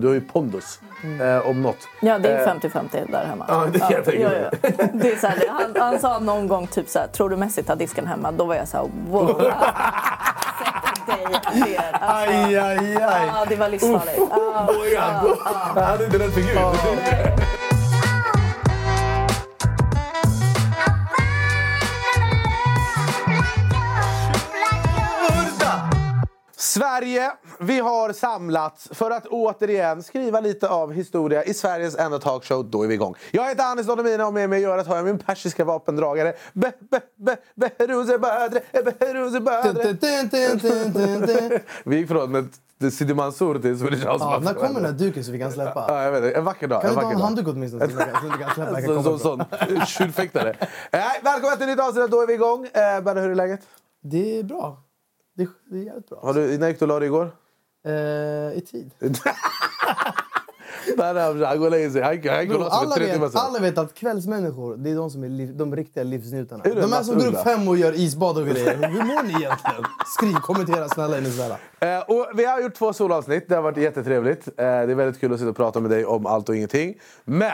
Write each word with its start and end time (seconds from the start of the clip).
Du 0.00 0.06
har 0.06 0.14
ju 0.14 0.20
pondus, 0.20 0.80
eh, 1.20 1.46
om 1.48 1.62
något. 1.62 1.76
Ja, 2.00 2.18
det 2.18 2.28
är 2.32 2.46
50-50 2.46 3.10
där 3.12 3.24
hemma. 3.26 3.44
Ja, 3.48 3.66
det 3.72 3.78
kan 3.78 3.90
jag 3.90 4.04
tänka 4.04 4.28
mig. 4.28 4.48
ja, 4.52 4.58
ja. 4.62 4.84
Det 4.92 5.12
är 5.12 5.16
så 5.16 5.26
här, 5.26 5.44
han, 5.48 5.76
han 5.78 6.00
sa 6.00 6.18
någon 6.18 6.48
gång 6.48 6.66
typ 6.66 6.88
så 6.88 6.98
här, 6.98 7.06
tror 7.06 7.30
du 7.30 7.36
Messi 7.36 7.62
tar 7.62 7.76
disken 7.76 8.06
hemma? 8.06 8.32
Då 8.32 8.44
var 8.44 8.54
jag 8.54 8.68
så 8.68 8.76
här, 8.76 8.88
wow. 9.10 9.42
Sätt 10.58 11.06
dig 11.06 11.60
ner. 11.60 11.92
Alltså, 11.92 12.34
Aj, 12.36 12.56
aj, 12.58 12.96
aj. 13.02 13.26
Ja, 13.26 13.44
det 13.48 13.56
var 13.56 13.68
livsfarligt. 13.68 14.20
Ja, 14.30 14.68
Oj, 14.68 14.96
han, 14.96 15.36
han 15.74 15.84
hade 15.84 16.04
inte 16.04 16.18
rätt 16.18 16.34
figur. 16.34 17.59
Sverige, 26.70 27.32
vi 27.58 27.80
har 27.80 28.12
samlats 28.12 28.88
för 28.92 29.10
att 29.10 29.26
återigen 29.26 30.02
skriva 30.02 30.40
lite 30.40 30.68
av 30.68 30.92
historia 30.92 31.44
i 31.44 31.54
Sveriges 31.54 31.96
enda 31.98 32.18
talkshow. 32.18 32.70
Då 32.70 32.82
är 32.82 32.88
vi 32.88 32.94
igång. 32.94 33.14
Jag 33.30 33.48
heter 33.48 33.64
Anis 33.64 33.86
Don 33.86 33.96
Demina 33.96 34.26
och 34.26 34.34
med 34.34 34.50
mig 34.50 34.62
i 34.62 34.64
örat 34.64 34.86
har 34.86 34.96
jag 34.96 35.04
min 35.04 35.18
persiska 35.18 35.64
vapendragare. 35.64 36.34
Be, 36.52 36.72
be, 36.90 37.00
be, 37.16 37.36
Behrouz 37.54 38.20
Badre, 38.20 38.60
Behrouz 38.72 39.40
Badre. 39.40 39.94
Vi 41.84 41.96
gick 41.96 42.08
från 42.08 42.50
Sidi 42.92 43.14
Mansour 43.14 43.58
till 43.58 43.78
Swedish 43.78 44.06
House 44.06 44.24
Ja, 44.24 44.40
när 44.42 44.54
kommer 44.54 44.74
den 44.74 44.84
här 44.84 44.92
duken 44.92 45.24
så 45.24 45.32
vi 45.32 45.38
kan 45.38 45.52
släppa? 45.52 45.84
Ja, 45.88 46.02
jag 46.02 46.12
vet 46.12 46.24
inte. 46.24 46.38
En 46.38 46.44
vacker 46.44 46.68
dag. 46.68 46.82
Kan 46.82 46.94
du 46.94 47.00
ta 47.00 47.10
en 47.10 47.20
handduk 47.20 47.48
åtminstone 47.48 47.88
så 47.88 47.96
vi 47.96 48.42
kan, 48.44 48.54
släppa? 48.54 48.82
Kan 48.82 49.18
Sån, 49.18 49.44
tjurfäktare. 49.86 50.56
Eh, 50.90 51.00
välkommen 51.22 51.56
till 51.58 51.68
ett 51.68 51.76
nytt 51.76 51.86
avsnitt. 51.86 52.10
Då 52.10 52.20
är 52.20 52.26
vi 52.26 52.34
igång. 52.34 52.64
Eh, 52.64 52.70
Berra, 52.72 53.20
hur 53.20 53.30
är 53.30 53.34
läget? 53.34 53.60
Det 54.02 54.38
är 54.38 54.42
bra. 54.42 54.89
Det 55.40 55.44
är, 55.44 55.48
det 55.70 55.78
är 55.78 55.82
jävligt 55.84 56.08
bra. 56.08 56.18
Har 56.22 56.34
du, 56.34 56.58
när 56.58 56.68
gick 56.68 56.78
du 56.78 56.84
och 56.84 56.88
la 56.88 56.98
dig 56.98 57.06
igår? 57.06 57.30
Eh, 57.86 57.92
I 58.58 58.62
tid. 58.70 58.90
Han 60.98 61.58
går 61.58 61.64
och 61.64 61.70
lägger 61.70 61.90
sig. 61.90 62.02
Han, 62.02 62.18
han 62.28 62.70
alla, 62.70 62.96
vet, 62.96 63.32
sedan. 63.32 63.40
alla 63.46 63.58
vet 63.58 63.78
att 63.78 63.94
kvällsmänniskor 63.94 64.76
det 64.76 64.90
är 64.90 64.94
de 64.94 65.10
som 65.10 65.24
är 65.24 65.28
liv, 65.28 65.56
de 65.56 65.76
riktiga 65.76 66.04
livsnjutarna. 66.04 66.64
Är 66.64 66.74
De 66.74 66.92
här 66.92 67.02
som 67.02 67.18
går 67.18 67.26
upp 67.26 67.32
Mats 67.32 67.46
Uggla? 67.46 67.56
fem 67.56 67.68
och 67.68 67.76
gör 67.76 67.92
isbad 67.92 68.38
och 68.38 68.46
grejer. 68.46 68.76
Hur 68.88 69.02
mår 69.02 69.22
ni 69.22 69.28
egentligen? 69.28 69.84
Skriv, 70.16 70.34
kommentera 70.34 70.88
snälla. 70.88 71.16
Är 71.16 71.24
snälla. 71.24 71.58
Eh, 71.80 72.00
och 72.10 72.26
vi 72.34 72.44
har 72.44 72.60
gjort 72.60 72.74
två 72.74 72.92
solavsnitt. 72.92 73.48
Det 73.48 73.54
har 73.54 73.62
varit 73.62 73.76
jättetrevligt. 73.76 74.48
Eh, 74.48 74.52
det 74.56 74.62
är 74.64 74.94
väldigt 74.94 75.20
kul 75.20 75.32
att 75.32 75.38
sitta 75.38 75.50
och 75.50 75.56
prata 75.56 75.80
med 75.80 75.90
dig 75.90 76.04
om 76.04 76.26
allt 76.26 76.48
och 76.48 76.56
ingenting. 76.56 77.00
Men 77.24 77.52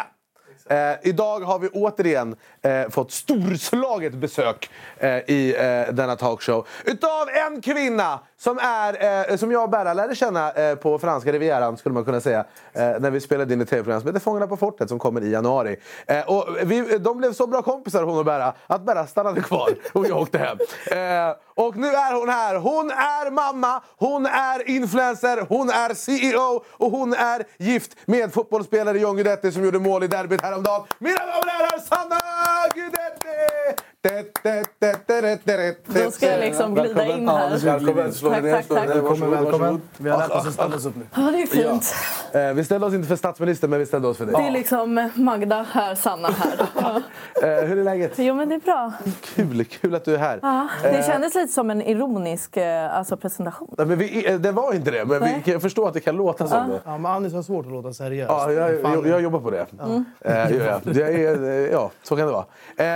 eh, 0.68 0.92
idag 1.02 1.40
har 1.40 1.58
vi 1.58 1.68
återigen 1.68 2.36
eh, 2.62 2.88
fått 2.88 3.12
storslaget 3.12 4.14
besök 4.14 4.70
eh, 4.98 5.16
i 5.16 5.54
eh, 5.58 5.94
denna 5.94 6.16
talkshow 6.16 6.66
utav 6.84 7.28
en 7.28 7.60
kvinna 7.60 8.20
som, 8.38 8.58
är, 8.58 9.30
eh, 9.30 9.36
som 9.36 9.52
jag 9.52 9.62
och 9.62 9.70
Berra 9.70 9.94
lärde 9.94 10.14
känna 10.14 10.52
eh, 10.52 10.74
på 10.74 10.98
franska 10.98 11.32
rivieran 11.32 11.76
skulle 11.76 11.92
man 11.92 12.04
kunna 12.04 12.20
säga. 12.20 12.44
Eh, 12.72 13.00
när 13.00 13.10
vi 13.10 13.20
spelade 13.20 13.54
in 13.54 13.60
ett 13.60 13.68
tv-program 13.70 14.00
som 14.00 14.08
heter 14.08 14.20
Fångarna 14.20 14.46
på 14.46 14.56
fortet 14.56 14.88
som 14.88 14.98
kommer 14.98 15.20
i 15.24 15.30
januari. 15.30 15.76
Eh, 16.06 16.20
och 16.20 16.56
vi, 16.62 16.98
de 16.98 17.18
blev 17.18 17.32
så 17.32 17.46
bra 17.46 17.62
kompisar 17.62 18.02
hon 18.02 18.18
och 18.18 18.24
Berra 18.24 18.54
att 18.66 18.82
Berra 18.82 19.06
stannade 19.06 19.40
kvar 19.40 19.68
och 19.92 20.06
jag 20.06 20.20
åkte 20.20 20.38
hem. 20.38 20.58
Eh, 20.90 21.36
och 21.56 21.76
nu 21.76 21.86
är 21.86 22.14
hon 22.14 22.28
här. 22.28 22.54
Hon 22.54 22.90
är 22.90 23.30
mamma, 23.30 23.82
hon 23.96 24.26
är 24.26 24.68
influencer, 24.70 25.46
hon 25.48 25.70
är 25.70 25.94
CEO 25.94 26.64
och 26.70 26.90
hon 26.90 27.12
är 27.14 27.44
gift 27.58 27.96
med 28.04 28.32
fotbollsspelare 28.34 28.98
John 28.98 29.16
Guidetti 29.16 29.52
som 29.52 29.64
gjorde 29.64 29.78
mål 29.78 30.04
i 30.04 30.06
derbyt 30.06 30.42
häromdagen. 30.42 30.86
Mina 30.98 31.18
damer 31.18 31.38
och 31.38 31.48
herrar, 31.48 31.78
Sanna 31.78 32.20
Guidetti! 32.74 33.55
Då 35.86 36.10
ska 36.10 36.26
jag 36.30 36.40
liksom 36.40 36.74
glida 36.74 37.06
in 37.06 37.28
här. 37.28 37.58
Välkommen, 37.58 38.12
slå 38.12 38.30
dig 38.30 38.52
Tack. 38.52 38.70
Välkommen, 38.70 39.04
Varsågod, 39.04 39.30
välkommen. 39.30 39.60
varsågod. 39.60 39.80
Vi 39.96 40.10
har 40.10 40.18
lärt 40.18 40.30
oss 40.30 40.46
att 40.46 40.52
ställa 40.52 40.76
oss 40.76 40.86
upp 40.86 40.96
nu. 40.96 41.02
Ja, 41.14 41.20
det 41.30 41.42
är 41.42 41.46
fint. 41.46 41.94
Eh, 42.32 42.52
Vi 42.54 42.64
ställde 42.64 42.86
oss 42.86 42.94
inte 42.94 43.08
för 43.08 43.16
statsministern, 43.16 43.70
men 43.70 43.78
vi 43.78 43.86
ställde 43.86 44.08
oss 44.08 44.16
för 44.16 44.26
Det 44.26 44.32
dig. 44.32 44.46
är 44.46 44.50
liksom 44.50 45.10
Magda 45.14 45.66
här, 45.72 45.94
Sanna 45.94 46.28
här. 46.28 46.66
Ja. 46.80 47.02
Eh, 47.48 47.64
Hur 47.64 47.78
är 47.78 47.84
läget? 47.84 48.12
Jo, 48.16 48.34
men 48.34 48.48
det 48.48 48.54
är 48.54 48.58
bra. 48.60 48.92
Kul, 49.34 49.64
kul 49.64 49.94
att 49.94 50.04
du 50.04 50.14
är 50.14 50.18
här. 50.18 50.38
Ja, 50.42 50.68
det 50.82 51.06
kändes 51.06 51.34
lite 51.34 51.52
som 51.52 51.70
en 51.70 51.82
ironisk 51.82 52.56
eh, 52.56 52.96
alltså, 52.98 53.16
presentation. 53.16 53.74
Nej, 53.78 53.86
Men 53.86 53.98
vi, 53.98 54.30
eh, 54.32 54.38
det 54.38 54.52
var 54.52 54.74
inte 54.74 54.90
det, 54.90 55.04
men 55.04 55.18
vi 55.22 55.26
Nej. 55.30 55.42
kan 55.44 55.60
förstå 55.60 55.86
att 55.86 55.94
det 55.94 56.00
kan 56.00 56.16
låta 56.16 56.48
som 56.48 56.68
det. 56.68 56.80
Ja, 56.84 56.98
men 56.98 57.12
Anis 57.12 57.32
har 57.32 57.42
svårt 57.42 57.66
att 57.66 57.72
låta 57.72 57.92
seriös. 57.92 58.26
Ja, 58.30 58.52
jag, 58.52 58.74
jag, 58.82 59.06
jag 59.06 59.20
jobbar 59.22 59.40
på 59.40 59.50
det. 59.50 59.66
Eh, 60.20 60.56
jag. 60.56 60.80
Det 60.84 61.02
eh, 61.02 61.72
ja, 61.72 61.90
så 62.02 62.16
kan 62.16 62.26
det 62.26 62.32
vara. 62.32 62.44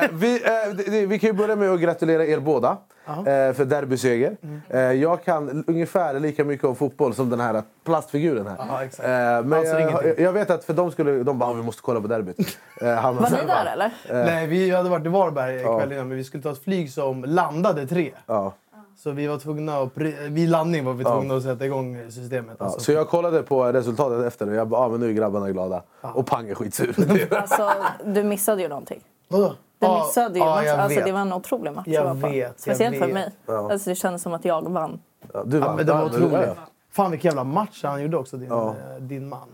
Eh, 0.02 0.08
vi, 0.12 0.34
eh, 0.34 0.50
det- 0.76 0.99
vi 1.06 1.18
kan 1.18 1.28
ju 1.30 1.32
börja 1.34 1.56
med 1.56 1.70
att 1.70 1.80
gratulera 1.80 2.26
er 2.26 2.38
båda 2.40 2.76
eh, 3.06 3.24
för 3.54 3.64
derbyseger. 3.64 4.36
Eh, 4.68 4.80
jag 4.80 5.24
kan 5.24 5.64
ungefär 5.66 6.20
lika 6.20 6.44
mycket 6.44 6.64
om 6.64 6.76
fotboll 6.76 7.14
som 7.14 7.30
den 7.30 7.40
här 7.40 7.62
plastfiguren 7.84 8.46
här. 8.46 8.56
Ja, 8.68 8.84
exakt. 8.84 9.08
Eh, 9.08 9.12
men 9.12 9.52
Alltså 9.52 9.78
jag, 9.80 10.20
jag 10.20 10.32
vet 10.32 10.50
att 10.50 10.64
för 10.64 10.72
de 10.74 10.90
skulle 10.90 11.22
de 11.22 11.38
bara 11.38 11.50
"Ah, 11.50 11.52
vi 11.52 11.62
måste 11.62 11.82
kolla 11.82 12.00
på 12.00 12.06
derbyt. 12.06 12.58
Eh, 12.80 12.86
Var 13.14 13.30
ni 13.30 13.46
där 13.46 13.66
eller? 13.72 13.92
Nej, 14.24 14.46
vi 14.46 14.70
hade 14.70 14.90
varit 14.90 15.06
i 15.06 15.08
Varberg 15.08 15.62
kvällen 15.62 15.92
innan, 15.92 16.08
men 16.08 16.16
vi 16.16 16.24
skulle 16.24 16.42
ta 16.42 16.50
ett 16.50 16.64
flyg 16.64 16.92
som 16.92 17.24
landade 17.24 17.86
tre. 17.86 18.10
Ja. 18.26 18.52
Så 18.96 19.10
vi 19.10 19.26
var 19.26 19.38
tvungna 19.38 19.78
att... 19.78 19.88
Vid 20.28 20.48
landning 20.48 20.84
var 20.84 20.92
vi 20.92 21.04
tvungna 21.04 21.34
att 21.36 21.42
sätta 21.42 21.64
igång 21.66 22.10
systemet. 22.10 22.56
Ja, 22.58 22.64
Alltså. 22.64 22.80
så 22.80 22.92
jag 22.92 23.08
kollade 23.08 23.42
på 23.42 23.64
resultatet 23.72 24.26
efter 24.26 24.48
och 24.48 24.54
jag 24.54 24.68
bara, 24.68 24.80
ah, 24.80 24.88
men 24.88 25.00
nu 25.00 25.08
är 25.08 25.12
grabbarna 25.12 25.50
glada. 25.50 25.82
Och 26.00 26.26
Pang 26.26 26.48
är 26.48 26.54
skitsur. 26.54 26.94
Alltså, 27.36 27.70
du 28.04 28.22
missade 28.22 28.62
ju 28.62 28.68
någonting. 28.68 29.00
Vadå? 29.28 29.54
Ja, 29.80 30.04
missade 30.06 30.38
ju 30.38 30.44
ja, 30.44 30.54
match. 30.54 30.64
jag 30.66 30.78
Alltså, 30.78 30.96
vet. 30.98 31.06
det 31.06 31.12
var 31.12 31.20
en 31.20 31.32
otrolig 31.32 31.72
match 31.72 31.86
Jag 31.86 32.06
att 32.06 32.16
vet, 32.16 32.34
jag 32.36 32.52
Speciellt 32.56 32.98
för 32.98 33.06
vet. 33.06 33.14
mig. 33.14 33.30
Alltså, 33.46 33.90
det 33.90 33.96
kändes 33.96 34.22
som 34.22 34.32
att 34.32 34.44
jag 34.44 34.68
vann. 34.70 35.00
Ja, 35.32 35.42
du 35.46 35.56
Ja, 35.58 35.66
vann. 35.66 35.76
men 35.76 35.86
det 35.86 35.92
var 35.92 36.00
Ja, 36.00 36.06
otroligt. 36.06 36.32
ja, 36.32 36.44
ja. 36.46 36.54
Fan 36.92 37.10
vilken 37.10 37.28
jävla 37.28 37.44
match 37.44 37.80
han 37.84 38.02
gjorde 38.02 38.16
också, 38.16 38.36
din, 38.36 38.52
eh, 38.52 38.72
din 38.98 39.28
man. 39.28 39.48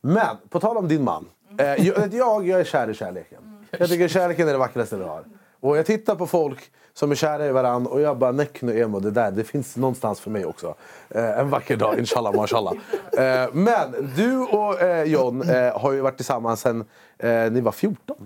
Men, 0.00 0.36
på 0.48 0.60
tal 0.60 0.76
om 0.76 0.88
din 0.88 1.04
man. 1.04 1.26
Eh, 1.58 1.66
jag, 1.86 2.14
jag, 2.14 2.46
jag 2.48 2.60
är 2.60 2.64
kär 2.64 2.90
i 2.90 2.94
kärleken. 2.94 3.66
Jag 3.78 3.88
tycker 3.88 4.08
kärleken 4.08 4.48
är 4.48 4.52
det 4.52 4.58
vackraste 4.58 4.96
vi 4.96 5.04
har. 5.04 5.24
Och 5.60 5.76
jag 5.78 5.86
tittar 5.86 6.14
på 6.14 6.26
folk 6.26 6.70
som 6.92 7.10
är 7.10 7.14
kära 7.14 7.46
i 7.46 7.52
varandra 7.52 7.90
och 7.90 8.00
jag 8.00 8.18
bara 8.18 8.32
näck 8.32 8.62
nu 8.62 8.80
Emo, 8.80 9.00
det 9.00 9.10
där 9.10 9.30
det 9.30 9.44
finns 9.44 9.76
någonstans 9.76 10.20
för 10.20 10.30
mig 10.30 10.44
också. 10.44 10.74
Eh, 11.10 11.38
en 11.38 11.50
vacker 11.50 11.76
dag, 11.76 11.98
inshallah 11.98 12.34
mashallah. 12.34 12.72
Eh, 13.18 13.48
men 13.52 14.12
du 14.16 14.38
och 14.38 14.80
eh, 14.82 15.04
John 15.04 15.42
eh, 15.50 15.78
har 15.80 15.92
ju 15.92 16.00
varit 16.00 16.16
tillsammans 16.16 16.60
sen 16.60 16.84
eh, 17.18 17.50
ni 17.52 17.60
var 17.60 17.72
14. 17.72 18.16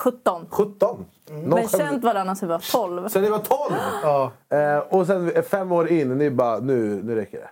17. 0.00 0.46
17. 0.50 1.04
Men 1.30 1.40
Någon 1.40 1.58
skäm- 1.58 1.78
känt 1.78 2.04
varandra 2.04 2.34
sedan 2.34 2.48
vi 2.48 2.52
var 2.52 2.72
12. 2.72 3.08
Sen 3.08 3.22
ni 3.22 3.28
var 3.28 3.38
12! 3.38 3.74
Ja. 4.02 4.32
Eh, 4.48 4.78
och 4.78 5.06
sen 5.06 5.32
fem 5.42 5.72
år 5.72 5.88
in, 5.88 6.18
ni 6.18 6.30
bara 6.30 6.58
nu, 6.58 7.02
nu 7.02 7.14
räcker 7.14 7.38
det. 7.38 7.50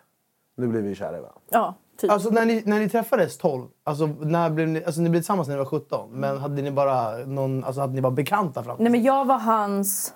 Nu 0.57 0.67
blir 0.67 0.81
vi 0.83 0.95
kära 0.95 1.09
i 1.09 1.21
varandra. 1.21 1.41
Ja, 1.51 1.75
typ. 2.01 2.11
Alltså 2.11 2.31
när 2.31 2.47
ni, 2.47 2.63
när 2.67 2.79
ni 2.79 2.89
träffades 2.89 3.39
12, 3.39 3.67
alltså, 3.85 4.07
när 4.07 4.51
blev 4.51 4.69
ni, 4.69 4.85
alltså 4.85 5.01
ni 5.01 5.11
blev 5.11 5.21
tillsammans 5.21 5.49
när 5.49 5.55
ni 5.55 5.59
var 5.59 5.67
17, 5.71 6.11
men 6.13 6.39
hade 6.39 6.63
ni 6.63 6.71
bara, 6.71 7.17
någon, 7.17 7.65
alltså, 7.65 7.81
hade 7.81 7.93
ni 7.93 8.01
bara 8.01 8.11
bekanta 8.13 8.63
fram 8.63 8.77
Nej, 8.79 8.93
men 8.93 9.03
jag 9.03 9.25
var 9.25 9.39
hans... 9.39 10.15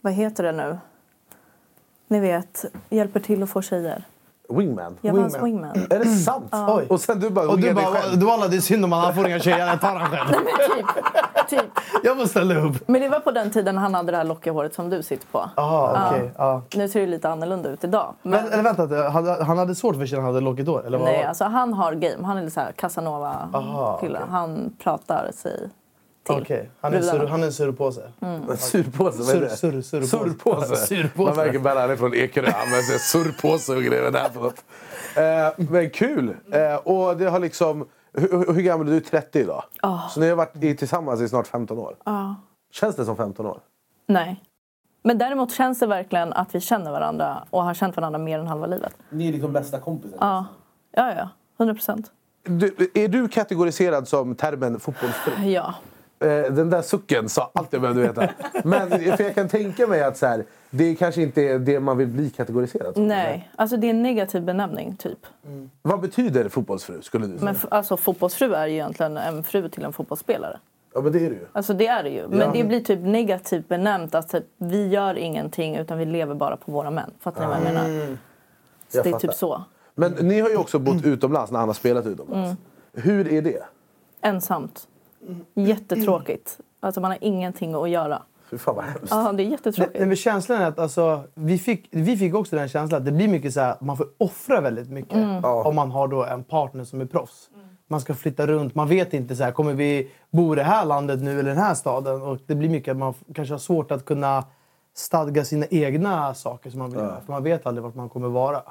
Vad 0.00 0.12
heter 0.12 0.44
det 0.44 0.52
nu? 0.52 0.78
Ni 2.08 2.20
vet, 2.20 2.64
hjälper 2.88 3.20
till 3.20 3.42
att 3.42 3.50
få 3.50 3.62
tjejer. 3.62 4.04
Wingman. 4.52 4.96
Jag 5.00 5.12
var 5.14 5.20
hans 5.20 5.36
Wingman. 5.42 5.70
Är 5.90 5.98
det 5.98 6.04
sant? 6.04 6.54
Oj. 6.68 6.86
Och 6.90 7.00
sen 7.00 7.20
du 7.20 7.30
bara 7.30 7.48
Och 7.48 7.56
du 7.56 7.62
wingade 7.62 7.80
dig 7.80 7.90
bara, 7.92 8.00
själv. 8.02 8.18
du 8.20 8.30
alla 8.30 8.48
det 8.48 8.56
är 8.56 8.60
synd 8.60 8.84
om 8.84 8.92
han, 8.92 9.04
han 9.04 9.14
får 9.14 9.26
inga 9.26 9.38
tjejer, 9.40 9.66
jag 9.66 9.80
tar 9.80 9.94
han 9.96 10.10
själv. 10.10 10.28
typ, 10.28 11.48
typ. 11.48 11.70
Jag 12.02 12.18
får 12.18 12.26
ställa 12.26 12.54
upp. 12.60 12.88
Men 12.88 13.00
det 13.00 13.08
var 13.08 13.20
på 13.20 13.30
den 13.30 13.50
tiden 13.50 13.76
han 13.78 13.94
hade 13.94 14.12
det 14.12 14.16
här 14.18 14.24
lockiga 14.24 14.52
håret 14.52 14.74
som 14.74 14.90
du 14.90 15.02
sitter 15.02 15.26
på. 15.26 15.50
Jaha, 15.56 16.08
okej. 16.10 16.30
ja. 16.38 16.62
Nu 16.74 16.88
ser 16.88 17.00
det 17.00 17.06
lite 17.06 17.28
annorlunda 17.28 17.68
ut 17.68 17.84
idag. 17.84 18.14
Men, 18.22 18.44
Men, 18.44 18.52
eller 18.52 18.62
vänta, 18.62 19.44
han 19.44 19.58
hade 19.58 19.74
svårt 19.74 19.96
för 19.96 20.06
sig 20.06 20.18
när 20.18 20.24
han 20.24 20.34
hade 20.34 20.44
lockigt 20.44 20.68
hår? 20.68 20.86
Eller 20.86 20.98
vad? 20.98 21.06
nej, 21.06 21.24
alltså 21.24 21.44
han 21.44 21.72
har 21.74 21.92
game. 21.92 22.26
Han 22.26 22.36
är 22.36 22.40
lite 22.42 22.54
så 22.54 22.60
här 22.60 22.72
Casanova-kille. 22.72 24.18
Han 24.30 24.72
pratar 24.82 25.30
sig 25.34 25.70
till 26.34 26.42
Okej, 26.42 26.70
han, 26.80 26.94
är 26.94 27.00
sur, 27.02 27.26
han 27.26 27.42
är 27.42 27.46
en 27.46 27.52
surpåse. 27.52 28.12
En 28.20 28.56
surpåse, 28.56 29.22
vad 29.22 29.36
är 29.36 29.40
det? 29.40 29.48
Sur- 29.48 29.72
sur- 29.72 29.82
surpåse. 29.82 30.08
surpåse. 30.08 30.76
Surpåse. 30.86 31.28
Man 31.36 31.36
märker 31.46 31.58
bara 31.58 31.80
han 31.80 31.90
är 31.90 31.96
från 31.96 32.14
Ekerö. 32.14 32.50
Han 32.50 32.62
använder 32.62 32.98
surpåse 32.98 33.72
och 33.76 33.82
grejer. 33.82 34.02
Är 34.02 34.12
här 34.12 34.28
för 34.28 34.40
något? 34.40 34.64
Eh, 35.16 35.66
men 35.70 35.90
kul! 35.90 36.36
Eh, 36.52 36.74
och 36.74 37.16
det 37.16 37.24
har 37.30 37.38
liksom... 37.38 37.86
Hur, 38.12 38.52
hur 38.54 38.62
gammal 38.62 38.88
är 38.88 38.92
du? 38.92 39.00
30 39.00 39.38
idag? 39.40 39.64
Så 40.10 40.20
ni 40.20 40.28
har 40.28 40.36
varit 40.36 40.64
i, 40.64 40.76
tillsammans 40.76 41.20
i 41.20 41.28
snart 41.28 41.46
15 41.46 41.78
år? 41.78 41.96
Ja. 42.04 42.34
Känns 42.72 42.96
det 42.96 43.04
som 43.04 43.16
15 43.16 43.46
år? 43.46 43.60
Nej. 44.06 44.42
Men 45.02 45.18
däremot 45.18 45.52
känns 45.52 45.78
det 45.78 45.86
verkligen 45.86 46.32
att 46.32 46.54
vi 46.54 46.60
känner 46.60 46.90
varandra 46.90 47.44
och 47.50 47.64
har 47.64 47.74
känt 47.74 47.96
varandra 47.96 48.18
mer 48.18 48.38
än 48.38 48.46
halva 48.46 48.66
livet. 48.66 48.94
Ni 49.10 49.28
är 49.28 49.32
liksom 49.32 49.52
bästa 49.52 49.80
kompisar. 49.80 50.16
Ja, 50.20 50.46
ja, 50.92 51.14
ja. 51.16 51.28
100 51.58 51.74
procent. 51.74 52.10
Är 52.94 53.08
du 53.08 53.28
kategoriserad 53.28 54.08
som 54.08 54.34
termen 54.34 54.80
fotbollsfru? 54.80 55.44
Ja. 55.44 55.74
Eh, 56.20 56.52
den 56.52 56.70
där 56.70 56.82
sucken 56.82 57.28
sa 57.28 57.50
allt 57.54 57.72
jag 57.72 57.82
behövde 57.82 58.02
veta. 58.02 58.28
Men 58.64 58.90
för 58.90 59.22
jag 59.22 59.34
kan 59.34 59.48
tänka 59.48 59.86
mig 59.86 60.02
att 60.02 60.16
så 60.16 60.26
här, 60.26 60.44
det 60.70 60.94
kanske 60.94 61.22
inte 61.22 61.42
är 61.42 61.58
det 61.58 61.80
man 61.80 61.96
vill 61.98 62.08
bli 62.08 62.30
kategoriserad 62.30 62.94
som. 62.94 63.06
Nej, 63.08 63.50
alltså 63.56 63.76
det 63.76 63.86
är 63.86 63.90
en 63.90 64.02
negativ 64.02 64.42
benämning 64.42 64.96
typ. 64.96 65.18
Vad 65.82 66.00
betyder 66.00 66.48
fotbollsfru 66.48 67.02
skulle 67.02 67.26
du 67.26 67.38
säga? 67.38 67.44
Men 67.44 67.56
alltså 67.70 67.96
fotbollsfru 67.96 68.54
är 68.54 68.66
ju 68.66 68.72
egentligen 68.74 69.16
en 69.16 69.42
fru 69.42 69.68
till 69.68 69.84
en 69.84 69.92
fotbollsspelare. 69.92 70.58
Ja 70.94 71.00
men 71.00 71.12
det 71.12 71.18
är 71.18 71.30
det 71.30 71.36
ju. 71.36 71.46
Alltså 71.52 71.74
det 71.74 71.86
är 71.86 72.02
det 72.02 72.10
ju. 72.10 72.28
Men 72.28 72.52
det 72.52 72.64
blir 72.64 72.80
typ 72.80 73.00
negativt 73.00 73.68
benämnt 73.68 74.14
att 74.14 74.28
typ, 74.28 74.44
vi 74.56 74.88
gör 74.88 75.18
ingenting 75.18 75.76
utan 75.76 75.98
vi 75.98 76.04
lever 76.04 76.34
bara 76.34 76.56
på 76.56 76.72
våra 76.72 76.90
män. 76.90 77.10
Fattar 77.20 77.40
ni 77.40 77.46
vad 77.46 77.56
jag 77.56 77.64
menar? 77.64 77.84
Så 77.84 77.88
Mm. 77.90 78.18
Jag 78.92 79.04
det 79.04 79.08
är 79.08 79.12
fattar. 79.12 79.28
typ 79.28 79.36
så. 79.36 79.62
Men 79.94 80.12
ni 80.12 80.40
har 80.40 80.48
ju 80.48 80.56
också 80.56 80.78
bott 80.78 81.04
utomlands 81.04 81.50
när 81.52 81.58
han 81.58 81.68
har 81.68 81.74
spelat 81.74 82.06
utomlands. 82.06 82.46
Mm. 82.50 82.56
Hur 82.92 83.32
är 83.32 83.42
det? 83.42 83.62
Ensamt. 84.20 84.88
Jättetråkigt. 85.54 86.58
Alltså 86.80 87.00
man 87.00 87.10
har 87.10 87.18
ingenting 87.20 87.74
att 87.74 87.90
göra. 87.90 88.22
Fy 88.50 88.58
fan 88.58 88.74
vad 88.76 88.84
hemskt. 88.84 89.06
Ja, 89.10 89.16
det 89.16 89.28
är 89.28 89.32
Nej, 89.32 89.48
jättetråkigt. 89.50 90.06
men 90.06 90.16
känslan 90.16 90.62
är 90.62 90.66
att 90.66 90.78
alltså, 90.78 91.22
vi, 91.34 91.58
fick, 91.58 91.88
vi 91.90 92.16
fick 92.16 92.34
också 92.34 92.56
den 92.56 92.68
känslan 92.68 92.98
att 93.00 93.04
det 93.06 93.12
blir 93.12 93.28
mycket 93.28 93.54
så 93.54 93.60
här, 93.60 93.76
man 93.80 93.96
får 93.96 94.06
offra 94.18 94.60
väldigt 94.60 94.90
mycket 94.90 95.14
Mm. 95.16 95.44
om 95.44 95.74
man 95.74 95.90
har 95.90 96.08
då 96.08 96.24
en 96.24 96.44
partner 96.44 96.84
som 96.84 97.00
är 97.00 97.06
proffs. 97.06 97.50
Man 97.90 98.00
ska 98.00 98.14
flytta 98.14 98.46
runt, 98.46 98.74
man 98.74 98.88
vet 98.88 99.14
inte 99.14 99.36
så 99.36 99.44
här, 99.44 99.52
kommer 99.52 99.72
vi 99.74 100.10
bo 100.30 100.52
i 100.52 100.56
det 100.56 100.62
här 100.62 100.84
landet 100.84 101.20
nu 101.22 101.40
eller 101.40 101.50
den 101.50 101.58
här 101.62 101.74
staden. 101.74 102.22
Och 102.22 102.38
det 102.46 102.54
blir 102.54 102.68
mycket 102.68 102.92
att 102.92 102.96
man 102.98 103.14
kanske 103.34 103.54
har 103.54 103.58
svårt 103.58 103.90
att 103.90 104.04
kunna 104.04 104.44
stadga 104.94 105.44
sina 105.44 105.66
egna 105.70 106.34
saker 106.34 106.70
som 106.70 106.78
man 106.78 106.90
vill 106.90 106.98
göra. 107.00 107.20
För 107.20 107.32
man 107.32 107.42
vet 107.42 107.66
aldrig 107.66 107.84
vart 107.84 107.94
man 107.94 108.08
kommer 108.08 108.28
vara. 108.28 108.62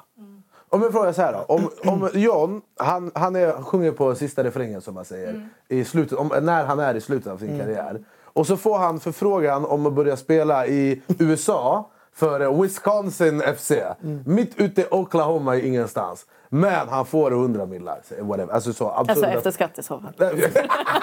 Om 0.70 0.82
jag 0.82 0.92
frågar 0.92 1.12
så 1.12 1.22
här 1.22 1.32
då. 1.32 1.38
Om, 1.54 1.70
om 1.84 2.10
John, 2.14 2.60
han, 2.76 3.10
han 3.14 3.36
är, 3.36 3.52
sjunger 3.62 3.92
på 3.92 4.14
sista 4.14 4.44
refrängen 4.44 4.80
som 4.80 4.94
man 4.94 5.04
säger. 5.04 5.48
I 5.68 5.84
slutet, 5.84 6.18
om, 6.18 6.32
när 6.42 6.64
han 6.64 6.80
är 6.80 6.94
i 6.94 7.00
slutet 7.00 7.32
av 7.32 7.38
sin 7.38 7.58
karriär. 7.58 8.00
Och 8.24 8.46
så 8.46 8.56
får 8.56 8.78
han 8.78 9.00
förfrågan 9.00 9.64
om 9.64 9.86
att 9.86 9.92
börja 9.92 10.16
spela 10.16 10.66
i 10.66 11.02
USA 11.18 11.90
för 12.14 12.62
Wisconsin 12.62 13.42
FC. 13.56 13.72
Mitt 14.24 14.56
ute 14.60 14.80
i 14.80 14.86
Oklahoma 14.90 15.56
i 15.56 15.66
ingenstans. 15.66 16.26
Men 16.48 16.88
han 16.88 17.06
får 17.06 17.30
100 17.30 17.66
millar. 17.66 17.98
Whatever. 18.20 18.52
Alltså 18.54 18.72
så 18.72 18.90
absurda... 18.90 19.12
Alltså 19.12 19.26
efter 19.26 19.50
skatt 19.50 19.78
i 19.78 19.82
så 19.82 20.00
fall. 20.00 20.12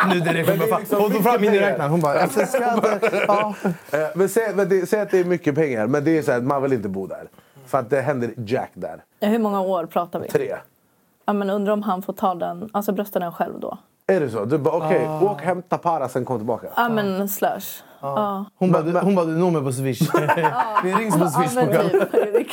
Nu 0.09 0.19
direkt. 0.19 0.49
Är 0.49 0.57
Hon 0.57 0.69
bara, 0.69 0.79
liksom 0.79 1.01
hon 1.01 1.11
tog 1.11 1.23
fram 1.23 1.41
miniräknaren. 1.41 1.91
Hon 1.91 2.01
bara, 2.01 2.19
efter 2.19 2.45
skatt. 2.45 3.03
Ja. 3.27 3.53
Eh, 3.91 4.07
Men 4.15 4.29
säg, 4.29 4.55
men 4.55 4.69
det, 4.69 4.89
säg 4.89 5.01
att 5.01 5.11
det 5.11 5.19
är 5.19 5.25
mycket 5.25 5.55
pengar, 5.55 5.87
men 5.87 6.03
det 6.03 6.17
är 6.17 6.21
så 6.21 6.31
här, 6.31 6.41
man 6.41 6.61
vill 6.61 6.73
inte 6.73 6.89
bo 6.89 7.07
där. 7.07 7.27
För 7.65 7.77
att 7.77 7.89
det 7.89 8.01
händer 8.01 8.33
jack 8.37 8.71
där. 8.73 9.03
Ja, 9.19 9.27
Hur 9.27 9.39
många 9.39 9.61
år 9.61 9.85
pratar 9.85 10.19
vi? 10.19 10.27
Tre. 10.27 10.55
Ja, 11.25 11.33
men 11.33 11.49
undrar 11.49 11.73
om 11.73 11.83
han 11.83 12.01
får 12.01 12.13
ta 12.13 12.35
den, 12.35 12.69
alltså 12.73 12.91
brösta 12.91 13.19
den 13.19 13.31
själv 13.31 13.59
då? 13.59 13.77
Är 14.07 14.19
det 14.19 14.29
så? 14.29 14.45
Du 14.45 14.57
bara 14.57 14.75
okej, 14.77 15.05
Ah. 15.07 15.21
åk 15.21 15.41
hämta 15.41 15.77
para 15.77 16.09
sen 16.09 16.25
kom 16.25 16.37
tillbaka. 16.37 16.67
Ja 16.75 16.89
men 16.89 17.29
slash. 17.29 17.59
Ja. 18.01 18.45
Hon 18.55 18.71
bara, 18.71 18.83
du- 18.83 18.99
hon 18.99 19.15
bara, 19.15 19.25
du 19.25 19.31
når 19.31 19.51
mig 19.51 19.63
på 19.63 19.71
swish. 19.71 20.01
Vi 20.83 20.93
rings 20.93 21.15
på 21.17 21.23
Ja 21.23 21.29
swish 21.29 21.55
men 21.55 21.67
kvällen. 21.67 22.07
typ. 22.11 22.49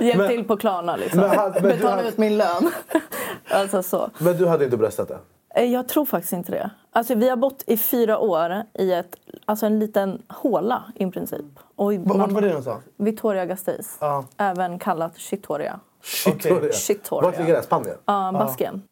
Hjälp 0.00 0.28
till 0.28 0.44
på 0.44 0.56
Klarna 0.56 0.96
liksom. 0.96 1.20
Men 1.20 1.30
men 1.36 1.52
du 1.52 1.60
Betala 1.60 2.02
ut 2.02 2.18
min 2.18 2.36
lön. 2.38 2.70
alltså 3.50 3.82
så. 3.82 4.10
Men 4.18 4.36
du 4.36 4.46
hade 4.46 4.64
inte 4.64 4.76
bröstat 4.76 5.08
det? 5.08 5.18
Eh, 5.54 5.64
Jag 5.64 5.88
tror 5.88 6.04
faktiskt 6.04 6.32
inte 6.32 6.52
det. 6.52 6.70
Alltså, 6.90 7.14
vi 7.14 7.28
har 7.28 7.36
bott 7.36 7.64
i 7.66 7.76
fyra 7.76 8.18
år 8.18 8.62
i 8.74 8.92
ett, 8.92 9.16
alltså 9.44 9.66
en 9.66 9.78
liten 9.78 10.22
håla 10.28 10.84
i 10.94 11.06
princip. 11.06 11.44
Och 11.76 11.94
Vart 11.94 12.30
var 12.32 12.40
det 12.40 12.48
någonstans? 12.48 12.84
Victoria 12.96 13.46
Gasteiz. 13.46 13.96
Ja. 14.00 14.24
Även 14.36 14.78
kallat 14.78 15.12
det 16.60 16.68
är. 16.68 16.72
Shitoria. 16.72 17.22
Vart 17.30 17.38
ligger 17.38 17.54
det? 17.54 17.62
Spanien? 17.62 17.96
Ja, 18.04 18.32
Baskien. 18.32 18.82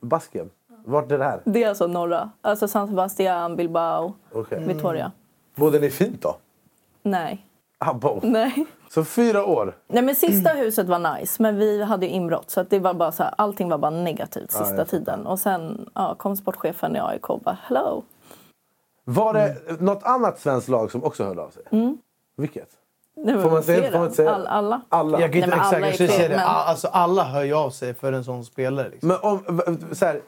Baskien? 0.00 0.50
Vart 0.84 1.12
är 1.12 1.18
det 1.18 1.24
här? 1.24 1.40
Det 1.44 1.64
är 1.64 1.68
alltså 1.68 1.86
norra. 1.86 2.30
Alltså 2.40 2.68
San 2.68 2.88
Sebastian, 2.88 3.56
Bilbao, 3.56 4.14
Okej. 4.32 4.64
Victoria. 4.66 5.12
Bodde 5.54 5.78
ni 5.78 5.90
fint 5.90 6.22
då? 6.22 6.36
Nej. 7.02 7.46
Ah. 7.78 7.94
Nej. 8.22 8.66
Så 8.96 9.04
fyra 9.04 9.44
år? 9.44 9.76
Nej 9.88 10.02
men 10.02 10.14
sista 10.14 10.50
huset 10.50 10.86
var 10.86 11.16
nice 11.18 11.42
men 11.42 11.56
vi 11.56 11.82
hade 11.82 12.06
ju 12.06 12.12
inbrott 12.12 12.50
så 12.50 12.60
att 12.60 12.70
det 12.70 12.78
var 12.78 12.94
bara 12.94 13.12
så 13.12 13.22
här, 13.22 13.34
allting 13.38 13.68
var 13.68 13.78
bara 13.78 13.90
negativt 13.90 14.50
sista 14.52 14.76
jag 14.76 14.88
tiden. 14.88 15.26
Och 15.26 15.38
sen 15.38 15.90
ja, 15.94 16.14
kom 16.14 16.36
sportchefen 16.36 16.96
i 16.96 17.00
AIK 17.00 17.30
och 17.30 17.40
bara 17.40 17.58
hello. 17.62 18.02
Var 19.04 19.34
det 19.34 19.56
något 19.80 20.02
annat 20.02 20.40
svenskt 20.40 20.68
lag 20.68 20.90
som 20.90 21.04
också 21.04 21.24
hörde 21.24 21.42
av 21.42 21.50
sig? 21.50 21.62
Vilket? 22.36 22.68
Nej, 23.16 23.42
Får 23.42 23.50
man 23.50 23.62
säga- 23.62 23.90
får 23.92 23.98
man 23.98 24.12
säga? 24.12 24.34
All, 24.34 24.46
alla. 24.46 24.80
Alla? 24.88 25.20
Jag 25.20 25.32
kan 25.32 25.42
inte 25.42 25.56
alla 25.56 25.88
exakt 25.88 26.00
är 26.00 26.04
jag 26.04 26.10
säga 26.10 26.20
fel, 26.20 26.30
det. 26.30 26.36
men- 26.36 26.46
Alltså, 26.46 26.88
alla 26.88 27.24
hör 27.24 27.42
ju 27.44 27.54
av 27.54 27.70
sig 27.70 27.94
för 27.94 28.12
en 28.12 28.24
sån 28.24 28.44
spelare. 28.44 28.88
Liksom. 28.88 29.08
Men 29.08 29.18
om, 29.22 29.40
så 29.92 30.06
här, 30.06 30.20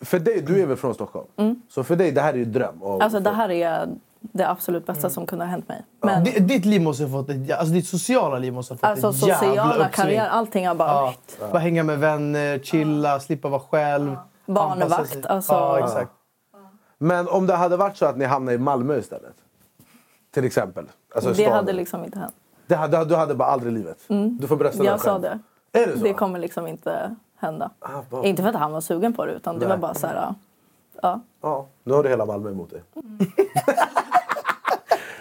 för 0.00 0.18
dig, 0.18 0.40
du 0.46 0.62
är 0.62 0.66
väl 0.66 0.76
från 0.76 0.94
Stockholm? 0.94 1.26
Så 1.68 1.84
för 1.84 1.96
dig, 1.96 2.12
det 2.12 2.20
här 2.20 2.32
är 2.32 2.38
ju 2.38 2.44
dröm. 2.44 2.82
Och, 2.82 3.02
Alltså 3.02 3.20
det 3.20 3.30
här 3.30 3.50
är 3.50 3.88
det 4.20 4.48
absolut 4.48 4.86
bästa 4.86 5.10
som 5.10 5.26
kunde 5.26 5.44
ha 5.44 5.50
hänt 5.50 5.68
mig. 5.68 5.82
Men 6.02 6.24
Di- 6.24 6.40
Ditt 6.40 6.64
liv 6.64 6.82
måste 6.82 7.04
ha 7.04 7.10
fått 7.10 7.28
ett, 7.30 7.50
alltså 7.52 7.74
ditt 7.74 7.86
sociala 7.88 8.38
liv 8.38 8.52
måste 8.52 8.74
ha 8.74 8.78
fått 8.78 8.84
alltså 9.04 9.08
ett 9.08 9.16
jävla 9.28 9.38
sociala 9.38 9.72
uppsving. 9.74 9.90
karriär, 9.90 10.28
allting 10.28 10.68
har 10.68 10.74
bara... 10.74 10.88
Ja. 10.88 11.14
Bara 11.52 11.58
hänga 11.58 11.82
med 11.82 11.98
vänner, 11.98 12.58
chilla, 12.58 13.20
slippa 13.20 13.48
vara 13.48 13.60
själv. 13.60 14.16
Barnvakt, 14.46 15.26
alltså- 15.26 15.52
Ja, 15.52 15.78
exakt. 15.78 16.10
Men 16.98 17.28
om 17.28 17.46
det 17.46 17.54
hade 17.56 17.76
varit 17.76 17.96
så 17.96 18.06
att 18.06 18.16
ni 18.16 18.24
hamnade 18.24 18.54
i 18.54 18.58
Malmö 18.58 18.98
istället? 18.98 19.34
Till 20.34 20.44
exempel. 20.44 20.84
Alltså 21.14 21.28
Det 21.30 21.34
staden. 21.34 21.52
hade 21.52 21.72
liksom 21.72 22.04
inte 22.04 22.18
hänt. 22.18 22.34
det 22.66 22.74
hade, 22.74 23.04
du 23.04 23.16
hade 23.16 23.34
bara 23.34 23.48
aldrig 23.48 23.72
livet? 23.72 23.98
Du 24.40 24.46
får 24.46 24.56
brösta 24.56 24.78
dig 24.78 24.86
Jag 24.86 25.00
sa 25.00 25.18
det. 25.18 25.38
Är 25.72 25.86
det 25.86 25.98
så? 25.98 26.04
Det 26.04 26.14
kommer 26.14 26.38
liksom 26.38 26.66
inte 26.66 27.16
hända. 27.36 27.70
Ah, 27.80 28.22
Inte 28.22 28.42
för 28.42 28.48
att 28.50 28.56
han 28.56 28.72
var 28.72 28.80
sugen 28.80 29.12
på 29.12 29.26
det 29.26 29.32
utan 29.32 29.54
det 29.54 29.60
Nej. 29.60 29.68
var 29.68 29.76
bara 29.76 29.94
så 29.94 30.06
här... 30.06 30.34
Ja. 31.02 31.20
Ja, 31.42 31.66
nu 31.84 31.92
har 31.94 32.02
du 32.02 32.08
hela 32.08 32.26
Malmö 32.26 32.50
emot 32.50 32.70
dig. 32.70 32.82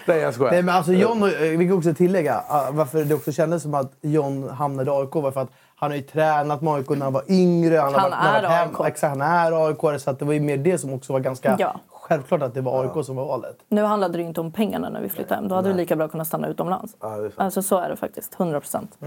Nej, 0.06 0.20
jag 0.20 0.34
skojar. 0.34 0.52
Nej, 0.52 0.64
men 0.64 0.76
alltså 0.76 0.94
John, 0.94 1.24
eh, 1.24 1.30
vi 1.40 1.68
kan 1.68 1.78
också 1.78 1.94
tillägga 1.94 2.44
ah, 2.48 2.70
varför 2.72 3.04
det 3.06 3.16
också 3.16 3.32
kändes 3.32 3.64
som 3.64 3.74
att 3.74 3.92
John 4.02 4.50
hamnade 4.50 4.92
i 4.92 4.94
AIK 4.94 5.16
var 5.16 5.32
för 5.32 5.42
att 5.42 5.50
han 5.76 5.92
har 5.92 5.96
ju 5.98 6.04
tränat 6.04 6.62
med 6.62 6.74
AIK 6.74 6.90
när 6.90 7.04
han 7.04 7.14
var 7.14 7.24
yngre. 7.28 7.78
Han, 7.78 7.94
har 7.94 8.00
Han 8.02 8.12
varit, 8.12 8.24
när 8.24 8.44
är 8.44 8.66
varit 8.66 8.80
AIK. 8.80 8.88
Exakt, 8.88 9.10
han 9.10 9.22
är 9.22 9.68
AIK. 9.68 10.02
Så 10.02 10.10
att 10.12 10.20
det 10.20 10.26
var 10.26 10.34
ju 10.34 10.40
mer 10.40 10.58
det 10.58 10.78
som 10.78 10.94
också 10.94 11.14
var 11.14 11.20
ganska 11.20 11.56
Ja. 11.60 11.80
självklart 11.88 12.42
att 12.42 12.54
det 12.54 12.62
var 12.62 12.84
AIK 12.84 13.06
som 13.06 13.16
var 13.16 13.26
valet. 13.26 13.58
Nu 13.68 13.84
handlade 13.84 14.14
det 14.18 14.22
ju 14.22 14.28
inte 14.28 14.42
om 14.42 14.52
pengarna 14.52 14.90
när 14.90 15.02
vi 15.02 15.10
flyttade 15.10 15.36
hem. 15.36 15.48
Då 15.48 15.56
hade 15.56 15.70
vi 15.70 15.76
lika 15.76 15.96
bra 15.96 16.08
kunnat 16.08 16.28
stanna 16.28 16.48
utomlands. 16.48 16.96
Ja, 17.02 17.08
det 17.10 17.14
är 17.16 17.20
sant. 17.22 17.34
Alltså 17.38 17.62
så 17.62 17.78
är 17.78 17.90
det 17.90 17.96
faktiskt. 17.96 18.40
100 18.40 18.60
procent. 18.60 18.98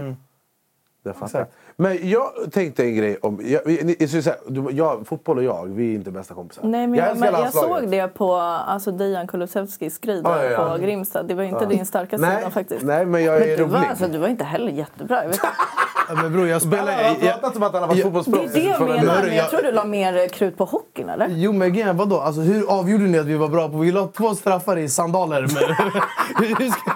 Jag 1.05 1.15
fattar. 1.15 1.45
Men 1.75 2.09
jag 2.09 2.23
tänkte 2.51 2.83
en 2.83 2.95
grej 2.95 3.17
om... 3.21 3.39
Jag, 3.43 3.61
jag, 3.99 4.35
du, 4.47 4.65
jag, 4.71 5.07
fotboll 5.07 5.37
och 5.37 5.43
jag, 5.43 5.65
vi 5.65 5.91
är 5.91 5.95
inte 5.95 6.11
bästa 6.11 6.33
kompisar. 6.33 6.63
Nej, 6.63 6.87
men 6.87 6.99
jag, 6.99 7.09
älskar 7.09 7.31
men 7.31 7.41
jag 7.41 7.53
såg 7.53 7.87
det 7.91 8.07
på 8.07 8.35
alltså, 8.35 8.91
Dejan 8.91 9.27
Kulusevskis 9.27 9.99
Ja, 10.01 10.13
där 10.21 10.43
ja, 10.43 10.51
ja. 10.51 10.69
på 10.77 10.83
Grimsta. 10.83 11.23
Det 11.23 11.33
var 11.33 11.43
inte 11.43 11.65
din 11.65 11.85
starka 11.85 12.17
Nej, 12.17 12.37
sida 12.37 12.49
faktiskt. 12.51 12.85
nej, 12.85 13.05
men 13.05 13.23
jag 13.23 13.35
är 13.41 13.57
du, 13.57 13.63
var, 13.63 13.77
rolig. 13.79 13.89
alltså, 13.89 14.07
du 14.07 14.17
var 14.17 14.27
inte 14.27 14.43
heller 14.43 14.71
jättebra. 14.71 15.21
Jag 15.23 15.29
vet, 15.29 15.39
Ja, 16.09 16.15
men 16.21 16.33
bror, 16.33 16.47
jag 16.47 16.61
spelar... 16.61 16.91
Han 16.91 16.93
har 16.93 17.01
jag, 17.21 17.21
pratat 17.41 17.53
som 17.53 17.63
att 17.63 17.73
han 17.73 17.81
har 17.81 17.87
varit 17.89 17.99
jag- 17.99 18.13
det 18.53 18.59
är 18.59 18.63
det 18.63 18.69
jag 18.69 18.81
menar. 18.81 19.21
Men 19.21 19.27
jag 19.27 19.35
jag- 19.35 19.49
tror 19.49 19.61
du 19.61 19.71
la 19.71 19.85
mer 19.85 20.27
krut 20.27 20.57
på 20.57 20.65
hockeyn 20.65 21.09
eller? 21.09 21.27
Jo 21.29 21.51
men 21.53 21.73
grejen 21.73 21.97
vadå? 21.97 22.19
Alltså, 22.19 22.41
hur 22.41 22.69
avgjorde 22.79 23.03
ni 23.03 23.19
att 23.19 23.25
vi 23.25 23.35
var 23.35 23.47
bra 23.47 23.69
på? 23.69 23.77
Vi 23.77 23.91
la 23.91 24.07
två 24.07 24.35
straffar 24.35 24.77
i 24.77 24.89
sandaler. 24.89 25.41
Men, 25.41 26.47
hur, 26.47 26.69
ska, 26.69 26.91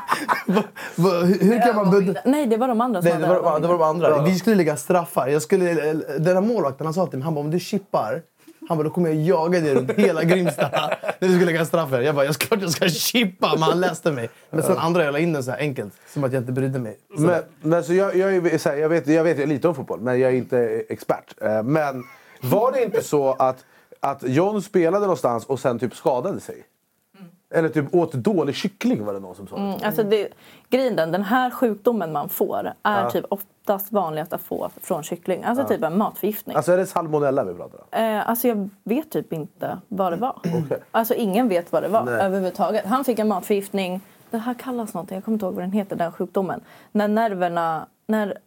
va, 0.46 0.64
va, 0.96 1.10
hur, 1.20 1.62
kan 1.62 1.76
man... 1.76 2.16
Nej, 2.26 2.48
det 2.48 2.58
var 2.58 2.68
de 2.68 2.82
andra 2.82 3.02
som 3.02 3.10
Nej, 3.10 3.20
det 3.20 3.28
var, 3.28 3.60
det 3.60 3.68
var 3.68 3.74
de 3.74 3.82
andra. 3.82 4.10
Ja. 4.10 4.22
Vi 4.22 4.36
skulle 4.40 4.56
lägga 4.56 4.78
straffar. 4.78 5.28
Jag 5.28 5.42
skulle, 5.42 5.74
den 6.20 6.36
här 6.36 6.42
målvakten 6.42 6.88
han 6.88 6.94
sa 6.94 7.08
till 7.08 7.20
mig, 7.20 7.26
han 7.26 7.34
bara 7.34 7.42
om 7.42 7.52
du 7.52 7.60
chippar, 7.60 8.22
han 8.68 8.78
bara 8.78 8.84
då 8.84 8.90
kommer 8.90 9.10
jag 9.10 9.22
jaga 9.22 9.60
dig 9.60 9.76
runt 9.76 9.92
hela 9.92 10.24
Grimsta 10.24 10.70
när 11.20 11.28
du 11.28 11.36
ska 11.36 11.46
lägga 11.46 11.66
straffar. 11.66 12.02
Jag 12.02 12.16
bara, 12.16 12.26
jag 12.26 12.34
ska 12.34 12.56
jag 12.60 12.70
ska 12.72 12.90
chippa, 12.90 13.50
men 13.54 13.64
han 13.64 13.80
läste 13.80 14.12
mig. 14.12 14.30
Men 14.50 14.64
sen 14.64 14.78
andra 14.78 15.04
jag 15.04 15.12
la 15.12 15.20
in 15.20 15.34
den 15.34 15.44
så 15.44 15.52
här 15.52 15.58
enkelt, 15.58 15.94
som 16.14 16.24
att 16.24 16.34
jag 16.34 16.42
inte 16.42 16.52
brydde 16.52 16.80
mig. 16.80 17.00
Så, 17.16 17.22
Men, 17.22 17.44
men 17.62 17.84
så 17.84 17.94
jag, 17.94 18.16
jag, 18.16 18.36
är, 18.36 18.58
så 18.58 18.70
här, 18.70 18.76
jag, 18.76 18.90
vet, 18.90 19.08
jag 19.08 19.24
vet 19.24 19.48
lite 19.48 19.68
om 19.68 19.76
fotboll, 19.76 20.02
men 20.02 20.20
jag 20.20 20.32
är 20.32 20.36
inte 20.36 20.84
expert. 20.90 21.34
Eh, 21.42 21.64
Men 21.64 22.04
var 22.42 22.72
det 22.72 22.84
inte 22.84 23.04
så 23.04 23.34
att, 23.40 23.66
att 24.00 24.24
John 24.24 24.62
spelade 24.62 25.02
någonstans 25.02 25.46
och 25.46 25.60
sen 25.60 25.80
typ 25.80 25.96
skadade 25.96 26.40
sig? 26.40 26.64
Eller 27.50 27.70
typ 27.70 27.96
åt 27.96 28.14
dålig 28.14 28.56
kyckling 28.56 29.06
var 29.06 29.14
det 29.14 29.20
någon 29.20 29.36
som 29.36 29.48
sa. 29.48 29.58
Mm, 29.58 29.76
alltså 29.84 30.04
det, 30.04 30.28
grejen 30.70 30.96
den, 30.96 31.12
den 31.12 31.24
här 31.24 31.50
sjukdomen 31.52 32.12
man 32.12 32.30
får 32.30 32.74
är 32.84 33.10
typ 33.10 33.26
oftast 33.30 33.92
vanligast 33.92 34.34
att 34.34 34.42
få 34.42 34.70
från 34.82 35.04
kyckling. 35.04 35.44
Alltså 35.44 35.66
typ 35.66 35.84
en 35.84 35.98
matförgiftning. 35.98 36.56
Alltså 36.56 36.72
är 36.72 36.78
det 36.78 36.86
salmonella 36.86 37.44
vi 37.44 37.54
pratar 37.54 37.80
om? 37.80 38.04
Eh, 38.04 38.30
alltså 38.30 38.48
jag 38.48 38.70
vet 38.84 39.10
typ 39.10 39.34
inte 39.34 39.78
vad 39.88 40.12
det 40.14 40.16
var. 40.16 40.42
Alltså 40.92 41.14
ingen 41.14 41.48
vet 41.48 41.72
vad 41.72 41.84
det 41.84 41.90
var 41.90 42.04
Nej. 42.04 42.14
överhuvudtaget. 42.14 42.86
Han 42.86 43.04
fick 43.04 43.20
en 43.20 43.28
matförgiftning. 43.28 44.02
Det 44.30 44.38
här 44.38 44.54
kallas 44.54 44.94
någonting, 44.94 45.16
jag 45.16 45.26
kommer 45.26 45.36
inte 45.36 45.46
ihåg 45.46 45.56
vad 45.56 45.64
den 45.64 45.72
heter, 45.72 45.96
den 45.96 46.12
sjukdomen. 46.12 46.62
När 46.92 47.08
nerverna, 47.08 47.86
när 48.08 48.38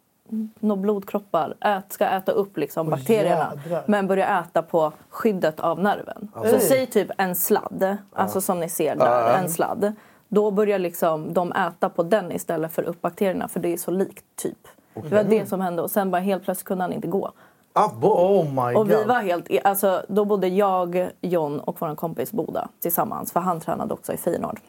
några 0.61 0.83
blodkroppar 0.83 1.55
ät, 1.61 1.93
ska 1.93 2.07
äta 2.07 2.33
upp 2.33 2.57
liksom 2.57 2.91
bakterierna 2.91 3.53
jädrar. 3.65 3.85
men 3.87 4.07
börjar 4.07 4.41
äta 4.41 4.63
på 4.63 4.93
skyddet 5.09 5.61
av 5.61 5.81
nerven. 5.81 6.29
Så 6.35 6.59
säg 6.59 6.87
typ 6.87 7.11
en 7.19 7.35
sladd, 7.37 7.97
alltså 8.13 8.41
som 8.41 8.61
ni 8.61 8.69
ser 8.69 8.97
där, 8.97 9.35
en 9.39 9.49
sladd. 9.51 9.93
Då 10.29 10.51
börjar 10.51 10.79
liksom 10.79 11.35
de 11.35 11.53
äta 11.53 11.89
på 11.89 12.03
den 12.03 12.33
istället 12.33 12.73
för 12.73 12.83
upp 12.83 13.01
bakterierna 13.01 13.49
för 13.49 13.61
det 13.61 13.73
är 13.73 13.77
så 13.77 13.91
likt 13.91 14.25
typ. 14.37 14.69
Det 14.95 15.15
var 15.15 15.25
det 15.25 15.47
som 15.47 15.61
hände 15.61 15.83
och 15.83 15.91
sen 15.91 16.11
bara 16.11 16.21
helt 16.23 16.45
plötsligt 16.45 16.67
kunde 16.67 16.85
han 16.85 16.93
inte 16.93 17.09
gå. 17.09 17.33
Oh 17.75 18.45
my 18.45 18.75
Och 18.75 18.91
vi 18.91 18.95
god. 18.95 19.07
var 19.07 19.21
helt, 19.21 19.49
alltså, 19.65 20.03
då 20.09 20.25
bodde 20.25 20.49
jag, 20.49 21.11
John 21.21 21.61
och 21.61 21.77
vår 21.81 21.95
kompis 21.95 22.33
Boda 22.33 22.69
tillsammans. 22.81 23.33
För 23.33 23.41
han 23.41 23.61
tränade 23.61 23.95
också 23.95 24.13
i 24.13 24.17
Feyenoord. 24.17 24.61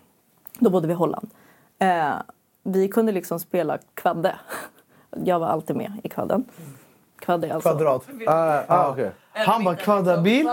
Då 0.59 0.69
bodde 0.69 0.87
vi 0.87 0.93
i 0.93 0.95
Holland. 0.95 1.29
Eh, 1.79 2.11
vi 2.63 2.87
kunde 2.87 3.11
liksom 3.11 3.39
spela 3.39 3.77
kvadde. 3.93 4.35
Jag 5.25 5.39
var 5.39 5.47
alltid 5.47 5.75
med 5.75 5.91
i 6.03 6.09
kvadden. 6.09 6.45
Kvadde 7.19 7.53
alltså... 7.53 7.69
Kvadrat. 7.69 8.07
Ah, 8.27 8.61
ah, 8.67 8.89
okej. 8.89 9.11
Han 9.33 9.63
bara 9.63 9.75
kvaddabil. 9.75 10.49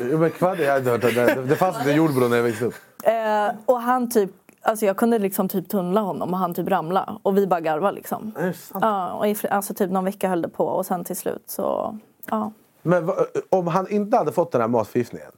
Jo, 0.00 0.18
Men 0.18 0.30
kvadd, 0.30 0.60
jag 0.60 0.72
hade 0.72 0.90
hört 0.90 1.00
det. 1.00 1.10
Det- 1.34 1.42
Det 1.42 1.56
fanns 1.56 1.78
inte 1.78 1.90
Jordbro 1.90 2.28
när 2.28 2.36
jag 2.36 2.44
växte 2.44 2.64
upp. 2.64 2.74
Eh, 3.04 3.54
och 3.66 3.80
han 3.80 4.10
typ, 4.10 4.30
alltså 4.62 4.86
jag 4.86 4.96
kunde 4.96 5.18
liksom 5.18 5.48
typ 5.48 5.68
tunnla 5.68 6.00
honom 6.00 6.32
och 6.32 6.38
han 6.38 6.54
typ 6.54 6.68
ramla 6.68 7.18
och 7.22 7.36
vi 7.38 7.46
bara 7.46 7.60
garva 7.60 7.90
liksom. 7.90 8.32
Är 8.36 8.46
det 8.46 8.52
sant? 8.54 8.84
Ja, 8.84 9.12
och 9.12 9.26
i, 9.28 9.36
alltså 9.50 9.74
typ 9.74 9.90
någon 9.90 10.04
vecka 10.04 10.28
höll 10.28 10.42
det 10.42 10.48
på 10.48 10.66
och 10.66 10.86
sen 10.86 11.04
till 11.04 11.16
slut 11.16 11.42
så, 11.46 11.98
ja. 12.30 12.52
Men 12.82 13.06
va, 13.06 13.14
om 13.50 13.66
han 13.66 13.88
inte 13.88 14.16
hade 14.16 14.32
fått 14.32 14.52
den 14.52 14.60
här 14.60 14.68
matförgiftningen, 14.68 15.30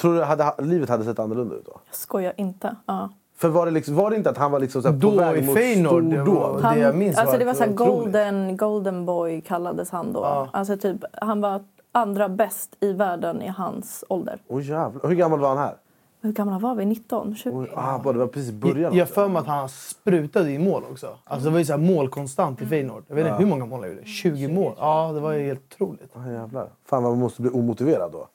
tror 0.00 0.14
du 0.14 0.22
hade, 0.22 0.54
livet 0.58 0.88
hade 0.88 1.04
sett 1.04 1.18
annorlunda 1.18 1.54
ut 1.54 1.66
då? 1.66 1.80
Jag 1.86 1.94
skojar 1.96 2.32
inte. 2.36 2.76
Ja. 2.86 3.10
För 3.42 3.48
var 3.48 3.66
det, 3.66 3.72
liksom, 3.72 3.94
var 3.94 4.10
det 4.10 4.16
inte 4.16 4.30
att 4.30 4.38
han 4.38 4.50
var 4.52 4.60
liksom 4.60 4.82
så 4.82 4.88
här 4.88 4.94
på 4.94 5.00
Då 5.00 5.10
väg 5.10 5.42
i 5.42 5.46
mot 5.46 5.56
Feyenoord, 5.56 6.04
det 6.04 6.22
stordåd? 6.22 6.62
var- 6.62 6.74
det 6.74 6.80
jag 6.80 6.94
minns 6.94 7.18
alltså 7.18 7.32
var 7.32 7.38
det 7.38 7.44
var 7.44 7.52
att 7.52 7.56
så 7.58 7.64
här 7.64 7.70
det 7.70 7.76
var 7.78 7.86
otroligt. 7.86 8.04
golden, 8.04 8.56
golden 8.56 9.06
boy 9.06 9.40
kallades 9.40 9.90
han 9.90 10.12
då. 10.12 10.48
Alltså 10.52 10.76
typ, 10.76 11.04
han 11.12 11.40
var 11.40 11.64
andra 11.92 12.28
bäst 12.28 12.76
i 12.80 12.92
världen 12.92 13.42
i 13.42 13.48
hans 13.48 14.04
ålder. 14.08 14.38
Åh 14.48 14.62
jävlar. 14.62 15.08
Hur 15.08 15.14
gammal 15.14 15.38
var 15.40 15.48
han 15.48 15.58
här? 15.58 15.74
Hur 16.20 16.32
gamla 16.32 16.58
var 16.58 16.74
vi? 16.74 16.84
19? 16.84 17.34
20? 17.36 17.50
Oj, 17.54 17.70
ah, 17.76 17.98
det 18.12 18.18
var 18.18 18.26
precis 18.26 18.52
början. 18.52 18.94
jag 18.96 19.06
har 19.06 19.12
för 19.12 19.28
mig 19.28 19.40
att 19.40 19.46
han 19.46 19.68
sprutade 19.68 20.50
i 20.50 20.58
mål 20.58 20.82
också. 20.90 21.06
Alltså 21.24 21.48
det 21.48 21.52
var 21.52 21.58
ju 21.58 21.64
så 21.64 21.72
här 21.72 21.80
målkonstant 21.80 22.62
i 22.62 22.66
Feyenoord. 22.66 23.04
Jag 23.08 23.16
vet 23.16 23.26
inte 23.26 23.38
hur 23.38 23.46
många 23.46 23.66
mål 23.66 23.80
han 23.80 23.88
gjorde. 23.90 24.04
20 24.04 24.48
mål. 24.48 24.72
Ja, 24.78 25.10
det 25.14 25.20
var 25.20 25.32
ju 25.32 25.46
helt 25.46 25.60
otroligt. 25.74 26.16
Ah, 26.16 26.30
jävlar. 26.30 26.68
Fan 26.86 27.02
vad 27.02 27.12
man 27.12 27.20
måste 27.20 27.42
bli 27.42 27.50
omotiverad 27.50 28.12
då. 28.12 28.28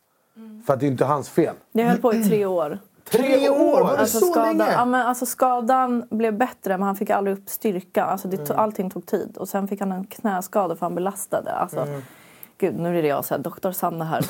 För 0.65 0.73
att 0.73 0.79
det 0.79 0.85
är 0.85 0.87
inte 0.87 1.05
hans 1.05 1.29
fel. 1.29 1.55
Jag 1.71 1.85
höll 1.85 1.97
på 1.97 2.13
i 2.13 2.23
tre 2.23 2.45
år. 2.45 2.79
Tre 3.11 3.49
år? 3.49 3.81
Var 3.81 3.91
det 3.93 3.99
Alltså, 3.99 4.19
så 4.19 4.25
skadan, 4.25 4.57
länge? 4.57 4.71
ja, 4.71 4.85
men 4.85 5.07
alltså 5.07 5.25
skadan 5.25 6.07
blev 6.09 6.37
bättre 6.37 6.77
men 6.77 6.83
han 6.87 6.95
fick 6.95 7.09
aldrig 7.09 7.37
upp 7.37 7.49
styrka. 7.49 8.03
Alltså 8.05 8.27
det 8.27 8.37
to, 8.37 8.53
Allting 8.53 8.89
tog 8.89 9.05
tid. 9.05 9.37
Och 9.37 9.49
sen 9.49 9.67
fick 9.67 9.79
han 9.79 9.91
en 9.91 10.05
knäskada 10.05 10.75
för 10.75 10.85
han 10.85 10.95
belastade. 10.95 11.51
Alltså, 11.51 11.87
Gud, 12.59 12.79
nu 12.79 12.97
är 12.99 13.01
det 13.01 13.07
jag 13.07 13.25
så 13.25 13.33
här, 13.33 13.41
doktor 13.41 13.71
Sanna 13.71 14.05
här 14.05 14.21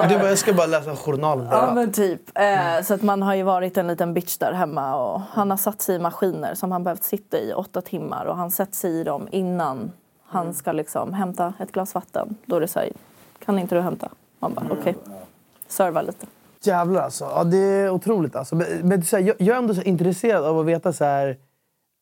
som. 0.00 0.08
Du 0.08 0.18
bara, 0.18 0.28
jag 0.28 0.38
ska 0.38 0.52
bara 0.52 0.66
läsa 0.66 0.96
journalen. 0.96 1.48
Ja 1.50 1.72
men 1.74 1.92
typ. 1.92 2.20
Eh, 2.38 2.82
så 2.84 2.94
att 2.94 3.02
man 3.02 3.22
har 3.22 3.34
ju 3.34 3.42
varit 3.42 3.76
en 3.76 3.86
liten 3.86 4.14
bitch 4.14 4.38
där 4.38 4.52
hemma 4.52 4.96
och 4.96 5.20
han 5.32 5.50
har 5.50 5.56
satt 5.56 5.82
sig 5.82 5.96
i 5.96 5.98
maskiner 5.98 6.54
som 6.54 6.72
han 6.72 6.84
behövt 6.84 7.02
sitta 7.02 7.38
i 7.38 7.52
åtta 7.52 7.80
timmar 7.80 8.24
och 8.24 8.36
han 8.36 8.50
sätter 8.50 8.74
sig 8.74 8.90
i 9.00 9.04
dem 9.04 9.28
innan 9.30 9.92
han 10.26 10.54
ska 10.54 10.72
liksom 10.72 11.14
hämta 11.14 11.52
ett 11.58 11.72
glas 11.72 11.94
vatten. 11.94 12.36
Då 12.46 12.56
är 12.56 12.60
det 12.60 12.68
så 12.68 12.78
här, 12.78 12.88
kan 13.44 13.58
inte 13.58 13.74
du 13.74 13.80
hämta? 13.80 14.08
Man 14.38 14.54
bara 14.54 14.66
okej. 14.70 14.96
Serva 15.68 16.02
lite. 16.02 16.26
Jävlar 16.68 17.02
alltså. 17.02 17.24
Ja, 17.24 17.44
det 17.44 17.58
är 17.58 17.90
otroligt 17.90 18.36
alltså. 18.36 18.56
Men, 18.56 18.66
men 18.82 19.02
så 19.04 19.16
här, 19.16 19.24
jag, 19.24 19.36
jag 19.38 19.54
är 19.54 19.58
ändå 19.58 19.74
så 19.74 19.82
intresserad 19.82 20.44
av 20.44 20.58
att 20.58 20.66
veta 20.66 20.92
så 20.92 21.04
här, 21.04 21.36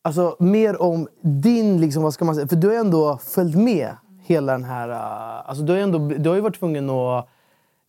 alltså, 0.03 0.35
mer 0.39 0.81
om 0.81 1.07
din, 1.21 1.81
liksom, 1.81 2.03
vad 2.03 2.13
ska 2.13 2.25
man 2.25 2.35
säga, 2.35 2.47
för 2.47 2.55
du 2.55 2.67
har 2.67 2.75
ändå 2.75 3.17
följt 3.17 3.55
med 3.55 3.89
hela 4.23 4.51
den 4.51 4.63
här... 4.63 4.89
uh, 4.89 5.49
Alltså, 5.49 5.63
du, 5.63 5.73
har 5.73 5.79
ändå, 5.79 5.97
du 5.97 6.29
har 6.29 6.35
ju 6.35 6.41
varit 6.41 6.59
tvungen 6.59 6.89
att 6.89 7.29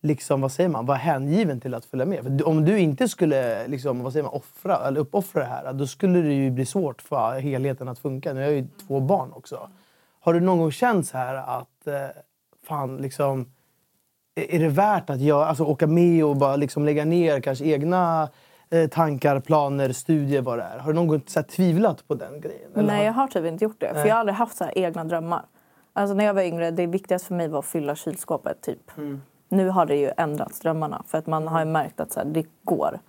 liksom, 0.01 0.41
vad 0.41 0.51
säger 0.51 0.69
man, 0.69 0.85
vara 0.85 0.97
hängiven 0.97 1.59
till 1.59 1.73
att 1.73 1.85
följa 1.85 2.05
med. 2.05 2.23
För 2.23 2.47
om 2.47 2.65
du 2.65 2.79
inte 2.79 3.07
skulle 3.07 3.67
liksom, 3.67 4.03
vad 4.03 4.13
säger 4.13 4.23
man, 4.23 4.33
offra, 4.33 4.87
eller 4.87 5.01
uppoffra 5.01 5.41
det 5.41 5.47
här, 5.47 5.73
då 5.73 5.87
skulle 5.87 6.21
det 6.21 6.33
ju 6.33 6.51
bli 6.51 6.65
svårt 6.65 7.01
för 7.01 7.39
helheten 7.39 7.87
att 7.87 7.99
funka. 7.99 8.33
Nu 8.33 8.39
har 8.39 8.47
jag 8.47 8.55
ju 8.55 8.67
två 8.87 8.99
barn 8.99 9.31
också. 9.33 9.69
Har 10.19 10.33
du 10.33 10.39
någon 10.39 10.57
gång 10.59 10.71
känt 10.71 11.07
så 11.07 11.17
här 11.17 11.35
att 11.35 11.87
eh, 11.87 11.93
fan, 12.67 12.97
liksom, 12.97 13.45
är 14.55 14.59
det 14.59 14.69
värt 14.69 15.09
att 15.09 15.19
göra, 15.19 15.45
alltså 15.45 15.63
åka 15.63 15.87
med 15.87 16.25
och 16.25 16.35
bara 16.37 16.55
liksom 16.55 16.85
lägga 16.85 17.05
ner 17.05 17.41
kanske 17.41 17.65
egna 17.65 18.29
eh, 18.69 18.87
tankar, 18.89 19.39
planer, 19.39 19.91
studier, 19.91 20.41
vad 20.41 20.57
det 20.57 20.63
är? 20.63 20.79
Har 20.79 20.91
du 20.91 20.95
någon 20.95 21.07
gång 21.07 21.21
så 21.25 21.39
här, 21.39 21.47
tvivlat 21.47 22.07
på 22.07 22.13
den 22.15 22.41
grejen? 22.41 22.71
Eller 22.75 22.87
Nej, 22.87 23.05
jag 23.05 23.13
har 23.13 23.27
typ 23.27 23.45
inte 23.45 23.63
gjort 23.63 23.79
det. 23.79 23.93
För 23.93 24.05
jag 24.05 24.15
har 24.15 24.19
aldrig 24.19 24.35
haft 24.35 24.57
så 24.57 24.65
egna 24.75 25.03
drömmar. 25.03 25.45
Alltså 25.93 26.15
när 26.15 26.25
jag 26.25 26.33
var 26.33 26.41
yngre, 26.41 26.71
det 26.71 26.87
viktigaste 26.87 27.27
för 27.27 27.35
mig 27.35 27.47
var 27.47 27.59
att 27.59 27.65
fylla 27.65 27.95
kylskåpet. 27.95 28.61
Typ. 28.61 28.91
Nu 29.49 29.69
har 29.69 29.85
det 29.85 29.95
ju 29.95 30.11
ändrats, 30.17 30.59
drömmarna. 30.59 31.03
För 31.07 31.17
att 31.17 31.27
man 31.27 31.47
har 31.47 31.65
märkt 31.65 31.99
att 31.99 32.11
så 32.11 32.19
här, 32.19 32.27
det 32.27 32.45
går. 32.63 32.99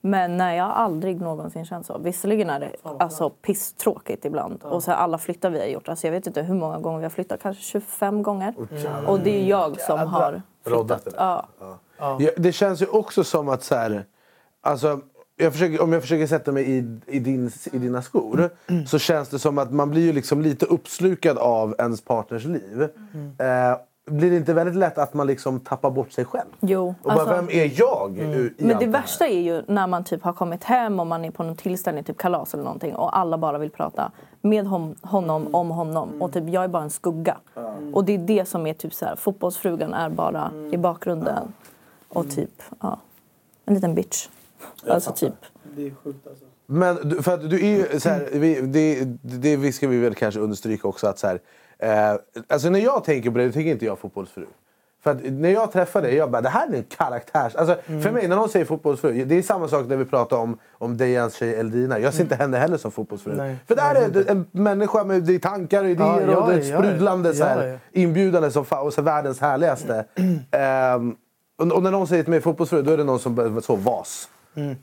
Men 0.00 0.36
nej, 0.36 0.56
jag 0.56 0.64
har 0.64 0.72
aldrig 0.72 1.20
någonsin 1.20 1.64
känt 1.64 1.86
så. 1.86 1.98
Visserligen 1.98 2.50
är 2.50 2.60
det 2.60 2.72
alltså, 2.98 3.30
pisstråkigt 3.30 4.24
ibland. 4.24 4.62
Och 4.62 4.82
så 4.82 4.90
här, 4.90 4.98
alla 4.98 5.18
flyttar 5.18 5.50
vi 5.50 5.58
har 5.58 5.66
gjort. 5.66 5.88
Alltså, 5.88 6.06
jag 6.06 6.12
vet 6.12 6.26
inte 6.26 6.42
hur 6.42 6.54
många 6.54 6.78
gånger 6.78 6.98
vi 6.98 7.04
har 7.04 7.10
flyttat. 7.10 7.42
Kanske 7.42 7.62
25 7.62 8.22
gånger. 8.22 8.54
Och 9.06 9.20
det 9.20 9.42
är 9.42 9.44
jag 9.44 9.80
som 9.80 9.98
har 9.98 10.42
Roddat 10.66 11.02
flyttat. 11.02 11.48
det. 11.58 11.64
Ja. 11.98 12.18
Ja, 12.18 12.30
det 12.36 12.52
känns 12.52 12.82
ju 12.82 12.86
också 12.86 13.24
som 13.24 13.48
att 13.48 13.62
så 13.62 13.74
här, 13.74 14.04
alltså, 14.60 15.00
jag 15.36 15.52
försöker, 15.52 15.82
om 15.82 15.92
jag 15.92 16.02
försöker 16.02 16.26
sätta 16.26 16.52
mig 16.52 16.70
i, 16.70 16.98
i, 17.06 17.18
din, 17.18 17.50
i 17.72 17.78
dina 17.78 18.02
skor 18.02 18.50
så 18.86 18.98
känns 18.98 19.28
det 19.28 19.38
som 19.38 19.58
att 19.58 19.72
man 19.72 19.90
blir 19.90 20.02
ju 20.02 20.12
liksom 20.12 20.40
lite 20.40 20.66
uppslukad 20.66 21.38
av 21.38 21.74
ens 21.78 22.00
partners 22.00 22.44
liv. 22.44 22.82
Eh, 23.38 23.76
blir 24.10 24.30
det 24.30 24.36
inte 24.36 24.54
väldigt 24.54 24.76
lätt 24.76 24.98
att 24.98 25.14
man 25.14 25.26
liksom 25.26 25.60
tappar 25.60 25.90
bort 25.90 26.12
sig 26.12 26.24
själv? 26.24 26.48
Jo, 26.60 26.88
Och 26.88 26.94
bara, 27.02 27.12
alltså- 27.12 27.34
vem 27.34 27.48
är 27.50 27.80
jag? 27.80 28.18
i 28.18 28.34
allt 28.44 28.60
Men 28.60 28.78
det 28.78 28.86
värsta 28.86 29.26
är 29.26 29.40
ju 29.40 29.62
när 29.68 29.86
man 29.86 30.04
typ 30.04 30.22
har 30.22 30.32
kommit 30.32 30.64
hem 30.64 31.00
och 31.00 31.06
man 31.06 31.24
är 31.24 31.30
på 31.30 31.42
någon 31.42 31.56
tillställning, 31.56 32.04
typ 32.04 32.16
kalas 32.18 32.54
eller 32.54 32.64
någonting 32.64 32.94
och 32.96 33.18
alla 33.18 33.38
bara 33.38 33.58
vill 33.58 33.70
prata 33.70 34.12
med 34.40 34.66
hon, 34.66 34.96
honom 35.02 35.54
om 35.54 35.70
honom 35.70 36.22
och 36.22 36.32
typ 36.32 36.48
jag 36.48 36.64
är 36.64 36.68
bara 36.68 36.82
en 36.82 36.90
skugga. 36.90 37.36
Och 37.96 38.04
det 38.04 38.14
är 38.14 38.18
det 38.18 38.48
som 38.48 38.66
är 38.66 38.74
typ 38.74 38.94
så 38.94 39.04
här, 39.04 39.16
fotbollsfrugan 39.16 39.94
är 39.94 40.10
bara 40.10 40.52
i 40.70 40.76
bakgrunden 40.76 41.52
och 42.08 42.30
typ, 42.30 42.62
ja, 42.80 43.00
en 43.64 43.74
liten 43.74 43.94
bitch. 43.94 44.28
Alltså 44.88 45.12
typ. 45.12 45.34
Det 45.76 45.86
är 45.86 45.94
sjukt 46.04 46.26
alltså. 46.26 46.44
Men 46.66 47.22
för 47.22 47.34
att 47.34 47.50
du 47.50 47.66
är 47.66 47.92
ju 47.92 48.00
så 48.00 48.08
här, 48.08 48.28
vi, 48.32 48.60
det, 48.60 49.04
det 49.22 49.56
vi 49.56 49.72
ska 49.72 49.88
vi 49.88 49.98
väl 49.98 50.14
kanske 50.14 50.40
understryka 50.40 50.88
också 50.88 51.06
att 51.06 51.18
så 51.18 51.26
här, 51.26 51.40
eh, 51.78 52.20
alltså 52.48 52.70
när 52.70 52.80
jag 52.80 53.04
tänker 53.04 53.30
på 53.30 53.38
det, 53.38 53.46
då 53.46 53.52
tänker 53.52 53.70
inte 53.70 53.84
jag 53.84 53.98
fotbollsfru. 53.98 54.46
För 55.06 55.10
att 55.10 55.18
när 55.22 55.50
jag 55.50 55.72
träffar 55.72 56.02
dig, 56.02 56.14
jag 56.14 56.30
bara 56.30 56.42
det 56.42 56.48
här 56.48 56.68
är 56.68 56.76
en 56.76 56.84
karaktärs... 56.84 57.54
Alltså, 57.54 57.76
För 58.02 58.10
mig, 58.10 58.28
när 58.28 58.36
någon 58.36 58.48
säger 58.48 58.64
fotbollsfru, 58.64 59.24
det 59.24 59.38
är 59.38 59.42
samma 59.42 59.68
sak 59.68 59.86
när 59.88 59.96
vi 59.96 60.04
pratar 60.04 60.36
om, 60.36 60.58
om 60.72 60.96
Dejans 60.96 61.34
tjej 61.34 61.54
Eldina. 61.54 61.98
Jag 61.98 62.14
ser 62.14 62.22
inte 62.22 62.34
henne 62.34 62.56
heller 62.56 62.76
som 62.76 62.90
fotbollsfru. 62.90 63.34
Nej, 63.36 63.56
för 63.68 63.76
där 63.76 63.94
är 63.94 64.08
det 64.08 64.30
en 64.30 64.46
människa 64.52 65.04
med 65.04 65.22
det 65.22 65.38
tankar 65.38 65.84
och 65.84 65.90
idéer 65.90 66.06
Ja, 66.06 66.32
ja, 66.32 66.36
och 66.36 66.52
det 66.52 66.66
ja, 66.66 66.78
sprudlande, 66.78 67.34
så 67.34 67.44
här, 67.44 67.78
inbjudande 67.92 68.50
som 68.50 68.64
fan, 68.64 68.86
och 68.86 68.92
så 68.92 69.02
världens 69.02 69.40
härligaste. 69.40 70.04
Ehm, 70.50 71.14
och, 71.58 71.72
och 71.72 71.82
när 71.82 71.90
någon 71.90 72.06
säger 72.06 72.22
till 72.22 72.30
mig 72.30 72.40
fotbollsfru, 72.40 72.82
då 72.82 72.92
är 72.92 72.96
det 72.96 73.04
någon 73.04 73.18
som 73.18 73.60
så 73.62 73.76
vas. 73.76 74.28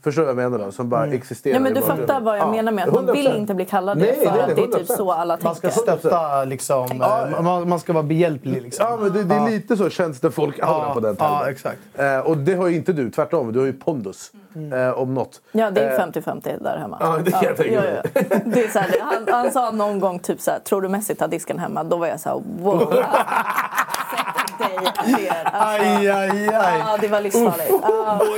Förstår 0.04 0.22
du 0.22 0.32
vad 0.34 0.44
jag 0.44 0.50
menar 0.50 0.64
då? 0.66 0.72
Som 0.72 0.88
bara 0.88 1.06
existerar 1.06 1.54
Ja 1.54 1.60
men 1.60 1.74
du 1.74 1.80
fattar 1.80 2.20
vad 2.20 2.38
jag 2.38 2.46
Ja, 2.46 2.50
menar 2.50 2.72
med 2.72 2.88
att 2.88 2.94
man 2.94 3.12
vill 3.12 3.26
100%. 3.28 3.36
inte 3.36 3.54
bli 3.54 3.64
kallad 3.64 3.98
det 3.98 4.14
för 4.14 4.26
att 4.40 4.56
det 4.56 4.62
är 4.62 4.66
100%. 4.66 4.76
typ 4.78 4.86
så 4.86 5.12
alla 5.12 5.38
Man 5.42 5.54
ska 5.54 5.68
tänker. 5.70 5.96
stötta 5.96 6.44
liksom. 6.44 7.00
eh, 7.02 7.42
Man, 7.42 7.68
man 7.68 7.80
ska 7.80 7.92
vara 7.92 8.02
behjälplig 8.02 8.62
liksom. 8.62 8.86
Ja, 8.90 8.96
men 9.02 9.12
det, 9.12 9.24
det 9.24 9.34
är 9.34 9.50
lite 9.50 9.76
så 9.76 9.90
tjänstefolk 9.90 10.58
aura 10.62 10.94
på 10.94 11.00
den 11.00 11.16
ja, 11.18 11.28
termen. 11.38 11.52
exakt. 11.52 11.78
Eh, 11.94 12.18
och 12.18 12.36
det 12.36 12.54
har 12.54 12.68
ju 12.68 12.76
inte 12.76 12.92
du, 12.92 13.10
tvärtom. 13.10 13.52
Du 13.52 13.58
har 13.58 13.66
ju 13.66 13.72
pondus. 13.72 14.30
Eh, 14.72 14.98
om 14.98 15.14
något. 15.14 15.40
Ja, 15.52 15.70
det 15.70 15.80
är 15.84 15.98
50-50 16.06 16.62
där 16.62 16.76
hemma. 16.78 16.96
Ja, 17.00 17.18
det 17.24 17.30
kan 17.30 17.42
jag 17.44 17.56
tänka 17.56 17.80
mig. 17.80 18.00
ja, 18.14 18.20
ja. 18.30 18.36
Det 18.44 18.64
är 18.64 18.68
så 18.68 18.78
här, 18.78 18.88
det- 18.90 19.02
han, 19.02 19.42
han 19.42 19.52
sa 19.52 19.70
någon 19.70 20.00
gång 20.00 20.18
typ 20.18 20.40
så 20.40 20.50
här, 20.50 20.58
tror 20.58 20.82
du 20.82 20.88
Messi 20.88 21.14
tar 21.14 21.28
disken 21.28 21.58
hemma? 21.58 21.84
Då 21.84 21.96
var 21.96 22.06
jag 22.06 22.20
så 22.20 22.28
här, 22.28 22.42
wow. 22.62 22.94
Dig 24.58 25.12
ner. 25.12 25.44
Alltså, 25.44 25.82
Aj, 25.84 26.08
aj, 26.08 26.48
aj. 26.48 26.78
ja, 26.78 26.96
det 27.00 27.08
var 27.08 27.20
livsfarligt. 27.20 27.70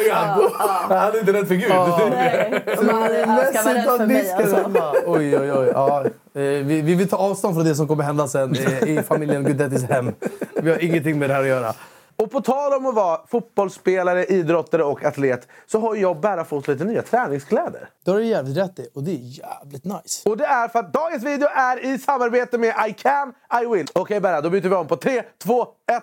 Ja, 0.09 0.51
Han 0.89 1.15
är 1.15 1.19
inte 1.21 1.33
rädd 1.33 1.49
för 1.49 1.55
Gud. 1.55 1.71
nej, 2.11 2.63
man 2.83 3.29
hade- 3.29 3.53
ska 3.53 3.63
vara 3.63 3.75
rädd 3.75 3.85
för 3.85 4.07
mig 4.07 4.33
alltså. 4.33 4.93
Oj, 5.07 5.39
oj, 5.39 5.53
oj. 5.53 5.71
Ja. 5.75 6.05
Eh, 6.05 6.11
Vi, 6.43 6.81
vi 6.83 6.95
vill 6.95 7.09
ta 7.09 7.17
avstånd 7.17 7.55
från 7.55 7.65
det 7.65 7.75
som 7.75 7.89
kommer 7.89 8.05
hända 8.05 8.29
sen 8.29 8.55
eh, 8.55 8.83
i 8.99 9.03
familjen 9.09 9.45
Gudettis 9.45 9.85
hem. 9.91 10.13
Vi 10.55 10.71
har 10.71 10.85
ingenting 10.85 11.19
med 11.19 11.31
det 11.31 11.35
här 11.35 11.41
att 11.43 11.49
göra. 11.49 11.73
Och 12.17 12.31
på 12.31 12.41
tal 12.41 12.73
om 12.73 12.87
att 12.87 12.95
vara 12.95 13.21
fotbollsspelare, 13.27 14.25
idrottare 14.25 14.85
och 14.85 15.05
atlet 15.05 15.49
så 15.67 15.81
har 15.81 15.95
jag 15.95 16.21
Berra 16.21 16.45
fått 16.45 16.69
lite 16.69 16.85
nya 16.85 17.03
träningskläder. 17.03 17.89
Det 18.05 18.11
har 18.11 18.19
du 18.19 18.25
jävligt 18.25 18.57
rätt 18.57 18.79
i 18.79 18.89
och 18.95 19.03
det 19.03 19.11
är 19.11 19.21
jävligt 19.21 19.85
nice. 19.85 20.29
Och 20.29 20.37
det 20.37 20.47
är 20.47 20.69
för 20.69 20.79
att 20.79 20.93
dagens 20.93 21.25
video 21.25 21.49
är 21.49 21.85
i 21.85 21.99
samarbete 21.99 22.59
med 22.59 22.75
I 22.89 22.93
can, 22.93 23.35
I 23.63 23.67
will. 23.67 23.87
Okej 23.93 24.21
Berra, 24.21 24.41
då 24.41 24.51
byter 24.51 24.69
vi 24.69 24.75
om 24.75 24.87
på 24.87 24.97
3, 24.97 25.23
2, 25.39 25.63
1. 25.63 26.03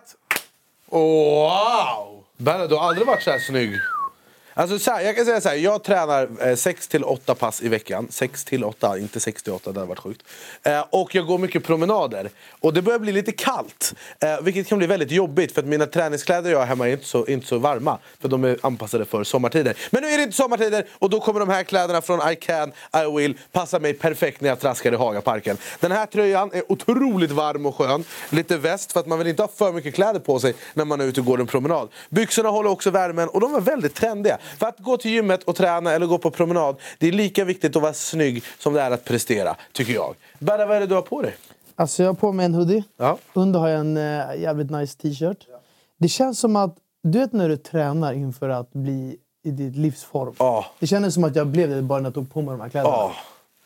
Wow! 0.90 2.24
Berra, 2.38 2.68
du 2.68 2.76
har 2.76 2.88
aldrig 2.88 3.08
varit 3.08 3.24
så 3.24 3.32
här 3.32 3.40
snygg. 3.40 3.80
Alltså 4.56 4.80
så 4.80 4.92
här, 4.92 5.02
jag 5.02 5.16
kan 5.16 5.26
säga 5.26 5.42
så 5.42 5.50
här, 5.50 5.56
jag 5.56 5.84
tränar 5.84 6.30
eh, 6.48 6.56
6 6.56 6.88
till 6.88 7.04
8 7.04 7.36
pass 7.36 7.62
i 7.62 7.70
veckan. 7.70 8.08
6 8.10 8.46
till 8.46 8.64
8, 8.64 8.98
inte 8.98 9.20
6-8, 9.20 9.60
det 9.64 9.80
hade 9.80 9.86
varit 9.86 10.00
sjukt. 10.00 10.22
Eh, 10.64 10.86
och 10.90 11.16
jag 11.16 11.26
går 11.26 11.38
mycket 11.38 11.64
promenader. 11.64 12.30
Och 12.50 12.74
det 12.74 12.82
börjar 12.82 13.00
bli 13.00 13.12
lite 13.12 13.32
kallt. 13.32 13.94
Eh, 14.20 14.42
vilket 14.42 14.68
kan 14.68 14.78
bli 14.78 14.88
väldigt 14.88 15.12
jobbigt 15.12 15.52
för 15.52 15.62
att 15.62 15.68
mina 15.68 15.86
träningskläder 15.86 16.52
jag 16.52 16.60
har 16.60 16.66
hemma 16.66 16.88
är 16.88 16.92
inte 16.92 17.06
så, 17.06 17.26
inte 17.26 17.48
så 17.48 17.58
varma. 17.58 17.98
För 18.22 18.28
de 18.30 18.44
är 18.44 18.60
anpassade 18.62 19.06
för 19.06 19.24
sommartider. 19.24 19.78
Men 19.92 20.02
nu 20.02 20.10
är 20.10 20.18
det 20.18 20.24
inte 20.24 20.36
sommartider 20.36 20.86
och 21.00 21.10
då 21.10 21.20
kommer 21.20 21.40
de 21.40 21.50
här 21.50 21.64
kläderna 21.64 22.02
från 22.02 22.32
I 22.32 22.36
can, 22.36 22.72
I 22.72 23.18
will 23.18 23.38
passa 23.52 23.80
mig 23.80 23.94
perfekt 23.94 24.42
när 24.42 24.50
jag 24.50 24.60
traskar 24.60 24.94
i 24.94 24.96
Hagaparken. 24.96 25.58
Den 25.80 25.92
här 25.92 26.06
tröjan 26.06 26.50
är 26.54 26.72
otroligt 26.72 27.32
varm 27.32 27.66
och 27.66 27.76
skön. 27.76 28.04
Lite 28.30 28.58
väst 28.58 28.92
för 28.92 29.00
att 29.00 29.08
man 29.08 29.18
vill 29.18 29.28
inte 29.28 29.44
ha 29.44 29.50
för 29.56 29.72
mycket 29.72 29.96
kläder 29.96 30.20
på 30.20 30.40
sig 30.40 30.54
när 30.74 30.86
man 30.86 31.02
är 31.02 31.06
ute 31.06 31.20
och 31.20 31.26
går 31.26 31.40
en 31.40 31.48
promenad. 31.48 31.90
Byxorna 32.10 32.50
håller 32.50 32.70
också 32.70 32.90
värmen 32.90 33.30
och 33.30 33.40
de 33.40 33.56
är 33.56 33.62
väldigt 33.62 33.96
trendiga. 33.96 34.38
För 34.60 34.68
att 34.68 34.80
gå 34.80 34.98
till 34.98 35.12
gymmet 35.12 35.44
och 35.44 35.56
träna 35.56 35.92
eller 35.92 36.06
gå 36.06 36.18
på 36.18 36.32
promenad, 36.32 36.76
det 37.00 37.08
är 37.08 37.12
lika 37.12 37.46
viktigt 37.46 37.76
att 37.76 37.82
vara 37.82 37.94
snygg 37.94 38.44
som 38.60 38.74
det 38.74 38.82
är 38.82 38.92
att 38.92 39.06
prestera, 39.06 39.56
tycker 39.72 39.94
jag. 39.94 40.16
Berra, 40.40 40.66
vad 40.66 40.78
är 40.78 40.80
det 40.80 40.88
du 40.88 40.96
har 40.96 41.02
på 41.02 41.22
dig? 41.22 41.36
Alltså 41.76 42.04
jag 42.04 42.10
har 42.10 42.16
på 42.16 42.32
mig 42.32 42.46
en 42.46 42.54
hoodie. 42.54 42.84
Ja. 42.98 43.18
Under 43.34 43.60
har 43.60 43.68
jag 43.68 43.80
en 43.80 43.98
eh, 43.98 44.42
jävligt 44.42 44.72
nice 44.72 44.98
t-shirt. 44.98 45.48
Det 46.00 46.08
känns 46.08 46.40
som 46.40 46.56
att, 46.56 46.78
du 47.04 47.20
vet 47.20 47.34
när 47.34 47.50
du 47.50 47.58
tränar 47.58 48.14
inför 48.14 48.50
att 48.50 48.74
bli 48.74 49.18
i 49.44 49.52
ditt 49.52 49.76
livsform. 49.76 50.34
Ja. 50.40 50.66
Det 50.80 50.88
kändes 50.88 51.14
som 51.14 51.24
att 51.24 51.36
jag 51.36 51.48
blev 51.48 51.70
det 51.70 51.82
bara 51.82 52.00
när 52.00 52.06
jag 52.06 52.14
tog 52.14 52.34
på 52.34 52.42
mig 52.42 52.52
de 52.52 52.62
här 52.62 52.70
kläderna. 52.70 52.96
Ja. 52.96 53.14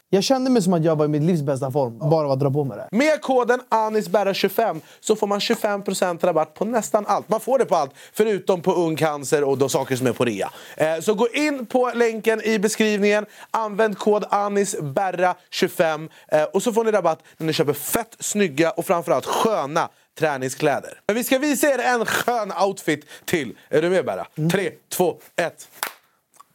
Jag 0.09 0.23
kände 0.23 0.49
mig 0.49 0.61
som 0.61 0.73
att 0.73 0.83
jag 0.83 0.95
var 0.95 1.05
i 1.05 1.07
mitt 1.07 1.21
livs 1.21 1.41
bästa 1.41 1.71
form, 1.71 1.97
bara 1.97 2.25
av 2.25 2.31
att 2.31 2.39
dra 2.39 2.51
på 2.51 2.63
mig 2.63 2.77
det. 2.77 2.97
Med 2.97 3.21
koden 3.21 3.61
ANISBERRA25 3.69 4.81
så 4.99 5.15
får 5.15 5.27
man 5.27 5.39
25% 5.39 6.25
rabatt 6.25 6.53
på 6.53 6.65
nästan 6.65 7.05
allt. 7.07 7.29
Man 7.29 7.39
får 7.39 7.59
det 7.59 7.65
på 7.65 7.75
allt, 7.75 7.91
förutom 8.13 8.61
på 8.61 8.73
ung 8.73 8.95
cancer 8.95 9.43
och 9.43 9.57
de 9.57 9.69
saker 9.69 9.95
som 9.95 10.07
är 10.07 10.13
på 10.13 10.25
rea. 10.25 10.49
Eh, 10.77 10.99
så 10.99 11.13
gå 11.13 11.27
in 11.27 11.65
på 11.65 11.91
länken 11.95 12.41
i 12.41 12.59
beskrivningen, 12.59 13.25
använd 13.51 13.97
kod 13.97 14.23
ANISBERRA25 14.23 16.09
eh, 16.27 16.43
och 16.43 16.63
så 16.63 16.73
får 16.73 16.83
ni 16.83 16.91
rabatt 16.91 17.23
när 17.37 17.47
ni 17.47 17.53
köper 17.53 17.73
fett 17.73 18.15
snygga 18.19 18.71
och 18.71 18.85
framförallt 18.85 19.25
sköna 19.25 19.89
träningskläder. 20.19 21.01
Men 21.07 21.15
vi 21.15 21.23
ska 21.23 21.39
visa 21.39 21.67
er 21.67 21.79
en 21.79 22.05
skön 22.05 22.51
outfit 22.65 23.05
till. 23.25 23.57
Är 23.69 23.81
du 23.81 23.89
med 23.89 24.05
Berra? 24.05 24.27
Tre, 24.51 24.71
två, 24.89 25.17
ett. 25.35 25.67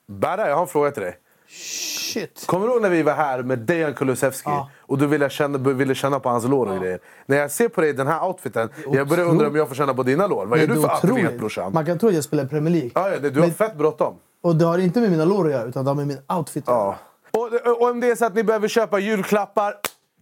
Berra, 0.09 0.49
jag 0.49 0.55
har 0.55 0.63
en 0.63 0.69
fråga 0.69 0.91
till 0.91 1.03
dig. 1.03 1.19
Shit. 1.55 2.45
Kommer 2.47 2.67
du 2.67 2.73
ihåg 2.73 2.83
när 2.83 2.91
vi 2.91 3.03
var 3.03 3.13
här 3.13 3.43
med 3.43 3.59
Dejan 3.59 3.95
Kulusevski 3.95 4.51
Ja. 4.51 4.71
och 4.81 4.99
du 4.99 5.07
ville 5.07 5.31
känna, 5.31 5.59
ville 5.59 5.95
känna 5.95 6.21
på 6.21 6.29
hans 6.29 6.45
lår 6.45 6.67
och 6.67 6.79
grejer? 6.81 6.99
När 7.27 7.37
jag 7.37 7.51
ser 7.51 7.69
på 7.69 7.81
dig 7.81 7.91
i 7.91 7.93
den 7.93 8.07
här 8.07 8.25
outfiten, 8.27 8.69
jag 8.93 9.09
börjar 9.09 9.25
undra 9.25 9.47
om 9.47 9.57
jag 9.57 9.69
får 9.69 9.75
känna 9.75 9.95
på 9.95 10.03
dina 10.03 10.27
lår. 10.27 10.47
Vad 10.47 10.59
är 10.61 10.67
Det 10.67 10.75
du 10.75 10.81
för 10.81 10.89
atlet 10.89 11.39
brorsan? 11.39 11.73
Man 11.73 11.87
kan 11.87 11.99
tro 11.99 12.09
att 12.09 12.15
jag 12.15 12.25
spelar 12.25 12.45
Premier 12.47 12.71
League. 12.73 12.91
Ja, 12.95 13.11
ja, 13.11 13.19
det- 13.19 13.31
du 13.31 13.41
har 13.41 13.47
Men- 13.47 13.55
fett 13.55 13.77
bråttom. 13.79 14.15
Och 14.43 14.57
det 14.57 14.65
har 14.65 14.79
inte 14.79 15.01
med 15.01 15.11
mina 15.11 15.25
lår 15.25 15.45
att 15.47 15.53
göra, 15.53 15.65
utan 15.69 15.85
det 15.85 15.91
har 15.91 15.95
med 15.97 16.07
min 16.07 16.19
outfit 16.39 16.69
att 16.69 16.75
göra. 16.75 16.95
Ja. 17.33 17.41
Och, 17.41 17.77
och 17.83 17.91
om 17.91 18.01
det 18.01 18.11
är 18.11 18.15
så 18.17 18.25
att 18.25 18.35
ni 18.35 18.45
behöver 18.45 18.69
köpa 18.69 18.99
julklappar 18.99 19.75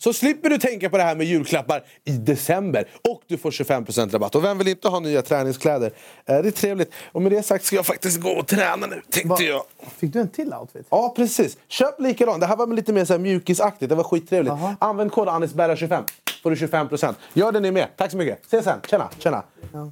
så 0.03 0.13
slipper 0.13 0.51
du 0.51 0.59
tänka 0.59 0.91
på 0.91 0.97
det 0.97 1.03
här 1.03 1.15
med 1.17 1.27
julklappar 1.27 1.85
i 2.05 2.11
december. 2.13 2.89
Och 3.11 3.23
du 3.27 3.39
får 3.39 3.51
25% 3.51 4.11
rabatt. 4.13 4.35
Och 4.35 4.45
vem 4.45 4.59
vill 4.59 4.69
inte 4.69 4.89
ha 4.89 5.01
nya 5.01 5.23
träningskläder? 5.23 5.93
Eh, 6.27 6.39
Det 6.43 6.49
är 6.49 6.51
trevligt. 6.51 6.93
Och 7.13 7.23
med 7.23 7.33
det 7.33 7.43
sagt 7.43 7.65
ska 7.65 7.77
jag 7.77 7.87
faktiskt 7.87 8.21
gå 8.21 8.31
och 8.31 8.47
träna 8.47 8.87
nu, 8.87 9.03
tänkte 9.11 9.29
Va- 9.29 9.37
jag. 9.41 9.63
Fick 9.99 10.13
du 10.13 10.21
en 10.21 10.29
till 10.31 10.55
outfit? 10.55 10.87
Ja, 10.91 11.13
precis. 11.17 11.57
Köp 11.69 12.01
likadan. 12.01 12.41
Det 12.41 12.47
här 12.47 12.57
var 12.57 12.67
lite 12.67 12.93
mer 12.93 13.05
så 13.05 13.13
här 13.13 13.21
mjukisaktigt. 13.21 13.89
Det 13.89 13.95
var 13.95 14.05
skittrevligt. 14.05 14.55
Jaha. 14.59 14.77
Använd 14.81 15.13
kod 15.13 15.29
ANISBERRA25 15.29 16.03
får 16.43 16.51
du 16.51 16.57
25%. 16.57 17.15
Gör 17.33 17.53
det 17.53 17.61
ni 17.61 17.71
med. 17.71 17.89
Tack 17.97 18.11
så 18.11 18.17
mycket. 18.17 18.47
Ses 18.47 18.65
sen. 18.65 18.81
Tjena, 18.91 19.09
tjena. 19.19 19.43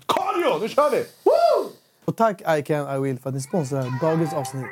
Cardio, 0.07 0.59
nu 0.61 0.69
kör 0.69 0.91
vi! 0.91 0.97
Woo! 1.25 1.71
Och 2.05 2.17
tack 2.17 2.41
I 2.59 2.62
can 2.62 2.97
I 2.97 2.99
will 3.00 3.19
för 3.19 3.29
att 3.29 3.35
ni 3.35 3.41
sponsrar 3.41 4.00
dagens 4.00 4.33
avsnitt. 4.35 4.67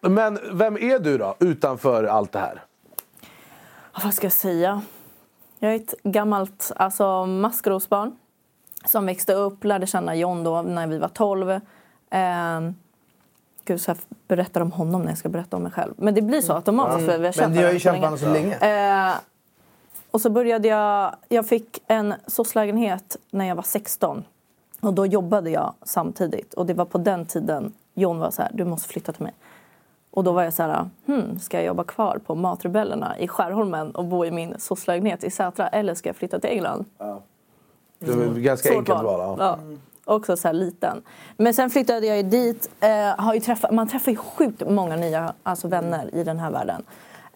Men 0.00 0.38
vem 0.52 0.76
är 0.76 0.98
du 0.98 1.18
då, 1.18 1.36
utanför 1.40 2.04
allt 2.04 2.32
det 2.32 2.38
här? 2.38 2.62
Vad 4.04 4.14
ska 4.14 4.24
jag 4.24 4.32
säga? 4.32 4.82
Jag 5.58 5.72
är 5.72 5.76
ett 5.76 5.94
gammalt 6.02 6.72
alltså, 6.76 7.26
maskrosbarn 7.26 8.16
som 8.84 9.06
växte 9.06 9.34
upp, 9.34 9.64
lärde 9.64 9.86
känna 9.86 10.14
John 10.14 10.44
då 10.44 10.62
när 10.62 10.86
vi 10.86 10.98
var 10.98 11.08
12. 11.08 11.50
Eh, 11.50 11.60
gud, 13.64 13.80
så 13.80 13.90
jag 13.90 13.98
berättar 14.28 14.60
om 14.60 14.72
honom 14.72 15.02
när 15.02 15.08
jag 15.08 15.18
ska 15.18 15.28
berätta 15.28 15.56
om 15.56 15.62
mig 15.62 15.72
själv. 15.72 15.94
Men 15.96 16.14
det 16.14 16.22
blir 16.22 16.40
så 16.40 16.52
automatiskt. 16.52 17.10
för 17.10 17.18
vi 17.18 17.26
har 17.26 17.32
känt 17.32 17.48
Men 17.48 17.58
ni 17.58 17.64
har 17.64 17.72
ju 17.72 17.78
varandra 17.78 18.18
känt 18.18 18.20
så 18.20 18.26
varandra 18.26 18.52
så 18.58 18.60
länge. 18.60 19.08
Eh, 19.10 19.14
och 20.10 20.20
så 20.20 20.30
började 20.30 20.68
jag... 20.68 21.16
Jag 21.28 21.46
fick 21.46 21.82
en 21.86 22.14
soc-lägenhet 22.26 23.16
när 23.30 23.44
jag 23.44 23.54
var 23.54 23.62
16. 23.62 24.24
Och 24.80 24.94
då 24.94 25.06
jobbade 25.06 25.50
jag 25.50 25.74
samtidigt. 25.82 26.54
Och 26.54 26.66
det 26.66 26.74
var 26.74 26.84
på 26.84 26.98
den 26.98 27.26
tiden 27.26 27.72
John 27.94 28.18
var 28.18 28.30
så 28.30 28.42
här, 28.42 28.50
du 28.54 28.64
måste 28.64 28.88
flytta 28.88 29.12
till 29.12 29.22
mig. 29.22 29.34
Och 30.16 30.24
då 30.24 30.32
var 30.32 30.42
jag 30.42 30.52
så 30.52 30.62
här, 30.62 30.88
hmm, 31.06 31.38
ska 31.38 31.56
jag 31.56 31.66
jobba 31.66 31.84
kvar 31.84 32.20
på 32.26 32.34
Matrebellerna 32.34 33.18
i 33.18 33.28
Skärholmen 33.28 33.90
och 33.90 34.04
bo 34.04 34.24
i 34.24 34.30
min 34.30 34.54
soc-lägenhet 34.58 35.24
i 35.24 35.30
Sätra 35.30 35.68
eller 35.68 35.94
ska 35.94 36.08
jag 36.08 36.16
flytta 36.16 36.40
till 36.40 36.50
England? 36.50 36.84
Det 37.98 38.12
är 38.12 38.30
ett 38.30 38.36
ganska 38.36 38.68
Svårt 38.68 38.78
enkelt 38.78 39.02
val. 39.02 39.36
ja. 39.38 39.58
Ja. 39.66 39.76
Också 40.14 40.36
så 40.36 40.48
här 40.48 40.52
liten. 40.52 41.02
Men 41.36 41.54
sen 41.54 41.70
flyttade 41.70 42.06
jag 42.06 42.16
ju 42.16 42.22
dit. 42.22 42.70
Eh, 42.80 42.88
har 43.18 43.34
ju 43.34 43.40
träffat, 43.40 43.70
man 43.70 43.88
träffar 43.88 44.10
ju 44.10 44.16
sjukt 44.16 44.62
många 44.68 44.96
nya 44.96 45.32
alltså 45.42 45.68
vänner 45.68 46.14
i 46.14 46.24
den 46.24 46.38
här 46.38 46.50
världen. 46.50 46.82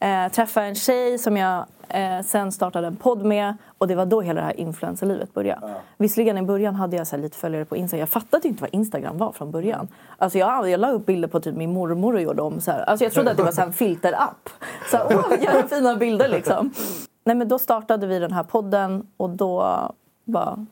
Eh, 0.00 0.32
träffade 0.32 0.66
en 0.66 0.74
tjej 0.74 1.18
som 1.18 1.36
jag 1.36 1.66
eh, 1.88 2.20
sen 2.24 2.52
startade 2.52 2.86
en 2.86 2.96
podd 2.96 3.24
med. 3.24 3.56
Och 3.78 3.88
det 3.88 3.94
var 3.94 4.06
då 4.06 4.20
hela 4.20 4.40
det 4.40 4.46
här 4.46 4.60
influencerlivet 4.60 5.34
började. 5.34 5.74
Visserligen 5.98 6.38
i 6.38 6.42
början 6.42 6.74
hade 6.74 6.96
jag 6.96 7.06
så 7.06 7.16
lite 7.16 7.36
följare 7.36 7.64
på 7.64 7.76
Instagram. 7.76 8.00
Jag 8.00 8.08
fattade 8.08 8.48
inte 8.48 8.60
vad 8.60 8.74
Instagram 8.74 9.18
var 9.18 9.32
från 9.32 9.50
början. 9.50 9.88
Alltså 10.18 10.38
jag, 10.38 10.70
jag 10.70 10.80
la 10.80 10.90
upp 10.90 11.06
bilder 11.06 11.28
på 11.28 11.40
typ 11.40 11.56
min 11.56 11.72
mormor 11.72 12.14
och 12.14 12.20
gjorde 12.20 12.42
om 12.42 12.60
så 12.60 12.70
här. 12.70 12.80
Alltså 12.80 13.04
jag 13.04 13.12
trodde 13.12 13.30
att 13.30 13.36
det 13.36 13.42
var 13.42 13.52
så 13.52 13.62
en 13.62 13.72
filterapp. 13.72 14.48
Så 14.90 14.96
här, 14.96 15.06
åh 15.10 15.30
vilka 15.30 15.68
fina 15.68 15.96
bilder 15.96 16.28
liksom. 16.28 16.70
Nej 17.24 17.36
men 17.36 17.48
då 17.48 17.58
startade 17.58 18.06
vi 18.06 18.18
den 18.18 18.32
här 18.32 18.42
podden 18.42 19.06
och 19.16 19.30
då 19.30 19.78
bara 20.24 20.66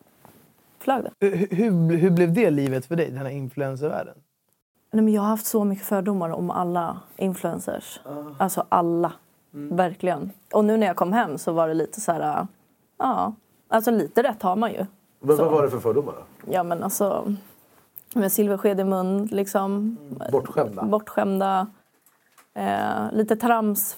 flög 0.79 1.05
det. 1.05 1.11
Hur, 1.21 1.49
hur, 1.51 1.97
hur 1.97 2.11
blev 2.11 2.33
det 2.33 2.51
livet 2.51 2.87
för 2.87 2.97
dig, 2.97 3.11
den 3.11 3.19
här 3.19 3.29
influencervärlden? 3.29 4.15
Nej, 4.91 5.05
men 5.05 5.15
jag 5.15 5.23
har 5.23 5.29
haft 5.29 5.47
så 5.47 5.65
mycket 5.65 5.87
fördomar 5.87 6.31
om 6.31 6.51
alla 6.51 7.01
influencers. 7.17 8.01
Alltså 8.39 8.67
alla. 8.69 9.13
Verkligen. 9.51 10.33
Och 10.53 10.65
nu 10.65 10.77
när 10.77 10.87
jag 10.87 10.97
kom 10.97 11.13
hem 11.13 11.39
så 11.39 11.53
var 11.53 11.69
det 11.69 11.75
lite 11.75 12.01
så 12.01 12.13
här... 12.13 12.47
Ja, 12.99 13.33
alltså 13.69 13.91
lite 13.91 14.23
rätt 14.23 14.43
har 14.43 14.57
man 14.57 14.73
ju. 14.73 14.87
Men 15.21 15.37
Så. 15.37 15.45
vad 15.45 15.53
var 15.53 15.63
det 15.63 15.71
för 15.71 15.79
fördomar 15.79 16.13
då? 16.13 16.53
Ja 16.53 16.63
men 16.63 16.83
alltså... 16.83 17.35
Med 18.15 18.33
silversked 18.33 18.81
i 18.81 18.85
mun 18.85 19.25
liksom. 19.27 19.97
Bortskämda? 20.33 20.83
Bortskämda. 20.85 21.67
Eh, 22.55 23.13
lite 23.13 23.37
trams, 23.37 23.95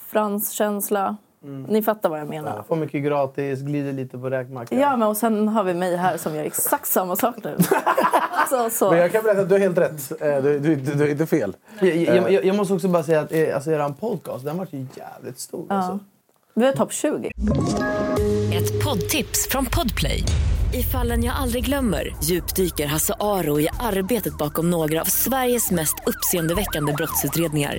franskänsla. 1.40 1.72
Ni 1.72 1.82
fattar 1.82 2.08
vad 2.08 2.20
jag 2.20 2.28
menar. 2.28 2.64
Får 2.68 2.76
mycket 2.76 3.04
gratis, 3.04 3.60
glider 3.60 3.92
lite 3.92 4.18
på 4.18 4.30
räkmackan. 4.30 4.78
Ja, 4.78 4.96
men 4.96 5.08
och 5.08 5.16
sen 5.16 5.48
har 5.48 5.64
vi 5.64 5.74
mig 5.74 5.96
här 5.96 6.16
som 6.16 6.34
gör 6.34 6.44
exakt 6.44 6.86
samma 6.86 7.16
sak 7.16 7.34
nu. 7.44 7.56
så, 8.50 8.70
så. 8.70 8.90
Men 8.90 8.98
jag 9.00 9.12
kan 9.12 9.22
berätta 9.22 9.40
att 9.40 9.48
du 9.48 9.54
har 9.54 9.60
helt 9.60 9.78
rätt. 9.78 10.22
Eh, 10.22 10.42
Du, 10.42 10.58
du, 10.58 10.76
du, 10.76 10.94
du 10.94 11.04
är 11.04 11.08
inte 11.08 11.26
fel. 11.26 11.56
Jag, 11.80 11.96
jag, 11.96 12.32
jag, 12.32 12.44
jag 12.44 12.56
måste 12.56 12.74
också 12.74 12.88
bara 12.88 13.02
säga 13.02 13.20
att 13.20 13.32
eh, 13.32 13.54
alltså, 13.54 13.70
er 13.70 13.94
podcast, 14.00 14.44
den 14.44 14.58
vart 14.58 14.72
ju 14.72 14.86
jävligt 14.94 15.38
stor. 15.38 15.66
Alltså. 15.68 15.98
Vi 16.54 16.66
är 16.66 16.72
topp 16.72 16.92
20. 16.92 17.30
Ett 18.54 18.84
poddtips 18.84 19.48
från 19.50 19.66
Podplay. 19.66 20.24
I 20.74 20.82
fallen 20.82 21.24
jag 21.24 21.34
aldrig 21.36 21.64
glömmer 21.64 22.16
djupdyker 22.24 22.86
Hasse 22.86 23.14
Aro 23.20 23.60
i 23.60 23.68
arbetet 23.80 24.38
bakom 24.38 24.70
några 24.70 25.00
av 25.00 25.04
Sveriges 25.04 25.70
mest 25.70 25.94
uppseendeväckande 26.06 26.92
brottsutredningar. 26.92 27.78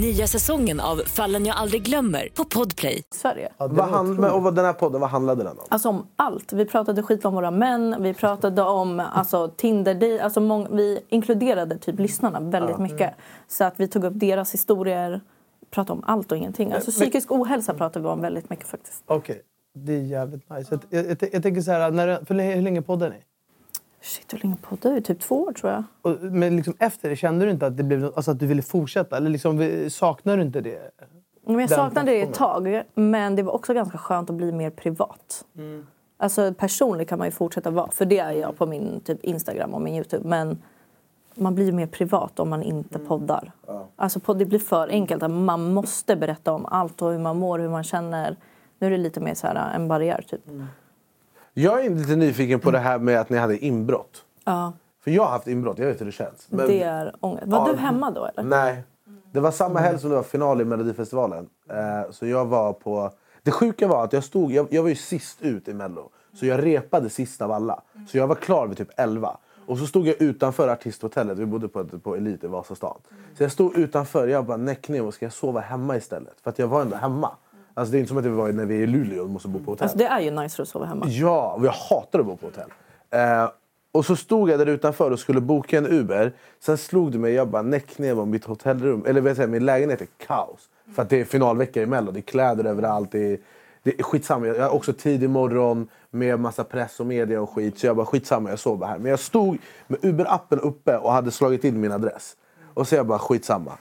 Nya 0.00 0.26
säsongen 0.26 0.80
av 0.80 0.96
Fallen 0.96 1.46
jag 1.46 1.56
aldrig 1.56 1.82
glömmer 1.82 2.28
på 2.34 2.44
Podplay. 2.44 3.02
Sverige. 3.10 3.48
Ja, 3.58 3.66
Vad 3.66 3.76
var 3.76 3.84
hand, 3.86 4.18
men, 4.18 4.30
och 4.30 4.42
vad, 4.42 4.54
den 4.54 4.64
här 4.64 4.72
podden, 4.72 5.00
vad 5.00 5.10
handlade 5.10 5.44
den 5.44 5.58
om? 5.58 5.64
Alltså 5.68 5.88
om 5.88 6.06
allt. 6.16 6.52
Vi 6.52 6.64
pratade 6.66 7.02
skit 7.02 7.24
om 7.24 7.34
våra 7.34 7.50
män, 7.50 7.96
vi 8.00 8.14
pratade 8.14 8.62
om 8.62 9.00
alltså, 9.00 9.48
Tinder. 9.56 10.18
Alltså, 10.20 10.40
mång, 10.40 10.76
vi 10.76 11.00
inkluderade 11.08 11.78
typ 11.78 11.98
lyssnarna 11.98 12.40
väldigt 12.40 12.78
mycket. 12.78 13.14
Så 13.48 13.64
att 13.64 13.74
vi 13.76 13.88
tog 13.88 14.04
upp 14.04 14.12
deras 14.16 14.54
historier, 14.54 15.20
pratade 15.70 15.98
om 15.98 16.04
allt 16.06 16.32
och 16.32 16.38
ingenting. 16.38 16.72
Alltså, 16.72 16.90
psykisk 16.90 17.32
ohälsa 17.32 17.74
pratade 17.74 18.02
vi 18.02 18.08
om 18.08 18.20
väldigt 18.20 18.50
mycket 18.50 18.66
faktiskt. 18.66 19.02
Okej, 19.06 19.42
det 19.74 19.92
är 19.92 20.02
jävligt 20.02 20.50
nice. 20.50 20.78
Jag, 20.90 21.06
jag, 21.06 21.16
jag 21.32 21.42
tänker 21.42 21.60
så 21.60 21.70
här, 21.70 21.90
när, 21.90 22.24
för 22.24 22.34
hur 22.34 22.62
länge 22.62 22.82
poddar 22.82 23.10
ni? 23.10 23.16
Shit, 24.04 24.32
hur 24.32 24.38
länge 24.38 24.56
poddade 24.62 24.94
vi? 24.94 25.00
Typ 25.00 25.20
två 25.20 25.42
år 25.42 25.52
tror 25.52 25.72
jag. 25.72 25.84
Och, 26.02 26.22
men 26.22 26.56
liksom 26.56 26.74
efter 26.78 27.08
det, 27.08 27.16
kände 27.16 27.44
du 27.44 27.50
inte 27.50 27.66
att, 27.66 27.76
det 27.76 27.82
blev, 27.82 28.04
alltså 28.04 28.30
att 28.30 28.38
du 28.38 28.46
ville 28.46 28.62
fortsätta? 28.62 29.16
Eller 29.16 29.30
liksom, 29.30 29.84
saknar 29.90 30.36
du 30.36 30.42
inte 30.42 30.60
det? 30.60 30.90
Men 31.46 31.58
jag 31.58 31.70
saknade 31.70 32.10
det 32.10 32.22
ett 32.22 32.34
tag, 32.34 32.82
men 32.94 33.36
det 33.36 33.42
var 33.42 33.52
också 33.52 33.74
ganska 33.74 33.98
skönt 33.98 34.30
att 34.30 34.36
bli 34.36 34.52
mer 34.52 34.70
privat. 34.70 35.44
Alltså 36.16 36.54
personlig 36.54 37.08
kan 37.08 37.18
man 37.18 37.26
ju 37.26 37.30
fortsätta 37.30 37.70
vara, 37.70 37.90
för 37.90 38.04
det 38.04 38.18
är 38.18 38.32
jag 38.32 38.58
på 38.58 38.66
min 38.66 39.00
typ 39.04 39.24
Instagram 39.24 39.74
och 39.74 39.82
min 39.82 39.94
Youtube. 39.94 40.28
Men 40.28 40.62
man 41.34 41.54
blir 41.54 41.72
mer 41.72 41.86
privat 41.86 42.40
om 42.40 42.50
man 42.50 42.62
inte 42.62 42.98
poddar. 42.98 43.52
Alltså 43.96 44.20
podd, 44.20 44.38
det 44.38 44.46
blir 44.46 44.58
för 44.58 44.88
enkelt. 44.88 45.22
att 45.22 45.30
Man 45.30 45.72
måste 45.74 46.16
berätta 46.16 46.52
om 46.52 46.66
allt 46.66 47.02
och 47.02 47.12
hur 47.12 47.18
man 47.18 47.38
mår, 47.38 47.58
hur 47.58 47.68
man 47.68 47.84
känner. 47.84 48.36
Nu 48.78 48.86
är 48.86 48.90
det 48.90 48.96
lite 48.96 49.20
mer 49.20 49.34
så 49.34 49.46
här 49.46 49.74
en 49.74 49.88
barriär 49.88 50.24
typ. 50.28 50.40
Jag 51.54 51.84
är 51.84 51.90
lite 51.90 52.16
nyfiken 52.16 52.60
på 52.60 52.70
det 52.70 52.78
här 52.78 52.98
med 52.98 53.20
att 53.20 53.30
ni 53.30 53.36
hade 53.36 53.58
inbrott. 53.64 54.24
Ja, 54.44 54.72
För 55.04 55.10
jag 55.10 55.22
har 55.22 55.30
haft 55.30 55.46
inbrott, 55.46 55.78
jag 55.78 55.86
vet 55.86 56.00
hur 56.00 56.06
det 56.06 56.12
känns. 56.12 56.46
Men- 56.50 56.66
det 56.66 56.82
är 56.82 57.14
ångest. 57.20 57.46
Var 57.46 57.58
Ja. 57.68 57.72
du 57.72 57.78
hemma 57.78 58.10
då 58.10 58.24
eller? 58.26 58.42
Nej. 58.42 58.82
Det 59.32 59.40
var 59.40 59.50
samma 59.50 59.78
helg 59.78 59.98
som 59.98 60.10
det 60.10 60.16
var 60.16 60.22
final 60.22 60.60
i 60.60 60.64
Melodifestivalen. 60.64 61.48
Eh, 61.70 62.10
så 62.10 62.26
jag 62.26 62.44
var 62.44 62.72
på... 62.72 63.10
Det 63.42 63.50
sjuka 63.50 63.88
var 63.88 64.04
att 64.04 64.12
jag 64.12 64.24
stod... 64.24 64.52
Jag, 64.52 64.66
jag 64.70 64.82
var 64.82 64.88
ju 64.88 64.94
sist 64.96 65.42
ut 65.42 65.68
i 65.68 65.74
Mello. 65.74 66.10
Så 66.34 66.46
jag 66.46 66.64
repade 66.64 67.10
sist 67.10 67.42
av 67.42 67.52
alla. 67.52 67.80
Så 68.08 68.18
jag 68.18 68.26
var 68.26 68.34
klar 68.34 68.66
vid 68.66 68.76
typ 68.78 68.90
11. 68.96 69.36
Och 69.66 69.78
så 69.78 69.86
stod 69.86 70.06
jag 70.06 70.22
utanför 70.22 70.68
artisthotellet. 70.68 71.38
Vi 71.38 71.46
bodde 71.46 71.68
på, 71.68 71.84
på 71.84 72.16
Elit 72.16 72.44
i 72.44 72.46
Vasastan. 72.46 72.96
Så 73.36 73.42
jag 73.42 73.52
stod 73.52 73.76
utanför. 73.78 74.28
Jag 74.28 74.44
bara 74.44 74.56
näck 74.56 74.88
ner 74.88 75.02
och 75.04 75.14
ska 75.14 75.24
jag 75.24 75.32
sova 75.32 75.60
hemma 75.60 75.96
istället? 75.96 76.34
För 76.42 76.50
att 76.50 76.58
jag 76.58 76.66
var 76.68 76.80
ändå 76.82 76.96
hemma. 76.96 77.30
Alltså 77.74 77.92
det 77.92 77.98
är 77.98 78.00
inte 78.00 78.08
som 78.08 78.18
att 78.18 78.24
vi 78.24 78.28
var 78.28 78.52
när 78.52 78.66
vi 78.66 78.74
är 78.74 78.82
i 78.82 78.86
Luleå 78.86 79.22
och 79.22 79.30
måste 79.30 79.48
bo 79.48 79.58
på 79.58 79.70
hotell. 79.70 79.84
Alltså, 79.84 79.98
det 79.98 80.06
är 80.06 80.20
ju 80.20 80.30
nice 80.30 80.62
att 80.62 80.68
sova 80.68 80.86
hemma. 80.86 81.06
Ja, 81.08 81.54
och 81.58 81.64
jag 81.64 81.72
hatar 81.72 82.18
att 82.18 82.26
bo 82.26 82.36
på 82.36 82.46
hotell. 82.46 82.70
Eh, 83.10 83.50
och 83.92 84.06
så 84.06 84.16
stod 84.16 84.50
jag 84.50 84.58
där 84.58 84.66
utanför 84.66 85.10
och 85.10 85.18
skulle 85.18 85.40
boka 85.40 85.78
en 85.78 85.86
Uber. 85.86 86.32
Sen 86.60 86.78
slog 86.78 87.12
det 87.12 87.18
mig, 87.18 87.32
jag 87.32 87.48
bara 87.48 87.62
näck 87.62 87.98
ner 87.98 88.14
på 88.14 88.24
mitt 88.24 88.44
hotellrum. 88.44 89.04
Eller 89.06 89.20
vad 89.20 89.36
säger, 89.36 89.48
min 89.48 89.64
lägenhet 89.64 90.00
är 90.00 90.08
kaos. 90.26 90.68
För 90.94 91.02
att 91.02 91.10
det 91.10 91.20
är 91.20 91.24
finalvecka 91.24 91.82
i 91.82 91.86
Mello. 91.86 92.12
Det 92.12 92.18
är 92.18 92.22
kläder 92.22 92.64
överallt. 92.64 93.12
Det 93.12 93.32
är, 93.32 93.38
det 93.82 93.98
är 93.98 94.02
skitsamma. 94.02 94.46
Jag 94.46 94.62
har 94.62 94.74
också 94.74 94.92
tidig 94.92 95.30
morgon 95.30 95.88
med 96.10 96.40
massa 96.40 96.64
press 96.64 97.00
och 97.00 97.06
media 97.06 97.40
och 97.40 97.50
skit. 97.50 97.78
Så 97.78 97.86
jag 97.86 97.96
bara 97.96 98.06
skitsamma, 98.06 98.50
jag 98.50 98.58
sover 98.58 98.86
här. 98.86 98.98
Men 98.98 99.10
jag 99.10 99.20
stod 99.20 99.58
med 99.86 100.00
Uber-appen 100.00 100.58
uppe 100.58 100.96
och 100.96 101.12
hade 101.12 101.30
slagit 101.30 101.64
in 101.64 101.80
min 101.80 101.92
adress. 101.92 102.36
Och 102.74 102.88
så 102.88 102.94
jag 102.94 103.06
bara 103.06 103.18
skitsamma. 103.18 103.72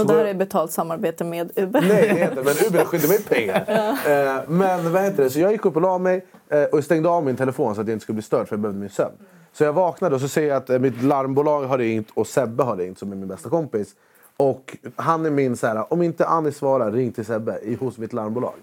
Och 0.00 0.06
det 0.06 0.14
här 0.14 0.24
är 0.24 0.34
betalt 0.34 0.72
samarbete 0.72 1.24
med 1.24 1.50
Uber. 1.56 1.80
Nej, 1.80 2.08
det 2.08 2.14
heter, 2.14 2.36
men 2.36 2.54
Uber 2.68 2.84
skyllde 2.84 3.08
mig 3.08 3.22
pengar. 3.22 3.64
Eh, 4.06 4.42
men 4.48 4.92
vad 4.92 5.02
heter 5.02 5.22
det? 5.22 5.30
Så 5.30 5.40
jag 5.40 5.52
gick 5.52 5.64
upp 5.64 5.76
och 5.76 5.82
la 5.82 5.98
mig 5.98 6.26
eh, 6.48 6.64
och 6.64 6.84
stängde 6.84 7.08
av 7.08 7.24
min 7.24 7.36
telefon 7.36 7.74
så 7.74 7.80
att 7.80 7.86
jag 7.86 7.94
inte 7.94 8.02
skulle 8.02 8.14
bli 8.14 8.22
störd 8.22 8.48
för 8.48 8.56
jag 8.56 8.60
behövde 8.60 8.80
min 8.80 8.90
sömn. 8.90 9.14
Så 9.52 9.64
jag 9.64 9.72
vaknade 9.72 10.14
och 10.14 10.20
så 10.20 10.28
ser 10.28 10.48
jag 10.48 10.56
att 10.56 10.70
eh, 10.70 10.78
mitt 10.78 11.02
larmbolag 11.02 11.62
har 11.64 11.78
ringt 11.78 12.08
och 12.14 12.26
Sebbe 12.26 12.62
har 12.62 12.76
ringt 12.76 12.98
som 12.98 13.12
är 13.12 13.16
min 13.16 13.28
bästa 13.28 13.48
kompis. 13.48 13.94
Och 14.36 14.76
han 14.96 15.26
är 15.26 15.30
min 15.30 15.56
så 15.56 15.66
här, 15.66 15.92
om 15.92 16.02
inte 16.02 16.26
Annie 16.26 16.52
svarar, 16.52 16.92
ring 16.92 17.12
till 17.12 17.24
Sebbe 17.24 17.58
i, 17.62 17.74
hos 17.74 17.98
mitt 17.98 18.12
larmbolag. 18.12 18.54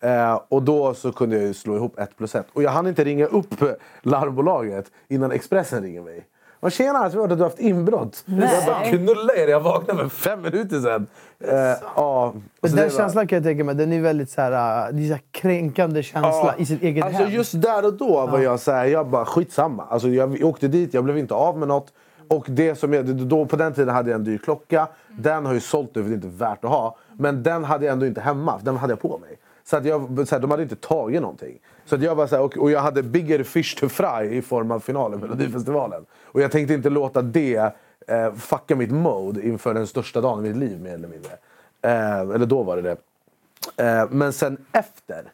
Eh, 0.00 0.40
och 0.48 0.62
då 0.62 0.94
så 0.94 1.12
kunde 1.12 1.42
jag 1.42 1.56
slå 1.56 1.76
ihop 1.76 1.98
ett 1.98 2.16
plus 2.16 2.34
ett. 2.34 2.46
Och 2.52 2.62
jag 2.62 2.70
hann 2.70 2.86
inte 2.86 3.04
ringa 3.04 3.26
upp 3.26 3.54
larmbolaget 4.02 4.90
innan 5.08 5.32
Expressen 5.32 5.82
ringer 5.82 6.02
mig. 6.02 6.26
Vad 6.62 6.72
tjena, 6.72 7.10
jag 7.12 7.20
hört 7.20 7.32
att 7.32 7.38
du 7.38 7.44
haft 7.44 7.60
inbrott. 7.60 8.24
Jag 8.26 8.66
bara 8.66 8.84
knulla 8.84 9.34
er, 9.34 9.48
jag 9.48 9.60
vaknade 9.60 10.08
för 10.08 10.08
fem 10.08 10.42
minuter 10.42 10.80
sedan. 10.80 11.06
Eh, 11.40 11.54
ja, 11.96 12.34
den 12.60 12.90
känslan 12.90 13.26
kan 13.26 13.36
jag 13.36 13.44
tänka 13.44 13.64
mig, 13.64 13.74
den 13.74 13.92
är 13.92 14.00
väldigt 14.00 14.30
så 14.30 14.40
här, 14.40 14.86
äh, 14.88 14.94
det 14.94 15.02
är 15.02 15.06
så 15.06 15.12
här 15.12 15.22
kränkande 15.30 16.02
känsla 16.02 16.30
Ja, 16.30 16.54
i 16.58 16.66
sitt 16.66 16.82
eget 16.82 17.04
alltså 17.04 17.22
hem. 17.22 17.32
Just 17.32 17.62
där 17.62 17.86
och 17.86 17.94
då 17.94 18.26
var 18.26 18.38
jag 18.38 18.60
så 18.60 18.72
här, 18.72 18.84
jag 18.84 19.08
bara 19.08 19.24
skitsamma. 19.24 19.84
Alltså 19.90 20.08
jag 20.08 20.44
åkte 20.44 20.68
dit, 20.68 20.94
jag 20.94 21.04
blev 21.04 21.18
inte 21.18 21.34
av 21.34 21.58
med 21.58 21.68
något. 21.68 21.92
Och 22.28 22.46
det 22.48 22.74
som 22.74 22.92
jag, 22.92 23.06
då, 23.06 23.46
på 23.46 23.56
den 23.56 23.72
tiden 23.72 23.94
hade 23.94 24.10
jag 24.10 24.18
en 24.18 24.24
dyr 24.24 24.38
klocka. 24.38 24.88
Den 25.08 25.46
har 25.46 25.54
ju 25.54 25.60
sålt 25.60 25.94
nu 25.94 26.02
för 26.02 26.08
det 26.08 26.14
är 26.14 26.16
inte 26.16 26.28
värt 26.28 26.64
att 26.64 26.70
ha. 26.70 26.96
Men 27.12 27.42
den 27.42 27.64
hade 27.64 27.84
jag 27.84 27.92
ändå 27.92 28.06
inte 28.06 28.20
hemma, 28.20 28.58
för 28.58 28.64
den 28.64 28.76
hade 28.76 28.92
jag 28.92 29.00
på 29.00 29.18
mig. 29.18 29.38
Så 29.64 29.76
att 29.76 29.84
jag, 29.84 30.28
så 30.28 30.34
här, 30.34 30.40
de 30.40 30.50
hade 30.50 30.62
inte 30.62 30.76
tagit 30.76 31.22
någonting. 31.22 31.58
Så 31.84 31.94
att 31.94 32.02
jag 32.02 32.14
var 32.14 32.26
så 32.26 32.36
här, 32.36 32.42
och, 32.42 32.58
och 32.58 32.70
jag 32.70 32.80
hade 32.80 33.02
bigger 33.02 33.42
fish 33.42 33.76
to 33.80 33.88
fry 33.88 34.26
i 34.30 34.42
form 34.42 34.70
av 34.70 34.80
finalen 34.80 35.20
på 35.20 35.26
Melodifestivalen. 35.26 36.04
Och 36.32 36.40
jag 36.40 36.52
tänkte 36.52 36.74
inte 36.74 36.90
låta 36.90 37.22
det 37.22 37.72
eh, 38.06 38.34
fucka 38.34 38.76
mitt 38.76 38.90
mode 38.90 39.46
inför 39.46 39.74
den 39.74 39.86
största 39.86 40.20
dagen 40.20 40.46
i 40.46 40.48
mitt 40.48 40.56
liv 40.56 40.80
mer 40.80 40.94
eller 40.94 41.08
mindre. 41.08 41.32
Eh, 41.82 42.20
eller 42.20 42.46
då 42.46 42.62
var 42.62 42.76
det 42.76 42.82
det. 42.82 42.96
Eh, 43.84 44.08
men 44.10 44.32
sen 44.32 44.56
efter. 44.72 45.24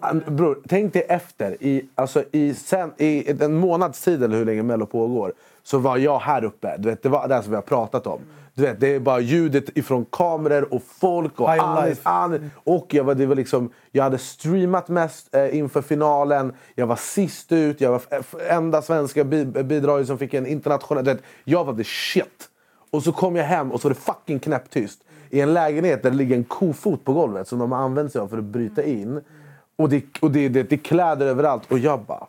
An- 0.00 0.22
bror, 0.26 0.58
tänk 0.68 0.92
dig 0.92 1.02
efter. 1.08 1.56
I, 1.60 1.88
alltså 1.94 2.24
i, 2.32 2.54
sen, 2.54 2.92
I 2.96 3.42
en 3.42 3.54
månads 3.54 4.00
tid 4.04 4.22
eller 4.22 4.36
hur 4.36 4.44
länge 4.44 4.62
Mello 4.62 4.86
pågår. 4.86 5.32
Så 5.62 5.78
var 5.78 5.96
jag 5.96 6.18
här 6.18 6.44
uppe. 6.44 6.76
Du 6.78 6.88
vet, 6.88 7.02
det 7.02 7.08
var 7.08 7.28
det 7.28 7.42
som 7.42 7.50
vi 7.50 7.56
har 7.56 7.62
pratat 7.62 8.06
om. 8.06 8.20
Du 8.54 8.62
vet, 8.62 8.80
det 8.80 8.94
är 8.94 9.00
bara 9.00 9.20
ljudet 9.20 9.78
ifrån 9.78 10.04
kameror 10.04 10.74
och 10.74 10.82
folk 10.82 11.40
och 11.40 11.50
Anis. 11.50 12.00
Anis. 12.02 12.40
Och 12.64 12.86
jag, 12.94 13.04
var, 13.04 13.14
det 13.14 13.26
var 13.26 13.34
liksom, 13.34 13.70
jag 13.92 14.04
hade 14.04 14.18
streamat 14.18 14.88
mest 14.88 15.34
eh, 15.34 15.58
inför 15.58 15.82
finalen. 15.82 16.52
Jag 16.74 16.86
var 16.86 16.96
sist 16.96 17.52
ut. 17.52 17.80
Jag 17.80 17.90
var 17.90 18.02
enda 18.48 18.82
svenska 18.82 19.24
bi, 19.24 19.44
bidraget 19.44 20.06
som 20.06 20.18
fick 20.18 20.34
en 20.34 20.46
internationell... 20.46 21.04
du 21.04 21.12
Vet, 21.12 21.22
jag 21.44 21.64
var 21.64 21.74
the 21.74 21.84
shit. 21.84 22.48
Och 22.90 23.02
så 23.02 23.12
kom 23.12 23.36
jag 23.36 23.44
hem 23.44 23.72
och 23.72 23.80
så 23.80 23.88
var 23.88 23.94
det 23.94 24.00
fucking 24.00 24.38
knäpptyst. 24.38 25.00
I 25.30 25.40
en 25.40 25.54
lägenhet 25.54 26.02
där 26.02 26.10
det 26.10 26.16
ligger 26.16 26.36
en 26.36 26.44
kofot 26.44 27.04
på 27.04 27.12
golvet 27.12 27.48
som 27.48 27.58
de 27.58 27.72
har 27.72 27.78
använt 27.78 28.12
sig 28.12 28.20
av 28.20 28.28
för 28.28 28.38
att 28.38 28.44
bryta 28.44 28.82
in. 28.82 29.20
Och 29.76 29.88
det, 29.88 30.04
och 30.20 30.30
det, 30.30 30.48
det, 30.48 30.62
det 30.62 30.74
är 30.74 30.78
kläder 30.78 31.26
överallt. 31.26 31.72
Och 31.72 31.78
jag 31.78 32.00
bara... 32.00 32.26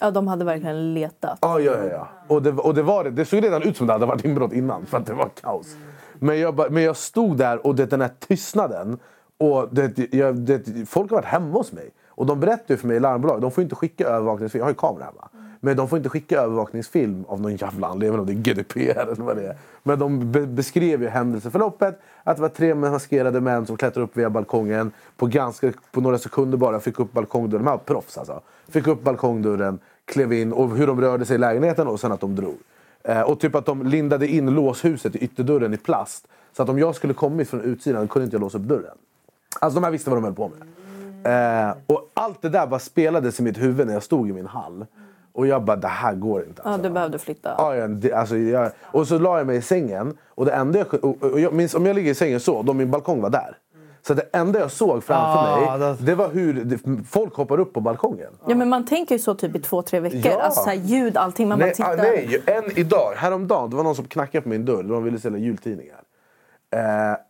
Ja, 0.00 0.10
de 0.10 0.28
hade 0.28 0.44
verkligen 0.44 0.94
letat. 0.94 1.38
Ja, 1.40 1.60
ja, 1.60 1.72
ja, 1.72 1.84
ja. 1.84 2.08
Och, 2.28 2.42
det, 2.42 2.50
och 2.50 2.74
det, 2.74 2.82
var 2.82 3.04
det. 3.04 3.10
det 3.10 3.24
såg 3.24 3.44
redan 3.44 3.62
ut 3.62 3.76
som 3.76 3.86
det 3.86 3.92
hade 3.92 4.06
varit 4.06 4.24
inbrott 4.24 4.52
innan. 4.52 4.86
För 4.86 4.98
att 4.98 5.06
det 5.06 5.14
var 5.14 5.28
kaos. 5.40 5.76
Men 6.18 6.40
jag, 6.40 6.72
men 6.72 6.82
jag 6.82 6.96
stod 6.96 7.36
där 7.36 7.66
och 7.66 7.74
det, 7.74 7.86
den 7.86 8.00
här 8.00 8.10
tystnaden. 8.18 8.98
Och 9.38 9.68
det, 9.70 10.14
jag, 10.14 10.36
det, 10.36 10.88
folk 10.88 11.10
har 11.10 11.16
varit 11.16 11.24
hemma 11.24 11.58
hos 11.58 11.72
mig. 11.72 11.90
Och 12.08 12.26
de 12.26 12.40
berättade 12.40 12.76
för 12.76 12.88
mig 12.88 12.96
i 12.96 13.00
larmbolag. 13.00 13.40
De 13.40 13.50
får 13.50 13.62
inte 13.62 13.74
skicka 13.74 14.06
övervakningsfilm. 14.06 14.60
Jag 14.60 14.64
har 14.64 14.70
ju 14.70 14.74
kamera 14.74 15.04
hemma. 15.04 15.28
Men 15.60 15.76
de 15.76 15.88
får 15.88 15.98
inte 15.98 16.08
skicka 16.08 16.40
övervakningsfilm 16.40 17.24
av 17.28 17.40
någon 17.40 17.56
jävla 17.56 17.86
anledning. 17.86 18.20
Om 18.20 18.26
det 18.26 18.32
är 18.32 18.54
GDPR 18.54 18.98
eller 18.98 19.14
vad 19.14 19.36
det 19.36 19.46
är. 19.46 19.56
Men 19.82 19.98
de 19.98 20.32
be, 20.32 20.46
beskrev 20.46 21.02
ju 21.02 21.08
händelseförloppet. 21.08 22.00
Att 22.24 22.36
det 22.36 22.42
var 22.42 22.48
tre 22.48 22.74
maskerade 22.74 23.40
män 23.40 23.66
som 23.66 23.76
klättrade 23.76 24.04
upp 24.04 24.16
via 24.16 24.30
balkongen. 24.30 24.92
På, 25.16 25.26
ganska, 25.26 25.72
på 25.92 26.00
några 26.00 26.18
sekunder 26.18 26.58
bara 26.58 26.80
fick 26.80 27.00
upp 27.00 27.12
balkongdörren. 27.12 27.64
De 27.64 27.70
här 27.70 27.76
var 27.76 27.84
proffs 27.84 28.18
alltså. 28.18 28.40
Fick 28.68 28.86
upp 28.86 29.02
balkongdörren, 29.02 29.78
klev 30.04 30.32
in 30.32 30.52
och 30.52 30.76
hur 30.76 30.86
de 30.86 31.00
rörde 31.00 31.24
sig 31.24 31.34
i 31.34 31.38
lägenheten 31.38 31.86
och 31.86 32.00
sen 32.00 32.12
att 32.12 32.20
de 32.20 32.36
drog. 32.36 32.58
Eh, 33.02 33.20
och 33.20 33.40
typ 33.40 33.54
att 33.54 33.66
de 33.66 33.82
lindade 33.86 34.28
in 34.28 34.50
låshuset 34.50 35.16
i 35.16 35.18
ytterdörren 35.18 35.74
i 35.74 35.76
plast. 35.76 36.26
Så 36.56 36.62
att 36.62 36.68
om 36.68 36.78
jag 36.78 36.94
skulle 36.94 37.14
kommit 37.14 37.50
från 37.50 37.60
utsidan 37.60 38.08
kunde 38.08 38.24
inte 38.24 38.34
jag 38.34 38.40
låsa 38.40 38.58
upp 38.58 38.64
dörren. 38.64 38.96
Alltså 39.60 39.80
de 39.80 39.84
här 39.84 39.90
visste 39.90 40.10
vad 40.10 40.16
de 40.16 40.24
höll 40.24 40.34
på 40.34 40.50
med. 40.58 41.68
Eh, 41.70 41.76
och 41.86 42.10
allt 42.14 42.42
det 42.42 42.48
där 42.48 42.66
bara 42.66 42.80
spelades 42.80 43.40
i 43.40 43.42
mitt 43.42 43.58
huvud 43.58 43.86
när 43.86 43.94
jag 43.94 44.02
stod 44.02 44.28
i 44.28 44.32
min 44.32 44.46
hall. 44.46 44.86
Och 45.32 45.46
jag 45.46 45.62
bara, 45.64 45.76
det 45.76 45.88
här 45.88 46.14
går 46.14 46.44
inte. 46.44 46.62
Ja, 46.64 46.70
Alltså. 46.70 46.88
du 46.88 46.94
behövde 46.94 47.18
flytta. 47.18 47.54
Ja, 47.58 47.76
ja, 47.76 47.88
det, 47.88 48.12
alltså, 48.12 48.36
jag, 48.36 48.70
och 48.82 49.08
så 49.08 49.18
la 49.18 49.38
jag 49.38 49.46
mig 49.46 49.56
i 49.56 49.62
sängen. 49.62 50.16
Och 50.28 50.44
det 50.44 50.52
enda 50.52 50.78
jag, 50.78 51.04
och, 51.04 51.22
och 51.22 51.40
jag 51.40 51.52
om 51.74 51.86
jag 51.86 51.96
ligger 51.96 52.10
i 52.10 52.14
sängen 52.14 52.40
så, 52.40 52.62
då 52.62 52.72
min 52.72 52.90
balkong 52.90 53.20
var 53.20 53.30
där. 53.30 53.56
Så 54.06 54.14
det 54.14 54.22
enda 54.32 54.58
jag 54.60 54.70
såg 54.70 55.04
framför 55.04 55.38
Ah, 55.68 55.78
mig, 55.78 55.96
det- 56.00 56.14
var 56.14 56.28
hur 56.28 56.64
det, 56.64 56.78
folk 57.08 57.34
hoppar 57.34 57.60
upp 57.60 57.72
på 57.72 57.80
balkongen. 57.80 58.32
Ja, 58.46 58.54
men 58.54 58.68
man 58.68 58.86
tänker 58.86 59.14
ju 59.14 59.18
så 59.18 59.34
typ 59.34 59.56
i 59.56 59.60
två, 59.60 59.82
tre 59.82 60.00
veckor. 60.00 60.20
Ja. 60.24 60.40
Alltså 60.42 60.62
så 60.62 60.68
här, 60.68 60.76
ljud, 60.76 61.16
allting. 61.16 61.48
Man 61.48 61.58
Nej, 61.58 61.74
bara 61.78 61.86
ah, 61.88 61.92
tittar. 61.96 62.04
nej, 62.10 62.42
än 62.46 62.78
idag, 62.78 63.12
häromdagen, 63.16 63.70
det 63.70 63.76
var 63.76 63.84
någon 63.84 63.96
som 63.96 64.04
knackade 64.04 64.42
på 64.42 64.48
min 64.48 64.64
dörr. 64.64 64.82
De 64.82 65.04
ville 65.04 65.18
sälja 65.18 65.38
jultidningar. 65.38 66.00
Eh, 66.70 66.80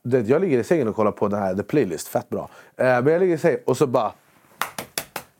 det, 0.02 0.20
jag 0.28 0.40
ligger 0.40 0.58
i 0.58 0.64
sängen 0.64 0.88
och 0.88 0.96
kollar 0.96 1.12
på 1.12 1.28
den 1.28 1.40
här 1.40 1.54
The 1.54 1.62
Playlist, 1.62 2.08
fett 2.08 2.28
bra. 2.28 2.48
Eh, 2.76 2.84
men 2.86 3.06
jag 3.06 3.20
ligger 3.20 3.34
i 3.34 3.38
sängen 3.38 3.58
och 3.66 3.76
så 3.76 3.86
bara... 3.86 4.12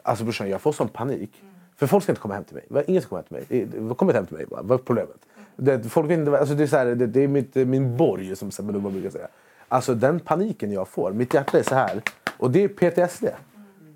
Alltså 0.03 0.25
brorsan, 0.25 0.51
jag 0.51 0.61
får 0.61 0.73
sån 0.73 0.88
panik. 0.88 1.31
För 1.77 1.87
folk 1.87 2.03
ska 2.03 2.12
inte 2.12 2.23
komma 2.23 2.35
hem 2.35 2.44
till 2.44 2.59
mig. 2.70 2.85
Ingen 2.87 3.03
ska 3.03 3.09
komma 3.09 3.23
hem 3.31 3.44
till 3.47 3.57
mig. 3.57 3.68
Eh, 3.88 3.94
Kom 3.94 4.09
inte 4.09 4.18
hem 4.18 4.27
till 4.27 4.37
mig 4.37 4.47
bara. 4.47 4.62
Vad 4.62 4.81
är 4.81 4.83
problemet? 4.85 5.16
Det, 5.57 5.83
folk 5.90 6.11
inte, 6.11 6.38
alltså 6.38 6.55
det 6.55 6.62
är, 6.62 6.66
så 6.66 6.77
här, 6.77 6.87
det, 6.87 7.07
det 7.07 7.20
är 7.20 7.29
mitt, 7.29 7.55
min 7.55 7.97
borg 7.97 8.37
som 8.37 8.51
Sebbe 8.51 8.73
brukar 8.73 9.11
säga. 9.11 9.29
Alltså 9.74 9.94
den 9.94 10.20
paniken 10.20 10.72
jag 10.72 10.88
får, 10.88 11.12
mitt 11.12 11.34
hjärta 11.34 11.58
är 11.58 11.62
så 11.62 11.74
här. 11.74 12.02
Och 12.38 12.50
det 12.50 12.64
är 12.64 12.68
PTSD. 12.68 13.24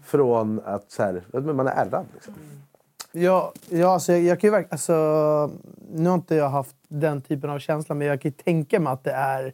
Från 0.05 0.61
att 0.65 0.91
så 0.91 1.03
här, 1.03 1.23
man 1.53 1.67
är 1.67 1.73
ärrad. 1.73 2.07
Liksom. 2.15 2.35
Ja, 3.13 3.53
ja 3.69 3.89
alltså, 3.93 4.13
jag, 4.13 4.23
jag 4.23 4.41
kan 4.41 4.49
ju 4.49 4.53
verkligen... 4.53 4.73
Alltså, 4.73 5.51
nu 5.93 6.09
har 6.09 6.15
inte 6.15 6.35
jag 6.35 6.49
haft 6.49 6.77
den 6.89 7.23
typen 7.23 7.51
av 7.51 7.59
känsla, 7.59 7.95
men 7.95 8.07
jag 8.07 8.23
kan 8.23 8.31
ju 8.31 8.35
tänka 8.45 8.81
mig 8.81 8.93
att 8.93 9.05
det 9.05 9.13
är 9.13 9.53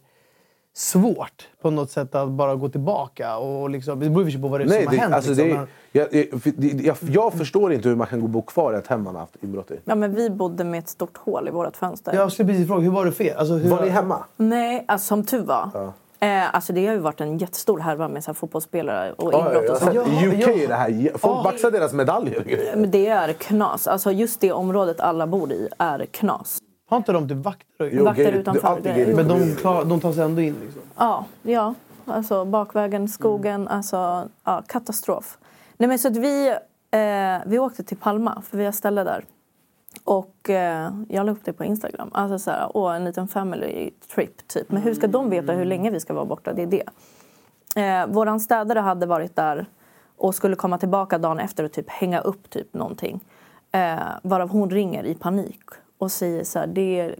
svårt 0.73 1.47
på 1.61 1.69
något 1.69 1.91
sätt 1.91 2.15
att 2.15 2.29
bara 2.29 2.55
gå 2.55 2.69
tillbaka. 2.69 3.37
Och 3.37 3.69
liksom, 3.69 3.99
det 3.99 4.09
beror 4.09 4.29
ju 4.29 4.41
på 4.41 4.47
vad 4.47 4.59
det 4.59 4.63
är 4.63 4.67
Nej, 4.67 4.83
som 4.83 4.87
har 4.87 4.93
det, 4.93 5.01
hänt. 5.01 5.13
alltså, 5.13 5.29
liksom. 5.31 5.47
det, 5.47 5.55
Men- 5.55 5.67
jag, 5.91 6.07
jag, 6.13 6.81
jag, 6.81 6.97
jag 7.01 7.33
förstår 7.33 7.73
inte 7.73 7.89
hur 7.89 7.95
man 7.95 8.07
kan 8.07 8.21
gå 8.21 8.27
bo 8.27 8.41
kvar 8.41 8.73
i 8.73 8.77
ett 8.77 8.87
hem 8.87 9.03
man 9.03 9.15
har 9.15 9.21
haft 9.21 9.43
inbrott 9.43 9.71
i. 9.71 9.79
Ja, 9.85 9.95
men 9.95 10.15
vi 10.15 10.29
bodde 10.29 10.63
med 10.63 10.79
ett 10.79 10.89
stort 10.89 11.17
hål 11.17 11.47
i 11.47 11.51
vårt 11.51 11.77
fönster. 11.77 12.13
Jag 12.13 12.31
skulle 12.31 12.49
precis 12.49 12.67
fråga, 12.67 12.81
hur 12.81 12.91
var 12.91 13.05
det 13.05 13.11
för 13.11 13.23
er? 13.23 13.35
Alltså, 13.35 13.53
hur 13.53 13.69
Var 13.69 13.81
ni 13.81 13.89
hemma? 13.89 14.23
Nej, 14.37 14.85
alltså 14.87 15.07
som 15.07 15.25
tur 15.25 15.43
var. 15.43 15.93
Eh, 16.19 16.55
alltså 16.55 16.73
det 16.73 16.85
har 16.87 16.93
ju 16.93 16.99
varit 16.99 17.21
en 17.21 17.37
jättestor 17.37 17.79
härva 17.79 18.07
med 18.07 18.23
så 18.23 18.29
här, 18.31 18.33
fotbollsspelare 18.33 19.11
och 19.13 19.33
inbrott 19.33 19.53
jag 19.53 19.71
och 19.71 19.77
sånt. 19.77 19.93
sett, 19.93 20.07
I 20.07 20.27
UK 20.27 20.47
är 20.47 20.67
det 20.67 20.75
här... 20.75 21.17
Folk 21.17 21.43
baxar 21.43 21.71
deras 21.71 21.93
medaljer 21.93 22.41
grejer. 22.43 22.75
Men 22.75 22.91
det 22.91 23.07
är 23.07 23.33
knas. 23.33 23.87
Alltså 23.87 24.11
just 24.11 24.41
det 24.41 24.51
området 24.51 24.99
alla 24.99 25.27
bor 25.27 25.51
i 25.51 25.69
är 25.77 26.05
knas. 26.11 26.57
Har 26.89 26.97
inte 26.97 27.11
de 27.11 27.29
typ 27.29 27.37
vakter? 27.37 27.89
Jo, 27.93 28.05
vakter 28.05 28.23
grejer- 28.23 28.39
utanför, 28.39 28.79
grejer. 28.81 29.15
Men 29.15 29.27
de, 29.27 29.55
klar, 29.55 29.85
de 29.85 29.99
tar 29.99 30.11
sig 30.11 30.23
ändå 30.23 30.41
in 30.41 30.55
liksom? 30.65 30.81
Ja, 30.97 31.25
ja. 31.41 31.73
Alltså 32.05 32.45
bakvägen, 32.45 33.07
skogen, 33.09 33.67
alltså 33.67 34.29
ja, 34.43 34.63
katastrof. 34.67 35.37
Nej, 35.77 35.87
men 35.89 35.99
så 35.99 36.07
att 36.07 36.17
vi, 36.17 36.47
eh, 36.91 37.41
vi 37.45 37.59
åkte 37.59 37.83
till 37.83 37.97
Palma, 37.97 38.41
för 38.49 38.57
vi 38.57 38.65
har 38.65 38.71
ställe 38.71 39.03
där. 39.03 39.25
Och 40.05 40.49
eh, 40.49 40.91
jag 41.09 41.25
la 41.25 41.31
upp 41.31 41.45
det 41.45 41.53
på 41.53 41.63
Instagram. 41.63 42.09
Alltså 42.13 42.39
så 42.39 42.51
här, 42.51 42.71
åh, 42.73 42.95
en 42.95 43.05
liten 43.05 43.27
family 43.27 43.91
trip 44.15 44.47
typ. 44.47 44.71
Men 44.71 44.81
hur 44.81 44.93
ska 44.93 45.07
de 45.07 45.29
veta 45.29 45.53
hur 45.53 45.65
länge 45.65 45.91
vi 45.91 45.99
ska 45.99 46.13
vara 46.13 46.25
borta? 46.25 46.53
Det 46.53 46.61
är 46.61 46.67
det. 46.67 46.83
Eh, 47.81 48.07
våran 48.07 48.39
städare 48.39 48.79
hade 48.79 49.05
varit 49.05 49.35
där 49.35 49.65
och 50.17 50.35
skulle 50.35 50.55
komma 50.55 50.77
tillbaka 50.77 51.17
dagen 51.17 51.39
efter 51.39 51.63
och 51.63 51.71
typ 51.71 51.89
hänga 51.89 52.19
upp 52.19 52.49
typ 52.49 52.73
någonting. 52.73 53.23
Eh, 53.71 53.99
varav 54.23 54.49
hon 54.49 54.69
ringer 54.69 55.03
i 55.03 55.15
panik 55.15 55.61
och 55.97 56.11
säger 56.11 56.43
så 56.43 56.59
här, 56.59 56.67
det 56.67 56.99
är, 56.99 57.15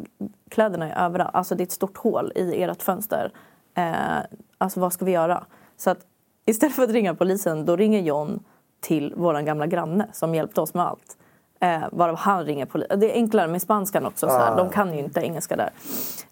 kläderna 0.50 0.92
är 0.92 1.06
överallt. 1.06 1.36
Alltså 1.36 1.56
det 1.56 1.64
är 1.64 1.66
ett 1.66 1.72
stort 1.72 1.98
hål 1.98 2.32
i 2.36 2.64
ert 2.64 2.82
fönster. 2.82 3.32
Eh, 3.74 4.18
alltså 4.58 4.80
vad 4.80 4.94
ska 4.94 5.06
vi 5.06 5.12
göra? 5.12 5.46
Så 5.78 5.90
att 5.90 6.00
istället 6.46 6.76
för 6.76 6.84
att 6.84 6.90
ringa 6.90 7.16
polisen, 7.16 7.66
då 7.66 7.76
ringer 7.76 8.02
John 8.02 8.44
till 8.80 9.14
vår 9.18 9.42
gamla 9.42 9.68
granne 9.68 10.08
som 10.14 10.36
hjälpte 10.36 10.62
oss 10.62 10.74
med 10.74 10.86
allt. 10.86 11.18
Eh, 11.66 11.84
varav 11.92 12.16
han 12.16 12.46
ringer 12.46 12.66
polisen. 12.66 13.00
Det 13.00 13.12
är 13.12 13.16
enklare 13.16 13.48
med 13.48 13.62
spanskan 13.62 14.06
också. 14.06 14.28
Så 14.28 14.38
här. 14.38 14.58
De 14.58 14.70
kan 14.70 14.94
ju 14.94 15.00
inte 15.00 15.22
engelska 15.22 15.56
där. 15.56 15.72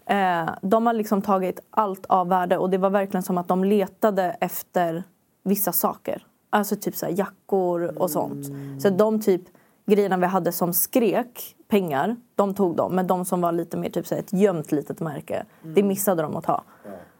Eh, 0.06 0.50
de 0.62 0.86
har 0.86 0.92
liksom 0.92 1.22
tagit 1.22 1.60
allt 1.70 2.06
av 2.06 2.28
värde 2.28 2.58
och 2.58 2.70
det 2.70 2.78
var 2.78 2.90
verkligen 2.90 3.22
som 3.22 3.38
att 3.38 3.48
de 3.48 3.64
letade 3.64 4.36
efter 4.40 5.04
vissa 5.44 5.72
saker. 5.72 6.26
Alltså 6.50 6.76
typ 6.76 6.96
så 6.96 7.06
jackor 7.10 7.98
och 7.98 8.10
sånt. 8.10 8.46
Så 8.82 8.90
de 8.90 9.20
typ 9.20 9.42
grejerna 9.86 10.16
vi 10.16 10.26
hade 10.26 10.52
som 10.52 10.74
skrek 10.74 11.56
pengar, 11.68 12.16
de 12.34 12.54
tog 12.54 12.76
de. 12.76 12.94
Men 12.94 13.06
de 13.06 13.24
som 13.24 13.40
var 13.40 13.52
lite 13.52 13.76
mer 13.76 13.90
typ 13.90 14.06
så 14.06 14.14
ett 14.14 14.32
gömt 14.32 14.72
litet 14.72 15.00
märke, 15.00 15.44
det 15.62 15.82
missade 15.82 16.22
de 16.22 16.36
att 16.36 16.44
ta. 16.44 16.62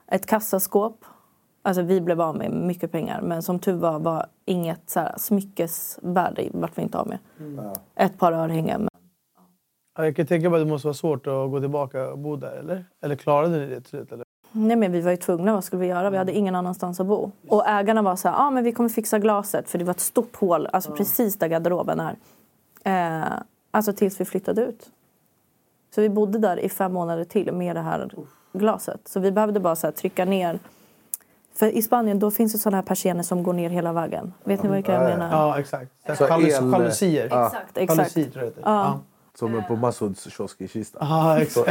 Ett 0.06 0.26
kassaskåp. 0.26 1.04
Alltså 1.66 1.82
vi 1.82 2.00
blev 2.00 2.20
av 2.20 2.36
med 2.36 2.50
mycket 2.50 2.92
pengar 2.92 3.20
men 3.20 3.42
som 3.42 3.58
tur 3.58 3.72
var 3.76 3.98
var 3.98 4.26
inget 4.44 4.90
så 4.90 5.00
här, 5.00 5.14
smyckesvärde 5.18 6.48
vart 6.52 6.78
vi 6.78 6.82
inte 6.82 6.98
av 6.98 7.08
med. 7.08 7.18
Ett 7.94 8.18
par 8.18 8.32
örhängen. 8.32 8.88
Ja, 9.96 10.04
Jag 10.04 10.16
kan 10.16 10.26
tänka 10.26 10.50
mig 10.50 10.60
att 10.60 10.66
det 10.66 10.70
måste 10.70 10.86
vara 10.86 10.94
svårt 10.94 11.26
att 11.26 11.50
gå 11.50 11.60
tillbaka 11.60 12.10
och 12.10 12.18
bo 12.18 12.36
där, 12.36 12.52
eller? 12.52 12.84
Eller 13.02 13.16
klarade 13.16 13.58
ni 13.58 13.66
det 13.66 13.80
till 13.80 13.90
slut? 13.90 14.12
Eller? 14.12 14.24
Nej 14.52 14.76
men 14.76 14.92
vi 14.92 15.00
var 15.00 15.10
ju 15.10 15.16
tvungna, 15.16 15.52
vad 15.54 15.64
skulle 15.64 15.80
vi 15.80 15.86
göra? 15.86 16.10
Vi 16.10 16.16
hade 16.16 16.32
ingen 16.32 16.54
annanstans 16.54 17.00
att 17.00 17.06
bo. 17.06 17.30
Och 17.48 17.66
ägarna 17.68 18.02
var 18.02 18.16
så 18.16 18.28
här, 18.28 18.46
ah, 18.46 18.50
men 18.50 18.64
vi 18.64 18.72
kommer 18.72 18.88
fixa 18.88 19.18
glaset 19.18 19.68
för 19.68 19.78
det 19.78 19.84
var 19.84 19.90
ett 19.90 20.00
stort 20.00 20.36
hål, 20.36 20.66
alltså 20.72 20.92
precis 20.92 21.38
där 21.38 21.48
garderoben 21.48 22.00
är. 22.00 22.16
Eh, 22.84 23.32
alltså 23.70 23.92
tills 23.92 24.20
vi 24.20 24.24
flyttade 24.24 24.62
ut. 24.62 24.90
Så 25.94 26.00
vi 26.00 26.08
bodde 26.08 26.38
där 26.38 26.56
i 26.56 26.68
fem 26.68 26.92
månader 26.92 27.24
till 27.24 27.52
med 27.52 27.76
det 27.76 27.82
här 27.82 28.10
glaset. 28.52 29.00
Så 29.08 29.20
vi 29.20 29.32
behövde 29.32 29.60
bara 29.60 29.76
så 29.76 29.86
här, 29.86 29.92
trycka 29.92 30.24
ner. 30.24 30.58
För 31.58 31.66
i 31.66 31.82
Spanien 31.82 32.18
då 32.18 32.30
finns 32.30 32.52
det 32.52 32.58
sådana 32.58 32.76
här 32.76 32.82
persienner 32.82 33.22
som 33.22 33.42
går 33.42 33.52
ner 33.52 33.70
hela 33.70 33.92
vägen. 33.92 34.32
Vet 34.44 34.62
ni 34.62 34.68
vad 34.68 34.78
jag 34.78 34.88
menar? 34.88 35.30
Ja, 35.32 35.58
exakt. 35.58 35.90
Jalusier. 36.20 37.28
Ja. 37.30 37.52
Exakt. 37.74 38.18
Ja. 38.64 39.00
Som 39.38 39.62
på 39.68 39.76
Masouds 39.76 40.30
kiosk 40.36 40.60
i 40.60 40.68
Kista. 40.68 40.98
Ja, 41.00 41.38
exakt. 41.40 41.70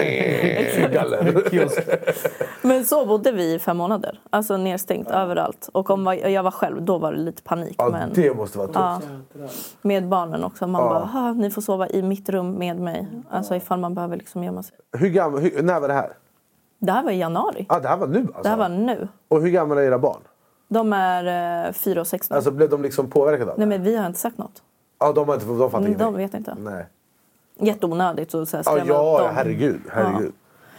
Men 2.62 2.86
så 2.86 3.06
bodde 3.06 3.32
vi 3.32 3.54
i 3.54 3.60
fem 3.60 3.78
månader. 3.78 4.20
Alltså 4.30 4.58
nedstängt 4.58 5.12
överallt. 5.12 5.70
Och 5.74 5.90
om 5.90 6.18
jag 6.26 6.44
var 6.44 6.52
själv, 6.52 6.82
då 6.82 6.98
var 6.98 7.12
det 7.14 7.20
lite 7.20 7.42
panik. 7.44 7.76
Ja, 7.78 7.90
men... 7.90 8.10
det 8.14 8.34
måste 8.34 8.58
vara 8.58 8.68
tufft. 8.68 9.10
Ja, 9.34 9.48
med 9.82 10.08
barnen 10.08 10.44
också. 10.44 10.68
Man 10.68 10.82
Ja. 10.82 10.90
bara, 10.90 11.10
"Ah, 11.14 11.34
ni 11.34 11.50
får 11.52 11.62
sova 11.62 11.88
i 11.90 12.02
mitt 12.02 12.30
rum 12.30 12.52
med 12.52 12.80
mig. 12.80 13.08
Alltså 13.30 13.56
ifall 13.56 13.80
man 13.80 13.96
behöver 13.96 14.18
liksom 14.18 14.44
gömma 14.44 14.64
sig. 14.64 14.76
Hur 14.98 15.10
gammal, 15.10 15.40
hur, 15.42 15.62
när 15.64 15.80
var 15.80 15.88
det 15.88 15.94
här? 15.94 16.10
Det 16.86 16.92
här 16.92 17.04
var 17.04 17.12
i 17.12 17.18
januari. 17.18 17.66
Ah, 17.70 17.80
det 17.80 17.88
här 17.88 17.98
var 17.98 18.08
nu 18.08 18.20
alltså? 18.20 18.42
Det 18.44 18.50
här 18.50 18.58
var 18.58 18.70
nu. 18.70 19.08
Och 19.28 19.42
hur 19.42 19.50
gamla 19.50 19.82
är 19.82 19.86
era 19.86 20.00
barn? 20.00 20.22
De 20.68 20.94
är 20.94 21.66
eh, 21.68 21.72
fyra 21.74 22.02
och 22.02 22.08
sex 22.08 22.30
nu. 22.30 22.36
Alltså 22.36 22.52
blev 22.52 22.70
de 22.70 22.82
liksom 22.82 23.10
påverkade 23.10 23.52
av 23.52 23.58
det? 23.58 23.66
Nej 23.66 23.78
men 23.78 23.84
vi 23.88 23.98
har 23.98 24.08
inte 24.08 24.20
sagt 24.20 24.38
något. 24.38 24.62
Ja, 25.00 25.12
de, 25.14 25.28
har 25.28 25.36
inte, 25.36 25.46
de 25.46 25.58
fattar 25.58 25.78
Mm, 25.78 25.88
ingenting? 25.88 26.06
De 26.06 26.16
vet 26.16 26.34
inte. 26.34 26.56
Nej. 26.60 26.86
Jätteonödigt 27.60 28.36
att 28.36 28.54
Ja, 28.54 28.64
skrämma 28.64 28.82
upp 28.82 28.88
ja, 28.88 29.20
dem. 29.20 29.36
herregud. 29.36 29.82
herregud. 29.92 30.34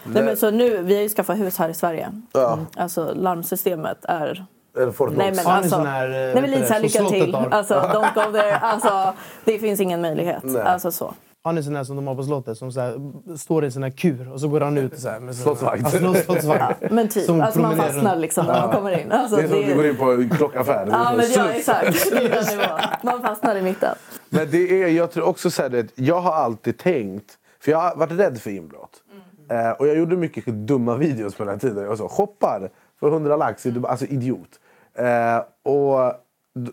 Nej, 0.04 0.22
men 0.24 0.36
så 0.36 0.50
nu, 0.50 0.82
vi 0.82 0.94
har 0.94 1.02
ju 1.02 1.08
skaffat 1.08 1.38
hus 1.38 1.58
här 1.58 1.68
i 1.68 1.74
Sverige. 1.74 2.08
Ja. 2.32 2.58
Alltså 2.76 3.12
larmsystemet 3.14 3.98
är... 4.04 4.46
Eller 4.76 4.92
Fort 4.92 5.10
Nej 5.16 5.30
Knox. 5.32 5.44
men 5.46 5.54
alltså, 5.56 5.76
här, 5.76 6.06
eh, 6.06 6.10
nej 6.12 6.34
men 6.34 6.50
lite 6.50 6.60
det, 6.62 6.66
så 6.66 6.72
här 6.72 6.88
som 6.88 7.04
lycka 7.04 7.24
till. 7.24 7.34
Alltså 7.34 7.74
don't 7.74 8.14
go 8.14 8.32
there. 8.32 8.58
Alltså 8.62 9.12
det 9.44 9.58
finns 9.58 9.80
ingen 9.80 10.00
möjlighet. 10.00 10.42
Nej. 10.42 10.62
Alltså 10.62 10.92
så. 10.92 11.14
Har 11.44 11.52
ni 11.52 11.62
sån 11.62 11.76
här 11.76 11.84
som 11.84 11.96
de 11.96 12.06
har 12.06 12.14
på 12.14 12.22
slottet 12.22 12.58
som 12.58 12.72
så 12.72 12.80
här, 12.80 13.00
står 13.36 13.64
i 13.64 13.70
här 13.70 13.90
kur 13.90 14.32
och 14.32 14.40
så 14.40 14.48
går 14.48 14.60
han 14.60 14.78
ut 14.78 14.98
så 14.98 15.08
här, 15.08 15.20
med 15.20 15.36
Slottsvakt. 15.36 15.82
Ja, 15.82 15.88
slott- 15.98 16.24
slottsvakt. 16.24 16.90
Men 16.90 17.08
typ, 17.08 17.24
Som 17.24 17.40
alltså 17.40 17.60
man 17.60 17.76
fastnar 17.76 18.16
liksom 18.16 18.46
när 18.46 18.60
man 18.60 18.70
kommer 18.76 19.00
in. 19.00 19.12
Alltså, 19.12 19.36
Det 19.36 19.42
är 19.42 19.48
som 19.48 19.58
att 19.58 19.66
du 19.66 19.74
går 19.74 19.86
in 19.86 19.96
på 19.96 20.12
en 20.12 20.30
klockaffär. 20.30 20.86
Ja, 20.90 21.12
men 21.16 21.26
ja, 21.34 21.50
exakt. 21.50 22.12
Är. 22.12 23.04
Man 23.04 23.22
fastnar 23.22 23.56
i 23.56 23.62
mitten. 23.62 23.94
Men 24.28 24.50
det 24.50 24.82
är, 24.82 24.88
jag 24.88 25.10
tror 25.10 25.24
också 25.24 25.50
så 25.50 25.62
här, 25.62 25.68
det, 25.68 25.86
jag 25.94 26.20
har 26.20 26.32
alltid 26.32 26.78
tänkt, 26.78 27.38
för 27.60 27.70
jag 27.70 27.78
har 27.78 27.96
varit 27.96 28.12
rädd 28.12 28.40
för 28.40 28.50
inbrott. 28.50 29.02
Eh, 29.50 29.70
och 29.70 29.86
jag 29.88 29.96
gjorde 29.98 30.16
mycket 30.16 30.46
dumma 30.46 30.96
videos 30.96 31.34
på 31.34 31.44
den 31.44 31.52
här 31.52 31.58
tiden. 31.58 31.84
Jag 31.84 31.98
sa 31.98 32.08
shoppar 32.08 32.70
för 33.00 33.08
100 33.08 33.36
lax, 33.36 33.66
alltså 33.84 34.06
idiot. 34.06 34.50
Eh, 34.94 35.38
och 35.72 36.12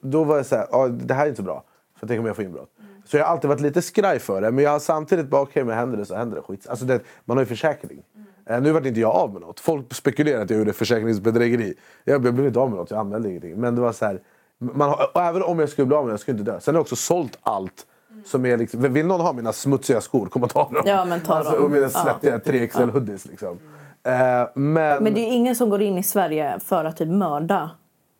då 0.01 0.23
var 0.23 0.37
jag 0.37 0.45
så 0.45 0.55
här, 0.55 0.67
ah, 0.71 0.87
det 0.87 1.13
här 1.13 1.23
är 1.23 1.27
inte 1.29 1.37
så 1.37 1.43
bra. 1.43 1.63
För 1.99 2.07
tänk 2.07 2.19
om 2.19 2.25
jag 2.25 2.35
får 2.35 2.45
inbrott. 2.45 2.69
Så 3.11 3.17
jag 3.17 3.25
har 3.25 3.31
alltid 3.31 3.49
varit 3.49 3.61
lite 3.61 3.81
skraj 3.81 4.19
för 4.19 4.41
det. 4.41 4.51
Men 4.51 4.63
jag 4.63 4.71
har 4.71 4.79
samtidigt 4.79 5.33
okej 5.33 5.63
men 5.63 5.77
händer 5.77 5.97
det 5.97 6.05
så 6.05 6.15
händer 6.15 6.35
det. 6.35 6.41
Skit. 6.41 6.67
Alltså 6.69 6.85
det, 6.85 6.99
man 7.25 7.37
har 7.37 7.41
ju 7.41 7.47
försäkring. 7.47 8.03
Eh, 8.49 8.61
nu 8.61 8.71
vart 8.71 8.85
inte 8.85 8.99
jag 8.99 9.15
av 9.15 9.33
med 9.33 9.41
något. 9.41 9.59
Folk 9.59 9.93
spekulerar 9.93 10.41
att 10.41 10.49
jag 10.49 10.59
gjorde 10.59 10.73
försäkringsbedrägeri. 10.73 11.73
Jag 12.03 12.21
blev 12.21 12.45
inte 12.45 12.59
av 12.59 12.69
med 12.69 12.77
något, 12.77 12.91
jag 12.91 12.99
anmälde 12.99 13.29
ingenting. 13.29 13.55
Men 13.55 13.75
det 13.75 13.81
var 13.81 13.91
så 13.91 14.05
här, 14.05 14.19
man 14.57 14.89
har, 14.89 15.21
även 15.21 15.43
om 15.43 15.59
jag 15.59 15.69
skulle 15.69 15.85
bli 15.85 15.95
av 15.95 16.03
med 16.03 16.09
det, 16.09 16.13
jag 16.13 16.19
skulle 16.19 16.39
inte 16.39 16.51
dö. 16.51 16.59
Sen 16.59 16.75
har 16.75 16.77
jag 16.79 16.81
också 16.81 16.95
sålt 16.95 17.39
allt. 17.41 17.85
Som 18.25 18.45
är 18.45 18.57
liksom, 18.57 18.93
vill 18.93 19.05
någon 19.05 19.21
ha 19.21 19.33
mina 19.33 19.53
smutsiga 19.53 20.01
skor, 20.01 20.25
kom 20.25 20.43
och 20.43 20.49
ta 20.49 20.69
dem. 20.69 20.83
Ja, 20.85 21.05
men 21.05 21.21
ta 21.21 21.33
alltså, 21.33 21.53
dem. 21.53 21.63
Och 21.63 21.71
mina 21.71 21.89
svettiga 21.89 22.37
3XL 22.37 22.91
hoodies. 22.91 23.25
Liksom. 23.25 23.59
Eh, 24.03 24.13
men, 24.53 25.03
Men 25.03 25.13
det 25.13 25.19
är 25.19 25.31
ingen 25.31 25.55
som 25.55 25.69
går 25.69 25.81
in 25.81 25.97
i 25.97 26.03
Sverige 26.03 26.59
för 26.59 26.85
att 26.85 26.97
typ 26.97 27.07
mörda 27.07 27.71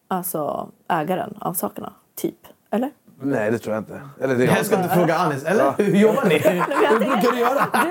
alltså, 0.07 0.71
ägaren 0.87 1.37
av 1.41 1.53
sakerna. 1.53 1.93
Typ. 2.15 2.37
Eller? 2.71 2.91
Nej, 3.23 3.51
det 3.51 3.57
tror 3.59 3.75
jag 3.75 3.81
inte. 3.81 4.01
Eller 4.21 4.35
det 4.35 4.45
Jag 4.45 4.65
ska 4.65 4.75
inte 4.75 4.89
fråga 4.89 5.15
Anis, 5.17 5.43
eller? 5.45 5.73
Hur 5.77 5.95
jobbar 5.95 6.23
ni? 6.25 6.37
Hur 6.89 6.99
brukar 6.99 7.31
ni 7.31 7.39
göra? 7.39 7.67
Du 7.73 7.89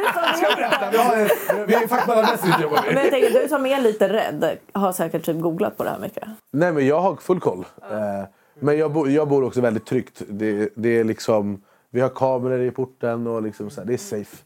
Vi 0.91 0.97
har- 0.99 1.67
Vi 1.67 1.75
är 1.75 1.87
fackmannamässigt 1.89 2.61
jobbar 2.63 2.83
vi. 2.89 2.95
men 2.95 3.03
jag 3.03 3.11
tänker, 3.13 3.43
du 3.43 3.49
som 3.49 3.67
är 3.67 3.81
lite 3.81 4.09
rädd 4.09 4.59
har 4.73 4.93
säkert 4.93 5.25
typ 5.25 5.41
googlat 5.41 5.77
på 5.77 5.85
det 5.85 5.91
här 5.91 5.99
mycket. 5.99 6.25
Nej, 6.53 6.73
men 6.73 6.87
jag 6.87 7.01
har 7.01 7.17
full 7.17 7.41
koll. 7.41 7.65
Eh, 7.91 8.25
men 8.61 8.79
jag, 8.79 8.93
bo, 8.93 9.07
jag 9.09 9.29
bor 9.29 9.45
också 9.45 9.61
väldigt 9.61 9.87
tryggt. 9.87 10.23
Det, 10.29 10.69
det 10.77 10.99
är 10.99 11.05
liksom, 11.05 11.63
vi 11.91 12.01
har 12.01 12.09
kameror 12.09 12.61
i 12.61 12.71
porten 12.71 13.27
och 13.27 13.43
liksom 13.43 13.71
så 13.71 13.81
här, 13.81 13.87
det 13.89 13.93
är 13.95 13.99
safe. 13.99 14.37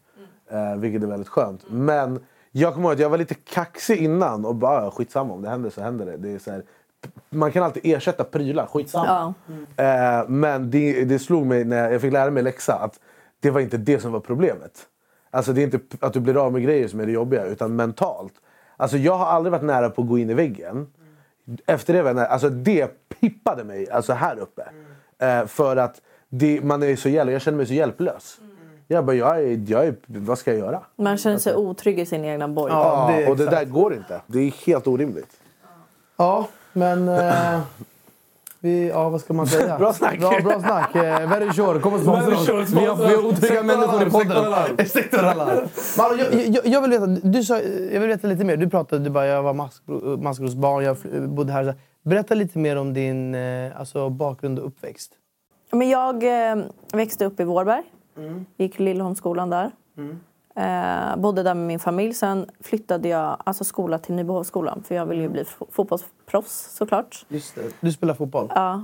Eh, 0.50 0.76
vilket 0.76 1.02
är 1.02 1.06
väldigt 1.06 1.28
skönt. 1.28 1.60
Men 1.70 2.20
jag 2.52 2.74
kommer 2.74 2.88
ihåg 2.88 2.92
att 2.94 3.00
jag 3.00 3.08
var 3.10 3.18
lite 3.18 3.34
kaxig 3.34 3.96
innan 4.04 4.44
och 4.44 4.54
bara 4.54 4.90
skitsamma 4.90 5.34
om 5.34 5.42
det 5.42 5.48
händer 5.48 5.70
så 5.70 5.80
händer 5.80 6.06
det. 6.06 6.16
det 6.16 6.30
är 6.34 6.38
så 6.38 6.50
här, 6.50 6.62
man 7.30 7.52
kan 7.52 7.62
alltid 7.62 7.82
ersätta 7.84 8.24
prylar, 8.24 8.66
skitsamma. 8.66 9.34
Eh, 9.76 10.28
men 10.28 10.70
det, 10.70 11.04
det 11.04 11.18
slog 11.18 11.46
mig 11.46 11.64
när 11.64 11.92
jag 11.92 12.00
fick 12.00 12.12
lära 12.12 12.30
mig 12.30 12.42
läxa 12.42 12.74
att 12.74 13.00
det 13.40 13.50
var 13.50 13.60
inte 13.60 13.76
det 13.76 14.00
som 14.00 14.12
var 14.12 14.20
problemet. 14.20 14.86
Alltså 15.30 15.52
det 15.52 15.60
är 15.60 15.64
inte 15.64 15.78
att 16.00 16.12
du 16.12 16.20
blir 16.20 16.36
av 16.36 16.52
med 16.52 16.62
grejer 16.62 16.88
som 16.88 17.00
är 17.00 17.06
det 17.06 17.12
jobbiga 17.12 17.44
utan 17.44 17.76
mentalt. 17.76 18.32
Alltså 18.76 18.96
jag 18.96 19.16
har 19.16 19.26
aldrig 19.26 19.52
varit 19.52 19.64
nära 19.64 19.90
på 19.90 20.02
att 20.02 20.08
gå 20.08 20.18
in 20.18 20.30
i 20.30 20.34
väggen. 20.34 20.86
Efter 21.66 21.92
det 21.92 22.02
var 22.02 22.08
jag 22.08 22.16
nära, 22.16 22.26
alltså 22.26 22.48
det 22.48 23.08
pippade 23.20 23.64
mig 23.64 23.90
alltså 23.90 24.12
här 24.12 24.38
uppe. 24.38 24.62
Eh, 25.18 25.46
för 25.46 25.76
att 25.76 26.00
det, 26.28 26.60
man 26.64 26.82
är 26.82 26.96
så 26.96 27.08
jävla, 27.08 27.32
jag 27.32 27.42
känner 27.42 27.56
mig 27.56 27.66
så 27.66 27.74
hjälplös. 27.74 28.38
Jag 28.88 29.04
bara, 29.04 29.16
jag 29.16 29.42
är, 29.42 29.64
jag 29.66 29.86
är, 29.86 29.94
vad 30.06 30.38
ska 30.38 30.50
jag 30.50 30.58
göra? 30.60 30.80
Man 30.96 31.16
känner 31.18 31.38
sig 31.38 31.54
otrygg 31.54 31.98
i 31.98 32.06
sin 32.06 32.24
egna 32.24 32.48
borg. 32.48 32.72
Ja, 32.72 33.14
det 33.16 33.28
och 33.28 33.36
det 33.36 33.46
där 33.46 33.64
går 33.64 33.94
inte. 33.94 34.20
Det 34.26 34.38
är 34.38 34.66
helt 34.66 34.86
orimligt. 34.86 35.36
Ja, 36.16 36.48
men... 36.74 37.08
Eh, 37.08 37.60
vi, 38.60 38.88
ja, 38.88 39.08
vad 39.08 39.20
ska 39.20 39.32
man 39.32 39.46
säga? 39.46 39.78
Bra 39.78 39.92
snack. 39.92 40.18
Bra, 40.20 40.40
bra 40.44 40.60
snack. 40.60 40.94
Eh, 40.96 41.28
Very 41.28 41.52
sure, 41.52 41.80
kom 41.80 41.94
och 41.94 42.00
sponsra 42.00 42.58
oss. 42.58 42.70
Vi 42.70 42.86
har, 42.86 42.96
vi 42.96 43.14
har 43.14 43.26
otrygga 43.26 43.62
människor 43.62 44.06
i 44.06 44.10
podden. 44.10 44.86
Sektoralarm. 44.86 45.68
Malou, 45.98 46.16
jag, 46.18 46.34
jag, 46.48 46.66
jag, 46.66 46.80
vill 46.80 46.90
veta, 46.90 47.06
du 47.06 47.44
sa, 47.44 47.58
jag 47.92 48.00
vill 48.00 48.08
veta 48.08 48.26
lite 48.28 48.44
mer. 48.44 48.56
Du 48.56 48.68
pratade, 48.70 49.04
du 49.04 49.10
bara, 49.10 49.26
jag 49.26 49.42
var 49.42 49.54
maskro- 49.54 50.22
maskrosbarn, 50.22 50.84
jag 50.84 50.96
bodde 51.28 51.52
här. 51.52 51.74
Berätta 52.02 52.34
lite 52.34 52.58
mer 52.58 52.76
om 52.76 52.94
din 52.94 53.34
eh, 53.34 53.80
alltså, 53.80 54.10
bakgrund 54.10 54.58
och 54.58 54.66
uppväxt. 54.66 55.12
Men 55.70 55.88
jag 55.88 56.48
eh, 56.50 56.56
växte 56.92 57.24
upp 57.24 57.40
i 57.40 57.44
Vårberg. 57.44 57.82
Gick 58.56 58.78
Lillholmsskolan 58.78 59.50
där. 59.50 59.70
Eh, 60.56 61.16
bodde 61.16 61.42
där 61.42 61.54
med 61.54 61.66
min 61.66 61.78
familj. 61.78 62.14
Sen 62.14 62.50
flyttade 62.60 63.08
jag 63.08 63.36
alltså 63.44 63.64
skola 63.64 63.98
till 63.98 64.14
Nybohovsskolan. 64.14 64.82
För 64.88 64.94
jag 64.94 65.06
ville 65.06 65.22
ju 65.22 65.28
bli 65.28 65.42
fo- 65.42 65.66
fotbollsproffs 65.72 66.76
såklart. 66.76 67.24
Just 67.28 67.54
det. 67.54 67.62
Du 67.80 67.92
spelar 67.92 68.14
fotboll. 68.14 68.52
Ja. 68.54 68.82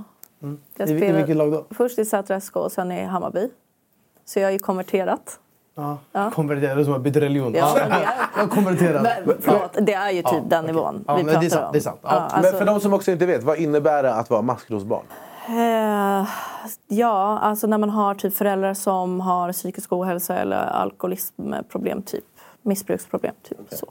Jag 0.77 0.89
I, 0.89 0.91
I 1.05 1.11
vilket 1.11 1.35
lag 1.37 1.51
då? 1.51 1.65
Först 1.71 1.99
i 1.99 2.05
Sätra 2.05 2.41
SK 2.41 2.55
och 2.55 2.71
sen 2.71 2.91
i 2.91 3.03
Hammarby. 3.03 3.49
Så 4.25 4.39
jag 4.39 4.47
har 4.47 4.51
ju 4.51 4.59
konverterat. 4.59 5.39
Ja. 5.75 5.97
Ja. 6.11 6.31
Konverterad, 6.31 6.77
du 6.77 6.83
som 6.83 6.93
har 6.93 6.99
bytt 6.99 7.15
religion. 7.15 7.53
Ja, 7.55 7.73
men 7.79 7.89
det 7.89 7.95
är- 7.95 8.39
har 8.41 8.47
konverterat. 8.47 9.01
Men, 9.03 9.35
förlåt, 9.41 9.77
det 9.81 9.93
är 9.93 10.11
ju 10.11 10.21
typ 10.21 10.31
Ja, 10.33 10.41
den 10.47 10.63
okej. 10.63 10.73
nivån 10.75 11.03
Ja, 11.07 11.15
vi 11.15 11.23
men 11.23 11.39
det 11.39 11.45
är 11.45 11.49
pratar 11.49 11.49
sant, 11.49 11.65
om. 11.65 11.71
det 11.73 11.77
är 11.79 11.81
sant. 11.81 11.99
Ja. 12.03 12.09
Ja, 12.13 12.19
alltså, 12.19 12.41
Men 12.51 12.59
för 12.59 12.65
de 12.65 12.79
som 12.79 12.93
också 12.93 13.11
inte 13.11 13.25
vet, 13.25 13.43
vad 13.43 13.57
innebär 13.57 14.03
det 14.03 14.13
att 14.13 14.29
vara 14.29 14.41
maskrosbarn? 14.41 15.03
Eh, 15.47 16.27
ja, 16.87 17.39
alltså 17.39 17.67
när 17.67 17.77
man 17.77 17.89
har 17.89 18.15
typ 18.15 18.33
föräldrar 18.37 18.73
som 18.73 19.19
har 19.21 19.51
psykisk 19.51 19.91
ohälsa 19.93 20.35
eller 20.37 20.57
alkoholismproblem, 20.57 22.01
typ. 22.01 22.23
missbruksproblem. 22.61 23.33
Typ, 23.43 23.57
så. 23.69 23.87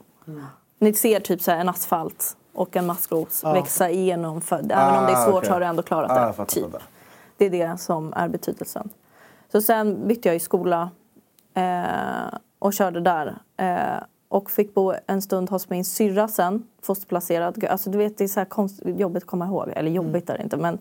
Ni 0.79 0.93
ser 0.93 1.19
typ 1.19 1.41
så 1.41 1.51
en 1.51 1.69
asfalt 1.69 2.37
och 2.53 2.75
en 2.75 2.85
maskros 2.85 3.43
växa 3.43 3.89
igenom. 3.89 4.41
För, 4.41 4.55
även 4.55 4.99
om 4.99 5.05
det 5.05 5.11
är 5.11 5.25
svårt 5.25 5.33
okej. 5.35 5.47
så 5.47 5.53
har 5.53 5.59
du 5.59 5.65
ändå 5.65 5.83
klarat 5.83 6.11
Ah, 6.11 6.33
det. 6.37 6.45
typ. 6.45 6.75
Det 7.37 7.45
är 7.45 7.49
det 7.49 7.77
som 7.77 8.13
är 8.13 8.27
betydelsen. 8.27 8.89
Så 9.51 9.61
sen 9.61 10.07
bytte 10.07 10.27
jag 10.29 10.35
i 10.35 10.39
skola 10.39 10.89
eh, 11.53 12.37
och 12.59 12.73
körde 12.73 12.99
där. 12.99 13.35
Eh, 13.57 14.03
och 14.29 14.51
fick 14.51 14.73
bo 14.73 14.93
en 15.07 15.21
stund 15.21 15.49
hos 15.49 15.69
min 15.69 15.85
syrra 15.85 16.27
sen, 16.27 16.63
fosterplacerad. 16.81 17.65
Alltså 17.65 17.89
du 17.89 17.97
vet, 17.97 18.17
det 18.17 18.23
är 18.23 18.27
så 18.27 18.39
här 18.39 18.45
konst, 18.45 18.81
jobbigt 18.85 19.23
att 19.23 19.29
komma 19.29 19.45
ihåg. 19.45 19.69
Eller 19.75 19.91
jobbigt 19.91 20.29
är 20.29 20.37
det 20.37 20.43
inte, 20.43 20.57
men 20.57 20.77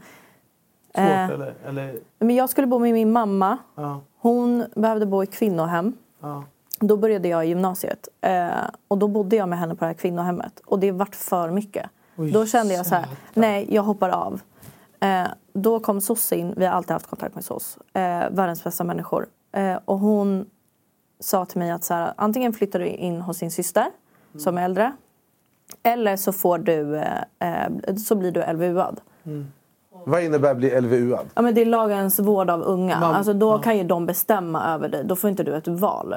Svårt 0.94 1.04
Eh. 1.04 1.28
eller? 1.28 1.54
eller 1.66 1.94
Men 2.18 2.36
jag 2.36 2.50
skulle 2.50 2.66
bo 2.66 2.78
med 2.78 2.92
min 2.92 3.12
mamma. 3.12 3.58
ja, 3.74 4.00
Hon 4.18 4.64
behövde 4.76 5.06
bo 5.06 5.22
i 5.22 5.26
kvinnohem. 5.26 5.92
ja. 6.20 6.44
Då 6.82 6.96
började 6.96 7.28
jag 7.28 7.46
i 7.46 7.48
gymnasiet. 7.48 8.08
Eh, 8.20 8.48
och 8.88 8.98
då 8.98 9.08
bodde 9.08 9.36
jag 9.36 9.48
med 9.48 9.58
henne 9.58 9.74
på 9.74 9.80
det 9.80 9.86
här 9.86 9.94
kvinnohemmet. 9.94 10.60
Och 10.66 10.78
det 10.78 10.92
vart 10.92 11.14
för 11.14 11.50
mycket. 11.50 11.90
Oj, 12.16 12.32
då 12.32 12.46
kände 12.46 12.74
jag 12.74 12.86
så 12.86 12.94
här, 12.94 13.06
nej 13.34 13.74
jag 13.74 13.82
hoppar 13.82 14.08
av. 14.08 14.40
Eh, 15.00 15.26
då 15.52 15.80
kom 15.80 16.00
SOS 16.00 16.32
in, 16.32 16.54
vi 16.56 16.66
har 16.66 16.72
alltid 16.74 16.90
haft 16.90 17.06
kontakt 17.06 17.34
med 17.34 17.44
SOS. 17.44 17.78
Eh, 17.92 18.00
världens 18.30 18.64
bästa 18.64 18.84
människor. 18.84 19.26
Eh, 19.52 19.78
och 19.84 19.98
hon 19.98 20.46
sa 21.20 21.44
till 21.44 21.58
mig 21.58 21.70
att 21.70 21.84
så 21.84 21.94
här, 21.94 22.12
antingen 22.16 22.52
flyttar 22.52 22.78
du 22.78 22.86
in 22.86 23.20
hos 23.20 23.36
sin 23.38 23.50
syster 23.50 23.86
som 24.38 24.58
är 24.58 24.62
äldre. 24.64 24.92
Eller 25.82 26.16
så, 26.16 26.32
får 26.32 26.58
du, 26.58 26.96
eh, 26.96 27.64
eh, 27.64 27.94
så 27.96 28.14
blir 28.14 28.32
du 28.32 28.40
LVU-ad. 28.52 29.00
Vad 30.04 30.22
innebär 30.22 30.54
bli 30.54 30.80
LVU-ad? 30.80 31.26
Ja, 31.34 31.42
men 31.42 31.54
det 31.54 31.60
är 31.60 31.66
lagens 31.66 32.18
vård 32.18 32.50
av 32.50 32.62
unga. 32.62 33.00
Man- 33.00 33.14
alltså, 33.14 33.32
då 33.32 33.58
kan 33.58 33.78
ju 33.78 33.84
de 33.84 34.06
bestämma 34.06 34.74
över 34.74 34.88
dig. 34.88 35.04
Då 35.04 35.16
får 35.16 35.30
inte 35.30 35.42
du 35.42 35.54
ett 35.54 35.68
val. 35.68 36.14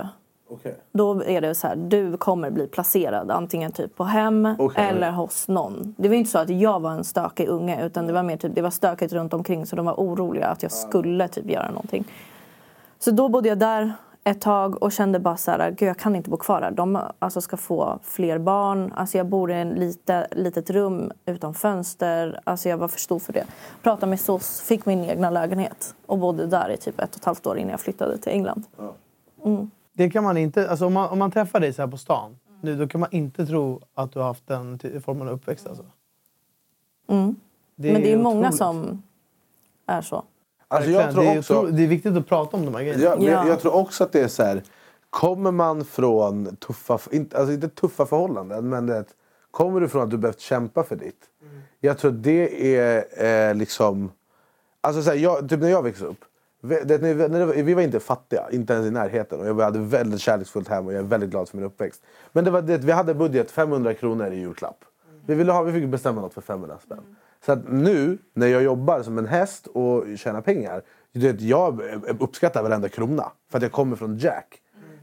Okej. 0.49 0.77
Då 0.91 1.23
är 1.23 1.41
det 1.41 1.55
så 1.55 1.67
här, 1.67 1.75
du 1.75 2.17
kommer 2.17 2.51
bli 2.51 2.67
placerad 2.67 3.31
antingen 3.31 3.71
typ 3.71 3.95
på 3.95 4.03
hem 4.03 4.55
Okej. 4.59 4.89
eller 4.89 5.11
hos 5.11 5.47
någon. 5.47 5.95
Det 5.97 6.07
var 6.07 6.15
inte 6.15 6.31
så 6.31 6.39
att 6.39 6.49
jag 6.49 6.79
var 6.79 6.91
en 6.91 7.03
stökig 7.03 7.47
unge 7.47 7.85
utan 7.85 8.07
det 8.07 8.13
var 8.13 8.23
mer 8.23 8.37
typ, 8.37 8.55
det 8.55 8.61
var 8.61 8.69
stökigt 8.69 9.13
runt 9.13 9.33
omkring 9.33 9.65
så 9.65 9.75
de 9.75 9.85
var 9.85 9.93
oroliga 9.93 10.47
att 10.47 10.63
jag 10.63 10.71
skulle 10.71 11.27
typ 11.27 11.49
göra 11.49 11.69
någonting. 11.69 12.05
Så 12.99 13.11
då 13.11 13.29
bodde 13.29 13.49
jag 13.49 13.59
där 13.59 13.93
ett 14.23 14.41
tag 14.41 14.83
och 14.83 14.91
kände 14.91 15.19
bara 15.19 15.37
så 15.37 15.51
här, 15.51 15.71
gud 15.71 15.89
jag 15.89 15.97
kan 15.97 16.15
inte 16.15 16.29
bo 16.29 16.37
kvar 16.37 16.61
här. 16.61 16.71
De 16.71 17.01
alltså, 17.19 17.41
ska 17.41 17.57
få 17.57 17.99
fler 18.03 18.39
barn. 18.39 18.91
Alltså 18.95 19.17
jag 19.17 19.27
bor 19.27 19.51
i 19.51 19.53
en 19.53 19.69
lite, 19.69 20.27
litet 20.31 20.69
rum 20.69 21.11
utan 21.25 21.53
fönster. 21.53 22.39
Alltså 22.43 22.69
jag 22.69 22.77
var 22.77 22.87
för 22.87 22.99
stor 22.99 23.19
för 23.19 23.33
det. 23.33 23.45
Pratade 23.81 24.09
med 24.09 24.19
SOS, 24.19 24.61
fick 24.61 24.85
min 24.85 25.03
egna 25.03 25.29
lägenhet 25.29 25.95
och 26.05 26.17
bodde 26.17 26.47
där 26.47 26.69
i 26.69 26.77
typ 26.77 26.99
ett 26.99 27.09
och 27.09 27.21
ett 27.21 27.25
halvt 27.25 27.45
år 27.45 27.57
innan 27.57 27.71
jag 27.71 27.81
flyttade 27.81 28.17
till 28.17 28.31
England. 28.31 28.63
Det 29.93 30.09
kan 30.09 30.23
man 30.23 30.37
inte... 30.37 30.69
Alltså 30.69 30.85
om, 30.85 30.93
man, 30.93 31.09
om 31.09 31.19
man 31.19 31.31
träffar 31.31 31.59
dig 31.59 31.73
så 31.73 31.81
här 31.81 31.89
på 31.89 31.97
stan 31.97 32.35
nu, 32.63 32.75
då 32.75 32.87
kan 32.87 32.99
man 32.99 33.09
inte 33.11 33.45
tro 33.45 33.81
att 33.93 34.11
du 34.11 34.19
har 34.19 34.25
haft 34.25 34.47
den 34.47 34.79
formen 35.05 35.27
av 35.27 35.33
uppväxt. 35.33 35.67
Alltså. 35.67 35.83
Mm. 37.07 37.35
Men 37.75 38.01
det 38.01 38.13
är 38.13 38.17
många 38.17 38.39
otroligt. 38.39 38.57
som 38.57 39.03
är 39.85 40.01
så. 40.01 40.23
Alltså 40.75 40.91
jag 40.91 41.11
tror 41.13 41.23
det, 41.23 41.29
är 41.29 41.39
också... 41.39 41.53
otro- 41.61 41.71
det 41.71 41.83
är 41.83 41.87
viktigt 41.87 42.17
att 42.17 42.27
prata 42.27 42.57
om 42.57 42.65
de 42.65 42.75
här 42.75 42.81
grejerna. 42.83 43.03
Ja, 43.03 43.15
men 43.15 43.25
Ja. 43.25 43.31
jag, 43.31 43.47
jag 43.47 43.59
tror 43.59 43.75
också 43.75 44.03
att 44.03 44.11
det 44.11 44.21
är 44.21 44.27
så 44.27 44.43
här. 44.43 44.63
Kommer 45.09 45.51
man 45.51 45.85
från 45.85 46.55
tuffa, 46.55 46.99
inte, 47.11 47.37
alltså 47.37 47.53
inte 47.53 47.69
tuffa 47.69 48.05
förhållanden, 48.05 48.69
men 48.69 48.85
det, 48.87 49.05
kommer 49.51 49.79
du 49.79 49.87
från 49.87 50.01
att 50.03 50.09
du 50.09 50.17
behövt 50.17 50.39
kämpa 50.39 50.83
för 50.83 50.95
ditt. 50.95 51.21
Jag 51.79 51.97
tror 51.97 52.11
det 52.11 52.75
är 52.77 53.05
eh, 53.49 53.55
liksom... 53.55 54.11
Alltså 54.81 55.01
så 55.03 55.09
här, 55.09 55.17
jag, 55.17 55.49
typ 55.49 55.59
när 55.59 55.69
jag 55.69 55.83
växte 55.83 56.05
upp. 56.05 56.17
vi- 56.61 56.81
Det, 56.85 56.97
när 57.01 57.13
vi, 57.13 57.27
när 57.27 57.45
vi 57.63 57.73
var 57.73 57.81
inte 57.81 57.99
fattiga, 57.99 58.43
inte 58.51 58.73
ens 58.73 58.87
i 58.87 58.91
närheten. 58.91 59.39
Och 59.39 59.47
jag 59.47 59.55
hade 59.55 59.79
väldigt 59.79 60.21
kärleksfullt 60.21 60.67
hem 60.67 60.87
och 60.87 60.93
jag 60.93 60.99
är 60.99 61.03
väldigt 61.03 61.29
glad 61.29 61.49
för 61.49 61.57
min 61.57 61.65
uppväxt. 61.65 62.01
Men 62.31 62.43
det 62.45 62.51
var 62.51 62.61
det, 62.61 62.77
vi 62.77 62.91
hade 62.91 63.13
budget 63.13 63.51
500 63.51 63.93
kronor 63.93 64.31
i 64.31 64.39
julklapp. 64.39 64.77
Vi, 65.25 65.35
ville 65.35 65.51
ha, 65.51 65.61
vi 65.63 65.81
fick 65.81 65.89
bestämma 65.89 66.21
något 66.21 66.33
för 66.33 66.41
500 66.41 66.77
spänn. 66.85 67.15
Så 67.45 67.51
att 67.51 67.71
nu 67.71 68.17
när 68.33 68.47
jag 68.47 68.63
jobbar 68.63 69.01
som 69.01 69.17
en 69.17 69.27
häst 69.27 69.67
och 69.67 70.03
tjänar 70.17 70.41
pengar. 70.41 70.81
Du 71.11 71.19
vet, 71.19 71.41
jag 71.41 71.81
uppskattar 72.19 72.63
varenda 72.63 72.89
krona. 72.89 73.31
För 73.51 73.57
att 73.57 73.63
jag 73.63 73.71
kommer 73.71 73.95
från 73.95 74.17
Jack. 74.17 74.59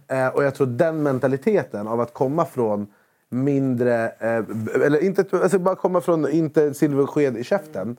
Eh, 0.08 0.28
och 0.28 0.44
jag 0.44 0.54
tror 0.54 0.66
den 0.66 1.02
mentaliteten 1.02 1.88
av 1.88 2.00
att 2.00 2.14
komma 2.14 2.44
från 2.44 2.86
mindre... 3.28 4.08
Eh, 4.08 4.44
eller 4.84 5.04
inte, 5.04 5.24
alltså 5.32 5.58
bara 5.58 5.76
komma 5.76 6.00
från 6.00 6.30
inte 6.30 6.74
silversked 6.74 7.36
i 7.36 7.44
käften. 7.44 7.96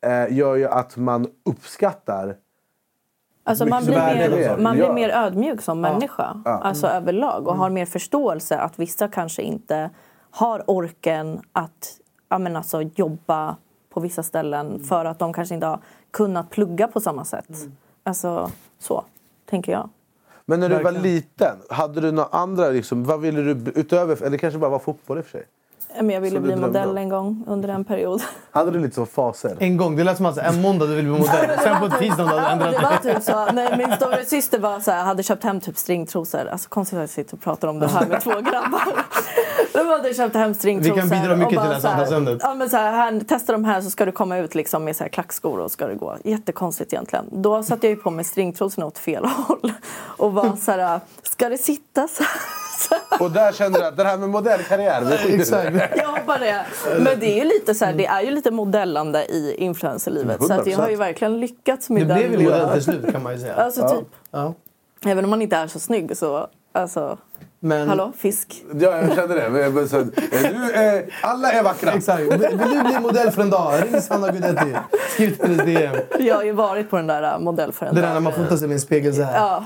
Eh, 0.00 0.36
gör 0.36 0.56
ju 0.56 0.66
att 0.66 0.96
man 0.96 1.26
uppskattar 1.44 2.36
Alltså 3.44 3.66
man, 3.66 3.84
blir 3.84 3.96
mer, 3.96 4.56
man 4.58 4.74
blir 4.74 4.84
Ja. 4.84 4.92
mer 4.92 5.10
ödmjuk 5.10 5.60
som 5.60 5.80
människa 5.80 6.42
alltså 6.44 6.86
överlag 6.86 7.48
och 7.48 7.56
har 7.56 7.70
mer 7.70 7.86
förståelse 7.86 8.58
att 8.58 8.78
vissa 8.78 9.08
kanske 9.08 9.42
inte 9.42 9.90
har 10.30 10.64
orken 10.66 11.40
att 11.52 12.00
ja, 12.28 12.38
men 12.38 12.56
alltså, 12.56 12.82
jobba 12.82 13.56
på 13.90 14.00
vissa 14.00 14.22
ställen 14.22 14.84
för 14.84 15.04
att 15.04 15.18
de 15.18 15.32
kanske 15.32 15.54
inte 15.54 15.66
har 15.66 15.78
kunnat 16.10 16.50
plugga 16.50 16.88
på 16.88 17.00
samma 17.00 17.24
sätt. 17.24 17.48
Alltså 18.02 18.50
så, 18.78 19.04
tänker 19.46 19.72
jag. 19.72 19.88
Men 20.44 20.60
när 20.60 20.68
du 20.68 20.82
var 20.82 20.92
liten, 20.92 21.56
hade 21.68 22.00
du 22.00 22.12
några 22.12 22.28
andra... 22.32 22.68
Liksom, 22.68 23.04
vad 23.04 23.20
ville 23.20 23.54
du 23.54 23.70
utöver... 23.74 24.22
Eller 24.22 24.38
kanske 24.38 24.58
bara 24.58 24.70
var 24.70 24.78
fotboll 24.78 25.18
i 25.18 25.20
och 25.20 25.24
för 25.24 25.30
sig. 25.30 25.46
Men 25.96 26.10
jag 26.10 26.20
ville 26.20 26.36
Som 26.36 26.42
du 26.48 26.52
bli 26.54 26.62
modell 26.66 26.88
om? 26.88 26.96
en 26.96 27.08
gång 27.08 27.44
under 27.46 27.68
en 27.68 27.84
period. 27.84 28.22
Hade 28.50 28.70
du 28.70 28.78
lite 28.78 28.94
så 28.94 29.06
faser? 29.06 29.56
En 29.60 29.76
gång. 29.76 29.96
Det 29.96 30.04
lät 30.04 30.16
som 30.16 30.26
att 30.26 30.38
en 30.38 30.62
måndag 30.62 30.86
du 30.86 30.94
ville 30.94 31.08
bli 31.10 31.18
modell. 31.20 31.58
Sen 31.62 31.80
på 31.80 31.88
tisdagen 31.88 32.16
du 32.28 32.38
hade 32.38 32.40
men 32.40 32.52
ändrat 32.74 33.02
det 33.02 33.08
var 33.08 33.14
typ 33.14 33.22
så. 33.22 33.52
Nej, 33.52 33.74
min 33.78 33.96
stora 33.96 34.24
syster 34.24 34.58
var 34.58 34.80
så 34.80 34.90
här, 34.90 35.04
hade 35.04 35.22
köpt 35.22 35.44
hem 35.44 35.60
typ 35.60 35.76
stringtrosor. 35.76 36.48
Alltså 36.52 36.68
konstigt 36.68 36.96
att 36.96 37.00
jag 37.02 37.10
sitter 37.10 37.34
och 37.34 37.40
pratar 37.42 37.68
om 37.68 37.78
det 37.78 37.88
här 37.88 38.06
med 38.06 38.20
två 38.20 38.30
grabbar. 38.40 39.04
De 39.72 39.86
hade 39.86 40.14
köpt 40.14 40.34
hem 40.34 40.54
stringtrosor. 40.54 40.94
Vi 40.94 41.00
kan 41.00 41.08
bidra 41.08 41.36
mycket 41.36 41.58
och 41.58 41.64
bara 41.64 41.74
till 41.74 41.82
det 41.82 41.88
här 41.88 42.04
så 42.04 42.10
samtalsämnet. 42.10 42.38
Ja, 42.42 42.54
men 42.54 42.70
så 42.70 42.76
här, 42.76 42.92
här, 42.92 43.20
testa 43.20 43.52
de 43.52 43.64
här 43.64 43.80
så 43.80 43.90
ska 43.90 44.04
du 44.04 44.12
komma 44.12 44.38
ut 44.38 44.54
liksom 44.54 44.84
med 44.84 44.96
så 44.96 45.04
här 45.04 45.08
klackskor 45.08 45.60
och 45.60 45.70
ska 45.70 45.86
det 45.86 45.94
gå. 45.94 46.16
Jättekonstigt 46.24 46.92
egentligen. 46.92 47.24
Då 47.32 47.62
satte 47.62 47.86
jag 47.86 47.96
ju 47.96 48.02
på 48.02 48.10
mig 48.10 48.24
stringtrosorna 48.24 48.86
åt 48.86 48.98
fel 48.98 49.24
håll. 49.46 49.72
Och 50.00 50.32
var 50.32 50.56
så 50.56 50.72
här, 50.72 51.00
ska 51.22 51.48
det 51.48 51.58
sitta 51.58 52.08
så 52.08 52.22
här? 52.22 52.69
Och 53.20 53.30
där 53.30 53.52
kände 53.52 53.78
du 53.78 53.84
att 53.84 53.96
det 53.96 54.04
här 54.04 54.16
med 54.16 54.28
modellkarriär... 54.28 55.00
det 55.00 55.18
skiter 55.18 55.70
du. 55.70 55.80
Jag 55.96 56.08
hoppar 56.08 56.38
det. 56.38 56.64
Men 56.98 57.20
det 57.20 57.26
är 57.26 57.44
ju 57.44 57.44
lite 57.44 57.74
så 57.74 57.84
här, 57.84 57.92
det 57.92 58.06
är 58.06 58.22
ju 58.22 58.30
lite 58.30 58.50
modellande 58.50 59.24
i 59.24 59.54
influencerlivet. 59.58 60.44
Så 60.44 60.52
att 60.52 60.66
jag 60.66 60.78
har 60.78 60.88
ju 60.88 60.96
100%. 60.96 60.98
verkligen 60.98 61.40
lyckats 61.40 61.90
med 61.90 62.02
Du 62.02 62.06
den 62.06 62.16
blev 62.18 62.32
ju 62.32 62.44
modell 62.44 62.72
till 62.72 62.82
slut 62.82 63.12
kan 63.12 63.22
man 63.22 63.32
ju 63.32 63.38
säga. 63.38 63.54
Alltså 63.54 63.88
typ. 63.88 64.08
Ja. 64.30 64.54
Även 65.04 65.24
om 65.24 65.30
man 65.30 65.42
inte 65.42 65.56
är 65.56 65.66
så 65.66 65.80
snygg 65.80 66.16
så, 66.16 66.46
alltså, 66.72 67.18
Men, 67.60 67.88
hallå, 67.88 68.12
fisk. 68.18 68.64
Ja, 68.74 68.96
jag 68.96 69.14
kände 69.14 69.34
det. 69.34 69.58
Jag 69.60 69.88
så, 69.88 69.98
eh, 70.00 70.06
nu, 70.42 70.72
eh, 70.72 71.02
alla 71.22 71.52
är 71.52 71.62
vackra. 71.62 71.92
Exakt. 71.92 72.20
Vill 72.20 72.38
vill 72.38 72.70
du 72.70 72.82
bli 72.82 72.98
modell 73.00 73.30
för 73.30 73.42
en 73.42 73.50
dag? 73.50 73.74
Ring 73.82 74.00
Sanna 74.00 74.30
Guidetti. 74.30 74.76
Skriv 75.14 75.36
till 75.36 75.46
hennes 75.46 75.66
DM. 75.66 75.96
Jag 76.18 76.34
har 76.34 76.44
ju 76.44 76.52
varit 76.52 76.90
på 76.90 76.96
den 76.96 77.06
där 77.06 77.22
äh, 77.22 77.38
modellförändringen. 77.38 78.02
Det 78.02 78.08
där 78.08 78.14
när 78.14 78.20
man 78.20 78.32
fotar 78.32 78.56
sig 78.56 78.68
med 78.68 78.74
en 78.74 78.80
spegel 78.80 79.14
så 79.14 79.22
här. 79.22 79.36
Ja, 79.36 79.64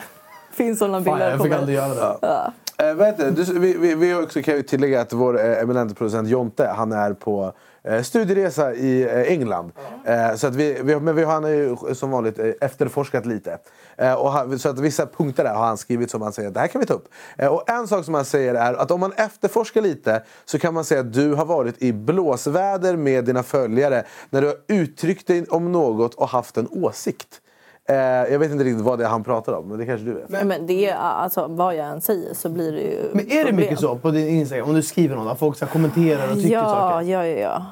finns 0.52 0.78
sådana 0.78 1.04
Fan, 1.04 1.04
bilder 1.04 1.28
jag 1.30 1.38
på 1.38 1.44
fick 1.44 1.50
mig. 1.50 1.58
aldrig 1.58 1.76
göra 1.76 2.18
det. 2.20 2.52
Eh, 2.78 2.96
det? 2.96 3.30
Du, 3.30 3.58
vi, 3.58 3.76
vi, 3.76 3.94
vi 3.94 4.14
också 4.14 4.42
kan 4.42 4.54
ju 4.54 4.62
tillägga 4.62 5.00
att 5.00 5.12
vår 5.12 5.40
eh, 5.40 5.62
eminente 5.62 5.94
producent 5.94 6.28
Jonte 6.28 6.66
han 6.66 6.92
är 6.92 7.12
på 7.12 7.52
eh, 7.82 8.02
studieresa 8.02 8.74
i 8.74 9.02
eh, 9.02 9.32
England. 9.32 9.72
Eh, 10.04 10.34
så 10.34 10.46
att 10.46 10.54
vi, 10.54 10.78
vi, 10.82 11.00
men 11.00 11.16
vi, 11.16 11.24
han 11.24 11.44
har 11.44 11.50
ju 11.50 11.76
som 11.94 12.10
vanligt 12.10 12.38
eh, 12.38 12.50
efterforskat 12.60 13.26
lite. 13.26 13.58
Eh, 13.96 14.14
och 14.14 14.32
han, 14.32 14.58
så 14.58 14.68
att 14.68 14.78
vissa 14.78 15.06
punkter 15.06 15.44
där 15.44 15.54
har 15.54 15.66
han 15.66 15.78
skrivit 15.78 16.10
som 16.10 16.22
han 16.22 16.32
säger 16.32 16.48
att 16.48 16.54
det 16.54 16.60
här 16.60 16.66
kan 16.66 16.80
vi 16.80 16.86
ta 16.86 16.94
upp. 16.94 17.08
Eh, 17.38 17.48
och 17.48 17.70
en 17.70 17.88
sak 17.88 18.04
som 18.04 18.14
han 18.14 18.24
säger 18.24 18.54
är 18.54 18.74
att 18.74 18.90
om 18.90 19.00
man 19.00 19.12
efterforskar 19.12 19.80
lite 19.80 20.22
så 20.44 20.58
kan 20.58 20.74
man 20.74 20.84
säga 20.84 21.00
att 21.00 21.12
du 21.12 21.34
har 21.34 21.44
varit 21.44 21.82
i 21.82 21.92
blåsväder 21.92 22.96
med 22.96 23.24
dina 23.24 23.42
följare 23.42 24.04
när 24.30 24.40
du 24.40 24.46
har 24.46 24.56
uttryckt 24.68 25.26
dig 25.26 25.46
om 25.48 25.72
något 25.72 26.14
och 26.14 26.28
haft 26.28 26.56
en 26.56 26.68
åsikt. 26.70 27.40
Eh, 27.88 27.96
jag 28.32 28.38
vet 28.38 28.50
inte 28.50 28.64
riktigt 28.64 28.84
vad 28.84 28.98
det 28.98 29.04
är 29.04 29.08
han 29.08 29.24
pratar 29.24 29.52
om, 29.52 29.68
men 29.68 29.78
det 29.78 29.86
kanske 29.86 30.06
du 30.06 30.12
vet. 30.14 30.28
Men, 30.28 30.48
men 30.48 30.66
det 30.66 30.88
är, 30.88 30.94
alltså, 30.96 31.46
vad 31.48 31.76
jag 31.76 31.86
än 31.86 32.00
säger 32.00 32.34
så 32.34 32.48
blir 32.48 32.72
det 32.72 32.80
ju 32.80 33.10
Men 33.12 33.20
är 33.20 33.28
det 33.28 33.36
problem. 33.40 33.56
mycket 33.56 33.80
så 33.80 33.96
på 33.96 34.10
din 34.10 34.28
Instagram? 34.28 34.68
Om 34.68 34.74
du 34.74 34.82
skriver 34.82 35.16
något, 35.16 35.32
att 35.32 35.38
folk 35.38 35.56
så 35.56 35.66
kommenterar 35.66 36.28
och 36.30 36.34
tycker 36.36 36.52
Ja, 36.54 36.64
saker? 36.64 37.06
ja, 37.08 37.26
ja. 37.26 37.38
ja. 37.38 37.66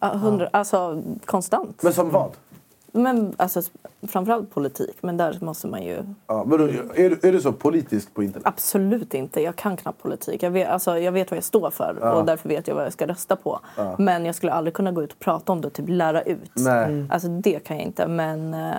ja 0.00 0.08
hundra, 0.18 0.48
Alltså 0.52 1.02
konstant. 1.24 1.82
Men 1.82 1.92
som 1.92 2.10
vad? 2.10 2.30
Men 2.92 3.34
alltså, 3.36 3.62
framförallt 4.08 4.50
politik. 4.54 4.96
Men 5.00 5.16
där 5.16 5.38
måste 5.40 5.66
man 5.66 5.82
ju... 5.82 5.98
Ja, 6.26 6.44
men 6.46 6.60
är, 6.60 6.66
du- 7.10 7.28
är 7.28 7.32
du 7.32 7.40
så 7.40 7.52
politisk 7.52 8.14
på 8.14 8.22
internet? 8.22 8.46
Absolut 8.48 9.14
inte. 9.14 9.42
Jag 9.42 9.56
kan 9.56 9.76
knappt 9.76 10.02
politik. 10.02 10.42
Jag 10.42 10.50
vet, 10.50 10.68
alltså, 10.68 10.98
jag 10.98 11.12
vet 11.12 11.30
vad 11.30 11.36
jag 11.36 11.44
står 11.44 11.70
för 11.70 11.98
och 12.14 12.24
därför 12.26 12.48
vet 12.48 12.68
jag 12.68 12.74
vad 12.74 12.84
jag 12.84 12.92
ska 12.92 13.06
rösta 13.06 13.36
på. 13.36 13.60
Men 13.98 14.24
jag 14.24 14.34
skulle 14.34 14.52
aldrig 14.52 14.74
kunna 14.74 14.92
gå 14.92 15.02
ut 15.02 15.12
och 15.12 15.18
prata 15.18 15.52
om 15.52 15.60
det 15.60 15.66
och 15.66 15.72
typ 15.72 15.88
lära 15.88 16.22
ut. 16.22 16.50
Nej. 16.54 16.84
Mm. 16.84 17.10
Alltså 17.12 17.28
det 17.28 17.64
kan 17.64 17.76
jag 17.76 17.86
inte. 17.86 18.06
Men 18.06 18.54
eh, 18.54 18.74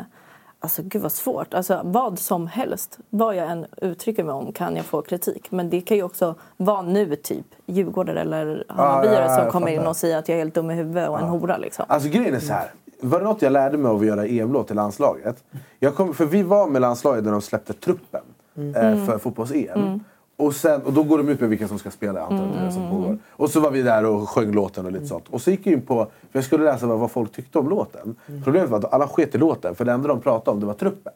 alltså 0.60 0.82
gud 0.86 1.02
vad 1.02 1.12
svårt. 1.12 1.54
Alltså 1.54 1.82
vad 1.84 2.20
som 2.20 2.48
helst. 2.48 3.00
Vad 3.10 3.36
jag 3.36 3.52
än 3.52 3.66
uttrycker 3.78 4.24
mig 4.24 4.34
om 4.34 4.52
kan 4.52 4.76
jag 4.76 4.86
få 4.86 5.02
kritik. 5.02 5.52
Men 5.52 5.70
det 5.70 5.82
kan 5.82 5.98
ju 5.98 6.04
också 6.04 6.36
vara 6.58 6.82
nu 6.82 7.16
typ 7.16 7.46
djurgårdare 7.66 8.22
eller 8.22 8.66
Hammarbyare 8.68 9.26
ja, 9.26 9.32
ja, 9.32 9.44
som 9.44 9.52
kommer 9.52 9.68
in 9.68 9.88
och 9.88 9.98
säger 9.98 10.18
att 10.18 10.30
jag 10.30 10.36
är 10.36 10.40
helt 10.40 10.56
dum 10.56 10.72
i 10.72 10.74
huvudet 10.74 11.10
och 11.10 11.20
en 11.20 11.28
hora 11.28 11.58
liksom. 11.58 11.86
Alltså 11.88 12.10
grejen 12.10 12.34
är 12.34 12.40
så 12.40 12.54
här. 12.54 12.72
Var 13.02 13.20
det 13.20 13.26
något 13.26 13.42
jag 13.42 13.52
lärde 13.54 13.78
mig 13.78 13.90
av 13.90 14.00
att 14.00 14.06
göra 14.06 14.26
EM-låt 14.26 14.68
till 14.68 14.76
landslaget? 14.76 15.44
Jag 15.80 15.96
kom, 15.96 16.14
för 16.14 16.26
vi 16.26 16.44
var 16.44 16.68
med 16.68 16.82
landslaget 16.82 17.24
när 17.24 17.32
de 17.32 17.42
släppte 17.42 17.74
truppen 17.74 18.22
eh, 18.56 19.06
för 19.06 19.18
fotbolls-EM. 19.18 20.00
Och, 20.40 20.56
sen, 20.56 20.82
och 20.82 20.94
då 20.94 21.04
går 21.04 21.18
de 21.18 21.30
ut 21.30 21.40
med 21.40 21.50
vilka 21.50 21.68
som 21.68 21.80
ska 21.80 21.92
spela, 21.92 22.22
antar 22.22 22.46
att 22.46 22.66
det 22.66 22.72
som 22.72 22.90
pågår. 22.90 23.18
Och 23.30 23.50
så 23.50 23.60
var 23.60 23.72
vi 23.72 23.82
där 23.82 24.06
och 24.06 24.30
sjöng 24.30 24.52
låten 24.52 24.86
och 24.86 24.92
lite 24.92 25.06
sånt. 25.06 25.26
Och 25.30 25.42
så 25.42 25.52
gick 25.52 25.66
jag 25.66 25.74
in 25.74 25.82
på, 25.82 25.96
för 26.06 26.40
jag 26.40 26.44
skulle 26.44 26.64
läsa 26.64 26.88
vad, 26.88 27.00
vad 27.00 27.12
folk 27.12 27.32
tyckte 27.32 27.60
om 27.60 27.70
låten. 27.70 28.16
Problemet 28.44 28.70
var 28.70 28.78
att 28.78 28.94
alla 28.94 29.08
sket 29.08 29.36
i 29.36 29.38
låten, 29.38 29.76
för 29.76 29.86
det 29.86 29.92
enda 29.92 30.08
de 30.08 30.22
pratade 30.22 30.52
om 30.52 30.60
det 30.60 30.66
var 30.66 30.74
truppen. 30.74 31.14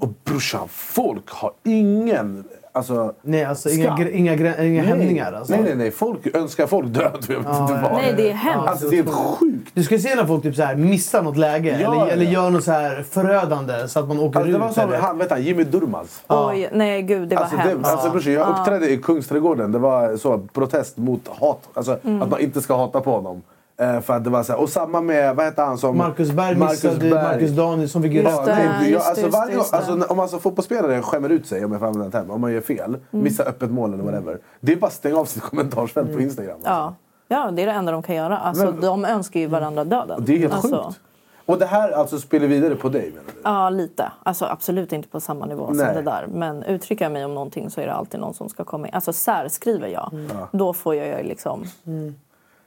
Och 0.00 0.08
brorsan, 0.24 0.68
folk 0.68 1.30
har 1.30 1.52
ingen 1.64 2.44
Alltså, 2.78 3.14
Nej, 3.22 3.44
alltså 3.44 3.68
inga, 3.70 4.08
inga, 4.10 4.32
inga 4.34 4.56
Nej. 4.58 4.76
hämningar. 4.76 5.32
Alltså. 5.32 5.52
Nej, 5.52 5.62
nej, 5.62 5.74
nej. 5.76 5.90
Folk 5.90 6.36
önskar 6.36 6.66
folk 6.66 6.86
död. 6.86 7.26
Jag 7.28 7.36
vet 7.36 7.36
inte 7.60 7.80
vad. 7.82 7.92
Nej, 7.92 8.14
det 8.16 8.30
är 8.30 8.34
hemskt. 8.34 8.68
Alltså, 8.68 8.88
det 8.88 8.98
är 8.98 9.04
sjukt. 9.04 9.70
Du 9.74 9.82
ska 9.82 9.98
se 9.98 10.14
när 10.14 10.24
folk 10.26 10.42
typ 10.42 10.54
så 10.56 10.62
här 10.62 10.76
missar 10.76 11.22
något 11.22 11.36
läge 11.36 11.68
Ja, 11.68 11.76
eller, 11.94 12.06
ja. 12.06 12.10
eller 12.12 12.24
gör 12.24 12.50
något 12.50 12.64
så 12.64 12.72
här 12.72 13.04
förödande 13.10 13.88
så 13.88 14.00
att 14.00 14.08
man 14.08 14.18
åker 14.18 14.38
Alltså, 14.40 14.52
det 14.52 14.58
var 14.58 14.68
ut. 14.68 14.74
som 14.74 14.88
eller- 14.88 14.98
han, 14.98 15.18
vet 15.18 15.30
han, 15.30 15.42
Jimmy 15.42 15.64
Durmaz. 15.64 16.20
Oj, 16.28 16.68
nej 16.72 17.02
gud 17.02 17.28
det 17.28 17.36
var 17.36 17.42
Alltså, 17.42 17.56
det, 17.56 17.62
hemskt. 17.62 17.88
alltså, 17.90 18.10
brorsan, 18.10 18.32
jag 18.32 18.48
uppträdde 18.48 18.90
i 18.90 18.96
Kungsträdgården. 18.96 19.72
Det 19.72 19.78
var 19.78 20.16
så 20.16 20.38
protest 20.52 20.96
mot 20.96 21.28
hat. 21.28 21.62
Alltså, 21.74 21.98
Mm. 22.04 22.22
Att 22.22 22.30
man 22.30 22.40
inte 22.40 22.60
ska 22.60 22.76
hata 22.76 23.00
på 23.00 23.10
honom. 23.10 23.42
Eh, 23.80 24.00
för 24.00 24.14
att 24.14 24.24
det 24.24 24.30
var 24.30 24.42
så 24.42 24.52
här, 24.52 24.60
och 24.60 24.68
samma 24.68 25.00
med, 25.00 25.36
vad 25.36 25.44
heter 25.46 25.64
han 25.64 25.78
som... 25.78 25.96
Marcus 25.98 26.30
Berg 26.30 26.54
missade 26.54 26.96
Berg. 26.98 27.10
Marcus 27.12 27.50
Danielsson 27.50 28.02
fick 28.02 28.12
ju 28.12 28.22
det, 28.22 28.32
alltså, 28.32 29.76
alltså, 29.76 30.04
om 30.08 30.20
alltså 30.20 30.38
fotbollsspelare 30.38 31.02
skämmer 31.02 31.28
ut 31.28 31.46
sig, 31.46 31.64
om 31.64 31.70
jag 31.72 31.80
får 31.80 31.86
använda 31.86 32.04
den 32.04 32.12
termen, 32.12 32.30
om 32.30 32.40
man 32.40 32.52
gör 32.52 32.60
fel, 32.60 32.84
Mm. 32.88 33.24
missar 33.24 33.44
öppet 33.48 33.70
mål 33.70 33.94
eller 33.94 34.04
whatever. 34.04 34.38
Det 34.60 34.72
är 34.72 34.76
bara 34.76 34.86
att 34.86 34.92
stänga 34.92 35.16
av 35.18 35.24
sitt 35.24 35.42
kommentarsfält 35.42 36.14
på 36.14 36.20
Instagram. 36.20 36.54
alltså. 36.54 36.70
Ja. 36.70 36.94
ja, 37.28 37.50
det 37.50 37.62
är 37.62 37.66
det 37.66 37.72
enda 37.72 37.92
de 37.92 38.02
kan 38.02 38.14
göra. 38.16 38.38
Alltså, 38.38 38.64
Men- 38.64 38.80
de 38.80 39.04
önskar 39.04 39.40
ju 39.40 39.46
varandra 39.46 39.84
döden. 39.84 40.16
Och 40.16 40.22
det 40.22 40.34
är 40.34 40.38
helt 40.38 40.54
alltså, 40.54 40.84
sjukt. 40.84 41.00
Och 41.46 41.58
det 41.58 41.66
här 41.66 41.90
alltså 41.90 42.18
spelar 42.18 42.46
vidare 42.46 42.74
på 42.74 42.88
dig 42.88 43.10
menar 43.10 43.24
du? 43.34 43.40
Ja, 43.44 43.70
lite. 43.70 44.12
Alltså, 44.22 44.44
absolut 44.44 44.92
inte 44.92 45.08
på 45.08 45.20
samma 45.20 45.46
nivå 45.46 45.70
Nej. 45.72 45.86
som 45.86 45.94
det 45.94 46.02
där. 46.10 46.26
Men 46.32 46.62
uttrycker 46.62 47.04
jag 47.04 47.12
mig 47.12 47.24
om 47.24 47.34
någonting 47.34 47.70
så 47.70 47.80
är 47.80 47.86
det 47.86 47.92
alltid 47.94 48.20
någon 48.20 48.34
som 48.34 48.48
ska 48.48 48.64
komma 48.64 48.88
in. 48.88 48.94
Alltså 48.94 49.12
särskriver 49.12 49.88
jag, 49.88 50.10
Mm. 50.12 50.36
då 50.52 50.72
får 50.72 50.94
jag 50.94 51.06
ju 51.22 51.28
liksom... 51.28 51.64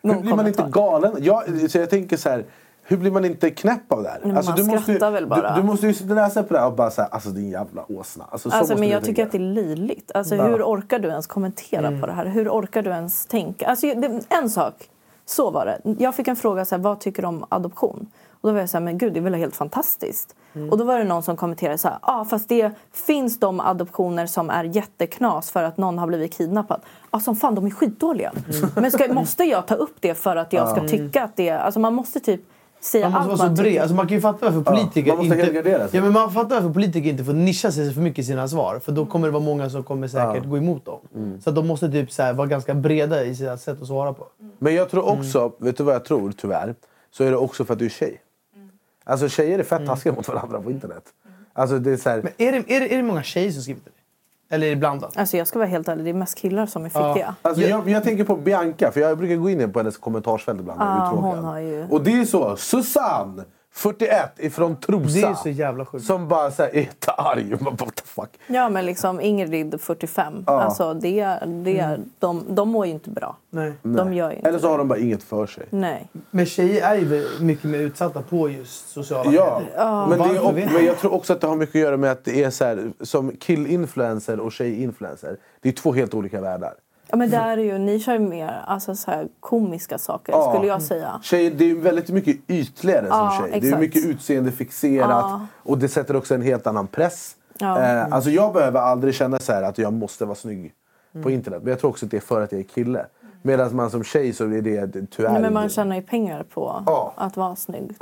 Hur 0.01 0.21
blir 0.21 0.35
man 0.35 0.47
inte 0.47 0.65
galen? 0.69 1.11
Jag, 1.19 1.71
så 1.71 1.77
jag 1.77 1.89
tänker 1.89 2.17
så 2.17 2.29
här, 2.29 2.45
hur 2.83 2.97
blir 2.97 3.11
man 3.11 3.25
inte 3.25 3.49
knäpp 3.49 3.91
av 3.91 4.03
det 4.03 4.09
här? 4.09 4.19
man 4.23 4.55
du 4.55 4.63
måste, 4.63 4.91
ju- 4.91 4.99
väl 4.99 5.27
bara. 5.27 5.55
Du, 5.55 5.61
du 5.61 5.67
måste 5.67 5.87
ju 5.87 5.93
sitta 5.93 6.09
och 6.09 6.15
läsa 6.15 6.43
på 6.43 6.53
det 6.53 6.59
här 6.59 6.67
och 6.67 6.75
bara 6.75 6.91
säga 6.91 7.07
alltså 7.07 7.29
din 7.29 7.49
jävla 7.49 7.85
åsna. 7.91 8.25
Alltså, 8.29 8.49
så 8.49 8.55
Alltså, 8.57 8.77
men 8.77 8.89
jag 8.89 9.03
tycker 9.03 9.25
att 9.25 9.31
det 9.31 9.37
är 9.37 9.39
löjligt. 9.39 10.11
Alltså, 10.13 10.35
Ja. 10.35 10.43
Hur 10.43 10.63
orkar 10.63 10.99
du 10.99 11.07
ens 11.09 11.27
kommentera 11.27 11.99
på 12.01 12.07
det 12.07 12.13
här? 12.13 12.25
Hur 12.25 12.49
orkar 12.49 12.81
du 12.81 12.89
ens 12.89 13.25
tänka? 13.25 13.65
Alltså, 13.67 13.87
det, 13.87 14.21
en 14.29 14.49
sak, 14.49 14.73
så 15.31 15.51
var 15.51 15.65
det. 15.65 15.95
Jag 16.03 16.15
fick 16.15 16.27
en 16.27 16.35
fråga, 16.35 16.65
så 16.65 16.75
här, 16.75 16.81
vad 16.81 16.99
tycker 16.99 17.21
du 17.21 17.27
om 17.27 17.45
adoption? 17.49 18.07
Och 18.41 18.49
då 18.49 18.53
var 18.53 18.59
jag 18.59 18.69
så 18.69 18.77
här, 18.77 18.85
men 18.85 18.97
gud 18.97 19.13
det 19.13 19.19
är 19.19 19.21
väl 19.21 19.33
helt 19.33 19.55
fantastiskt. 19.55 20.35
Och 20.71 20.77
då 20.77 20.83
var 20.83 20.97
det 20.97 21.03
någon 21.03 21.23
som 21.23 21.37
kommenterade 21.37 21.77
så 21.77 21.87
här, 21.87 21.97
ja 22.01 22.19
ah, 22.19 22.25
fast 22.25 22.49
det 22.49 22.71
finns 22.91 23.39
de 23.39 23.59
adoptioner 23.59 24.25
som 24.25 24.49
är 24.49 24.63
jätteknas 24.63 25.51
för 25.51 25.63
att 25.63 25.77
någon 25.77 25.97
har 25.97 26.07
blivit 26.07 26.33
kidnappad. 26.33 26.81
Som 27.23 27.35
fan, 27.35 27.55
de 27.55 27.65
är 27.65 27.69
skitdåliga. 27.69 28.31
Men 28.75 28.91
ska, 28.91 29.13
måste 29.13 29.43
jag 29.43 29.65
ta 29.65 29.75
upp 29.75 29.95
det 29.99 30.15
för 30.15 30.35
att 30.35 30.53
jag 30.53 30.69
ska 30.69 30.87
tycka 30.87 31.23
att 31.23 31.35
det 31.35 31.49
är, 31.49 31.59
alltså 31.59 31.79
man 31.79 31.93
måste 31.93 32.19
typ 32.19 32.41
säga 32.81 33.09
Man 33.09 33.27
måste 33.27 33.31
allt 33.31 33.37
vara 33.37 33.37
så 33.37 33.43
man 33.45 33.55
bred. 33.55 33.65
tycker. 33.65 33.81
Alltså 33.81 33.95
man 33.95 34.07
kan 34.07 34.15
ju 34.17 34.21
fatta 34.21 34.49
varför 34.49 34.71
politiker 34.71 35.07
man 35.07 35.17
måste 35.27 35.41
inte... 35.57 35.63
sig. 35.63 35.89
Ja, 35.91 36.01
men 36.01 36.13
man 36.13 36.31
fattar 36.31 36.55
varför 36.55 36.73
politiker 36.73 37.09
inte 37.09 37.23
får 37.23 37.33
nischa 37.33 37.71
sig 37.71 37.93
för 37.93 38.01
mycket 38.01 38.19
i 38.19 38.23
sina 38.23 38.47
svar. 38.47 38.79
För 38.79 38.91
då 38.91 39.05
kommer 39.05 39.27
det 39.27 39.31
vara 39.31 39.43
många 39.43 39.69
som 39.69 39.83
kommer 39.83 40.07
säkert 40.07 40.45
gå 40.45 40.57
emot 40.57 40.85
dem. 40.85 40.99
Mm. 41.15 41.41
Så 41.41 41.49
att 41.49 41.55
de 41.55 41.67
måste 41.67 41.91
typ 41.91 42.11
så 42.11 42.23
här, 42.23 42.33
vara 42.33 42.47
ganska 42.47 42.73
breda 42.73 43.23
i 43.25 43.35
sina 43.35 43.57
sätt 43.57 43.81
att 43.81 43.87
svara 43.87 44.13
på. 44.13 44.27
Men 44.59 44.75
jag 44.75 44.89
tror 44.89 45.03
Mm. 45.09 45.19
också, 45.19 45.51
vet 45.57 45.77
du 45.77 45.83
vad 45.83 45.95
jag 45.95 46.05
tror 46.05 46.31
tyvärr? 46.31 46.75
Så 47.11 47.23
är 47.23 47.31
det 47.31 47.37
också 47.37 47.65
för 47.65 47.73
att 47.73 47.79
du 47.79 47.85
är 47.85 47.89
tjej. 47.89 48.21
Mm. 48.55 48.69
Alltså 49.03 49.29
tjejer 49.29 49.59
är 49.59 49.63
fett 49.63 49.85
taskiga 49.85 50.13
mot 50.13 50.27
varandra 50.27 50.61
på 50.61 50.71
internet. 50.71 51.03
Alltså 51.53 51.79
det 51.79 51.91
är 51.91 51.97
så 51.97 52.09
här, 52.09 52.21
Men 52.21 52.31
är 52.37 52.51
det, 52.51 52.57
är 52.75 52.79
det, 52.79 52.93
är 52.93 52.97
det 52.97 53.03
många 53.03 53.23
tjejer 53.23 53.51
som 53.51 53.61
skriver 53.61 53.79
till 53.81 53.91
dig? 53.91 54.00
Eller 54.53 54.67
är 54.67 54.69
det 54.69 54.75
blandat? 54.75 55.17
Alltså 55.17 55.37
jag 55.37 55.47
ska 55.47 55.59
vara 55.59 55.69
helt 55.69 55.87
ärlig, 55.87 56.05
det 56.05 56.09
är 56.11 56.13
mest 56.13 56.35
killar 56.37 56.65
som 56.65 56.85
är 56.85 56.89
fittiga. 56.89 57.35
Alltså 57.41 57.61
jag, 57.63 57.89
jag 57.89 58.03
tänker 58.03 58.23
på 58.23 58.35
Bianca, 58.35 58.91
för 58.91 58.99
jag 59.01 59.17
brukar 59.17 59.35
gå 59.35 59.49
in 59.49 59.73
på 59.73 59.79
hennes 59.79 59.97
kommentarsfält 59.97 60.59
ibland. 60.59 60.81
Ja, 60.81 61.07
uttråkad. 61.07 61.35
hon 61.35 61.45
har 61.45 61.59
ju- 61.59 61.87
Och 61.89 62.03
det 62.03 62.11
är 62.19 62.25
så, 62.25 62.55
Susanne, 62.55 63.43
41, 63.73 64.31
ifrån 64.37 64.75
Trosa. 64.75 65.19
Det 65.19 65.21
är 65.21 65.33
så 65.33 65.49
jävla 65.49 65.85
sjukt. 65.85 66.05
Som 66.05 66.27
bara 66.27 66.51
så 66.51 66.63
här, 66.63 66.69
är 66.69 66.79
jättearg. 66.79 67.61
Man 67.61 67.75
bara, 67.75 67.85
What 67.85 67.95
the 67.95 68.03
fuck? 68.05 68.29
Ja, 68.47 68.69
men 68.69 68.85
liksom 68.85 69.21
Ingrid, 69.21 69.81
45. 69.81 70.33
Alltså, 70.47 70.93
det, 70.93 71.19
är- 71.19 71.45
det, 71.63 71.79
är- 71.79 71.99
de, 72.19 72.43
de 72.49 72.69
mår 72.69 72.85
ju 72.85 72.91
inte 72.91 73.09
bra. 73.09 73.37
Nej. 73.49 73.73
De 73.83 74.13
gör 74.13 74.29
ju 74.31 74.35
inte 74.37 74.49
Eller 74.49 74.59
så 74.59 74.67
har 74.69 74.77
de 74.77 74.87
bara 74.87 74.99
inget 74.99 75.23
för 75.23 75.45
sig. 75.47 75.65
Nej. 75.69 76.07
Men 76.31 76.45
tjejer 76.45 76.91
är 76.91 76.95
ju 76.95 77.27
mycket 77.39 77.63
mer 77.63 77.79
utsatta 77.79 78.21
på 78.21 78.49
just 78.49 78.89
sociala 78.89 79.31
Ja, 79.33 79.61
medier. 80.09 80.33
men, 80.43 80.53
det 80.53 80.61
är, 80.61 80.73
men 80.73 80.85
jag 80.85 80.97
tror 80.99 81.13
också 81.13 81.33
att 81.33 81.41
det 81.41 81.47
har 81.47 81.55
mycket 81.55 81.75
att 81.75 81.81
göra 81.81 81.97
med 81.97 82.11
att 82.11 82.23
det 82.25 82.43
är 82.43 82.49
så 82.49 82.65
här, 82.65 82.91
som 83.01 83.31
kill-influencer 83.31 84.39
och 84.39 84.51
tjej-influencer. 84.51 85.37
Det 85.61 85.69
är 85.69 85.73
två 85.73 85.93
helt 85.93 86.13
olika 86.13 86.41
världar. 86.41 86.73
Ja, 87.11 87.17
men 87.17 87.29
där 87.29 87.57
är 87.57 87.63
ju, 87.63 87.77
ni 87.77 87.99
kör 87.99 88.13
ju 88.13 88.19
mer 88.19 88.63
alltså, 88.67 88.95
så 88.95 89.11
här, 89.11 89.27
komiska 89.39 89.97
saker, 89.97 90.33
Ja. 90.33 90.53
skulle 90.53 90.67
jag 90.67 90.81
säga. 90.81 91.19
Tjejer, 91.23 91.51
det 91.51 91.71
är 91.71 91.75
väldigt 91.75 92.09
mycket 92.09 92.37
ytligare 92.47 93.05
Ja, 93.09 93.31
som 93.37 93.41
tjej. 93.41 93.51
Det 93.51 93.57
är 93.57 93.67
exakt. 93.67 93.79
mycket 93.81 94.05
utseendefixerat 94.05 95.09
Ja. 95.09 95.45
och 95.63 95.77
det 95.77 95.87
sätter 95.89 96.15
också 96.15 96.35
en 96.35 96.41
helt 96.41 96.67
annan 96.67 96.87
press. 96.87 97.35
Ja. 97.59 97.79
Eh, 97.81 98.13
alltså 98.13 98.29
jag 98.29 98.53
behöver 98.53 98.79
aldrig 98.79 99.13
känna 99.15 99.39
så 99.39 99.53
här 99.53 99.63
att 99.63 99.77
jag 99.77 99.93
måste 99.93 100.25
vara 100.25 100.35
snygg 100.35 100.73
på 101.23 101.31
internet. 101.31 101.59
Men 101.63 101.69
jag 101.71 101.79
tror 101.79 101.89
också 101.89 102.05
att 102.05 102.11
det 102.11 102.17
är 102.17 102.21
för 102.21 102.41
att 102.41 102.51
jag 102.51 102.59
är 102.61 102.65
kille. 102.65 103.05
Medan 103.41 103.75
man 103.75 103.89
som 103.91 104.03
tjej 104.03 104.33
så 104.33 104.43
är 104.43 104.61
det 104.61 105.07
tyvärr... 105.11 105.31
Nej, 105.31 105.41
men 105.41 105.53
man 105.53 105.69
tjänar 105.69 105.95
ju 105.95 106.01
pengar 106.01 106.43
på 106.43 106.83
Ja. 106.85 107.13
att 107.15 107.37
vara 107.37 107.55
snygg. 107.55 107.87
Typ. 107.89 107.97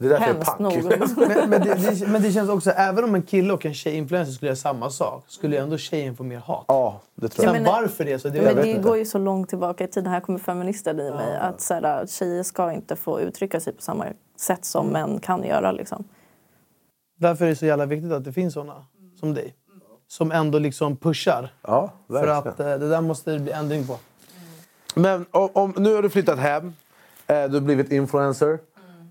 Ja. 0.00 0.08
Det 0.08 0.14
är 0.14 0.18
därför 0.20 0.24
Hemskt 0.34 0.52
jag 0.58 0.72
är 0.72 0.82
pank. 0.82 1.18
nog. 1.18 1.28
Men, 1.28 1.50
men, 1.50 1.60
det, 1.60 1.74
det, 1.74 2.06
men 2.08 2.22
det 2.22 2.32
känns 2.32 2.50
också, 2.50 2.70
även 2.70 3.04
om 3.04 3.14
en 3.14 3.22
kille 3.22 3.52
och 3.52 3.66
en 3.66 3.74
tjej-influencer 3.74 4.32
skulle 4.32 4.48
göra 4.48 4.56
samma 4.56 4.90
sak, 4.90 5.24
skulle 5.26 5.56
ju 5.56 5.62
ändå 5.62 5.76
tjejen 5.78 6.16
få 6.16 6.22
mer 6.22 6.38
hat. 6.38 6.64
ja, 6.68 7.00
det 7.14 7.28
tror 7.28 7.44
jag. 7.46 7.54
Sen 7.54 7.62
men- 7.62 7.72
varför 7.72 8.04
det 8.04 8.18
så, 8.18 8.28
det 8.28 8.42
Men 8.42 8.56
det 8.56 8.70
jag 8.70 8.82
går 8.82 8.96
ju 8.98 9.04
så 9.04 9.18
långt 9.18 9.48
tillbaka 9.48 9.84
i 9.84 9.88
tiden. 9.88 10.12
Här 10.12 10.20
kommer 10.20 10.38
feministen 10.38 11.00
i 11.00 11.10
mig. 11.10 11.36
Att 11.36 11.60
så 11.60 11.74
här, 11.74 12.06
tjejer 12.06 12.42
ska 12.42 12.72
inte 12.72 12.96
få 12.96 13.20
uttrycka 13.20 13.60
sig 13.60 13.72
på 13.72 13.82
samma 13.82 14.04
sätt 14.38 14.64
som 14.64 14.88
Mm. 14.88 15.10
män 15.10 15.20
kan 15.20 15.44
göra. 15.44 15.72
Liksom. 15.72 16.04
Därför 17.18 17.44
är 17.44 17.48
det 17.48 17.56
så 17.56 17.66
jävla 17.66 17.86
viktigt 17.86 18.12
att 18.12 18.24
det 18.24 18.32
finns 18.32 18.54
såna 18.54 18.84
som 19.20 19.34
dig. 19.34 19.54
Som 20.08 20.32
ändå 20.32 20.58
liksom 20.58 20.96
pushar. 20.96 21.52
Ja, 21.62 21.92
För 22.08 22.26
att 22.26 22.60
eh, 22.60 22.66
det 22.66 22.88
där 22.88 23.00
måste 23.00 23.30
det 23.32 23.38
bli 23.38 23.52
ändring 23.52 23.86
på. 23.86 23.96
Men 24.94 25.26
om, 25.30 25.48
om, 25.52 25.74
nu 25.76 25.94
har 25.94 26.02
du 26.02 26.10
flyttat 26.10 26.38
hem, 26.38 26.74
eh, 27.26 27.44
du 27.44 27.54
har 27.54 27.60
blivit 27.60 27.92
influencer. 27.92 28.58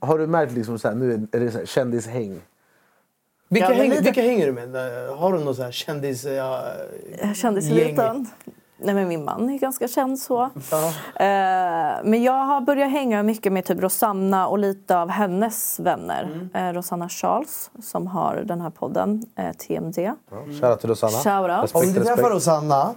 Har 0.01 0.17
du 0.17 0.27
märkt 0.27 0.51
liksom 0.51 0.79
så 0.79 0.87
här, 0.87 0.95
nu 0.95 1.27
är 1.31 1.39
det 1.39 1.51
så 1.51 1.57
här, 1.57 1.65
kändishäng? 1.65 2.41
Vilka, 3.49 3.65
Ja, 3.65 3.69
men 3.69 3.79
häng, 3.79 3.89
lite- 3.89 4.01
vilka 4.03 4.21
hänger 4.21 4.45
du 4.45 4.51
med? 4.51 4.75
Eh, 4.75 5.17
Har 5.17 5.33
du 5.33 5.39
någon 5.39 5.55
så 5.55 5.63
här 5.63 5.71
kändis... 5.71 6.25
Ja, 6.25 6.63
Jag 7.21 7.35
kände 7.35 7.61
sig 7.61 7.77
Gäng. 7.79 7.87
liten. 7.89 8.27
Nej, 8.81 8.95
men 8.95 9.07
min 9.07 9.23
man 9.25 9.49
är 9.49 9.57
ganska 9.59 9.87
känd 9.87 10.19
så. 10.19 10.49
ja. 10.71 10.87
Eh, 11.15 11.99
men 12.03 12.23
jag 12.23 12.33
har 12.45 12.61
börjat 12.61 12.91
hänga 12.91 13.23
mycket 13.23 13.53
med 13.53 13.65
typ 13.65 13.81
Rosanna 13.81 14.47
och 14.47 14.57
lite 14.59 14.97
av 14.97 15.09
hennes 15.09 15.79
vänner. 15.79 16.23
Mm. 16.53 16.67
Eh, 16.69 16.73
Rosanna 16.73 17.09
Charles 17.09 17.71
som 17.81 18.07
har 18.07 18.35
den 18.35 18.61
här 18.61 18.69
podden, 18.69 19.23
eh, 19.35 19.51
TMD. 19.51 20.11
Shoutout 20.61 20.79
till 20.79 20.89
Rosanna. 20.89 21.11
Shoutout. 21.11 21.75
Om 21.75 21.81
Respekt, 21.81 21.87
du 21.87 21.93
träffar 21.93 22.15
respekt. 22.15 22.33
Rosanna, 22.35 22.93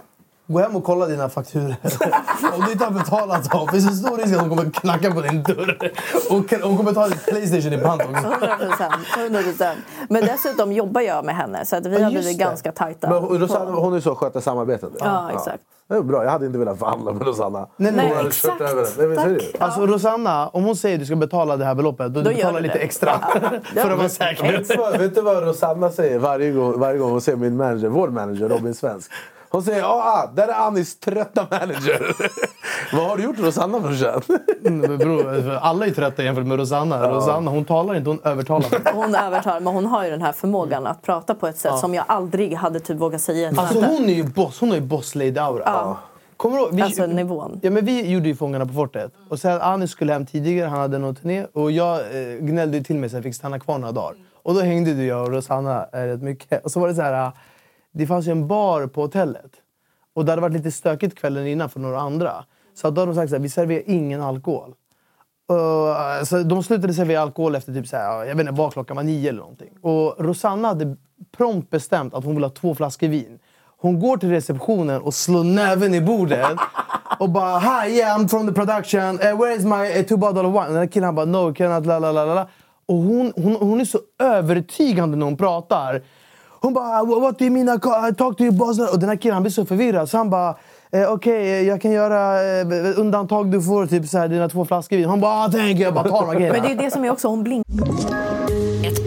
gå 0.53 0.59
hem 0.59 0.75
och 0.75 0.83
kolla 0.83 1.05
dina 1.05 1.29
fakturor. 1.29 1.75
Om 2.53 2.61
du 2.65 2.71
inte 2.71 2.85
har 2.85 2.91
betalat 2.91 3.51
dem, 3.51 3.67
finns 3.67 3.87
det 3.89 4.07
stor 4.07 4.17
risk 4.17 4.33
att 4.35 4.39
hon 4.41 4.49
kommer 4.49 4.71
knacka 4.71 5.11
på 5.11 5.21
din 5.21 5.43
dörr. 5.43 5.91
Och 6.29 6.53
hon 6.63 6.77
kommer 6.77 6.93
ta 6.93 7.07
ditt 7.07 7.25
Playstation 7.25 7.73
i 7.73 7.77
pant 7.77 8.01
också. 8.01 8.13
100 8.27 8.57
procent. 8.57 8.93
100%. 9.17 9.73
Men 10.09 10.25
dessutom 10.25 10.71
jobbar 10.71 11.01
jag 11.01 11.25
med 11.25 11.35
henne 11.35 11.65
så 11.65 11.75
att 11.75 11.85
vi 11.85 11.99
Ja, 12.01 12.07
blivit 12.09 12.25
det. 12.25 12.33
ganska 12.43 12.71
tajta. 12.71 13.09
Men 13.09 13.39
Rosanna, 13.39 13.71
hon 13.71 13.93
är 13.95 13.99
så 13.99 14.15
sköter 14.15 14.39
samarbetet. 14.39 14.89
Ja, 14.99 15.31
exakt. 15.33 15.63
Det 15.87 15.95
är 15.95 16.01
bra. 16.01 16.23
Jag 16.23 16.31
hade 16.31 16.45
inte 16.45 16.57
velat 16.57 16.79
förhandla 16.79 17.13
med 17.13 17.27
Rosanna. 17.27 17.67
Nej, 17.77 17.91
nej. 17.91 18.07
Hon 18.07 18.17
hade 18.17 18.29
exakt. 18.29 18.59
kört 18.59 18.69
över 18.69 18.81
den. 18.81 18.91
Nej, 18.97 19.07
men 19.25 19.39
Tack. 19.39 19.61
Alltså 19.61 19.85
Rosanna, 19.85 20.47
om 20.47 20.63
hon 20.63 20.75
säger 20.75 20.95
att 20.95 20.99
du 20.99 21.05
ska 21.05 21.15
betala 21.15 21.57
det 21.57 21.65
här 21.65 21.75
beloppet, 21.75 22.13
då, 22.13 22.21
Då 22.21 22.29
du 22.29 22.35
betalar 22.35 22.59
du 22.59 22.63
lite 22.63 22.77
det. 22.77 22.83
extra. 22.83 23.19
för 23.75 23.91
att 23.91 23.97
vara 23.97 24.09
säker. 24.09 24.97
Vet 24.99 25.15
du 25.15 25.21
vad 25.21 25.43
Rosanna 25.43 25.89
säger 25.91 26.19
varje 26.19 26.51
gång, 26.51 26.79
varje 26.79 26.97
gång 26.99 27.11
hon 27.11 27.21
ser 27.21 27.35
min 27.35 27.57
manager, 27.57 27.87
vår 27.87 28.07
manager 28.09 28.49
Robin 28.49 28.73
Svensk? 28.73 29.11
Hon 29.53 29.63
säger 29.63 29.83
ah, 29.83 30.31
där 30.35 30.47
är 30.47 30.53
Anis 30.53 30.99
trötta 30.99 31.47
manager. 31.51 32.15
vad 32.95 33.07
har 33.09 33.17
du 33.17 33.23
gjort 33.23 33.39
Rosanna 33.39 33.79
brorsan? 33.79 34.21
Mm, 34.65 34.97
Bror, 34.97 35.57
alla 35.61 35.85
är 35.85 35.91
trötta 35.91 36.23
jämfört 36.23 36.45
med 36.45 36.59
Rosanna. 36.59 37.09
Rosanna 37.09 37.51
hon 37.51 37.65
talar 37.65 37.95
inte, 37.95 38.09
hon 38.09 38.19
övertalar. 38.23 38.93
Hon 38.93 39.15
övertar, 39.15 39.59
men 39.59 39.73
hon 39.73 39.85
har 39.85 40.03
ju 40.03 40.09
den 40.09 40.21
här 40.21 40.31
förmågan 40.31 40.87
att 40.87 41.01
prata 41.01 41.35
på 41.35 41.47
ett 41.47 41.57
sätt 41.57 41.77
som 41.77 41.93
jag 41.93 42.05
aldrig 42.07 42.53
hade 42.53 42.79
typ 42.79 42.97
vågat 42.97 43.21
säga 43.21 43.53
Alltså 43.57 43.79
hon 43.81 44.09
är 44.09 44.13
ju 44.13 44.23
boss, 44.23 44.59
hon 44.59 44.69
har 44.69 44.75
ju 44.75 44.81
boss 44.81 45.15
lady 45.15 45.37
aura. 45.37 45.63
Ja. 45.65 45.97
Kommer 46.37 46.57
du? 46.57 46.75
Vi, 46.75 46.81
Alltså 46.81 47.05
nivån. 47.05 47.59
Ja, 47.61 47.71
men 47.71 47.85
vi 47.85 48.11
gjorde 48.11 48.27
ju 48.27 48.35
Fångarna 48.35 48.65
på 48.65 48.73
fortet. 48.73 49.11
Och 49.29 49.39
sen 49.39 49.61
Anis 49.61 49.91
skulle 49.91 50.13
hem 50.13 50.25
tidigare, 50.25 50.67
han 50.69 50.79
hade 50.79 50.97
någon 50.97 51.15
turné. 51.15 51.45
Och 51.53 51.71
jag 51.71 51.99
eh, 51.99 52.37
gnällde 52.39 52.77
ju 52.77 52.83
till 52.83 52.95
mig 52.95 53.09
så 53.09 53.15
jag 53.15 53.23
fick 53.23 53.35
stanna 53.35 53.59
kvar 53.59 53.77
några 53.77 53.91
dagar. 53.91 54.15
Och 54.43 54.53
då 54.53 54.59
hängde 54.61 54.93
du 54.93 55.05
jag 55.05 55.21
och 55.21 55.31
Rosanna 55.33 55.85
eh, 55.93 55.99
rätt 55.99 56.21
mycket. 56.21 56.65
Och 56.65 56.71
så 56.71 56.79
var 56.79 56.87
det 56.87 56.95
så 56.95 57.01
här, 57.01 57.25
eh, 57.25 57.31
det 57.93 58.07
fanns 58.07 58.27
ju 58.27 58.31
en 58.31 58.47
bar 58.47 58.87
på 58.87 59.01
hotellet. 59.01 59.51
Och 60.13 60.25
det 60.25 60.31
hade 60.31 60.41
varit 60.41 60.53
lite 60.53 60.71
stökigt 60.71 61.19
kvällen 61.19 61.47
innan 61.47 61.69
för 61.69 61.79
några 61.79 61.99
andra. 61.99 62.45
Så 62.73 62.89
då 62.89 63.01
hade 63.01 63.11
de 63.11 63.15
sagt 63.15 63.33
att 63.33 63.41
vi 63.41 63.49
serverar 63.49 63.83
ingen 63.85 64.21
alkohol. 64.21 64.73
Uh, 65.51 66.23
så 66.23 66.43
de 66.43 66.63
slutade 66.63 66.93
servera 66.93 67.21
alkohol 67.21 67.55
efter 67.55 67.73
typ 67.73 67.87
så 67.87 67.97
här, 67.97 68.23
jag 68.23 68.35
vet 68.35 68.39
inte, 68.39 68.61
vad 68.61 68.73
klockan 68.73 68.95
var 68.95 69.03
nio 69.03 69.29
eller 69.29 69.39
någonting. 69.39 69.69
Och 69.81 70.15
Rosanna 70.25 70.67
hade 70.67 70.97
prompt 71.37 71.69
bestämt 71.69 72.13
att 72.13 72.23
hon 72.23 72.35
vill 72.35 72.43
ha 72.43 72.51
två 72.51 72.75
flaskor 72.75 73.07
vin. 73.07 73.39
Hon 73.77 73.99
går 73.99 74.17
till 74.17 74.29
receptionen 74.29 75.01
och 75.01 75.13
slår 75.13 75.43
näven 75.43 75.93
i 75.93 76.01
bordet 76.01 76.57
och 77.19 77.29
bara 77.29 77.59
Hi, 77.59 77.97
yeah, 77.97 78.19
I'm 78.19 78.27
from 78.27 78.47
the 78.47 78.53
production. 78.53 79.19
Uh, 79.19 79.39
where 79.39 79.55
is 79.55 79.65
my 79.65 79.99
uh, 79.99 80.05
two 80.05 80.17
bottle 80.17 80.41
of 80.41 80.53
wine? 80.53 80.67
Och 80.67 80.73
den 80.73 80.87
killen 80.87 81.05
han 81.05 81.15
bara 81.15 81.25
No, 81.25 81.53
cannot, 81.53 81.85
la 81.85 81.99
la 81.99 82.11
la. 82.11 82.25
la. 82.25 82.47
Och 82.85 82.95
hon, 82.95 83.33
hon, 83.35 83.55
hon 83.55 83.81
är 83.81 83.85
så 83.85 83.99
övertygande 84.19 85.17
när 85.17 85.25
hon 85.25 85.37
pratar. 85.37 86.01
Hon 86.63 86.73
bara 86.73 86.99
ah, 86.99 87.03
“What 87.03 87.39
do 87.39 87.45
you 87.45 87.51
mean 87.51 87.67
I 87.67 88.09
I 88.09 88.15
talk 88.15 88.37
to 88.37 88.43
your 88.43 88.53
boss?” 88.53 88.79
Och 88.93 88.99
den 88.99 89.09
här 89.09 89.15
killen 89.15 89.33
han 89.33 89.43
blir 89.43 89.51
så 89.51 89.65
förvirrad 89.65 90.09
så 90.09 90.17
han 90.17 90.29
bara 90.29 90.49
eh, 90.91 91.11
“Okej, 91.11 91.11
okay, 91.11 91.63
jag 91.63 91.81
kan 91.81 91.91
göra 91.91 92.43
eh, 92.59 92.99
undantag. 92.99 93.51
Du 93.51 93.61
får 93.61 93.85
typ 93.85 94.07
så 94.07 94.17
här, 94.17 94.27
dina 94.27 94.49
två 94.49 94.65
flaskor 94.65 94.97
vin.” 94.97 95.09
Hon 95.09 95.19
bara 95.19 95.45
ah, 95.45 95.49
“Thank 95.51 95.71
you”. 95.71 95.79
Jag 95.79 95.93
bara 95.93 96.09
tar 96.09 96.19
de 96.19 96.27
här 96.27 96.35
grejerna. 96.35 96.59
Men 96.59 96.77
det 96.77 96.83
är 96.83 96.85
det 96.85 96.91
som 96.91 97.05
är 97.05 97.11
också, 97.11 97.27
hon 97.27 97.43
blinkar. 97.43 98.32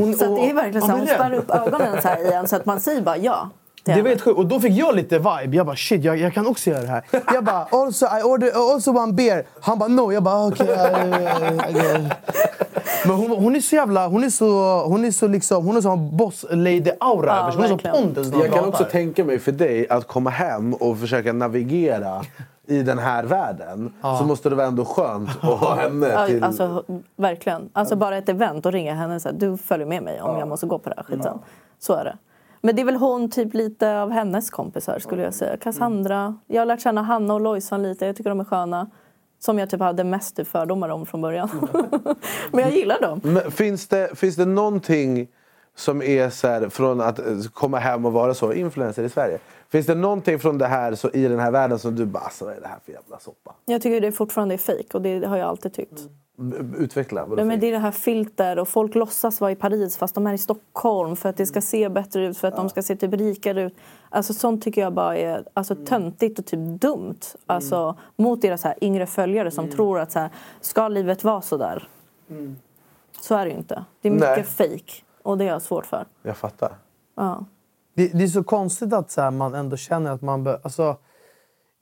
hon- 0.00 0.14
så 0.14 0.36
det 0.36 0.50
är 0.50 0.54
verkligen 0.54 0.80
så 0.82 0.86
här, 0.86 0.94
Ja, 0.94 0.98
hon 0.98 1.06
spärrar 1.06 1.34
upp 1.34 1.50
ögonen 1.50 2.02
så 2.02 2.08
här 2.08 2.30
i 2.30 2.32
en 2.32 2.48
så 2.48 2.56
att 2.56 2.66
man 2.66 2.80
säger 2.80 3.02
bara 3.02 3.16
ja. 3.16 3.50
Det 3.84 4.02
var 4.02 4.08
helt 4.08 4.20
sjukt. 4.20 4.38
Och 4.38 4.46
då 4.46 4.60
fick 4.60 4.72
jag 4.72 4.94
lite 4.96 5.18
vibe. 5.18 5.56
Jag 5.56 5.66
bara 5.66 5.76
shit, 5.76 6.04
jag, 6.04 6.16
jag 6.16 6.34
kan 6.34 6.46
också 6.46 6.70
göra 6.70 6.80
det 6.80 6.88
här. 6.88 7.04
Jag 7.34 7.44
bara 7.44 7.66
also 7.70 8.06
I 8.06 8.22
order 8.22 8.74
also 8.74 8.90
one 8.90 9.12
beer. 9.12 9.46
Han 9.60 9.78
bara 9.78 9.88
no. 9.88 10.12
Jag 10.12 10.22
bara 10.22 10.46
okej. 10.46 10.68
Okay, 10.70 12.08
Men 13.04 13.16
hon, 13.16 13.30
hon 13.30 13.56
är 13.56 13.60
så 13.60 13.76
jävla... 13.76 14.06
Hon 14.08 14.24
är 14.24 14.30
så, 14.30 14.80
hon 14.86 15.04
är 15.04 15.10
så 15.10 15.28
liksom... 15.28 15.66
Hon 15.66 15.76
är 15.76 15.80
som 15.80 16.16
boss 16.16 16.44
lady 16.50 16.90
aura 17.00 17.26
Ja, 17.26 17.40
över 17.42 17.50
sig. 17.50 17.60
Hon 17.60 17.64
är 17.64 17.68
så 17.68 17.74
verkligen. 17.74 17.96
pondus 17.96 18.32
Jag 18.44 18.52
kan 18.52 18.64
också 18.64 18.84
tänka 18.84 19.24
mig 19.24 19.38
för 19.38 19.52
dig 19.52 19.88
att 19.88 20.06
komma 20.06 20.30
hem 20.30 20.74
och 20.74 20.98
försöka 20.98 21.32
navigera 21.32 22.22
i 22.70 22.82
den 22.82 22.98
här 22.98 23.24
världen. 23.24 23.92
Så 24.18 24.24
måste 24.24 24.48
det 24.48 24.54
vara 24.54 24.66
ändå 24.66 24.84
skönt 24.84 25.28
att 25.28 25.58
ha 25.60 25.74
henne 25.80 26.08
Ja, 26.08 26.26
till... 26.26 26.44
alltså, 26.44 26.84
verkligen. 27.16 27.70
Alltså 27.72 27.96
bara 27.96 28.16
ett 28.16 28.28
event 28.28 28.66
och 28.66 28.72
ringa 28.72 28.94
henne 28.94 29.14
och 29.14 29.22
säga 29.22 29.32
du 29.32 29.56
följer 29.56 29.86
med 29.86 30.02
mig 30.02 30.20
om 30.20 30.38
jag 30.38 30.48
måste 30.48 30.66
gå 30.66 30.78
på 30.78 30.88
det 30.88 30.94
här 30.96 31.04
skiten. 31.04 31.38
Så 31.78 31.94
är 31.94 32.04
det. 32.04 32.16
Men 32.62 32.76
det 32.76 32.82
är 32.82 32.86
väl 32.86 32.96
hon 32.96 33.30
typ 33.30 33.54
lite 33.54 34.00
av 34.00 34.10
hennes 34.10 34.50
kompisar 34.50 34.98
skulle 34.98 35.22
jag 35.22 35.34
säga. 35.34 35.56
Cassandra. 35.56 36.38
Jag 36.46 36.60
har 36.60 36.66
lärt 36.66 36.80
känna 36.80 37.02
Hanna 37.02 37.34
och 37.34 37.40
Lojsan 37.40 37.82
lite. 37.82 38.06
Jag 38.06 38.16
tycker 38.16 38.30
de 38.30 38.40
är 38.40 38.44
sköna. 38.44 38.90
Som 39.38 39.58
jag 39.58 39.70
typ 39.70 39.80
hade 39.80 40.04
mest 40.04 40.40
fördomar 40.48 40.88
om 40.88 41.06
från 41.06 41.20
början. 41.20 41.48
Men 42.50 42.60
jag 42.60 42.70
gillar 42.70 43.00
dem. 43.00 43.20
Men 43.22 43.50
finns, 43.50 43.88
det, 43.88 44.18
finns 44.18 44.36
det 44.36 44.44
någonting 44.44 45.28
som 45.76 46.02
är 46.02 46.30
så 46.30 46.48
här, 46.48 46.68
från 46.68 47.00
att 47.00 47.20
komma 47.52 47.78
hem 47.78 48.06
och 48.06 48.12
vara 48.12 48.34
så 48.34 48.52
influencer 48.52 49.02
i 49.02 49.08
Sverige? 49.08 49.38
Finns 49.70 49.86
det 49.86 49.94
någonting 49.94 50.38
från 50.38 50.58
det 50.58 50.66
här 50.66 50.94
så, 50.94 51.10
i 51.10 51.28
den 51.28 51.38
här 51.38 51.50
världen 51.50 51.78
som 51.78 51.96
du 51.96 52.06
bara, 52.06 52.24
alltså, 52.24 52.44
vad 52.44 52.54
är 52.56 52.60
det 52.60 52.66
här 52.68 52.78
för 52.84 52.92
jävla 52.92 53.18
soppa? 53.18 53.54
Jag 53.64 53.82
tycker 53.82 54.00
det 54.00 54.12
fortfarande 54.12 54.54
är 54.54 54.58
fejk 54.58 54.94
och 54.94 55.02
det 55.02 55.26
har 55.26 55.36
jag 55.36 55.48
alltid 55.48 55.72
tyckt. 55.72 56.00
B- 56.36 56.56
Utveckla. 56.78 57.22
vadå 57.22 57.36
Nej, 57.36 57.44
men 57.44 57.60
det 57.60 57.66
är 57.66 57.72
det 57.72 57.78
här 57.78 57.90
filter 57.90 58.58
och 58.58 58.68
folk 58.68 58.94
låtsas 58.94 59.40
vara 59.40 59.50
i 59.50 59.56
Paris 59.56 59.96
fast 59.96 60.14
de 60.14 60.26
är 60.26 60.32
i 60.34 60.38
Stockholm 60.38 61.16
för 61.16 61.28
att 61.28 61.36
det 61.36 61.46
ska 61.46 61.60
se 61.60 61.88
bättre 61.88 62.26
ut, 62.26 62.38
för 62.38 62.48
att 62.48 62.56
de 62.56 62.68
ska 62.68 62.82
se 62.82 62.96
typ 62.96 63.14
rikare 63.14 63.62
ut. 63.62 63.76
Alltså 64.08 64.34
sånt 64.34 64.64
tycker 64.64 64.80
jag 64.80 64.92
bara 64.92 65.16
är 65.16 65.44
alltså, 65.54 65.74
töntigt 65.74 66.38
och 66.38 66.46
typ 66.46 66.80
dumt. 66.80 67.20
Alltså 67.46 67.96
mot 68.16 68.42
deras 68.42 68.64
här 68.64 68.74
yngre 68.80 69.06
följare 69.06 69.50
som 69.50 69.68
tror 69.70 70.00
att 70.00 70.12
så 70.12 70.18
här, 70.18 70.30
ska 70.60 70.88
livet 70.88 71.24
vara 71.24 71.42
så 71.42 71.56
där? 71.56 71.88
Så 73.20 73.34
är 73.34 73.44
det 73.44 73.50
ju 73.50 73.56
inte. 73.56 73.84
Det 74.00 74.08
är 74.08 74.12
mycket 74.12 74.28
Nej. 74.28 74.44
fake 74.44 74.92
och 75.22 75.38
det 75.38 75.44
har 75.44 75.52
jag 75.52 75.62
svårt 75.62 75.86
för. 75.86 76.06
Jag 76.22 76.36
fattar. 76.36 76.72
Ja. 77.14 77.44
Det, 78.00 78.10
det 78.14 78.24
är 78.24 78.28
så 78.28 78.42
konstigt 78.42 78.92
att 78.92 79.10
så 79.10 79.20
här, 79.20 79.30
man 79.30 79.54
ändå 79.54 79.76
känner 79.76 80.10
att 80.10 80.22
man... 80.22 80.44
Bör, 80.44 80.60
alltså, 80.62 80.96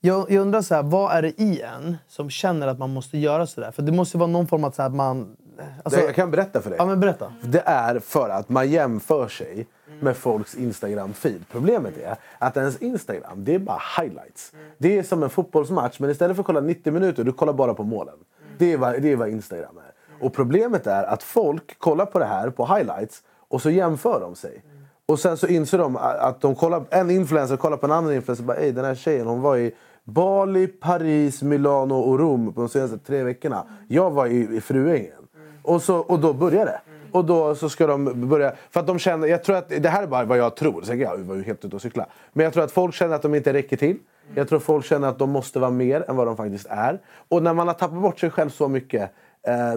jag, 0.01 0.31
jag 0.31 0.41
undrar, 0.41 0.61
så 0.61 0.75
här, 0.75 0.83
vad 0.83 1.11
är 1.11 1.21
det 1.21 1.41
i 1.41 1.61
en 1.61 1.97
som 2.07 2.29
känner 2.29 2.67
att 2.67 2.79
man 2.79 2.89
måste 2.89 3.17
göra 3.17 3.47
så 3.47 3.61
där? 3.61 3.71
För 3.71 3.81
det 3.81 3.91
måste 3.91 4.17
vara 4.17 4.27
någon 4.27 4.47
form 4.47 4.63
av 4.63 4.71
så 4.71 4.81
här, 4.81 4.89
att 4.89 4.95
man... 4.95 5.37
Alltså, 5.83 5.99
jag 5.99 6.15
kan 6.15 6.31
berätta 6.31 6.61
för 6.61 6.69
dig. 6.69 6.79
Ja, 6.79 6.85
men 6.85 6.99
berätta. 6.99 7.33
Det 7.41 7.63
är 7.65 7.99
för 7.99 8.29
att 8.29 8.49
man 8.49 8.69
jämför 8.69 9.27
sig 9.27 9.67
med 9.99 10.17
folks 10.17 10.55
Instagram-feed. 10.55 11.39
Problemet 11.51 11.97
är 11.97 12.15
att 12.37 12.57
ens 12.57 12.77
Instagram, 12.77 13.43
det 13.43 13.55
är 13.55 13.59
bara 13.59 13.81
highlights. 14.01 14.51
Det 14.77 14.97
är 14.97 15.03
som 15.03 15.23
en 15.23 15.29
fotbollsmatch, 15.29 15.99
men 15.99 16.09
istället 16.09 16.35
för 16.35 16.41
att 16.41 16.47
kolla 16.47 16.61
90 16.61 16.93
minuter, 16.93 17.23
du 17.23 17.33
kollar 17.33 17.53
bara 17.53 17.73
på 17.73 17.83
målen. 17.83 18.15
Det 18.57 18.73
är 18.73 18.77
vad, 18.77 19.01
det 19.01 19.11
är 19.11 19.15
vad 19.15 19.29
Instagram 19.29 19.77
är. 19.77 20.25
Och 20.25 20.33
problemet 20.33 20.87
är 20.87 21.03
att 21.03 21.23
folk 21.23 21.79
kollar 21.79 22.05
på 22.05 22.19
det 22.19 22.25
här 22.25 22.49
på 22.49 22.65
highlights 22.65 23.23
och 23.47 23.61
så 23.61 23.69
jämför 23.69 24.19
de 24.19 24.35
sig. 24.35 24.63
Och 25.09 25.19
sen 25.19 25.37
så 25.37 25.47
inser 25.47 25.77
de 25.77 25.97
att 25.97 26.41
de 26.41 26.55
kollar, 26.55 26.83
en 26.89 27.11
influencer 27.11 27.57
kollar 27.57 27.77
på 27.77 27.85
en 27.85 27.91
annan 27.91 28.13
influencer 28.13 28.43
och 28.43 28.47
bara 28.47 28.57
Ej, 28.57 28.71
den 28.71 28.85
här 28.85 28.95
tjejen 28.95 29.27
hon 29.27 29.41
var 29.41 29.57
i 29.57 29.75
Bali, 30.03 30.67
Paris, 30.67 31.41
Milano 31.41 31.93
och 31.93 32.19
Rom 32.19 32.53
på 32.53 32.61
de 32.61 32.69
senaste 32.69 32.97
tre 32.97 33.23
veckorna. 33.23 33.63
Jag 33.87 34.11
var 34.11 34.27
i, 34.27 34.57
i 34.57 34.61
Fruängen. 34.61 35.27
Och, 35.63 35.81
så, 35.81 35.97
och 35.97 36.19
då 36.19 36.33
börjar 36.33 36.65
det. 36.65 36.81
Och 37.11 37.25
då 37.25 37.55
så 37.55 37.69
ska 37.69 37.87
de 37.87 38.29
börja... 38.29 38.53
För 38.69 38.79
att 38.79 38.87
de 38.87 38.99
känner, 38.99 39.27
jag 39.27 39.43
tror 39.43 39.55
att, 39.55 39.69
det 39.69 39.89
här 39.89 40.03
är 40.03 40.07
bara 40.07 40.25
vad 40.25 40.37
jag 40.37 40.55
tror. 40.55 40.81
Sen 40.81 40.99
jag 40.99 41.17
var 41.17 41.35
ju 41.35 41.43
helt 41.43 41.65
ute 41.65 41.75
och 41.75 41.81
cykla. 41.81 42.05
Men 42.33 42.43
jag 42.43 42.53
tror 42.53 42.63
att 42.63 42.71
folk 42.71 42.95
känner 42.95 43.15
att 43.15 43.21
de 43.21 43.35
inte 43.35 43.53
räcker 43.53 43.77
till. 43.77 43.97
Jag 44.35 44.49
tror 44.49 44.59
folk 44.59 44.85
känner 44.85 45.07
att 45.07 45.19
de 45.19 45.29
måste 45.29 45.59
vara 45.59 45.71
mer 45.71 46.05
än 46.07 46.15
vad 46.15 46.27
de 46.27 46.37
faktiskt 46.37 46.67
är. 46.69 46.99
Och 47.29 47.43
när 47.43 47.53
man 47.53 47.67
har 47.67 47.73
tappat 47.73 48.01
bort 48.01 48.19
sig 48.19 48.29
själv 48.29 48.49
så 48.49 48.67
mycket, 48.67 49.11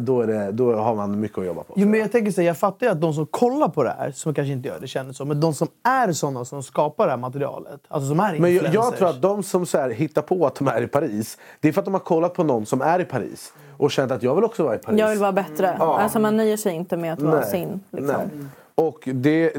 då, 0.00 0.20
är 0.20 0.26
det, 0.26 0.52
då 0.52 0.74
har 0.74 0.94
man 0.94 1.20
mycket 1.20 1.38
att 1.38 1.46
jobba 1.46 1.62
på. 1.62 1.74
Jo, 1.76 1.88
men 1.88 2.00
jag, 2.00 2.12
tänker 2.12 2.32
så 2.32 2.40
här, 2.40 2.48
jag 2.48 2.58
fattar 2.58 2.86
ju 2.86 2.92
att 2.92 3.00
de 3.00 3.14
som 3.14 3.26
kollar 3.26 3.68
på 3.68 3.82
det 3.82 3.94
här, 3.98 4.10
som 4.10 4.34
kanske 4.34 4.52
inte 4.52 4.68
gör 4.68 4.80
det, 4.80 4.86
känner 4.86 5.12
så. 5.12 5.24
Men 5.24 5.40
de 5.40 5.54
som 5.54 5.68
är 5.84 6.12
såna 6.12 6.44
som 6.44 6.62
skapar 6.62 7.06
det 7.06 7.10
här 7.10 7.18
materialet, 7.18 7.80
alltså 7.88 8.08
som 8.08 8.20
är 8.20 8.38
Men 8.38 8.54
jag, 8.54 8.74
jag 8.74 8.96
tror 8.96 9.08
att 9.08 9.22
de 9.22 9.42
som 9.42 9.66
så 9.66 9.78
här 9.78 9.90
hittar 9.90 10.22
på 10.22 10.46
att 10.46 10.54
de 10.54 10.68
är 10.68 10.82
i 10.82 10.86
Paris, 10.86 11.38
det 11.60 11.68
är 11.68 11.72
för 11.72 11.80
att 11.80 11.84
de 11.84 11.94
har 11.94 12.00
kollat 12.00 12.34
på 12.34 12.44
någon 12.44 12.66
som 12.66 12.82
är 12.82 13.00
i 13.00 13.04
Paris 13.04 13.52
och 13.76 13.90
känt 13.90 14.12
att 14.12 14.22
jag 14.22 14.34
vill 14.34 14.44
också 14.44 14.64
vara 14.64 14.74
i 14.74 14.78
Paris. 14.78 15.00
Jag 15.00 15.08
vill 15.08 15.18
vara 15.18 15.32
bättre. 15.32 15.76
Ja. 15.78 15.98
Alltså 15.98 16.18
man 16.18 16.36
nöjer 16.36 16.56
sig 16.56 16.74
inte 16.74 16.96
med 16.96 17.12
att 17.12 17.22
vara 17.22 17.40
Nej, 17.40 17.50
sin. 17.50 17.80
Liksom. 17.90 18.16
nej. 18.16 18.46
Och 18.74 19.08
det, 19.14 19.52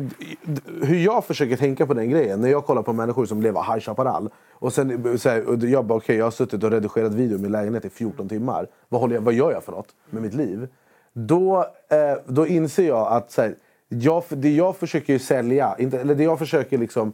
hur 0.82 0.98
jag 0.98 1.26
försöker 1.26 1.58
tänka 1.58 1.86
på 1.86 1.94
den 1.94 2.10
grejen, 2.10 2.42
när 2.42 2.50
jag 2.50 2.66
kollar 2.66 2.82
på 2.82 2.94
människor 2.94 3.26
som 3.26 3.42
lever 3.42 3.74
High 3.74 3.80
Chaparral 3.80 4.30
och 4.52 4.74
sen 4.74 5.20
så 5.20 5.30
här, 5.30 5.50
och 5.50 5.64
jag 5.64 5.86
bara 5.86 5.98
okej, 5.98 6.18
jag 6.18 6.26
har 6.26 6.32
suttit 6.32 6.64
och 6.64 6.72
redigerat 6.72 7.14
video 7.14 7.38
i 7.38 7.42
min 7.42 7.52
lägenhet 7.52 7.86
i 7.86 7.90
14 7.90 8.30
timmar. 8.30 8.68
Vad, 8.90 9.02
håller 9.02 9.16
jag, 9.16 9.22
vad 9.22 9.34
gör 9.34 9.52
jag 9.52 9.64
för 9.64 9.72
något 9.72 9.88
med 10.10 10.22
mitt 10.22 10.34
liv? 10.34 10.68
Då, 11.14 11.60
eh, 11.90 12.18
då 12.26 12.48
inser 12.48 12.88
jag 12.88 13.08
att 13.08 13.32
så 13.32 13.42
här, 13.42 13.56
jag, 13.90 14.24
det 14.30 14.52
jag 14.52 14.78
försöker 14.78 15.18
sälja, 15.18 15.76
inte, 15.80 16.00
eller 16.00 16.16
det 16.16 16.24
jag 16.24 16.40
försöker 16.40 16.78
liksom 16.78 17.14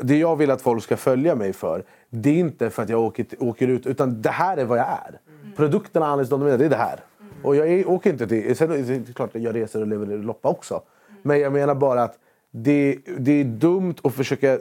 det 0.00 0.18
jag 0.18 0.36
vill 0.36 0.50
att 0.50 0.62
folk 0.62 0.82
ska 0.82 0.96
följa 0.96 1.34
mig 1.34 1.52
för, 1.52 1.84
det 2.10 2.30
är 2.30 2.38
inte 2.38 2.70
för 2.70 2.82
att 2.82 2.88
jag 2.88 3.00
åker, 3.00 3.26
åker 3.38 3.68
ut, 3.68 3.86
utan 3.86 4.22
det 4.22 4.30
här 4.30 4.56
är 4.56 4.64
vad 4.64 4.78
jag 4.78 4.86
är. 4.86 5.18
Produkterna 5.56 6.06
Alice 6.06 6.30
Don 6.30 6.40
Domina, 6.40 6.56
det 6.56 6.64
är 6.64 6.70
det 6.70 6.76
här. 6.76 7.00
Och 7.42 7.56
jag 7.56 7.68
är, 7.68 7.88
åker 7.88 8.10
inte 8.10 8.26
till... 8.26 8.56
Sen 8.56 8.72
är 8.72 8.98
det 9.06 9.12
klart 9.14 9.36
att 9.36 9.42
jag 9.42 9.54
reser 9.54 9.80
och 9.80 9.86
lever 9.86 10.06
loppa 10.06 10.48
också. 10.48 10.82
Men 11.22 11.40
jag 11.40 11.52
menar 11.52 11.74
bara 11.74 12.02
att 12.02 12.18
det, 12.50 12.98
det 13.18 13.32
är 13.32 13.44
dumt 13.44 13.94
att 14.02 14.14
försöka 14.14 14.58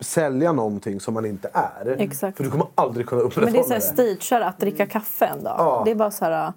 sälja 0.00 0.52
någonting 0.52 1.00
som 1.00 1.14
man 1.14 1.26
inte 1.26 1.50
är. 1.52 1.96
Exakt. 1.98 2.36
För 2.36 2.44
du 2.44 2.50
kommer 2.50 2.66
aldrig 2.74 3.06
kunna 3.06 3.22
Men 3.22 3.26
upprätthålla 3.26 3.68
det 3.68 3.74
är 3.74 3.80
så 3.80 3.92
stagear 3.92 4.40
att 4.40 4.58
dricka 4.58 4.86
kaffe 4.86 5.26
en 5.26 5.44
dag. 5.44 5.54
Ja. 5.58 5.82
Det 5.84 5.90
är 5.90 5.94
bara 5.94 6.10
så 6.10 6.24
här... 6.24 6.52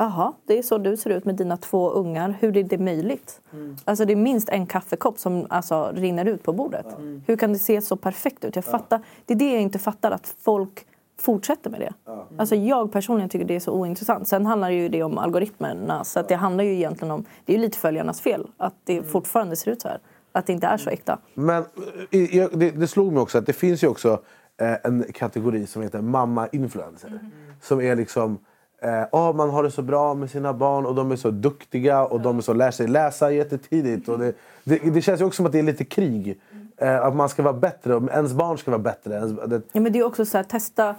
Jaha, 0.00 0.32
det 0.46 0.58
är 0.58 0.62
så 0.62 0.78
du 0.78 0.96
ser 0.96 1.10
ut 1.10 1.24
med 1.24 1.34
dina 1.34 1.56
två 1.56 1.90
ungar. 1.90 2.36
Hur 2.40 2.56
är 2.56 2.62
det 2.62 2.78
möjligt? 2.78 3.40
Alltså 3.84 4.04
det 4.04 4.12
är 4.12 4.16
minst 4.16 4.48
en 4.48 4.66
kaffekopp 4.66 5.18
som 5.18 5.46
alltså, 5.50 5.92
rinner 5.94 6.24
ut 6.24 6.42
på 6.42 6.52
bordet. 6.52 6.86
Hur 7.26 7.36
kan 7.36 7.52
det 7.52 7.58
se 7.58 7.82
så 7.82 7.96
perfekt 7.96 8.44
ut? 8.44 8.56
Jag 8.56 8.64
fattar, 8.64 9.00
det 9.26 9.34
är 9.34 9.38
det 9.38 9.52
jag 9.52 9.62
inte 9.62 9.78
fattar, 9.78 10.10
att 10.10 10.34
folk 10.40 10.86
fortsätter 11.20 11.70
med 11.70 11.80
det. 11.80 11.92
Alltså 12.36 12.54
jag 12.54 12.92
personligen 12.92 13.28
tycker 13.28 13.46
det 13.46 13.56
är 13.56 13.60
så 13.60 13.72
ointressant. 13.72 14.28
Sen 14.28 14.46
handlar 14.46 14.70
ju 14.70 14.88
det 14.88 15.02
om 15.02 15.18
algoritmerna. 15.18 16.04
Så 16.04 16.20
att 16.20 16.28
det 16.28 16.34
handlar 16.34 16.64
ju 16.64 16.74
egentligen 16.74 17.10
om, 17.10 17.24
det 17.44 17.54
är 17.54 17.58
lite 17.58 17.78
följarnas 17.78 18.20
fel 18.20 18.46
att 18.56 18.74
det 18.84 19.02
fortfarande 19.02 19.56
ser 19.56 19.70
ut 19.70 19.82
så 19.82 19.88
här. 19.88 20.00
Att 20.32 20.46
det 20.46 20.52
inte 20.52 20.66
är 20.66 20.76
så 20.76 20.90
äkta. 20.90 21.18
Men 21.34 21.62
eh, 22.10 22.48
det, 22.52 22.70
det 22.70 22.88
slog 22.88 23.12
mig 23.12 23.22
också 23.22 23.38
att 23.38 23.46
det 23.46 23.52
finns 23.52 23.82
ju 23.82 23.88
också 23.88 24.20
eh, 24.60 24.74
en 24.84 25.04
kategori 25.14 25.66
som 25.66 25.82
heter 25.82 26.00
mamma-influencer. 26.00 27.20
Som 27.62 27.80
är 27.80 27.96
liksom... 27.96 28.38
Eh, 28.82 29.04
ah, 29.12 29.32
man 29.32 29.50
har 29.50 29.62
det 29.62 29.70
så 29.70 29.82
bra 29.82 30.14
med 30.14 30.30
sina 30.30 30.52
barn 30.52 30.86
och 30.86 30.94
de 30.94 31.12
är 31.12 31.16
så 31.16 31.30
duktiga 31.30 32.04
och 32.04 32.20
de 32.20 32.38
är 32.38 32.42
så, 32.42 32.52
lär 32.52 32.70
sig 32.70 32.88
läsa 32.88 33.32
jättetidigt. 33.32 34.08
Och 34.08 34.18
det, 34.18 34.32
det, 34.64 34.78
det 34.78 35.02
känns 35.02 35.20
ju 35.20 35.24
också 35.24 35.36
som 35.36 35.46
att 35.46 35.52
det 35.52 35.58
är 35.58 35.62
lite 35.62 35.84
krig. 35.84 36.40
Eh, 36.80 37.04
att 37.04 37.16
man 37.16 37.28
ska 37.28 37.42
vara 37.42 37.54
bättre, 37.54 37.94
och 37.94 38.10
ens 38.10 38.32
barn 38.32 38.58
ska 38.58 38.70
vara 38.70 38.82
bättre. 38.82 39.14
Ens, 39.14 39.32
det, 39.46 39.62
Ja, 39.72 39.80
men 39.80 39.92
det 39.92 39.98
är 39.98 40.04
också 40.06 40.24
så 40.24 40.36
här, 40.36 40.44
testa... 40.44 40.94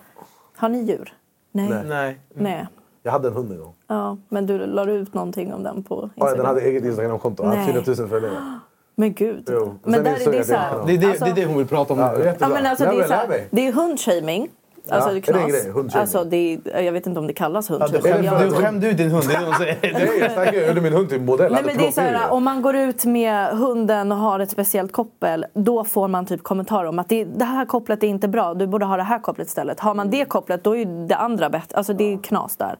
Har 0.57 0.69
ni 0.69 0.77
djur? 0.83 1.13
Nej. 1.51 1.69
Nej. 1.69 1.83
Nej. 1.85 2.19
Nej. 2.33 2.67
jag 3.03 3.11
hade 3.11 3.27
en 3.27 3.33
hund 3.33 3.51
en 3.51 3.59
gång. 3.59 3.73
Ja, 3.87 4.17
men 4.29 4.45
du 4.45 4.57
la 4.57 4.85
ut 4.85 5.13
någonting 5.13 5.53
om 5.53 5.63
den 5.63 5.83
på 5.83 5.95
Ja, 5.95 6.09
Instagram. 6.25 6.37
den 6.37 6.45
hade 6.45 6.61
eget 6.61 6.85
Instagramkonto. 6.85 7.43
Den 7.43 7.51
hade 7.51 7.63
Nej. 7.63 7.73
4000 7.73 8.09
följare. 8.09 8.59
Men 8.95 9.13
gud. 9.13 9.49
Jo. 9.51 9.75
Men 9.83 10.03
där, 10.03 10.03
det 10.03 10.25
är 10.25 10.33
jag 10.33 10.45
så 10.45 10.55
här, 10.55 10.85
Det 10.85 10.93
är 10.93 10.97
det, 10.97 11.07
alltså- 11.07 11.25
det 11.25 11.31
är 11.31 11.35
det 11.35 11.45
hon 11.45 11.57
vill 11.57 11.67
prata 11.67 11.93
om 11.93 11.99
Ja, 11.99 12.11
nu. 12.17 12.23
jättebra. 12.23 12.47
Ja, 12.47 12.53
men 12.53 12.65
alltså, 12.65 12.85
det, 12.85 12.99
är 13.03 13.07
så 13.07 13.13
här, 13.13 13.47
det 13.51 13.67
är 13.67 13.71
hundshaming. 13.73 14.49
Alltså, 14.89 15.09
Ja, 15.09 15.13
det 15.13 15.29
är 15.29 15.33
det 15.33 15.39
en 15.41 15.49
grej? 15.49 15.69
Hundshaming? 15.71 16.01
Alltså, 16.01 16.23
det 16.23 16.37
är, 16.65 16.81
jag 16.81 16.91
vet 16.91 17.07
inte 17.07 17.19
om 17.19 17.27
det 17.27 17.33
kallas 17.33 17.69
Ja, 17.69 17.77
hundshaming. 17.77 18.29
du, 18.49 18.51
skämde 18.51 18.89
ut 18.89 18.97
din 18.97 19.11
hund. 19.11 19.23
Det 19.27 19.33
är 19.35 19.39
det 19.39 19.45
hon 19.45 19.55
säger. 19.55 19.77
Nej, 19.93 20.19
jag 20.19 20.31
snackar 20.31 20.53
jag 20.53 20.67
gjorde 20.67 20.81
min 20.81 20.93
hund 20.93 21.09
till 21.09 21.21
modell. 21.21 21.51
Nej, 21.53 21.61
men 21.65 21.77
det 21.77 21.87
är 21.87 21.91
så 21.91 22.01
här, 22.01 22.31
om 22.31 22.43
man 22.43 22.61
går 22.61 22.75
ut 22.75 23.05
med 23.05 23.47
hunden 23.57 24.11
och 24.11 24.17
har 24.17 24.39
ett 24.39 24.51
speciellt 24.51 24.91
koppel 24.91 25.45
då 25.53 25.83
får 25.83 26.07
man 26.07 26.25
typ 26.25 26.43
kommentarer 26.43 26.87
om 26.87 26.99
att 26.99 27.09
det, 27.09 27.23
det 27.23 27.45
här 27.45 27.65
kopplet 27.65 28.03
är 28.03 28.07
inte 28.07 28.27
bra, 28.27 28.53
du 28.53 28.67
borde 28.67 28.85
ha 28.85 28.97
det 28.97 29.03
här 29.03 29.19
kopplet 29.19 29.47
istället. 29.47 29.79
Har 29.79 29.93
man 29.93 30.09
det 30.09 30.25
kopplet 30.25 30.63
då 30.63 30.75
är 30.75 30.79
ju 30.79 31.07
det 31.07 31.15
andra 31.15 31.49
bättre. 31.49 31.77
Alltså 31.77 31.93
det 31.93 32.13
är 32.13 32.17
knas 32.17 32.57
där. 32.57 32.75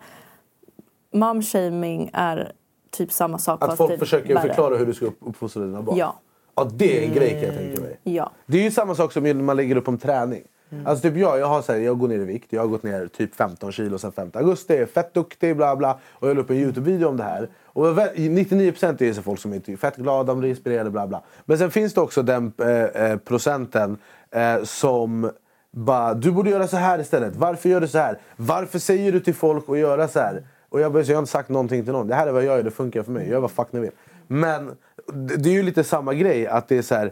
Momshaming 1.14 2.10
är 2.14 2.52
typ 2.92 3.12
samma 3.12 3.38
sak 3.38 3.64
Att 3.64 3.68
fast 3.70 3.78
folk 3.78 3.92
typ 3.92 4.00
försöker 4.00 4.34
värre. 4.34 4.48
förklara 4.48 4.76
hur 4.78 4.86
du 4.86 4.94
ska 4.94 5.06
upp- 5.06 5.20
uppfostra 5.22 5.64
dina 5.64 5.82
barn. 5.82 5.98
Ja. 5.98 6.16
Ja, 6.56 6.68
det 6.74 7.00
är 7.04 7.08
en 7.10 7.14
grej 7.14 7.30
kan 7.30 7.42
jag 7.44 7.54
tänka 7.58 7.82
mig. 7.82 8.00
Ja. 8.04 8.32
Det 8.46 8.58
är 8.58 8.64
ju 8.64 8.72
samma 8.72 8.96
sak 8.96 9.12
som 9.12 9.24
när 9.24 9.34
man 9.34 9.56
lägger 9.58 9.76
upp 9.76 9.88
om 9.88 9.98
träning. 9.98 10.42
Mm. 10.72 10.88
Alltså 10.88 11.02
typ 11.02 11.18
jag, 11.18 11.40
jag, 11.40 11.48
har 11.48 11.62
så 11.62 11.72
här, 11.72 11.80
jag 11.80 12.00
går 12.00 12.08
ner 12.08 12.20
i 12.20 12.26
vikt. 12.26 12.54
Jag 12.54 12.62
har 12.62 12.68
gått 12.68 12.84
ner 12.84 13.08
typ 13.08 13.36
15 13.36 13.72
kilo 13.72 13.98
sen 13.98 14.12
5 14.12 14.32
augusti. 14.34 14.78
Är 14.78 14.86
fett 14.86 15.14
duktig, 15.14 15.56
bla 15.56 15.76
bla. 15.76 16.00
Och 16.12 16.30
jag 16.30 16.36
la 16.36 16.42
upp 16.42 16.50
en 16.50 16.58
Youtube-video 16.58 17.08
om 17.08 17.18
det 17.18 17.24
här. 17.24 17.50
Och 17.66 17.86
99% 17.86 19.04
är 19.04 19.14
så 19.14 19.22
folk 19.22 19.40
som 19.40 19.54
är 19.54 19.60
typ 19.60 19.80
fett 19.80 19.96
glada, 19.96 20.24
de 20.24 20.40
blir 20.40 20.50
inspirerade, 20.50 20.90
bla 20.90 21.08
bla. 21.08 21.22
Men 21.46 21.58
sen 21.58 21.72
finns 21.72 21.94
det 21.94 22.02
också 22.02 22.24
den 22.24 22.54
eh, 22.58 22.68
eh, 22.70 23.18
procenten 23.18 23.98
eh, 24.32 24.64
som 24.64 25.32
bara, 25.72 26.14
du 26.14 26.32
borde 26.32 26.50
göra 26.50 26.68
så 26.68 26.78
här 26.78 27.00
istället. 27.00 27.36
Varför 27.36 27.70
gör 27.70 27.82
du 27.82 27.88
så 27.88 27.98
här? 27.98 28.18
Varför 28.36 28.80
säger 28.80 29.12
du 29.12 29.20
till 29.20 29.36
folk 29.36 29.70
att 29.70 29.78
göra 29.78 30.08
så 30.08 30.20
här? 30.20 30.44
Och 30.70 30.80
jag, 30.80 30.94
bara, 30.94 31.04
så 31.04 31.12
jag 31.12 31.18
har 31.18 31.22
inte 31.22 31.32
sagt 31.32 31.50
någonting 31.50 31.84
till 31.84 31.94
någon. 31.94 32.08
Det 32.08 32.16
här 32.16 32.28
är 32.28 32.32
vad 32.32 32.44
jag 32.44 32.58
gör, 32.58 32.64
det 32.64 32.72
funkar 32.72 33.04
för 33.04 33.12
mig. 33.12 33.24
Jag 33.24 33.32
gör 33.32 33.40
vad 33.40 33.52
fuck 33.52 33.68
ni 33.72 33.80
vill. 33.80 33.92
Men 34.28 34.78
det 35.14 35.36
det 35.36 35.50
är 35.50 35.54
ju 35.54 35.64
lite 35.64 35.84
samma 35.84 36.14
grej. 36.14 36.48
att 36.48 36.68
det 36.68 36.78
är 36.78 36.82
så 36.82 36.96
här, 36.96 37.12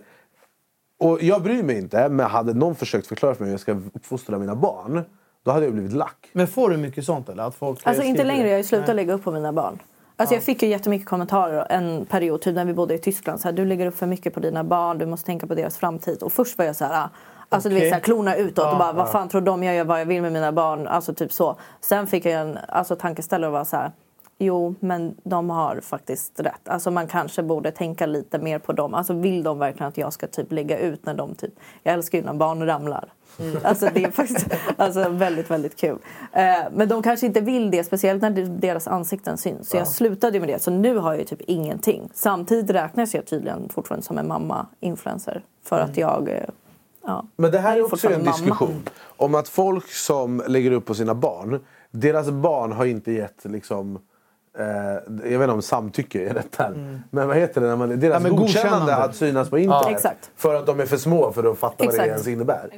och 1.00 1.24
jag 1.24 1.44
bryr 1.44 1.64
mig 1.64 1.78
inte, 1.78 2.10
men 2.10 2.30
hade 2.30 2.54
någon 2.54 2.76
försökt 2.76 3.08
förklara 3.08 3.36
för 3.36 3.42
mig 3.44 3.50
hur 3.50 3.54
jag 3.54 3.60
ska 3.60 3.72
uppfostra 3.72 4.40
mina 4.40 4.56
barn, 4.56 5.04
då 5.44 5.52
hade 5.52 5.66
jag 5.66 5.74
blivit 5.74 5.94
lack. 5.94 6.30
Men 6.34 6.48
får 6.48 6.70
du 6.70 6.78
mycket 6.78 7.06
sånt 7.06 7.30
eller? 7.30 7.44
Att 7.44 7.56
folk 7.56 7.80
Alltså 7.84 8.04
inte 8.04 8.24
längre, 8.24 8.48
jag 8.48 8.54
har 8.54 8.58
ju 8.58 8.64
slutat 8.64 8.96
lägga 8.96 9.14
upp 9.14 9.24
på 9.24 9.32
mina 9.32 9.54
barn. 9.54 9.80
Alltså 10.20 10.36
jag 10.36 10.44
fick 10.44 10.64
ju 10.64 10.70
jättemycket 10.70 11.08
kommentarer 11.08 11.68
en 11.70 12.06
period, 12.06 12.42
typ 12.42 12.56
när 12.56 12.66
vi 12.66 12.74
bodde 12.74 12.94
i 12.94 12.98
Tyskland. 12.98 13.40
Så 13.40 13.48
här, 13.48 13.54
du 13.54 13.66
lägger 13.66 13.86
upp 13.86 13.98
för 13.98 14.08
mycket 14.08 14.34
på 14.34 14.40
dina 14.40 14.64
barn, 14.64 14.98
du 14.98 15.06
måste 15.06 15.26
tänka 15.26 15.48
på 15.48 15.56
deras 15.56 15.78
framtid. 15.78 16.24
Och 16.24 16.32
först 16.32 16.58
var 16.58 16.66
jag 16.66 16.76
så 16.76 16.86
här, 16.86 17.04
ah, 17.04 17.10
alltså 17.50 17.70
du 17.70 17.76
vet 17.76 17.82
Okej. 17.82 17.90
så 17.90 17.96
här, 17.96 18.02
klona 18.02 18.36
utåt 18.36 18.66
Ja, 18.66 18.72
och 18.72 18.78
bara, 18.78 18.94
vad 18.94 19.08
ja. 19.08 19.12
fan 19.12 19.30
tror 19.30 19.42
de 19.42 19.64
jag 19.64 19.76
gör 19.76 19.84
vad 19.84 20.02
jag 20.02 20.06
vill 20.06 20.22
med 20.22 20.32
mina 20.32 20.52
barn? 20.52 20.88
Alltså 20.88 21.14
typ 21.14 21.32
så. 21.32 21.56
Sen 21.82 22.08
fick 22.08 22.26
jag 22.26 22.42
en 22.42 22.58
alltså, 22.68 22.96
tankeställare 22.96 23.48
och 23.48 23.54
var 23.54 23.64
så 23.64 23.76
här, 23.76 23.92
jo 24.38 24.76
men 24.80 25.16
de 25.24 25.50
har 25.50 25.80
faktiskt 25.82 26.40
rätt. 26.40 26.70
Alltså 26.70 26.92
man 26.92 27.08
kanske 27.08 27.44
borde 27.44 27.72
tänka 27.72 28.06
lite 28.06 28.40
mer 28.40 28.60
på 28.60 28.74
dem. 28.74 28.94
Alltså 28.94 29.14
vill 29.14 29.44
de 29.44 29.60
verkligen 29.60 29.88
att 29.88 29.98
jag 29.98 30.14
ska 30.14 30.28
typ 30.28 30.52
lägga 30.52 30.78
ut 30.80 31.06
när 31.06 31.14
de 31.14 31.36
typ, 31.36 31.54
jag 31.84 31.94
älskar 31.94 32.18
ju 32.18 32.24
när 32.24 32.34
barn 32.34 32.66
ramlar. 32.66 33.14
Alltså 33.64 33.90
det 33.94 34.04
är 34.04 34.12
faktiskt 34.12 34.48
alltså, 34.78 35.10
väldigt, 35.10 35.52
väldigt 35.52 35.76
kul. 35.76 35.98
Eh, 36.34 36.44
men 36.72 36.88
de 36.90 37.02
kanske 37.04 37.26
inte 37.26 37.42
vill 37.42 37.72
det, 37.72 37.84
speciellt 37.84 38.22
när 38.22 38.30
deras 38.60 38.88
ansikten 38.88 39.38
syns. 39.38 39.70
Så 39.70 39.78
jag 39.78 39.88
slutade 39.88 40.40
med 40.40 40.50
det. 40.50 40.60
Så 40.62 40.72
nu 40.72 40.98
har 40.98 41.12
jag 41.12 41.20
ju 41.20 41.26
typ 41.26 41.42
ingenting. 41.42 42.10
Samtidigt 42.14 42.70
räknas 42.72 43.16
jag 43.16 43.26
tydligen 43.26 43.70
fortfarande 43.70 44.06
som 44.06 44.18
en 44.18 44.28
mamma-influencer. 44.28 45.42
För 45.64 45.80
att 45.80 45.98
jag... 45.98 46.30
eh, 46.30 46.44
Ja, 47.10 47.26
Men 47.36 47.52
det 47.52 47.60
här 47.60 47.78
är 47.78 47.84
också 47.84 47.86
en 47.86 47.90
fortfarande 47.90 48.26
mamma. 48.26 48.38
diskussion 48.38 48.84
om 49.18 49.36
att 49.36 49.50
folk 49.50 49.92
som 49.92 50.44
lägger 50.48 50.72
upp 50.72 50.86
på 50.86 50.94
sina 50.94 51.16
barn, 51.16 51.60
deras 51.92 52.30
barn 52.30 52.72
har 52.72 52.86
inte 52.86 53.12
gett 53.12 53.46
liksom 53.46 54.00
jag 54.58 55.40
vet 55.40 55.42
inte 55.42 55.48
om 55.52 55.62
samtycke 55.62 56.30
är 56.30 56.34
rätt 56.34 56.52
term. 56.52 57.00
Men 57.12 57.28
vad 57.28 57.38
heter 57.38 57.62
det? 57.62 57.68
När 57.68 57.76
man, 57.76 57.90
deras 58.00 58.04
Ja, 58.14 58.20
men 58.20 58.36
godkännande, 58.36 58.70
godkännande. 58.80 58.96
att 58.96 59.16
synas 59.16 59.50
på 59.50 59.58
internet. 59.58 59.84
Ja. 59.86 59.92
Exakt. 59.92 60.32
För 60.36 60.56
att 60.56 60.66
de 60.66 60.80
är 60.80 60.86
för 60.86 60.98
små 60.98 61.32
för 61.32 61.52
att 61.52 61.58
fatta 61.58 61.76
vad 61.78 61.88
det 61.88 61.92
Exakt. 61.92 62.08
ens 62.10 62.28
innebär. 62.28 62.70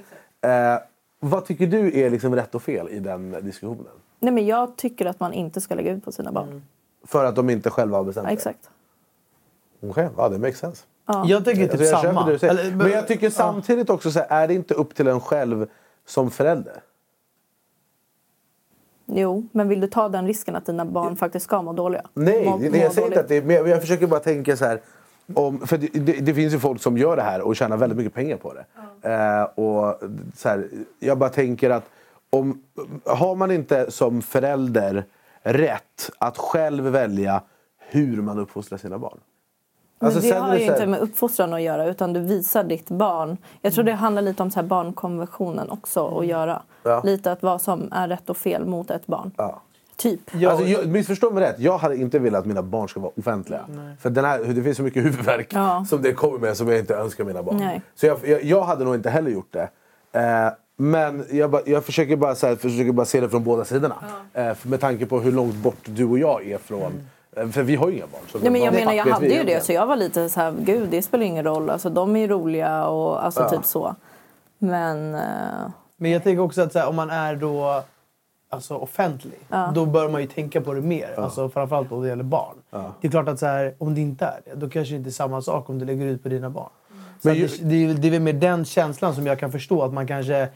Eh, 0.41 0.80
vad 1.19 1.45
tycker 1.45 1.67
du 1.67 1.99
är 1.99 2.09
liksom 2.09 2.36
rätt 2.36 2.55
och 2.55 2.63
fel 2.63 2.89
i 2.89 2.99
den 2.99 3.32
diskussionen? 3.41 3.86
Nej, 4.19 4.34
men 4.34 4.45
jag 4.47 4.75
tycker 4.77 5.05
att 5.05 5.19
man 5.19 5.34
inte 5.34 5.61
ska 5.61 5.75
lägga 5.75 5.91
ut 5.91 6.05
på 6.05 6.11
sina 6.11 6.32
barn. 6.32 6.63
För 7.07 7.25
att 7.25 7.36
de 7.36 7.49
inte 7.49 7.69
själva 7.69 7.97
har 7.97 8.03
bestämt 8.03 8.23
Ja, 8.25 8.30
det? 8.30 8.34
exakt. 8.34 8.69
Okej, 9.84 10.09
ja 10.17 10.30
det 10.30 10.38
makes 10.38 10.57
sense. 10.59 10.84
Jag 11.25 11.45
tycker 11.45 11.61
typ 11.61 11.71
Alltså, 11.71 11.86
jag 11.86 12.01
samma. 12.01 12.25
det. 12.25 12.43
Eller, 12.43 12.71
men 12.75 12.91
jag 12.91 13.07
tycker 13.07 13.30
samtidigt 13.30 13.89
också 13.89 14.11
så 14.11 14.19
här, 14.19 14.27
är 14.43 14.47
det 14.47 14.53
inte 14.53 14.73
upp 14.73 14.95
till 14.95 15.07
en 15.07 15.19
själv 15.19 15.67
som 16.07 16.32
förälder? 16.32 16.73
Jo, 19.14 19.47
men 19.51 19.68
vill 19.68 19.82
du 19.82 19.88
ta 19.88 20.10
den 20.10 20.28
risken 20.28 20.55
att 20.55 20.66
dina 20.66 20.86
barn 20.86 21.16
faktiskt 21.16 21.45
ska 21.45 21.62
må 21.62 21.74
dåliga? 21.74 22.01
Nej, 22.14 22.45
må, 22.45 22.57
det, 22.57 22.70
må 22.70 22.78
jag 22.78 22.93
säger 22.93 23.07
inte 23.07 23.20
att 23.20 23.28
det 23.28 23.36
är... 23.38 23.41
Men 23.41 23.55
jag, 23.55 23.68
jag 23.68 23.82
försöker 23.82 24.07
bara 24.07 24.20
tänka 24.20 24.57
så 24.57 24.66
här... 24.66 24.82
Om, 25.34 25.68
för 25.68 25.78
det, 25.78 25.88
det, 25.88 26.14
det 26.14 26.34
finns 26.34 26.53
ju 26.53 26.60
folk 26.60 26.82
som 26.82 26.97
gör 26.97 27.16
det 27.16 27.22
här 27.22 27.41
och 27.41 27.55
tjänar 27.55 27.78
väldigt 27.78 27.97
mycket 27.97 28.14
pengar 28.14 28.38
på 28.38 28.53
det. 28.53 28.66
Eh, 29.10 29.43
och 29.43 30.01
så 30.36 30.49
här, 30.49 30.68
jag 30.99 31.18
bara 31.18 31.30
tänker 31.30 31.70
att 31.70 31.84
om, 32.30 32.64
har 33.05 33.36
man 33.36 33.51
inte 33.51 33.91
som 33.91 34.22
förälder 34.22 35.05
rätt 35.41 36.12
att 36.18 36.38
själv 36.38 36.84
välja 36.84 37.41
hur 37.78 38.22
man 38.22 38.39
uppfostrar 38.39 38.78
sina 38.78 38.97
barn? 38.97 39.20
Alltså, 40.01 40.19
det 40.19 40.31
har 40.31 40.55
ju 40.55 40.63
inte 40.65 40.87
med 40.87 40.99
uppfostran 40.99 41.53
att 41.53 41.61
göra 41.61 41.85
utan 41.85 42.13
du 42.13 42.19
visar 42.19 42.63
ditt 42.63 42.89
barn. 42.89 43.37
Jag 43.61 43.73
tror 43.73 43.83
det 43.83 43.93
handlar 43.93 44.21
lite 44.21 44.43
om 44.43 44.51
så 44.51 44.59
här 44.59 44.67
barnkonventionen 44.67 45.69
också 45.69 46.19
att 46.19 46.25
göra. 46.25 46.61
Ja. 46.83 47.01
Lite 47.05 47.31
att 47.31 47.43
vad 47.43 47.61
som 47.61 47.89
är 47.91 48.07
rätt 48.07 48.29
och 48.29 48.37
fel 48.37 48.65
mot 48.65 48.91
ett 48.91 49.07
barn. 49.07 49.31
Ja. 49.37 49.61
Typ. 49.95 50.19
Alltså, 50.47 50.65
jag, 50.65 50.87
missförstå 50.87 51.31
mig 51.31 51.43
rätt, 51.43 51.59
jag 51.59 51.77
hade 51.77 51.95
inte 51.95 52.19
velat 52.19 52.39
att 52.39 52.45
mina 52.45 52.61
barn 52.61 52.89
ska 52.89 52.99
vara 52.99 53.11
offentliga. 53.17 53.61
För 54.01 54.09
den 54.09 54.25
här, 54.25 54.39
det 54.39 54.63
finns 54.63 54.77
så 54.77 54.83
mycket 54.83 55.03
huvudvärk 55.05 55.51
Ja. 55.53 55.85
som 55.89 56.01
det 56.01 56.13
kommer 56.13 56.39
med 56.39 56.57
som 56.57 56.67
jag 56.69 56.79
inte 56.79 56.95
önskar 56.95 57.23
mina 57.23 57.43
barn. 57.43 57.57
Nej. 57.57 57.81
Så 57.95 58.05
jag, 58.05 58.17
jag, 58.27 58.43
jag 58.43 58.61
hade 58.61 58.83
nog 58.85 58.95
inte 58.95 59.09
heller 59.09 59.31
gjort 59.31 59.53
det. 59.53 59.69
Eh, 60.19 60.51
men 60.77 61.25
jag, 61.31 61.59
jag 61.65 61.85
försöker, 61.85 62.15
bara, 62.15 62.35
så 62.35 62.47
här, 62.47 62.55
försöker 62.55 62.91
bara 62.91 63.05
se 63.05 63.21
det 63.21 63.29
från 63.29 63.43
båda 63.43 63.65
sidorna. 63.65 63.95
Eh, 64.33 64.53
för- 64.53 64.69
med 64.69 64.79
tanke 64.79 65.05
på 65.05 65.19
hur 65.19 65.31
långt 65.31 65.55
bort 65.55 65.77
du 65.85 66.05
och 66.05 66.19
jag 66.19 66.47
är 66.47 66.57
från... 66.57 66.81
eh, 66.81 66.89
För 67.51 67.63
vi 67.63 67.75
har 67.75 67.89
ju 67.89 67.95
inga 67.95 68.07
barn. 68.07 68.21
Så 68.31 68.39
Ja, 68.43 68.51
men 68.51 68.61
jag 68.61 68.73
menar, 68.73 68.93
jag 68.93 69.05
hade 69.05 69.27
ju 69.27 69.43
det 69.43 69.63
så 69.65 69.73
jag 69.73 69.85
var 69.85 69.95
lite 69.95 70.29
så 70.29 70.39
här, 70.39 70.53
gud 70.59 70.89
det 70.89 71.01
spelar 71.01 71.25
ingen 71.25 71.43
roll. 71.43 71.69
Alltså 71.69 71.89
de 71.89 72.15
är 72.15 72.27
roliga 72.27 72.85
och 72.87 73.25
alltså 73.25 73.41
Ja. 73.41 73.49
typ 73.49 73.65
så. 73.65 73.95
Men 74.57 75.15
eh, 75.15 75.21
Men 75.97 76.11
jag 76.11 76.23
tänker 76.23 76.41
också 76.41 76.61
att 76.61 76.73
så 76.73 76.79
här, 76.79 76.87
om 76.89 76.95
man 76.95 77.09
är 77.09 77.35
då 77.35 77.83
alltså, 78.49 78.75
offentlig, 78.75 79.39
Ja. 79.49 79.71
då 79.75 79.85
bör 79.85 80.09
man 80.09 80.21
ju 80.21 80.27
tänka 80.27 80.61
på 80.61 80.73
det 80.73 80.81
mer. 80.81 81.19
Alltså, 81.19 81.49
framförallt 81.49 81.89
då 81.89 82.01
det 82.01 82.07
gäller 82.09 82.23
barn. 82.23 82.55
Det 83.01 83.07
är 83.07 83.11
klart 83.11 83.27
att 83.27 83.39
så 83.39 83.45
här, 83.45 83.75
om 83.77 83.95
det 83.95 84.01
inte 84.01 84.25
är 84.25 84.39
det, 84.45 84.55
då 84.55 84.69
kanske 84.69 84.93
det 84.93 84.97
inte 84.97 85.09
är 85.09 85.11
samma 85.11 85.41
sak 85.41 85.69
om 85.69 85.79
du 85.79 85.85
lägger 85.85 86.05
ut 86.05 86.23
på 86.23 86.29
dina 86.29 86.49
barn. 86.49 86.69
Så 87.21 87.27
Men 87.27 87.35
ju- 87.37 87.47
det, 87.47 87.63
det, 87.69 87.75
är- 87.85 87.93
det 87.93 88.07
är 88.07 88.11
väl 88.11 88.21
mer 88.21 88.33
den 88.33 88.65
känslan 88.65 89.15
som 89.15 89.27
jag 89.27 89.39
kan 89.39 89.51
förstå 89.51 89.83
att 89.83 89.93
man 89.93 90.07
kanske 90.07 90.47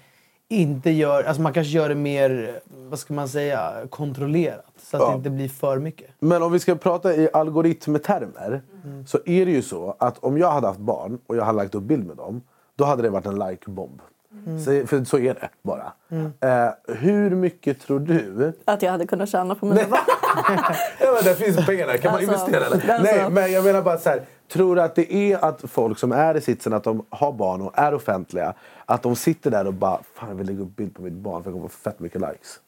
inte 0.50 0.90
gör, 0.92 1.24
alltså 1.24 1.42
man 1.42 1.54
kanske 1.54 1.72
gör 1.74 1.90
det 1.90 1.96
mer, 1.96 2.60
vad 2.90 3.00
ska 3.00 3.14
man 3.14 3.28
säga, 3.30 3.74
kontrollerat. 3.90 4.73
Så 4.98 5.04
att 5.04 5.10
Ja. 5.10 5.10
det 5.10 5.18
inte 5.18 5.30
blir 5.30 5.50
för 5.50 5.80
mycket. 5.80 6.10
Men 6.20 6.44
om 6.44 6.52
vi 6.52 6.60
ska 6.60 6.76
prata 6.76 7.14
i 7.16 7.30
algoritmtermer 7.34 8.62
Mm. 8.86 9.06
så 9.08 9.20
är 9.26 9.46
det 9.46 9.52
ju 9.52 9.62
så 9.62 9.96
att 10.00 10.20
om 10.24 10.38
jag 10.38 10.52
hade 10.52 10.68
haft 10.68 10.80
barn 10.80 11.20
och 11.28 11.36
jag 11.36 11.44
hade 11.44 11.58
lagt 11.58 11.76
upp 11.76 11.84
bild 11.84 12.08
med 12.08 12.18
dem 12.18 12.42
då 12.76 12.86
hade 12.86 13.02
det 13.02 13.10
varit 13.10 13.26
en 13.26 13.40
like-bomb. 13.40 14.02
Mm. 14.46 14.60
Så, 14.60 14.88
för 14.88 15.04
så 15.06 15.18
är 15.18 15.34
det 15.34 15.50
bara. 15.62 15.94
Eh, 16.42 16.96
hur 16.96 17.30
mycket 17.36 17.80
tror 17.82 18.00
du... 18.00 18.54
att 18.66 18.82
jag 18.82 18.92
hade 18.92 19.08
kunnat 19.08 19.30
tjäna 19.30 19.56
på 19.56 19.66
mina 19.66 19.82
barn. 19.90 20.00
Ja, 21.00 21.22
det 21.24 21.36
finns 21.36 21.66
pengar 21.66 21.88
där. 21.88 21.98
Kan 21.98 22.12
man 22.12 22.22
Alltså, 22.30 22.34
investera 22.50 22.66
eller? 22.66 23.04
Nej, 23.04 23.30
men 23.30 23.52
jag 23.52 23.64
menar 23.64 23.82
bara 23.82 23.98
så 23.98 24.10
här. 24.10 24.22
Tror 24.54 24.76
du 24.76 24.82
att 24.82 24.96
det 24.96 25.14
är 25.14 25.46
att 25.46 25.62
folk 25.68 26.00
som 26.00 26.12
är 26.12 26.38
i 26.38 26.42
sitsen 26.42 26.74
att 26.74 26.84
de 26.84 27.06
har 27.10 27.32
barn 27.32 27.62
och 27.62 27.72
är 27.76 27.94
offentliga 27.94 28.54
att 28.86 29.04
de 29.04 29.16
sitter 29.16 29.52
där 29.52 29.68
och 29.68 29.74
bara 29.74 30.00
Fan 30.16 30.30
jag 30.30 30.36
vill 30.36 30.48
lägga 30.48 30.62
upp 30.62 30.76
bild 30.76 30.96
på 30.96 31.02
mitt 31.02 31.14
barn 31.14 31.44
för 31.44 31.50
jag 31.50 31.56
kommer 31.58 31.68
få 31.68 31.78
fett 31.78 32.00
mycket 32.00 32.22
likes. 32.22 32.60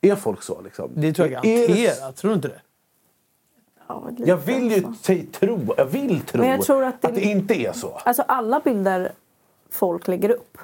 Är 0.00 0.14
folk 0.16 0.42
så 0.42 0.60
liksom? 0.60 0.90
Det 0.94 1.12
tror 1.12 1.28
jag 1.28 1.44
Är 1.44 1.68
det- 1.68 1.74
garanterat. 1.74 2.16
Tror 2.16 2.28
du 2.30 2.34
inte 2.34 2.48
det? 2.48 2.60
Ja, 3.86 4.06
lite 4.10 4.22
Jag 4.30 4.36
vill 4.36 4.70
ju 4.72 4.80
tro, 5.32 5.58
jag 5.76 5.84
vill 5.86 6.20
tro 6.20 6.44
jag 6.44 6.62
tror 6.62 6.84
att 6.84 7.02
det- 7.02 7.20
inte 7.20 7.54
är 7.54 7.72
så. 7.72 7.88
Alltså 8.04 8.22
alla 8.28 8.60
bilder 8.60 9.12
folk 9.70 10.08
lägger 10.08 10.30
upp 10.30 10.58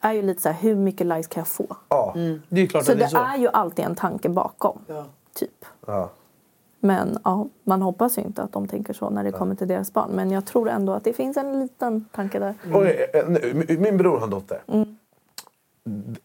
är 0.00 0.12
ju 0.12 0.22
lite 0.22 0.42
så 0.42 0.48
här, 0.48 0.56
hur 0.62 0.74
mycket 0.76 1.06
likes 1.06 1.26
kan 1.26 1.40
jag 1.40 1.48
få? 1.48 1.76
Ja. 1.88 2.12
Mm. 2.16 2.42
Det 2.48 2.60
är 2.60 2.66
klart 2.66 2.84
Så 2.84 2.92
att 2.92 2.98
det 2.98 3.04
det 3.04 3.06
är 3.06 3.08
så. 3.10 3.16
är 3.18 3.36
ju 3.36 3.48
alltid 3.48 3.84
en 3.84 3.94
tanke 3.94 4.28
bakom. 4.28 4.78
Ja. 4.86 5.04
Typ. 5.34 5.64
Ja. 5.86 6.10
Men 6.80 7.18
ja, 7.24 7.46
man 7.62 7.82
hoppas 7.82 8.18
ju 8.18 8.22
inte 8.22 8.42
att 8.42 8.52
de 8.52 8.68
tänker 8.68 8.92
så 8.92 9.10
när 9.10 9.24
det 9.24 9.32
kommer 9.32 9.54
till 9.54 9.68
deras 9.68 9.92
barn. 9.92 10.10
Men 10.10 10.30
jag 10.30 10.44
tror 10.46 10.68
ändå 10.68 10.92
att 10.92 11.04
det 11.04 11.12
finns 11.12 11.36
en 11.36 11.60
liten 11.60 12.04
tanke 12.12 12.38
där. 12.38 12.54
Nu, 13.28 13.76
min 13.78 13.96
bror 13.96 14.16
har 14.16 14.24
en 14.24 14.30
dotter. 14.30 14.62
Mm. 14.66 14.96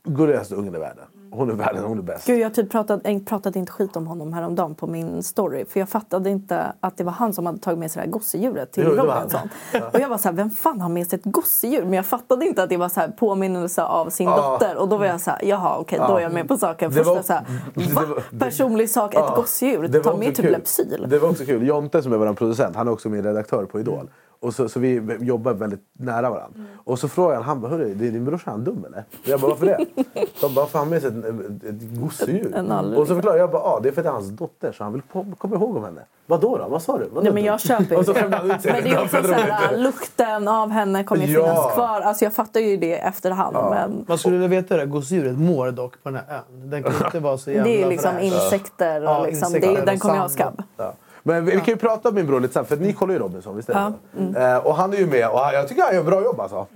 Gulligaste 0.04 0.56
ungen 0.56 0.76
i 0.76 0.80
världen. 0.80 1.04
Hon 1.32 1.50
är 1.50 1.54
världen, 1.54 1.84
hon 1.84 1.98
är 1.98 2.02
bäst. 2.02 2.28
Gud, 2.28 2.40
jag 2.40 2.54
typ 2.54 2.72
pratade, 2.72 3.20
pratade 3.20 3.60
inte 3.60 3.72
skit 3.72 3.96
om 3.96 4.08
honom 4.08 4.34
häromdagen 4.34 4.76
på 4.76 4.88
min 4.88 5.24
story. 5.24 5.66
För 5.66 5.80
jag 5.80 5.90
fattade 5.90 6.30
inte 6.30 6.74
att 6.80 6.98
det 6.98 7.04
var 7.04 7.12
han 7.12 7.34
som 7.34 7.46
hade 7.46 7.60
tagit 7.60 7.80
med 7.80 7.92
sig 7.92 8.00
det 8.02 8.06
här 8.06 8.12
gossedjuret 8.12 8.72
till 8.72 8.84
Jo. 8.88 8.92
Robinson. 8.92 9.50
Och 9.94 10.00
jag 10.00 10.10
var 10.10 10.18
så 10.18 10.28
här, 10.28 10.36
vem 10.36 10.50
fan 10.50 10.82
har 10.82 10.90
med 10.90 11.08
sig 11.08 11.20
ett 11.20 11.26
gosedjur? 11.26 11.84
Men 11.84 11.94
jag 11.94 12.06
fattade 12.06 12.46
inte 12.46 12.64
att 12.64 12.70
det 12.70 12.78
var 12.78 12.90
så 12.90 13.00
här 13.00 13.08
påminnelse 13.08 13.84
av 13.84 14.10
sin 14.10 14.28
Ja. 14.28 14.52
dotter. 14.52 14.78
Och 14.78 14.90
då 14.90 14.98
var 14.98 15.06
jag 15.06 15.22
så 15.22 15.32
här, 15.32 15.40
jaha 15.46 15.78
okej, 15.78 16.00
då 16.08 16.16
är 16.18 16.22
jag 16.22 16.34
med 16.34 16.48
på 16.48 16.58
saken. 16.58 16.92
Först 16.92 17.06
var- 17.06 17.22
så 17.22 17.34
här, 17.34 17.46
var- 17.96 18.40
Personlig 18.40 18.90
sak, 18.90 19.14
ett 19.14 19.20
Ja, 19.28 19.34
gosedjur? 19.36 20.02
Ta 20.04 20.18
med 20.18 20.28
typ 20.28 20.46
kul. 20.46 20.52
Lepsyl. 20.52 21.06
Det 21.10 21.20
var 21.20 21.30
också 21.30 21.46
kul. 21.46 21.68
Jonte 21.68 22.04
som 22.04 22.14
är 22.14 22.18
vår 22.18 22.34
producent, 22.34 22.76
han 22.76 22.88
är 22.88 22.92
också 22.92 23.10
min 23.10 23.24
redaktör 23.24 23.66
på 23.66 23.80
Idol. 23.80 24.10
Och 24.42 24.54
så, 24.54 24.70
så 24.70 24.80
vi 24.80 25.18
jobbar 25.20 25.54
väldigt 25.54 25.86
nära 25.94 26.30
varandra. 26.30 26.56
Mm. 26.56 26.68
Och 26.84 27.00
så 27.00 27.08
frågade 27.08 27.36
han, 27.36 27.44
han 27.44 27.62
bara, 27.62 27.72
hörru, 27.72 27.94
det 27.94 28.08
är 28.08 28.12
din 28.12 28.26
brorsa, 28.26 28.52
han 28.52 28.64
dum 28.64 28.86
eller? 28.86 29.04
Och 29.24 29.28
jag 29.28 29.40
bara, 29.40 29.50
varför 29.50 29.66
det? 29.66 29.86
De 30.42 30.54
bara, 30.56 30.66
för 30.66 30.80
han 30.80 30.90
sig 30.90 30.98
ett, 30.98 31.04
ett, 31.64 32.00
gosedjur. 32.02 32.72
Och 32.98 33.08
så 33.08 33.16
förklarade 33.16 33.40
jag 33.40 33.52
bara, 33.52 33.62
ja 33.64 33.80
det 33.84 33.90
är 33.90 33.94
för 33.94 34.02
att 34.02 34.06
det 34.06 34.10
är 34.10 34.14
hans 34.14 34.30
dotter 34.30 34.72
så 34.72 34.84
han 34.84 34.94
vill 34.94 35.02
komma 35.38 35.56
ihåg 35.56 35.76
om 35.78 35.84
henne. 35.84 36.02
Vadå 36.26 36.58
då? 36.58 36.68
Vad 36.70 36.82
sa 36.82 36.98
du? 36.98 37.06
Vadå 37.06 37.22
Nej, 37.22 37.34
men 37.34 37.44
jag 37.44 37.60
köper 37.60 37.98
Och 37.98 38.06
så 38.06 38.14
ju 38.14 38.20
sig. 38.60 38.72
Men 38.72 38.84
det 38.84 38.90
är 38.90 39.04
också 39.04 39.24
så 39.24 39.34
här, 39.34 39.78
lukten 39.78 40.48
av 40.48 40.70
henne 40.70 41.04
kommer 41.04 41.26
ju 41.26 41.34
Ja. 41.34 41.42
finnas 41.42 41.74
kvar. 41.74 42.02
Alltså 42.02 42.26
jag 42.26 42.34
fattar 42.34 42.60
ju 42.60 42.78
det 42.78 42.94
efterhand. 43.00 43.58
Men 43.70 44.06
Man 44.08 44.18
skulle 44.18 44.38
vilja 44.38 44.48
veta 44.62 44.74
hur 44.74 44.80
det 44.82 44.86
här 44.86 44.92
gosedjuret 44.94 45.38
mår 45.38 45.72
dock 45.72 46.04
på 46.04 46.10
den 46.10 46.22
här 46.28 46.36
ön. 46.38 46.70
Den 46.70 46.84
kan 46.84 46.94
inte 47.06 47.20
vara 47.20 47.38
så 47.38 47.52
jävla 47.52 47.64
det 47.72 47.84
är 47.84 47.90
liksom 47.90 48.12
fräsch. 48.12 48.24
insekter. 48.24 49.02
Och 49.04 49.10
Ja, 49.10 49.26
liksom, 49.26 49.48
insekter 49.56 49.76
det, 49.76 49.86
den 49.86 50.00
kommer 50.00 50.16
jag 50.16 50.22
ha 50.22 50.30
skabb. 50.30 50.64
Ja. 50.78 50.94
Men 51.34 51.46
vi, 51.46 51.52
vi 51.52 51.58
kan 51.58 51.66
ju 51.74 51.76
prata 51.76 52.10
om 52.10 52.16
min 52.16 52.28
bror 52.28 52.40
lite 52.40 52.54
sen, 52.54 52.66
för 52.66 52.78
ni 52.78 52.94
kollar 52.94 53.14
ju 53.14 53.20
Robinson, 53.20 53.56
visst 53.56 53.70
är 53.70 53.74
det 53.74 53.80
Ja. 53.80 53.94
så? 54.34 54.40
Eh, 54.40 54.58
och 54.58 54.76
han 54.76 54.94
är 54.94 54.98
ju 54.98 55.06
med 55.08 55.30
och 55.30 55.40
han- 55.40 55.54
jag 55.54 55.68
tycker 55.68 55.82
han 55.84 55.96
gör 55.96 56.04
bra 56.04 56.24
jobb 56.24 56.40
alltså. 56.40 56.68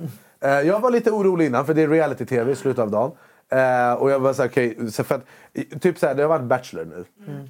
Eh, 0.42 0.52
jag 0.52 0.80
var 0.80 0.92
lite 0.92 1.12
orolig 1.12 1.46
innan, 1.46 1.66
för 1.66 1.74
det 1.74 1.82
är 1.82 1.88
reality-tv 1.88 2.52
i 2.52 2.56
slutet 2.56 2.80
av 2.84 2.92
dagen. 2.92 3.12
Eh, 3.50 3.94
och 3.94 4.12
jag 4.12 4.20
var 4.20 4.34
såhär, 4.34 4.50
okej, 4.50 4.92
så 4.92 5.04
för 5.04 5.16
att, 5.16 5.22
i- 5.54 5.80
typ 5.80 5.98
såhär, 5.98 6.16
det 6.16 6.22
har 6.22 6.30
varit 6.30 6.44
Bachelor 6.46 6.86
nu. 6.86 7.06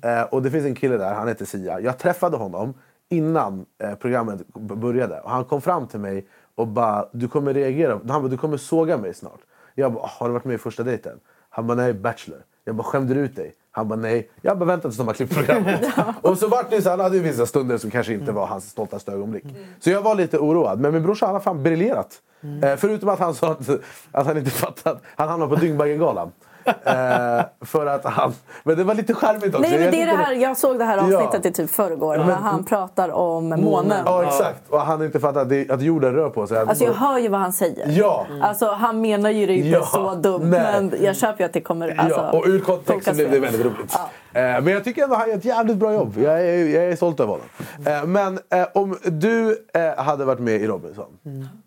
Eh, 0.10 0.22
och 0.24 0.42
det 0.42 0.52
finns 0.52 0.66
en 0.66 0.76
kille 0.76 0.98
där, 0.98 1.14
han 1.14 1.28
heter 1.28 1.46
Sia. 1.46 1.80
Jag 1.80 1.98
träffade 1.98 2.38
honom 2.38 2.74
innan 3.10 3.66
eh, 3.84 3.96
programmet 3.96 4.48
började. 4.54 5.20
Och 5.20 5.30
han 5.32 5.46
kom 5.46 5.62
fram 5.62 5.88
till 5.88 6.00
mig 6.00 6.28
och 6.56 6.68
bara, 6.68 7.06
du 7.12 7.28
kommer 7.28 7.54
reagera, 7.54 7.92
han 8.10 8.22
bara, 8.22 8.28
du 8.28 8.38
kommer 8.38 8.58
såga 8.58 8.98
mig 8.98 9.14
snart. 9.14 9.40
Jag 9.76 9.94
bara, 9.94 10.06
har 10.08 10.28
du 10.28 10.34
varit 10.34 10.46
med 10.46 10.56
i 10.56 10.58
första 10.58 10.84
dejten? 10.84 11.20
Han 11.50 11.68
bara, 11.68 11.76
nej, 11.78 11.94
Bachelor. 11.94 12.40
Jag 12.66 12.76
bara, 12.76 12.84
skämde 12.84 13.14
du 13.14 13.20
ut 13.20 13.36
dig? 13.36 13.54
Han 13.76 13.88
bara, 13.88 13.96
nej. 14.00 14.30
Jag 14.42 14.58
bara, 14.58 14.66
vänta 14.66 14.88
tills 14.88 14.98
de 14.98 15.08
har 15.08 15.14
klippt 15.14 15.36
programmet. 15.36 15.86
och 16.22 16.38
så 16.38 16.48
vart 16.48 16.70
det 16.70 16.82
så, 16.82 16.90
han 16.90 17.00
hade 17.00 17.18
ju 17.18 17.24
vissa 17.24 17.46
stunder 17.46 17.78
som 17.78 17.92
kanske 17.92 18.14
inte 18.14 18.32
var 18.32 18.46
hans 18.46 18.70
stoltaste 18.70 19.12
ögonblick. 19.12 19.44
Så 19.80 19.90
jag 19.90 20.02
var 20.02 20.16
lite 20.16 20.38
oroad. 20.38 20.80
Men 20.80 20.94
min 20.94 21.04
brorsa 21.04 21.26
han 21.26 21.36
har 21.36 21.42
fan 21.42 21.64
briljerat. 21.64 22.22
Eh, 22.64 22.76
förutom 22.78 23.10
att 23.10 23.20
han 23.20 23.36
sa 23.36 23.52
att, 23.52 23.70
att 24.12 24.26
han 24.26 24.38
inte 24.38 24.52
fattat. 24.52 25.02
Han 25.16 25.30
hamnade 25.30 25.56
på 25.56 25.62
Dyngbaggegalan. 25.62 26.32
Eh, 26.66 27.46
för 27.62 27.86
att 27.86 28.06
han... 28.06 28.34
Men 28.64 28.78
det 28.78 28.84
var 28.84 28.94
lite 28.96 29.14
charmigt 29.14 29.46
också. 29.56 29.60
Nej, 29.60 29.72
men 29.72 29.82
Jag 29.82 29.92
det 29.92 30.02
är 30.02 30.06
det 30.06 30.16
här, 30.24 30.34
jag 30.34 30.58
såg 30.58 30.80
det 30.80 30.86
här 30.86 30.98
avsnittet 30.98 31.40
Ja. 31.44 31.50
i 31.50 31.54
typ 31.54 31.70
förrgår 31.70 32.18
när 32.18 32.36
han 32.36 32.66
pratar 32.66 33.10
om 33.10 33.50
månen. 33.50 34.04
Ja, 34.06 34.24
exakt. 34.24 34.70
Och 34.70 34.82
han 34.82 35.04
inte 35.04 35.20
fattat 35.20 35.42
att, 35.42 35.50
det, 35.50 35.70
att 35.72 35.82
jorden 35.82 36.14
rör 36.14 36.30
på 36.30 36.48
sig. 36.48 36.58
Alltså 36.58 36.84
jag 36.84 36.94
hör 36.94 37.18
ju 37.18 37.28
vad 37.28 37.40
han 37.40 37.54
säger. 37.54 37.90
Ja. 37.90 38.26
Alltså 38.42 38.72
han 38.72 39.02
menar 39.02 39.30
ju 39.30 39.46
det 39.46 39.56
inte 39.56 39.70
Ja, 39.70 39.86
så 39.86 40.16
dumt. 40.16 40.42
nej. 40.44 40.62
Men 40.82 40.94
jag 41.04 41.16
köper 41.16 41.40
ju 41.40 41.46
att 41.46 41.54
det 41.54 41.62
kommer... 41.62 42.00
Alltså, 42.00 42.20
ja, 42.20 42.38
och 42.40 42.44
ur 42.48 42.60
kontext 42.60 42.86
så 42.88 42.94
tolkas 42.94 43.16
blev 43.16 43.32
det 43.32 43.40
väldigt 43.40 43.66
roligt. 43.66 43.96
Eh, 44.34 44.42
men 44.42 44.68
jag 44.68 44.84
tycker 44.84 45.04
ändå 45.04 45.16
han 45.16 45.30
gör 45.30 45.38
ett 45.38 45.46
jävligt 45.46 45.78
bra 45.78 45.94
jobb. 45.94 46.14
Jag 46.18 46.42
är, 46.42 46.66
jag 46.68 46.84
är 46.86 46.96
stolt 46.96 47.20
över 47.20 47.32
honom. 47.32 47.48
Eh, 47.86 48.06
men 48.06 48.40
eh, 48.50 48.68
om 48.74 48.98
du 49.04 49.66
eh, 49.74 50.04
hade 50.04 50.26
varit 50.26 50.40
med 50.40 50.62
i 50.62 50.68
Robinson, 50.68 51.06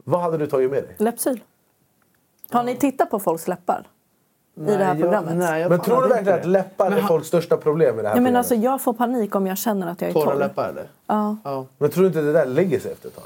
vad 0.05 0.21
hade 0.21 0.39
du 0.39 0.47
tagit 0.47 0.71
med 0.71 0.83
dig? 0.83 0.95
Läppsyl. 0.99 1.41
Har 2.51 2.63
ni 2.65 2.77
tittat 2.77 3.11
på 3.11 3.19
folks 3.19 3.49
läppar? 3.49 3.87
I 4.57 4.61
det 4.65 4.73
här 4.73 4.85
jag- 4.95 4.99
programmet? 5.01 5.37
nej, 5.37 5.61
jag 5.63 5.71
Men 5.71 5.81
tror 5.81 6.03
du 6.03 6.09
verkligen 6.09 6.39
att 6.41 6.47
läppar 6.47 6.93
är 6.93 7.03
folks 7.03 7.29
största 7.29 7.57
problem 7.57 7.99
i 7.99 8.03
det 8.03 8.09
här 8.09 8.15
Nej, 8.15 8.23
men 8.23 8.33
programmet? 8.33 8.39
alltså, 8.39 8.55
jag 8.55 8.81
får 8.83 8.93
panik 8.93 9.35
om 9.35 9.47
jag 9.47 9.59
känner 9.59 9.87
att 9.91 10.01
jag 10.01 10.11
är 10.11 10.15
Torra 10.15 10.25
torr. 10.31 10.35
läppar 10.39 10.69
eller? 10.69 10.85
Ja. 11.07 11.37
Ja. 11.45 11.67
Men 11.79 11.91
tror 11.91 12.03
du 12.03 12.07
inte 12.09 12.21
det 12.23 12.33
där 12.33 12.47
lägger 12.47 12.81
sig 12.81 12.93
efter 12.93 13.09
ett 13.09 13.15
tag? 13.17 13.25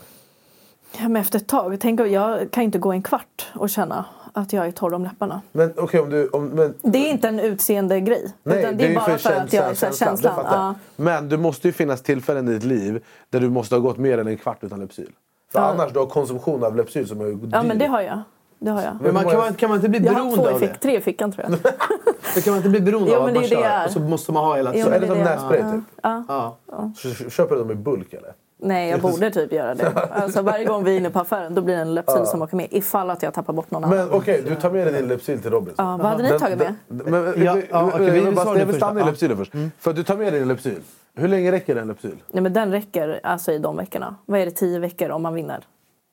Ja, 0.98 1.08
men 1.08 1.16
efter 1.22 1.38
ett 1.38 1.46
tag. 1.46 1.76
Tänk, 1.80 2.00
om- 2.00 2.10
jag 2.10 2.50
kan 2.50 2.62
inte 2.64 2.78
gå 2.78 2.92
en 2.92 3.02
kvart 3.02 3.48
och 3.54 3.70
känna 3.70 4.04
att 4.32 4.52
jag 4.52 4.66
är 4.66 4.70
torr 4.72 4.94
om 4.94 5.02
läpparna. 5.04 5.40
Men 5.52 5.72
okej 5.76 6.00
om 6.00 6.10
du... 6.10 6.28
Om, 6.28 6.46
men, 6.46 6.74
Det 6.82 6.98
är 6.98 7.10
inte 7.10 7.28
en 7.28 7.40
utseende 7.40 8.00
grej. 8.00 8.32
nej, 8.42 8.58
utan 8.60 8.76
det 8.76 8.86
är 8.86 8.94
bara 8.94 9.18
för 9.18 9.32
att 9.32 9.52
jag 9.52 9.64
är 9.64 9.74
känslan, 9.74 9.92
känslan. 9.92 10.32
Ja. 10.44 10.74
Men 10.96 11.28
det 11.28 11.36
måste 11.36 11.68
ju 11.68 11.72
finnas 11.72 12.02
tillfällen 12.02 12.48
i 12.48 12.52
ditt 12.52 12.64
liv 12.64 13.04
där 13.30 13.40
du 13.40 13.48
måste 13.50 13.74
ha 13.74 13.80
gått 13.80 13.98
mer 13.98 14.18
än 14.18 14.26
en 14.26 14.36
kvart 14.36 14.58
utan 14.64 14.80
Lypsyl. 14.80 15.10
För 15.52 15.58
Ja. 15.60 15.64
annars 15.66 15.92
du 15.92 15.98
har 15.98 16.06
konsumtion 16.06 16.64
av 16.64 16.76
Lypsyl 16.76 17.08
som 17.08 17.20
är 17.20 17.24
dyr. 17.24 17.48
ja, 17.52 17.62
men 17.62 17.78
det 17.78 17.86
har 17.86 18.00
jag. 18.00 18.20
Det 18.62 18.70
har 18.70 18.82
jag. 18.82 18.96
Men 19.00 19.14
man, 19.14 19.24
kan, 19.24 19.36
man, 19.36 19.54
kan 19.54 19.68
man 19.68 19.76
inte 19.78 19.88
bli 19.88 19.98
Jag 19.98 20.16
två 20.16 20.22
beroende 20.24 20.50
i 20.50 20.54
av 20.54 20.58
fick, 20.58 20.72
det? 20.72 20.78
tre 20.78 20.96
i 20.96 21.00
fickan 21.00 21.32
tror 21.32 21.44
jag. 21.44 21.50
Men 22.34 22.42
kan 22.42 22.50
man 22.52 22.56
inte 22.56 22.68
bli 22.68 22.80
beroende 22.80 23.10
Jo, 23.10 23.16
av 23.16 23.22
att 23.26 23.34
det 23.34 23.40
man 23.40 23.48
kör? 23.48 23.62
är. 23.62 23.86
Och 23.86 23.92
så 23.92 24.00
måste 24.00 24.32
man 24.32 24.44
ha 24.44 24.56
hela 24.56 24.72
Jo, 24.74 24.86
är 24.86 24.90
det 24.90 24.98
det 24.98 25.06
som 25.06 25.18
nässpray 25.18 25.60
Ja. 25.60 25.72
typ? 25.72 25.84
Ja. 26.02 26.56
Ja. 26.68 26.92
Så 26.96 27.30
Köper 27.30 27.54
du 27.54 27.60
dem 27.60 27.70
i 27.70 27.74
bulk 27.74 28.12
eller? 28.12 28.32
Nej, 28.62 28.90
jag 28.90 29.00
borde 29.10 29.30
typ 29.30 29.52
göra 29.52 29.74
det. 29.74 29.92
Alltså, 30.10 30.42
varje 30.42 30.64
gång 30.64 30.84
vi 30.84 30.92
är 30.94 30.96
inne 30.96 31.10
på 31.10 31.18
affären 31.20 31.54
då 31.54 31.62
blir 31.62 31.74
det 31.76 31.80
en 31.82 31.94
Lypsyl 31.94 32.26
som 32.26 32.42
åker 32.42 32.56
med. 32.56 32.66
Ifall 32.70 33.10
att 33.10 33.22
jag 33.22 33.34
tappar 33.34 33.52
bort 33.52 33.70
någon 33.70 33.84
annan. 33.84 33.96
Men 33.98 34.10
okej, 34.10 34.42
du 34.48 34.54
tar 34.54 34.70
med 34.70 34.86
dig 34.86 34.94
din 34.94 35.08
Lypsyl 35.08 35.40
till 35.42 35.50
Robinson. 35.50 35.86
Ja, 35.86 35.96
vad 35.96 36.06
hade 36.06 36.22
ni 36.22 36.28
Den- 36.28 36.40
tagit 36.40 36.58
med? 36.58 36.74
den- 36.88 37.10
Men, 37.10 37.24
Ja, 37.44 37.56
ja, 37.70 37.84
vi- 37.84 37.92
okej, 37.92 38.04
vi- 38.06 38.10
vi- 38.10 38.20
vi 38.20 38.26
vi 38.26 38.32
bara- 38.32 38.44
svarar 38.44 38.58
jag 38.58 38.66
det 38.66 38.72
vill 38.72 38.74
första. 38.74 38.86
stanna 38.86 39.00
i 39.00 39.02
Ja. 39.02 39.02
Mm. 39.02 39.12
Lypsylen 39.12 39.36
först. 39.36 39.52
För 39.78 39.92
du 39.92 40.04
tar 40.04 40.16
med 40.16 40.32
dig 40.32 40.40
din 40.40 40.48
Lypsyl. 40.48 40.80
Hur 41.14 41.28
länge 41.28 41.52
räcker 41.52 41.76
en 41.76 41.88
Lypsyl? 41.88 42.16
Nej, 42.32 42.42
men 42.42 42.52
den 42.52 42.72
räcker 42.72 43.20
alltså 43.22 43.52
i 43.52 43.58
de 43.58 43.76
veckorna. 43.76 44.14
Vad 44.26 44.40
är 44.40 44.44
det, 44.44 44.50
tio 44.50 44.78
veckor 44.78 45.10
om 45.10 45.22
man 45.22 45.34
vinner? 45.34 45.64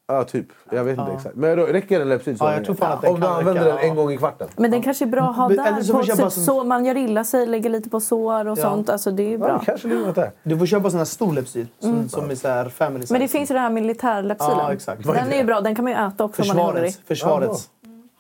Ja, 0.10 0.24
typ. 0.24 0.45
Jag 0.72 0.84
vet 0.84 0.99
inte 0.99 1.12
exakt. 1.12 1.36
Men 1.36 1.58
då, 1.58 1.66
räcker 1.66 1.99
en 2.01 2.10
Lypsyl 2.10 2.38
så 2.38 2.43
Ja, 2.43 2.47
jag 2.49 2.53
länge? 2.55 2.66
tror 2.66 2.76
fan 2.76 2.91
att 2.91 3.01
den 3.01 3.10
Om 3.14 3.20
du 3.20 3.26
kan 3.26 3.36
använder 3.36 3.64
räcka, 3.64 3.76
den 3.76 3.84
en 3.84 3.88
ja. 3.88 3.93
gång 4.03 4.12
i 4.12 4.18
kvarten? 4.18 4.47
Men 4.58 4.72
den 4.72 4.82
kanske 4.82 5.05
är 5.05 5.08
bra 5.08 5.22
att 5.30 5.36
ha 5.36 5.49
Men- 5.49 5.60
eller 5.60 5.72
där. 5.72 5.82
så 5.84 5.93
På 5.93 5.99
får 5.99 6.08
jag 6.10 6.18
köpa 6.18 6.30
typ 6.30 6.34
som- 6.34 6.43
så 6.43 6.64
man 6.64 6.86
gör 6.86 6.97
illa 6.97 7.24
sig, 7.24 7.45
lägger 7.45 7.70
lite 7.70 7.89
på 7.89 7.99
sår 7.99 8.47
och 8.47 8.58
Ja. 8.58 8.62
sånt. 8.62 8.89
Alltså 8.89 9.12
det 9.12 9.24
är 9.24 9.28
ju 9.28 9.32
Ja, 9.32 9.38
bra. 9.38 9.58
det 9.60 9.66
kanske 9.66 9.88
ligger 9.88 10.05
något 10.05 10.16
där. 10.16 10.32
Du 10.43 10.58
får 10.58 10.66
köpa 10.66 10.89
sån 10.89 10.97
här 10.97 11.05
stor 11.05 11.34
Lypsyl 11.34 11.68
som, 11.80 12.10
som 12.10 12.30
är 12.32 12.36
så 12.36 12.47
här 12.47 12.70
family 12.70 13.01
size. 13.01 13.14
Men 13.14 13.22
det 13.22 13.28
finns 13.28 13.51
ju 13.51 13.53
den 13.53 13.64
här 13.64 13.70
militärläppsilen. 13.70 14.58
Ja, 14.58 14.74
exakt. 14.74 15.03
Den 15.03 15.32
är 15.34 15.38
ju 15.38 15.43
bra. 15.43 15.62
Den 15.62 15.76
kan 15.76 15.84
man 15.84 15.93
ju 15.93 16.08
äta 16.08 16.24
också 16.24 16.41
om 16.41 16.47
man 16.47 16.58
är 16.58 16.64
hungrig. 16.64 16.93
Försvarets. 17.08 17.70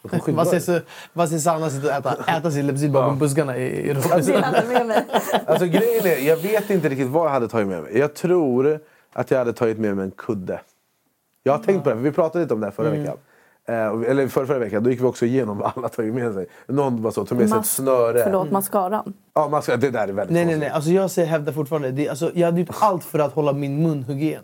försvarets. 0.01 0.27
Man 0.27 0.45
ser, 0.45 0.59
så, 0.59 1.27
ser 1.27 1.37
Sanna 1.37 1.69
sitta 1.69 1.87
och 1.87 1.93
äta, 1.93 2.37
äta 2.37 2.51
sin 2.51 2.67
Lypsyl 2.67 2.91
bakom 2.91 3.19
buskarna 3.19 3.57
i, 3.57 3.89
i 3.89 3.93
Det 3.93 4.01
hade 4.07 4.31
jag 4.57 4.67
med 4.67 4.85
mig. 4.87 5.05
Alltså 5.45 5.65
grejen 5.65 6.05
är, 6.05 6.27
jag 6.27 6.37
vet 6.37 6.69
inte 6.69 6.89
riktigt 6.89 7.07
vad 7.07 7.25
jag 7.25 7.31
hade 7.31 7.47
tagit 7.47 7.67
med 7.67 7.83
mig. 7.83 7.97
Jag 7.97 8.13
tror 8.13 8.79
att 9.13 9.31
jag 9.31 9.37
hade 9.37 9.53
tagit 9.53 9.77
med 9.79 9.95
mig 9.95 10.05
en 10.05 10.11
kudde. 10.11 10.59
Jag 11.47 11.53
har 11.57 11.63
tänkt 11.63 11.83
på 11.83 11.89
det, 11.89 11.95
för 11.95 12.03
vi 12.03 12.11
pratade 12.11 12.43
lite 12.43 12.53
om 12.53 12.59
det 12.59 12.65
här 12.67 12.71
förra 12.71 12.89
veckan. 12.89 13.17
Eh, 13.65 13.75
eller 14.11 14.27
förra, 14.27 14.45
förra 14.47 14.59
veckan, 14.59 14.83
då 14.83 14.89
gick 14.89 14.99
vi 15.01 15.03
också 15.05 15.25
igenom 15.25 15.57
vad 15.57 15.71
alla 15.75 15.89
tagit 15.89 16.13
med 16.13 16.33
sig. 16.33 16.45
Någon 16.67 17.01
bara 17.01 17.11
så, 17.13 17.25
tog 17.25 17.37
med 17.37 17.49
sig 17.49 17.57
ett 17.57 17.61
Mas- 17.63 17.75
snöre. 17.75 18.23
Förlåt, 18.23 18.51
mascaran. 18.51 19.13
Ja, 19.33 19.47
man 19.49 19.61
ska, 19.61 19.77
det 19.77 19.89
där 19.89 20.07
är 20.07 20.13
väldigt 20.13 20.33
Nej, 20.33 20.45
nej, 20.45 20.53
konstigt. 20.53 20.59
nej. 20.59 20.69
Alltså 20.69 20.89
jag 20.89 21.11
säger, 21.11 21.27
hävdar 21.27 21.53
fortfarande. 21.53 21.91
Det, 21.91 22.09
alltså, 22.09 22.31
jag 22.33 22.45
hade 22.47 22.59
gjort 22.59 22.75
allt 22.79 23.03
för 23.03 23.19
att 23.19 23.33
hålla 23.33 23.53
min 23.53 23.83
munhygien. 23.83 24.43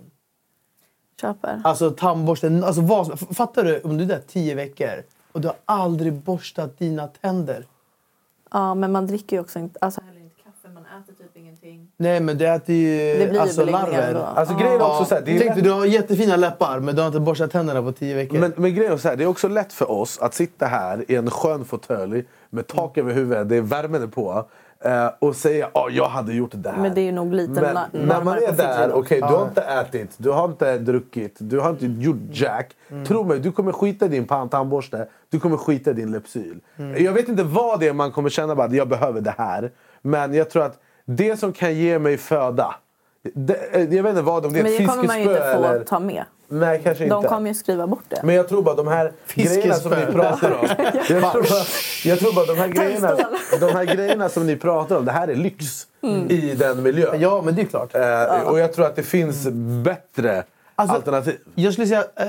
Köper. 1.21 1.61
Alltså 1.63 1.91
tandborsten. 1.91 2.63
Alltså, 2.63 2.81
vad, 2.81 3.05
som- 3.07 3.15
f- 3.21 3.37
fattar 3.37 3.63
du? 3.63 3.81
Om 3.81 3.97
du 3.97 4.03
är 4.03 4.07
där 4.07 4.21
tio 4.27 4.55
veckor 4.55 5.03
och 5.31 5.41
du 5.41 5.47
har 5.47 5.57
aldrig 5.65 6.13
borstat 6.13 6.77
dina 6.77 7.07
tänder. 7.07 7.65
Ja, 8.51 8.75
men 8.75 8.91
man 8.91 9.07
dricker 9.07 9.35
ju 9.35 9.41
också 9.41 9.59
inte, 9.59 9.79
alltså 9.81 10.01
heller 10.01 10.19
inte 10.21 10.35
kaffe. 10.43 10.73
Man 10.73 10.85
Nej, 11.97 12.19
men 12.19 12.37
det 12.37 12.45
äter 12.47 12.75
ju 12.75 12.97
Det 13.19 13.25
blir 13.25 13.33
ju 13.33 13.39
alltså, 13.39 13.65
larver. 13.65 14.15
Alltså 14.35 14.55
grejen 14.55 14.81
är 14.81 14.85
också 14.85 15.05
så 15.05 15.15
här, 15.15 15.21
det 15.21 15.35
är 15.35 15.39
Tänk 15.39 15.55
lätt- 15.55 15.63
du 15.63 15.71
har 15.71 15.85
jättefina 15.85 16.35
läppar 16.35 16.79
men 16.79 16.95
du 16.95 17.01
har 17.01 17.07
inte 17.07 17.19
borstat 17.19 17.51
tänderna 17.51 17.81
på 17.81 17.91
tio 17.91 18.15
veckor. 18.15 18.39
Men, 18.39 18.53
men 18.55 18.75
grejen 18.75 18.93
är 18.93 18.97
så 18.97 19.09
här, 19.09 19.15
det 19.15 19.23
är 19.23 19.27
också 19.27 19.47
lätt 19.47 19.73
för 19.73 19.91
oss 19.91 20.19
att 20.19 20.33
sitta 20.33 20.65
här 20.65 21.05
i 21.11 21.15
en 21.15 21.31
skön 21.31 21.65
fåtölj 21.65 22.23
med 22.49 22.67
tak 22.67 22.97
över 22.97 23.13
huvudet, 23.13 23.49
det 23.49 23.55
är 23.55 23.61
värmen 23.61 24.03
är 24.03 24.07
på 24.07 24.45
eh, 24.85 25.07
och 25.19 25.35
säga 25.35 25.65
att 25.73 25.93
jag 25.93 26.07
hade 26.07 26.33
gjort 26.33 26.51
det 26.53 26.69
här. 26.69 26.77
Men 26.81 26.93
det 26.93 27.01
är 27.01 27.05
ju 27.05 27.11
nog 27.11 27.33
lite 27.33 27.61
Men 27.61 27.61
när 27.63 27.73
man 27.73 28.07
närmare 28.07 28.39
är 28.39 28.51
där, 28.51 28.91
okej 28.93 29.19
du 29.19 29.27
har 29.27 29.47
inte 29.47 29.61
ätit, 29.61 30.11
du 30.17 30.29
har 30.29 30.45
inte 30.45 30.77
druckit, 30.77 31.35
du 31.39 31.59
har 31.59 31.69
inte 31.69 31.85
gjort 31.85 32.17
jack. 32.31 32.71
Tro 33.07 33.23
mig, 33.23 33.39
du 33.39 33.51
kommer 33.51 33.71
skita 33.71 34.05
i 34.05 34.09
din 34.09 34.25
tandborste, 34.25 35.07
du 35.29 35.39
kommer 35.39 35.57
skita 35.57 35.91
i 35.91 35.93
din 35.93 36.11
Lypsyl. 36.11 36.59
Jag 36.97 37.13
vet 37.13 37.29
inte 37.29 37.43
vad 37.43 37.79
det 37.79 37.87
är 37.87 37.93
man 37.93 38.11
kommer 38.11 38.29
känna 38.29 38.55
bara, 38.55 38.67
att 38.67 38.73
jag 38.73 38.87
behöver 38.87 39.21
det 39.21 39.35
här. 39.37 39.71
Men 40.01 40.33
jag 40.33 40.49
tror 40.49 40.63
att 40.63 40.79
det 41.05 41.39
som 41.39 41.53
kan 41.53 41.75
ge 41.75 41.99
mig 41.99 42.17
föda, 42.17 42.75
det, 43.33 43.53
eh, 43.75 43.81
jag 43.95 44.03
vet 44.03 44.09
inte 44.09 44.21
vad, 44.21 44.45
om 44.45 44.53
det 44.53 44.59
är 44.59 44.63
Men 44.63 44.71
ett 44.71 44.77
det 44.77 44.85
kommer 44.85 45.03
man 45.03 45.17
ju 45.17 45.23
inte 45.23 45.33
fiskespö 45.35 45.57
få 45.57 45.65
eller... 45.65 45.83
ta 45.83 45.99
med. 45.99 46.23
Nej, 46.47 46.81
kanske 46.83 47.05
De 47.05 47.17
inte. 47.17 47.29
kommer 47.29 47.47
ju 47.49 47.53
skriva 47.53 47.87
bort 47.87 48.03
det. 48.07 48.19
Men 48.23 48.35
jag 48.35 48.49
tror 48.49 48.61
bara 48.63 48.75
de 48.75 48.87
här 48.87 49.11
grejerna 49.33 49.73
som 49.75 49.91
ni 49.91 49.97
Fiskespö. 49.97 50.11
pratar 50.13 50.51
om. 50.51 50.67
Jag 50.93 51.05
tror 51.07 51.21
bara, 51.21 51.65
jag 52.05 52.19
tror 52.19 52.33
bara 52.33 52.45
de 52.45 52.57
här 52.57 52.67
grejerna, 52.67 53.17
de 53.59 53.65
här 53.71 53.85
grejerna 53.95 54.29
som 54.29 54.47
ni 54.47 54.55
pratar 54.55 54.97
om, 54.97 55.05
det 55.05 55.11
här 55.11 55.27
är 55.27 55.35
lyx 55.35 55.87
Mm. 56.03 56.29
i 56.29 56.55
den 56.55 56.83
miljön. 56.83 57.21
Ja, 57.21 57.41
men 57.45 57.55
det 57.55 57.61
är 57.61 57.65
klart. 57.65 57.95
Eh, 57.95 58.41
Och 58.47 58.59
jag 58.59 58.73
tror 58.73 58.85
att 58.85 58.95
det 58.95 59.03
finns 59.03 59.47
bättre 59.83 60.43
Alltså, 60.75 60.95
alternativ. 60.95 61.37
Jag 61.55 61.73
skulle 61.73 61.87
säga, 61.87 62.03
eh, 62.15 62.27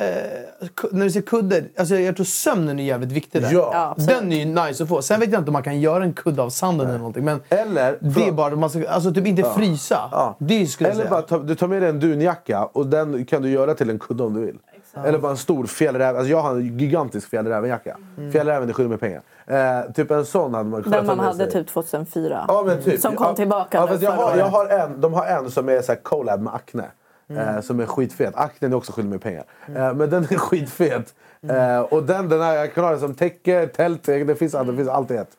när 0.91 1.05
du 1.05 1.11
säger 1.11 1.27
kudde, 1.27 1.65
alltså 1.79 1.95
jag 1.97 2.17
tror 2.17 2.25
sömnen 2.25 2.79
är 2.79 2.85
jävligt 2.85 3.13
viktig 3.13 3.43
där. 3.43 3.53
Ja. 3.53 3.71
Ja, 3.73 3.91
absolut. 3.91 4.19
Den 4.21 4.33
är 4.33 4.37
ju 4.37 4.45
nice 4.45 4.83
att 4.83 4.89
få. 4.89 5.03
Sen 5.03 5.21
vet 5.21 5.33
jag 5.33 5.41
inte 5.41 5.49
om 5.49 5.53
man 5.53 5.63
kan 5.63 5.81
göra 5.81 6.05
en 6.05 6.13
kudde 6.13 6.43
av 6.43 6.51
sanden 6.51 6.87
eller 6.89 6.99
någonting. 6.99 7.25
Men 7.25 7.41
Eller, 7.49 7.99
det 8.01 8.29
är 8.29 8.33
bara, 8.33 8.57
man 8.57 8.71
ska, 8.71 8.89
alltså 8.89 9.13
typ 9.15 9.27
inte 9.27 9.43
frysa. 9.57 10.09
Ja. 10.13 10.37
Det 10.39 10.67
skulle 10.67 10.89
jag 10.89 10.95
Eller 10.95 11.05
säga. 11.05 11.11
bara 11.11 11.23
ta, 11.23 11.39
du 11.39 11.55
tar 11.55 11.69
med 11.69 11.83
dig 11.83 11.91
en 11.91 12.01
dunjacka 12.01 12.65
och 12.65 12.87
den 12.87 13.25
kan 13.25 13.43
du 13.43 13.51
göra 13.51 13.75
till 13.75 13.91
en 13.91 13.99
kudde 13.99 14.23
om 14.23 14.35
du 14.35 14.41
vill. 14.47 14.59
Eller 15.05 15.19
bara 15.19 15.31
en 15.31 15.37
stor 15.37 15.67
fjällräv. 15.67 16.17
Alltså 16.17 16.31
jag 16.31 16.43
har 16.43 16.51
en 16.51 16.79
gigantisk 16.79 17.31
fjällrävenjacka. 17.31 17.97
Mm. 18.19 18.33
Fjällräven 18.33 18.69
är 18.69 18.73
skyldig 18.73 18.91
med 18.91 19.01
pengar. 19.01 19.23
Eh, 19.47 19.93
typ 19.93 20.11
en 20.11 20.27
sån 20.27 20.55
hade 20.55 20.69
man 20.69 20.83
kunnat 20.83 20.99
Den 20.99 21.07
man 21.17 21.19
hade 21.27 21.37
sig. 21.37 21.51
typ 21.53 21.69
2004. 21.69 22.45
Ja, 22.49 22.63
men 22.67 22.83
typ. 22.83 23.01
Som 23.01 23.17
kom 23.17 23.27
Ja, 23.27 23.35
tillbaka 23.35 23.79
ja, 23.79 23.87
nu 23.91 24.05
jag, 24.05 24.11
har, 24.13 24.37
jag 24.37 24.47
har 24.47 24.67
en, 24.69 25.01
De 25.01 25.15
har 25.15 25.27
en 25.27 25.51
som 25.51 25.69
är 25.69 25.83
så 25.83 25.95
collab 26.03 26.41
med 26.43 26.55
Acne. 26.55 26.85
Mm. 27.29 27.49
Eh, 27.57 27.61
som 27.61 27.81
är 27.81 27.87
skitfet. 27.87 28.35
Acne 28.37 28.69
är 28.69 28.75
också 28.75 28.93
skyldig 28.93 29.11
med 29.11 29.23
pengar. 29.23 29.45
Eh, 29.69 29.95
men 29.95 30.11
den 30.11 30.25
är 30.25 30.37
skitfet. 30.39 31.15
Eh, 31.49 31.79
och 31.81 32.03
den, 32.03 32.29
den 32.29 32.41
här, 32.43 32.55
jag 32.55 32.75
kan 32.75 32.85
ha 32.85 32.91
den 32.91 33.01
som 33.01 33.15
täcke, 33.15 33.67
tält, 33.67 34.03
det 34.03 34.39
finns, 34.39 34.55
allt- 34.55 34.69
det 34.69 34.77
finns 34.77 34.89
allt 34.89 35.11
i 35.11 35.17
ett. 35.17 35.31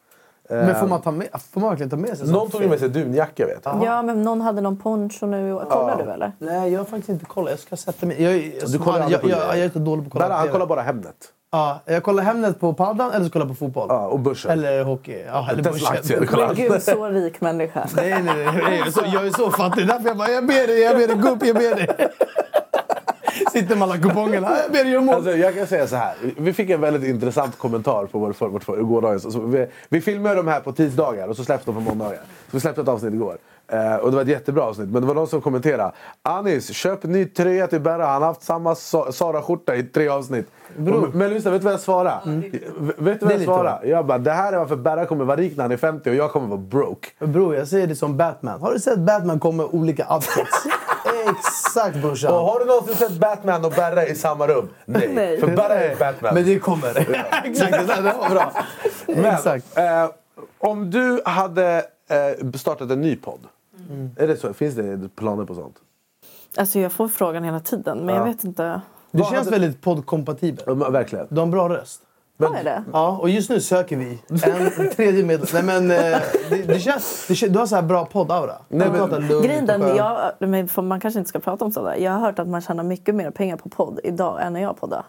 Eh, 0.50 0.56
Men 0.58 0.76
får 0.76 0.88
man, 0.88 1.02
ta 1.02 1.12
med, 1.12 1.28
får 1.54 1.62
man 1.62 1.70
verkligen 1.70 1.90
ta 1.90 1.96
med 1.98 2.18
sig 2.18 2.28
Någon 2.32 2.50
tog 2.50 2.62
ju 2.62 2.70
med 2.70 2.80
sig 2.80 2.90
dunjacka 2.90 3.46
vet 3.46 3.60
jag. 3.64 3.84
Ja, 3.84 4.02
men 4.02 4.22
någon 4.24 4.42
hade 4.42 4.62
någon 4.62 4.78
poncho 4.78 5.26
nu. 5.26 5.60
Kollar 5.70 6.04
du 6.06 6.12
eller? 6.12 6.32
Nej, 6.40 6.72
jag 6.72 6.80
har 6.80 6.86
faktiskt 6.86 7.10
inte 7.10 7.26
kollat. 7.26 7.50
Jag 7.52 7.60
ska 7.60 7.76
sätta 7.76 8.06
mig... 8.06 8.24
Jag, 8.24 8.38
jag, 8.38 8.72
Du 8.72 8.80
kollar 8.80 9.00
jag, 9.00 9.12
jag, 9.12 9.24
jag, 9.24 9.40
jag 9.40 9.60
är 9.60 9.64
lite 9.64 9.80
dålig 9.80 10.04
på 10.04 10.08
att 10.08 10.12
kolla 10.24 10.28
på 10.28 10.34
han 10.34 10.50
kollar 10.50 10.66
bara 10.66 10.82
Hemnet. 10.82 11.16
Ja, 11.56 11.80
jag 11.86 12.04
kollar 12.04 12.24
Hemnet 12.24 12.60
på 12.60 12.74
paddan 12.74 13.12
eller 13.12 13.26
så 13.26 13.32
kollar 13.32 13.46
jag 13.46 13.58
på 13.58 13.66
fotboll. 13.66 13.88
Ja, 13.90 14.08
och 14.08 14.20
börsen. 14.20 14.52
Eller 14.52 14.84
hockey. 14.84 15.24
Ja, 15.28 15.48
eller 15.52 15.64
börsen. 15.64 15.88
aktier, 15.88 16.26
kolla. 16.26 16.48
Men 16.48 16.56
gud, 16.56 16.84
så 16.84 17.06
rik 17.10 17.42
människa. 17.42 17.88
Nej, 17.96 18.24
nej, 18.24 18.46
nej. 18.46 18.78
Jag 18.78 18.88
är 18.88 18.92
så, 18.92 19.02
jag 19.14 19.28
är 19.28 19.32
så 19.32 19.52
fattig. 19.52 19.88
Därför 19.88 20.08
jag 20.08 20.18
bara, 20.18 20.32
jag 20.32 20.48
ber 20.48 20.68
dig, 20.68 20.80
jag 20.80 20.98
ber 20.98 21.08
dig, 21.08 21.18
gå 21.18 21.30
upp, 21.30 21.46
jag 21.46 21.56
ber 21.56 21.76
dig. 21.76 21.88
Sitter 23.52 23.76
med 23.76 23.84
alla 23.84 23.98
kupongerna. 23.98 24.50
Jag 24.64 24.72
ber 24.72 24.84
dig, 24.84 24.94
gör 24.94 25.02
mål. 25.02 25.16
Alltså, 25.16 25.32
jag 25.32 25.56
kan 25.56 25.68
säga 25.68 25.88
så 25.88 25.96
här. 25.96 26.14
Vi 26.38 26.54
fick 26.54 26.70
en 26.70 26.82
väldigt 26.82 27.10
intressant 27.10 27.58
kommentar 27.58 28.06
på 28.06 28.20
vår, 28.20 28.34
för, 28.34 28.48
vårt 28.48 28.64
för, 28.64 28.78
gårdagens. 28.78 29.34
Så 29.34 29.40
vi, 29.40 29.68
vi 29.90 30.02
filmar 30.02 30.36
de 30.36 30.48
här 30.48 30.60
på 30.60 30.72
tisdagar 30.72 31.28
och 31.28 31.36
så 31.36 31.44
släpps 31.44 31.66
de 31.66 31.76
på 31.76 31.82
måndagar. 31.82 32.20
Så 32.46 32.52
vi 32.52 32.60
släppte 32.60 32.82
ett 32.82 32.88
avsnitt 32.88 33.14
igår. 33.14 33.38
Eh, 33.68 33.96
och 33.96 34.10
det 34.10 34.16
var 34.16 34.22
ett 34.22 34.28
jättebra 34.30 34.64
avsnitt. 34.64 34.90
Men 34.90 35.02
det 35.02 35.08
var 35.08 35.16
någon 35.16 35.28
som 35.28 35.42
kommenterade. 35.42 35.92
Anis, 36.22 36.70
köp 36.74 37.04
ny 37.04 37.26
tröja 37.26 37.68
till 37.68 37.80
Berra. 37.80 38.06
Han 38.06 38.22
har 38.22 38.28
haft 38.28 38.44
samma 38.44 38.76
Sa- 38.76 39.12
Sara-skjorta 39.12 39.76
i 39.76 39.84
tre 39.84 40.08
avsnitt. 40.08 40.48
Men 41.14 41.30
lyssna, 41.30 41.52
vet 41.52 41.62
du 41.62 41.66
vad 41.66 41.74
jag 41.74 41.80
svarade? 41.80 42.20
V- 42.26 42.94
Vet 42.98 43.20
du 43.20 43.26
vad 43.26 43.30
Det 43.30 43.34
är 43.34 43.38
jag 43.38 43.44
svarade? 43.44 43.88
Jag 43.88 44.06
bara, 44.06 44.18
det 44.18 44.32
här 44.32 44.54
är 44.54 44.58
varför 44.58 44.76
Berra 44.76 45.06
kommer 45.06 45.26
vara 45.26 45.38
rik 45.38 45.58
när 45.58 45.64
han 45.64 45.72
är 45.72 45.78
50 45.78 46.10
och 46.10 46.16
jag 46.16 46.32
kommer 46.32 46.48
vara 46.48 46.58
broke. 46.60 47.08
Bror, 47.26 47.56
jag 47.56 47.68
säger 47.68 47.88
det 47.88 47.96
som 47.96 48.18
Batman. 48.18 48.62
Har 48.62 48.74
du 48.74 48.80
sett 48.80 49.00
Batman 49.00 49.40
komma 49.40 49.64
med 49.64 49.66
olika 49.74 50.14
outfits? 50.14 50.66
Exakt 51.30 51.98
brorsan. 51.98 52.34
Och 52.34 52.40
har 52.40 52.60
du 52.60 52.66
någonsin 52.66 52.96
sett 52.96 53.20
Batman 53.20 53.66
och 53.66 53.72
Berra 53.72 54.06
i 54.08 54.16
samma 54.16 54.48
rum? 54.48 54.70
Nej. 54.86 55.12
Nej. 55.14 55.40
För 55.40 55.48
Berra 55.48 55.74
är 55.76 55.96
Batman. 55.96 56.34
Men 56.34 56.44
det 56.46 56.60
kommer. 56.60 56.88
Exakt, 57.46 57.72
det 57.72 57.86
där 58.02 58.02
var 58.18 58.30
bra. 58.30 58.52
Men, 59.08 59.26
Exakt. 59.26 59.78
eh, 59.78 60.10
om 60.58 60.92
du 60.92 61.22
hade 61.26 61.84
eh, 62.10 62.52
startat 62.56 62.92
en 62.92 63.02
ny 63.02 63.16
podd. 63.16 63.40
Mm. 63.90 64.10
Är 64.18 64.28
det 64.28 64.38
så? 64.38 64.54
Finns 64.54 64.76
det 64.76 65.10
planer 65.16 65.46
på 65.46 65.56
sånt? 65.56 65.76
Alltså 66.58 66.80
jag 66.80 66.92
får 66.92 67.08
frågan 67.08 67.44
hela 67.44 67.60
tiden, 67.60 67.98
men 68.06 68.16
jag 68.16 68.24
vet 68.26 68.44
inte. 68.44 68.82
Du 69.18 69.24
känns 69.24 69.34
hade- 69.38 69.52
väldigt 69.52 69.82
poddkompatibel. 69.82 70.64
Ja, 70.68 70.76
men 70.76 70.92
verkligen. 70.94 71.28
Du 71.30 71.36
har 71.36 71.44
en 71.44 71.52
bra 71.52 71.70
röst. 71.70 72.02
Vad 72.38 72.56
är 72.56 72.64
det? 72.64 72.84
Ja, 72.94 73.18
och 73.22 73.30
just 73.30 73.50
nu 73.50 73.62
söker 73.62 73.98
vi 73.98 74.20
en 74.78 74.90
tredje 74.96 75.24
medlem. 75.26 75.48
Nej 75.54 75.64
men, 75.64 75.92
eh, 75.92 76.20
det, 76.50 76.56
det 76.68 76.80
känns, 76.80 77.26
det, 77.28 77.48
du 77.48 77.60
har 77.60 77.66
så 77.66 77.76
här 77.76 77.82
bra 77.82 78.06
poddaura. 78.06 78.54
Nej, 78.70 78.88
men- 78.92 79.28
Grejen 79.42 79.68
jag, 79.96 80.32
men 80.40 80.68
för 80.68 80.82
man 80.82 81.00
kanske 81.00 81.20
inte 81.20 81.30
ska 81.30 81.40
prata 81.40 81.66
om 81.66 81.72
sådär. 81.72 81.96
Jag 81.96 82.12
har 82.12 82.20
hört 82.20 82.40
att 82.40 82.48
man 82.48 82.62
tjänar 82.62 82.84
mycket 82.84 83.16
mer 83.16 83.32
pengar 83.32 83.58
på 83.58 83.70
podd 83.70 84.00
idag 84.04 84.46
än 84.46 84.54
när 84.54 84.62
jag 84.62 84.78
poddar. 84.80 85.06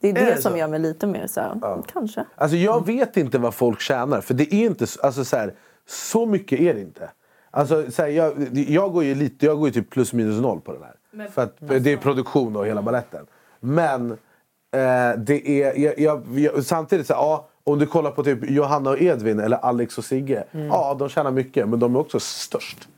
Det 0.00 0.08
är 0.08 0.12
det, 0.12 0.24
det 0.24 0.42
som 0.42 0.52
så? 0.52 0.58
gör 0.58 0.68
mig 0.68 0.80
lite 0.80 1.06
mer 1.06 1.26
så 1.26 1.40
här, 1.40 1.82
kanske. 1.92 2.24
Alltså 2.36 2.56
jag 2.56 2.86
vet 2.86 3.16
inte 3.16 3.38
vad 3.38 3.54
folk 3.54 3.80
tjänar. 3.80 4.20
För 4.20 4.34
det 4.34 4.54
är 4.54 4.66
inte 4.66 4.86
så- 4.86 5.00
alltså, 5.00 5.24
så, 5.24 5.36
här, 5.36 5.54
så 5.88 6.26
mycket 6.26 6.60
är 6.60 6.74
det 6.74 6.80
inte. 6.80 7.10
Alltså, 7.50 7.90
så 7.90 8.02
här, 8.02 8.08
jag, 8.08 8.32
jag 8.52 8.92
går 8.92 9.04
ju 9.04 9.14
lite, 9.14 9.46
jag 9.46 9.58
går 9.58 9.68
ju 9.68 9.72
typ 9.72 9.90
plus 9.90 10.12
minus 10.12 10.40
noll 10.42 10.60
på 10.60 10.72
den 10.72 10.82
här. 10.82 11.28
för 11.28 11.42
att 11.42 11.56
det 11.60 11.92
är 11.92 11.96
produktion 11.96 12.56
och 12.56 12.66
hela 12.66 12.82
baletten. 12.82 13.26
Men 13.60 14.10
eh, 14.10 15.18
det 15.18 15.48
är, 15.48 15.78
jag, 15.78 15.98
jag, 15.98 16.22
jag, 16.38 16.64
samtidigt 16.64 17.06
så 17.06 17.14
här, 17.14 17.20
ja, 17.20 17.48
om 17.64 17.78
du 17.78 17.86
kollar 17.86 18.10
på 18.10 18.24
typ 18.24 18.50
Johanna 18.50 18.90
och 18.90 19.02
Edvin 19.02 19.40
eller 19.40 19.56
Alex 19.56 19.98
och 19.98 20.04
Sigge. 20.04 20.44
Ja, 20.52 20.96
de 20.98 21.08
tjänar 21.08 21.30
mycket 21.30 21.68
men 21.68 21.78
de 21.80 21.94
är 21.94 22.00
också 22.00 22.20
störst. 22.20 22.88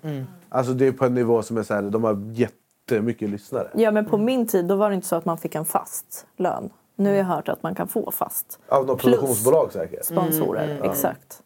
Alltså 0.48 0.72
det 0.72 0.86
är 0.86 0.92
på 0.92 1.04
en 1.04 1.14
nivå 1.14 1.42
som 1.42 1.56
är 1.56 1.62
så 1.62 1.74
här, 1.74 1.82
de 1.82 2.04
har 2.04 2.32
jättemycket 2.32 3.30
lyssnare. 3.30 3.68
Ja, 3.74 3.90
men 3.90 4.04
på 4.04 4.18
min 4.18 4.46
tid 4.46 4.64
då 4.64 4.76
var 4.76 4.88
det 4.88 4.94
inte 4.94 5.06
så 5.06 5.16
att 5.16 5.24
man 5.24 5.38
fick 5.38 5.54
en 5.54 5.64
fast 5.64 6.26
lön. 6.36 6.70
Nu 6.96 7.08
har 7.10 7.16
jag 7.16 7.24
hört 7.24 7.48
att 7.48 7.62
man 7.62 7.74
kan 7.74 7.88
få 7.88 8.10
fast. 8.10 8.58
Av 8.68 8.86
något 8.86 9.00
Plus 9.00 9.14
produktionsbolag 9.14 9.72
säkert. 9.72 10.04
Sponsorer, 10.04 10.80
exakt. 10.82 11.42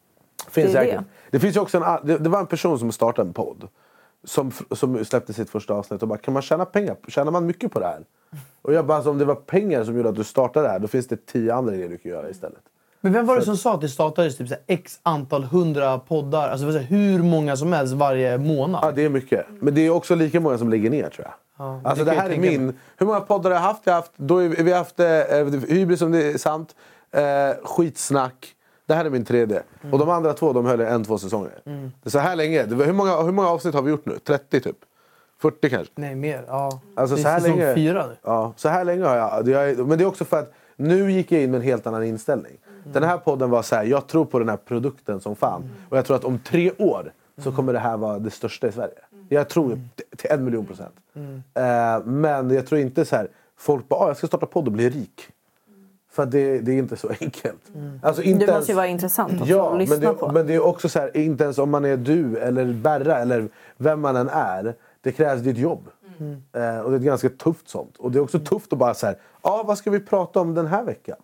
Finns 0.51 0.73
Det 0.73 0.81
det. 0.81 1.05
Det. 1.31 1.41
finns 1.41 1.57
också 1.57 1.79
en, 1.79 2.07
det, 2.07 2.19
det 2.19 2.29
var 2.29 2.41
en 2.41 2.47
person 2.47 2.79
som 2.79 2.93
startade 2.93 3.29
en 3.29 3.33
podd. 3.33 3.69
Som, 4.25 4.53
som 4.71 5.05
släppte 5.05 5.33
sitt 5.33 5.51
första 5.51 5.75
avsnitt 5.75 6.03
och 6.03 6.09
bara, 6.09 6.19
kan 6.19 6.35
man 6.35 6.43
tjäna 6.43 6.65
pengar? 6.65 6.97
Tjänar 7.09 7.33
man 7.33 7.47
mycket 7.47 7.73
på 7.73 7.81
det 7.81 7.87
här? 7.87 8.05
Och 8.63 8.73
jag 8.73 8.87
bara, 8.87 8.95
alltså, 8.95 9.11
om 9.11 9.19
det 9.19 9.25
var 9.25 9.35
pengar 9.35 9.85
som 9.85 9.97
gjorde 9.97 10.09
att 10.09 10.15
du 10.15 10.25
startade 10.25 10.67
det 10.67 10.73
här, 10.73 10.79
då 10.79 10.89
finns 10.89 11.09
det 11.09 11.27
tio 11.27 11.55
andra 11.55 11.75
grejer 11.75 11.89
du 11.89 11.99
kan 11.99 12.11
göra 12.11 12.31
istället. 12.31 12.63
Men 13.01 13.13
vem 13.13 13.27
var 13.27 13.37
det 13.37 13.45
som 13.45 13.57
sa 13.57 13.75
att 13.75 13.81
det 13.81 13.89
startades 13.89 14.37
typ 14.37 14.49
så 14.49 14.55
x 14.67 15.01
antal 15.03 15.45
hundra 15.45 15.99
poddar? 15.99 16.49
Alltså 16.49 16.67
hur 16.67 17.23
många 17.23 17.57
som 17.57 17.73
helst 17.73 17.95
varje 17.95 18.39
månad. 18.39 18.81
Ja, 18.85 18.93
det 18.93 19.05
är 19.05 19.09
mycket. 19.09 19.47
Men 19.61 19.75
det 19.75 19.87
är 19.87 19.91
också 19.91 20.15
lika 20.15 20.41
många 20.41 20.59
som 20.59 20.71
lägger 20.71 20.91
ner 20.91 21.11
tror 21.11 21.27
jag. 21.27 21.35
Ja, 21.59 21.81
alltså 21.85 22.05
det 22.05 22.11
det 22.11 22.17
här 22.17 22.31
är 22.31 22.39
min... 22.39 22.79
Hur 22.97 23.07
många 23.07 23.21
poddar 23.21 23.51
har 23.51 23.57
jag 23.57 23.63
haft? 23.63 23.81
Jag 23.85 23.93
har 23.93 24.01
haft, 24.01 24.13
då 24.17 24.39
är 24.39 24.49
vi, 24.49 24.63
vi 24.63 24.71
har 24.71 24.79
haft 24.79 25.01
eh, 25.01 25.75
Hybris 25.75 26.03
om 26.03 26.13
det 26.13 26.33
är 26.33 26.39
sant. 26.39 26.75
Eh, 27.11 27.23
skitsnack. 27.65 28.55
Det 28.87 28.95
här 28.95 29.05
är 29.05 29.11
min 29.11 29.25
tredje. 29.25 29.63
Mm. 29.81 29.93
Och 29.93 29.99
de 29.99 30.11
andra 30.11 30.35
två 30.35 30.53
de 30.53 30.67
höll 30.67 30.81
en, 30.81 31.05
två 31.05 31.19
säsonger. 31.19 31.61
Det 31.65 32.09
är 32.09 32.11
så 32.11 32.19
här 32.19 32.37
länge. 32.37 32.67
Hur, 32.67 32.93
många, 32.93 33.23
hur 33.23 33.33
många 33.33 33.49
avsnitt 33.49 33.75
har 33.75 33.83
vi 33.83 33.91
gjort 33.91 34.07
nu? 34.07 34.19
30 34.19 34.61
typ? 34.61 34.77
40 35.43 35.71
kanske? 35.71 35.93
Nej, 35.97 36.15
mer. 36.15 36.45
Ja. 36.47 36.81
Alltså, 36.95 37.17
det 37.17 37.23
så 37.23 37.29
är 37.29 37.33
här 37.33 37.41
säsong 37.41 37.59
länge, 37.59 37.75
fyra 37.75 38.07
nu. 38.07 38.17
Ja, 38.23 38.53
så 38.57 38.69
här 38.69 38.85
länge 38.85 39.05
har 39.05 39.17
jag, 39.17 39.49
jag... 39.49 39.89
Men 39.89 39.99
det 39.99 40.05
är 40.05 40.09
också 40.09 40.25
för 40.25 40.39
att 40.39 40.53
nu 40.77 41.13
gick 41.13 41.33
jag 41.33 41.43
in 41.43 41.51
med 41.51 41.59
en 41.59 41.65
helt 41.65 41.87
annan 41.87 42.05
inställning. 42.05 42.53
Den 42.85 43.03
här 43.03 43.19
podden 43.19 43.51
var 43.51 43.63
så 43.63 43.75
här, 43.77 43.85
jag 43.85 44.07
tror 44.07 44.25
på 44.25 44.39
den 44.39 44.49
här 44.49 44.57
produkten 44.57 45.21
som 45.21 45.37
fan. 45.37 45.71
Och 45.89 45.97
jag 45.97 46.05
tror 46.05 46.17
att 46.17 46.25
om 46.25 46.39
tre 46.39 46.71
år 46.79 47.13
så 47.39 47.53
kommer 47.53 47.73
det 47.73 47.79
här 47.79 47.97
vara 47.97 48.19
det 48.19 48.31
största 48.31 48.69
i 48.69 48.73
Sverige. 48.73 48.95
Jag 49.29 49.49
tror 49.49 49.81
till 50.17 50.31
en 50.31 50.45
miljon 50.45 50.67
procent. 50.67 50.95
Eh, 51.55 52.05
men 52.05 52.51
jag 52.51 52.67
tror 52.67 52.81
inte 52.81 53.05
så 53.05 53.17
här, 53.17 53.29
folk 53.57 53.89
bara, 53.89 54.01
ah, 54.01 54.07
jag 54.07 54.17
ska 54.17 54.27
starta 54.27 54.47
podd 54.47 54.67
och 54.67 54.73
bli 54.73 54.91
rik. 54.91 55.29
För 56.13 56.27
det, 56.27 56.59
det 56.61 56.73
är 56.73 56.77
inte 56.79 56.97
så 56.97 57.09
enkelt. 57.21 57.63
Alltså, 58.03 58.23
inte 58.23 58.39
Det 58.39 58.45
ens- 58.51 58.59
måste 58.61 58.73
ju 58.73 58.77
vara 58.77 58.87
intressant 58.87 59.33
också 59.41 59.45
Ja, 59.53 59.73
att 59.73 59.79
lyssna 59.79 59.97
men 59.97 60.07
det, 60.07 60.15
på. 60.15 60.33
men 60.33 60.47
det 60.47 60.55
är 60.55 60.65
också 60.67 60.89
så 60.89 60.99
här, 60.99 61.17
inte 61.17 61.45
ens 61.45 61.59
om 61.59 61.71
man 61.71 61.85
är 61.85 61.97
du 61.97 62.39
eller 62.39 62.73
Berra 62.73 63.19
eller 63.19 63.49
vem 63.77 64.01
man 64.01 64.17
än 64.17 64.29
är. 64.29 64.75
Det 65.01 65.13
krävs 65.13 65.43
ditt 65.43 65.59
jobb. 65.59 65.89
Eh, 66.53 66.79
och 66.81 66.91
det 66.91 66.97
är 66.97 66.99
ett 66.99 67.03
ganska 67.03 67.29
tufft 67.29 67.69
sånt. 67.69 67.97
Och 67.97 68.13
det 68.13 68.19
är 68.19 68.21
också 68.23 68.39
tufft 68.39 68.73
att 68.73 68.79
bara 68.79 68.95
säga, 68.95 69.15
ja 69.43 69.63
vad 69.67 69.79
ska 69.79 69.91
vi 69.91 70.01
prata 70.01 70.41
om 70.41 70.55
den 70.55 70.67
här 70.67 70.85
veckan? 70.85 71.17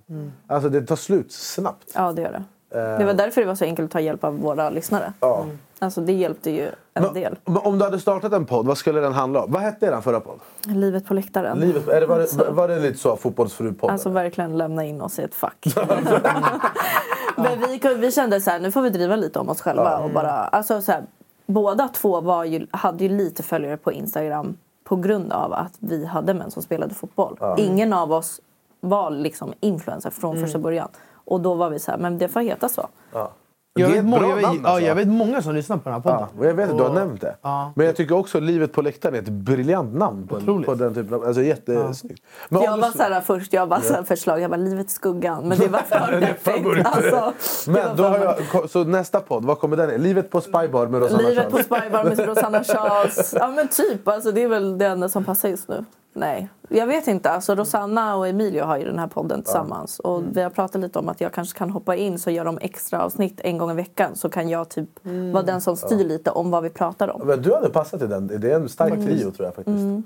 Alltså 0.47 0.69
det 0.69 0.83
tar 0.87 0.97
slut 0.97 1.33
snabbt. 1.33 1.93
Ja, 1.95 2.13
det 2.13 2.23
gör 2.23 2.33
det. 2.33 2.45
Det 2.71 3.05
var 3.05 3.15
därför 3.15 3.41
det 3.41 3.47
var 3.47 3.55
så 3.55 3.65
enkelt 3.65 3.87
att 3.87 3.93
ta 3.93 4.01
hjälp 4.01 4.25
av 4.25 4.39
våra 4.39 4.71
lyssnare. 4.71 5.13
Ja. 5.21 5.47
Alltså 5.79 6.01
det 6.01 6.13
hjälpte 6.13 6.51
ju 6.51 6.67
en 6.95 7.03
Men, 7.03 7.15
del. 7.15 7.37
men 7.45 7.57
om 7.57 7.79
du 7.79 7.85
hade 7.85 7.99
startat 7.99 8.33
en 8.33 8.47
podd, 8.47 8.67
vad 8.67 8.79
skulle 8.79 9.01
den 9.01 9.13
handla 9.13 9.43
om? 9.43 9.53
Vad 9.53 9.63
hette 9.63 9.87
er 9.87 10.01
förra 10.01 10.21
podd? 10.21 10.39
Livet 10.67 11.07
på 11.07 11.15
läktaren. 11.15 11.59
Livet, 11.59 11.89
är 11.89 12.01
det, 12.01 12.07
var, 12.07 12.19
det, 12.19 12.51
var 12.51 12.69
det 12.69 12.79
lite 12.79 12.99
så 12.99 13.17
fotbollsfru-podd? 13.17 13.91
Alltså 13.91 14.11
verkligen 14.11 14.59
lämna 14.59 14.85
in 14.85 15.01
oss 15.01 15.19
i 15.19 15.23
ett 15.23 15.35
fack. 15.35 15.67
Men 17.37 17.61
vi, 17.61 17.95
vi 17.95 18.13
kände 18.13 18.41
så 18.41 18.51
här, 18.51 18.61
nu 18.61 18.73
får 18.73 18.83
vi 18.83 18.91
driva 18.91 19.17
lite 19.17 19.39
om 19.39 19.49
oss 19.49 19.61
själva. 19.61 19.99
Och 19.99 20.11
bara, 20.11 20.31
alltså 20.31 20.83
så 20.83 20.93
här, 20.93 21.03
båda 21.47 21.89
två 21.89 22.21
var 22.21 22.45
ju, 22.45 22.67
hade 22.71 23.05
ju 23.05 23.11
lite 23.17 23.43
följare 23.43 23.77
på 23.77 23.93
Instagram 23.93 24.57
på 24.85 24.97
grund 24.97 25.33
av 25.33 25.53
att 25.53 25.73
vi 25.79 26.05
hade 26.05 26.35
män 26.35 26.51
som 26.51 26.63
spelade 26.63 26.95
fotboll. 26.95 27.39
Ingen 27.57 27.93
av 27.93 28.13
oss 28.13 28.41
var 28.81 29.11
liksom 29.11 29.53
influencer 29.61 30.11
från 30.11 30.41
första 30.41 30.59
början. 30.59 30.89
Och 31.29 31.41
då 31.41 31.55
var 31.55 31.71
vi 31.71 31.79
så 31.79 31.91
här, 31.91 31.99
men 31.99 32.19
det 32.19 32.29
får 32.29 32.41
heta 32.41 32.69
så. 32.69 32.89
ja. 33.13 33.33
Jag 33.75 33.89
vet, 33.89 34.05
många, 34.05 34.29
jag, 34.29 34.37
vet, 34.37 34.43
namn 34.43 34.61
ja, 34.65 34.71
alltså. 34.71 34.87
jag 34.87 34.95
vet 34.95 35.09
många 35.09 35.43
som 35.43 35.55
lyssnar 35.55 35.77
på 35.77 35.83
den 35.85 35.93
här 35.93 36.01
podden. 36.01 36.29
Ja, 36.41 36.47
jag 36.47 36.55
vet 36.55 36.71
att 36.71 36.79
du 36.79 36.83
har 36.83 36.93
nämnt 36.93 37.21
det. 37.21 37.37
Ja. 37.43 37.73
Men 37.77 37.87
jag 37.87 37.97
tycker 37.97 38.17
också 38.17 38.41
Livet 38.41 38.73
på 38.73 38.83
läktaren 38.83 39.15
är 39.15 39.19
ett 39.19 39.29
briljant 39.29 39.95
namn 39.95 40.27
på, 40.27 40.37
en, 40.37 40.63
på 40.65 40.75
den 40.75 40.95
typen 40.95 41.15
av... 41.15 41.25
Alltså 41.25 41.43
jättesnyggt. 41.43 42.23
Men 42.49 42.63
Jag 42.63 42.77
var 42.77 42.91
så 42.91 43.03
här 43.03 43.21
först, 43.21 43.53
jag 43.53 43.69
bara 43.69 43.81
så 43.81 43.95
här 43.95 44.03
förslag, 44.03 44.41
jag 44.41 44.51
bara 44.51 44.57
livet 44.57 44.87
i 44.87 44.91
skuggan. 44.91 45.49
Men 45.49 45.59
det 45.59 45.69
var 45.69 45.79
för 45.89 46.21
perfekt. 46.21 46.87
Alltså, 46.87 47.11
var 47.11 47.33
Men 47.73 47.97
då 47.97 48.05
har 48.05 48.19
jag, 48.19 48.71
så 48.71 48.85
nästa 48.85 49.21
podd, 49.21 49.45
vad 49.45 49.59
kommer 49.59 49.77
den 49.77 49.91
i? 49.91 49.99
Livet 49.99 50.31
på 50.31 50.41
Spybar 50.41 50.87
med 50.87 51.01
Rosanna 51.01 51.29
Livet 51.29 51.51
på 51.51 51.57
Charles. 51.57 51.67
Spybar 51.67 52.05
med 52.05 52.19
Rosanna 52.29 52.65
Charles. 52.65 53.35
Ja 53.39 53.49
men 53.49 53.69
typ, 53.69 54.09
alltså, 54.09 54.33
det 54.33 54.43
är 54.43 54.49
väl 54.49 54.79
det 54.79 54.87
enda 54.87 55.09
som 55.09 55.25
passar 55.25 55.49
just 55.49 55.69
nu. 55.69 55.85
Nej, 56.19 56.49
jag 56.69 56.87
vet 56.87 57.09
inte. 57.09 57.31
Alltså, 57.31 57.55
Rosanna 57.55 58.17
och 58.17 58.29
Emilio 58.29 58.65
har 58.65 58.79
ju 58.79 58.85
den 58.85 58.99
här 58.99 59.07
podden 59.07 59.43
tillsammans. 59.43 59.99
Och 59.99 60.23
vi 60.33 60.43
har 60.43 60.51
pratat 60.51 60.81
lite 60.81 60.99
om 60.99 61.09
att 61.09 61.21
jag 61.21 61.33
kanske 61.33 61.59
kan 61.59 61.71
hoppa 61.71 61.97
in 61.97 62.19
så 62.19 62.31
gör 62.31 62.45
de 62.45 62.59
extra 62.61 63.03
avsnitt 63.05 63.41
en 63.45 63.59
gång 63.59 63.71
i 63.71 63.75
veckan. 63.75 64.17
Så 64.17 64.29
kan 64.29 64.49
jag 64.49 64.69
typ 64.69 64.89
vara 65.33 65.43
den 65.43 65.61
som 65.61 65.77
styr 65.77 66.05
lite 66.05 66.31
om 66.31 66.51
vad 66.51 66.63
vi 66.63 66.71
pratar 66.71 67.09
om. 67.09 67.27
Men 67.27 67.43
du 67.43 67.55
hade 67.55 67.71
passat 67.71 68.03
i 68.03 68.07
den. 68.07 68.27
Det 68.27 68.51
är 68.53 68.57
en 68.57 68.69
stark 68.69 68.95
trio 68.95 69.31
tror 69.31 69.47
jag 69.47 69.55
faktiskt. 69.55 69.79
Mm. 69.79 70.03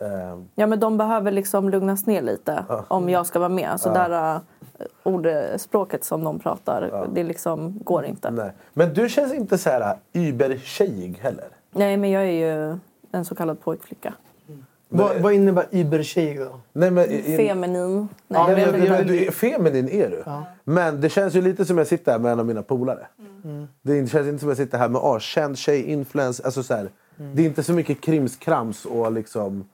Ehm, 0.00 0.48
Ja 0.54 0.66
men 0.66 0.80
de 0.80 0.96
behöver 0.98 1.30
liksom 1.30 1.68
lugnas 1.68 2.06
ner 2.06 2.22
lite 2.22 2.64
om 2.88 3.08
jag 3.08 3.26
ska 3.26 3.38
vara 3.38 3.48
med. 3.48 3.70
Alltså 3.70 3.92
där 3.92 4.34
uh, 4.34 4.40
ordspråket 5.02 6.04
som 6.04 6.24
de 6.24 6.38
pratar, 6.38 7.08
det 7.14 7.24
liksom 7.24 7.78
går 7.84 8.04
inte. 8.04 8.30
nej. 8.30 8.52
Men 8.72 8.94
du 8.94 9.08
känns 9.08 9.34
inte 9.34 9.58
så 9.58 9.70
här 9.70 9.80
äh, 10.12 10.22
übertjejig 10.22 11.18
heller. 11.22 11.48
Nej 11.72 11.96
men 11.96 12.10
jag 12.10 12.22
är 12.22 12.26
ju 12.26 12.78
en 13.12 13.24
så 13.24 13.34
kallad 13.34 13.60
pojkflicka. 13.60 14.14
Vad, 14.88 15.16
vad 15.20 15.32
innebär 15.32 15.66
übertjej 15.70 16.34
då? 16.34 16.60
Nej, 16.72 16.90
men, 16.90 17.10
i- 17.10 17.36
Feminin. 17.36 17.96
Nej, 17.98 18.08
Ja, 18.28 18.50
jag 18.50 18.72
men- 18.72 18.88
men, 18.90 19.06
du, 19.06 19.26
är- 19.26 19.30
feminin 19.30 19.88
är 19.88 20.10
du. 20.10 20.24
Men 20.64 21.00
det 21.00 21.08
känns 21.08 21.34
ju 21.34 21.42
lite 21.42 21.64
som 21.64 21.78
jag 21.78 21.86
sitter 21.86 22.12
här 22.12 22.18
med 22.18 22.32
en 22.32 22.40
av 22.40 22.46
mina 22.46 22.62
polare. 22.62 23.06
Mm. 23.44 23.68
Det 23.82 24.10
känns 24.10 24.26
inte 24.28 24.38
som 24.40 24.48
jag 24.48 24.56
sitter 24.58 24.78
här 24.78 24.88
med 24.88 25.00
ah, 25.04 25.20
känd 25.20 25.58
tjej, 25.58 25.82
influencer. 25.82 26.44
Alltså, 26.44 26.62
så 26.62 26.74
här, 26.74 26.90
Mm. 27.18 27.36
Det 27.36 27.42
är 27.42 27.46
inte 27.46 27.62
så 27.62 27.72
mycket 27.72 28.00
krimskrams 28.00 28.84
och 28.84 29.12
liksom... 29.12 29.64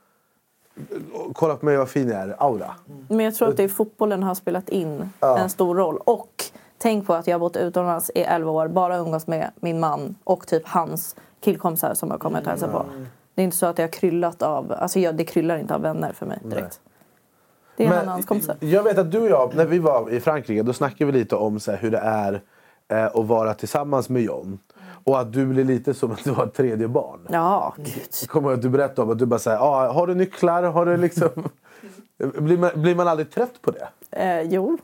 Kolla 1.33 1.57
på 1.57 1.65
mig 1.67 1.77
vad 1.77 1.89
fin 1.89 2.09
jag 2.09 2.21
är, 2.21 2.35
aura. 2.39 2.75
Men 3.09 3.21
jag 3.21 3.35
tror 3.35 3.49
att 3.49 3.57
det 3.57 3.63
är 3.65 3.69
fotbollen 3.69 4.23
har 4.23 4.35
spelat 4.35 4.69
in 4.69 5.11
Ja. 5.21 5.39
en 5.39 5.51
stor 5.51 5.75
roll. 5.75 5.97
Och 6.05 6.45
tänk 6.79 7.07
på 7.07 7.15
att 7.15 7.27
jag 7.27 7.35
har 7.35 7.39
bott 7.41 7.57
utomlands 7.57 8.11
i 8.15 8.21
11 8.21 8.51
år, 8.51 8.69
bara 8.69 8.97
umgås 8.97 9.27
med 9.27 9.51
min 9.61 9.81
man 9.81 10.15
och 10.25 10.47
typ 10.47 10.63
hans 10.67 11.17
killkompisar 11.41 11.95
som 11.95 12.11
har 12.11 12.19
kommit 12.19 12.43
och 12.43 12.49
hälsat 12.51 12.73
på. 12.73 12.85
Det 13.35 13.43
är 13.43 13.45
inte 13.45 13.57
så 13.57 13.67
att 13.67 13.79
jag 13.79 13.87
har 13.87 13.93
kryllat 13.93 14.43
av, 14.43 14.73
alltså 14.73 14.99
jag, 14.99 15.17
det 15.17 15.25
kryllar 15.25 15.59
inte 15.59 15.75
av 15.75 15.81
vänner 15.81 16.13
för 16.13 16.27
mig 16.27 16.39
direkt. 16.43 16.81
Det 17.77 17.85
är 17.85 17.89
han 17.89 18.07
och 18.07 18.13
hans 18.13 18.27
kompisar. 18.27 18.57
Jag 18.61 18.83
vet 18.83 18.99
att 18.99 19.11
du 19.13 19.19
och 19.19 19.29
jag, 19.29 19.55
när 19.55 19.67
vi 19.67 19.79
var 19.79 20.11
i 20.11 20.21
Frankrike, 20.21 20.63
då 20.63 20.73
snackade 20.73 21.13
vi 21.13 21.19
lite 21.19 21.37
om 21.37 21.61
så 21.61 21.71
här, 21.71 21.79
hur 21.79 21.91
det 21.91 21.99
är 21.99 22.43
eh, 22.89 23.05
att 23.05 23.27
vara 23.27 23.55
tillsammans 23.55 24.09
med 24.09 24.23
John. 24.23 24.59
Och 25.05 25.21
att 25.21 25.33
du 25.33 25.47
blir 25.47 25.65
lite 25.65 25.95
som 25.95 26.13
att 26.13 26.25
du 26.25 26.31
har 26.31 26.47
ett 26.47 26.55
tredje 26.55 26.89
barn. 26.89 27.27
Ja, 27.31 27.75
gud. 27.77 28.29
Kommer 28.29 28.53
att 28.53 28.63
du 28.63 28.69
berättade 28.69 29.03
om 29.03 29.11
att 29.11 29.19
du 29.19 29.27
bara 29.27 29.39
säger, 29.39 29.59
ah, 29.59 29.93
har 29.93 30.07
du 30.07 30.15
nycklar? 30.15 30.63
Har 30.63 30.87
du 30.87 30.97
liksom... 30.97 31.29
blir, 32.19 32.59
man, 32.59 32.71
blir 32.75 32.95
man 32.95 33.09
aldrig 33.09 33.31
trött 33.31 33.63
på 33.63 33.71
det? 33.71 33.89
Eh, 34.11 34.43
jo. 34.43 34.79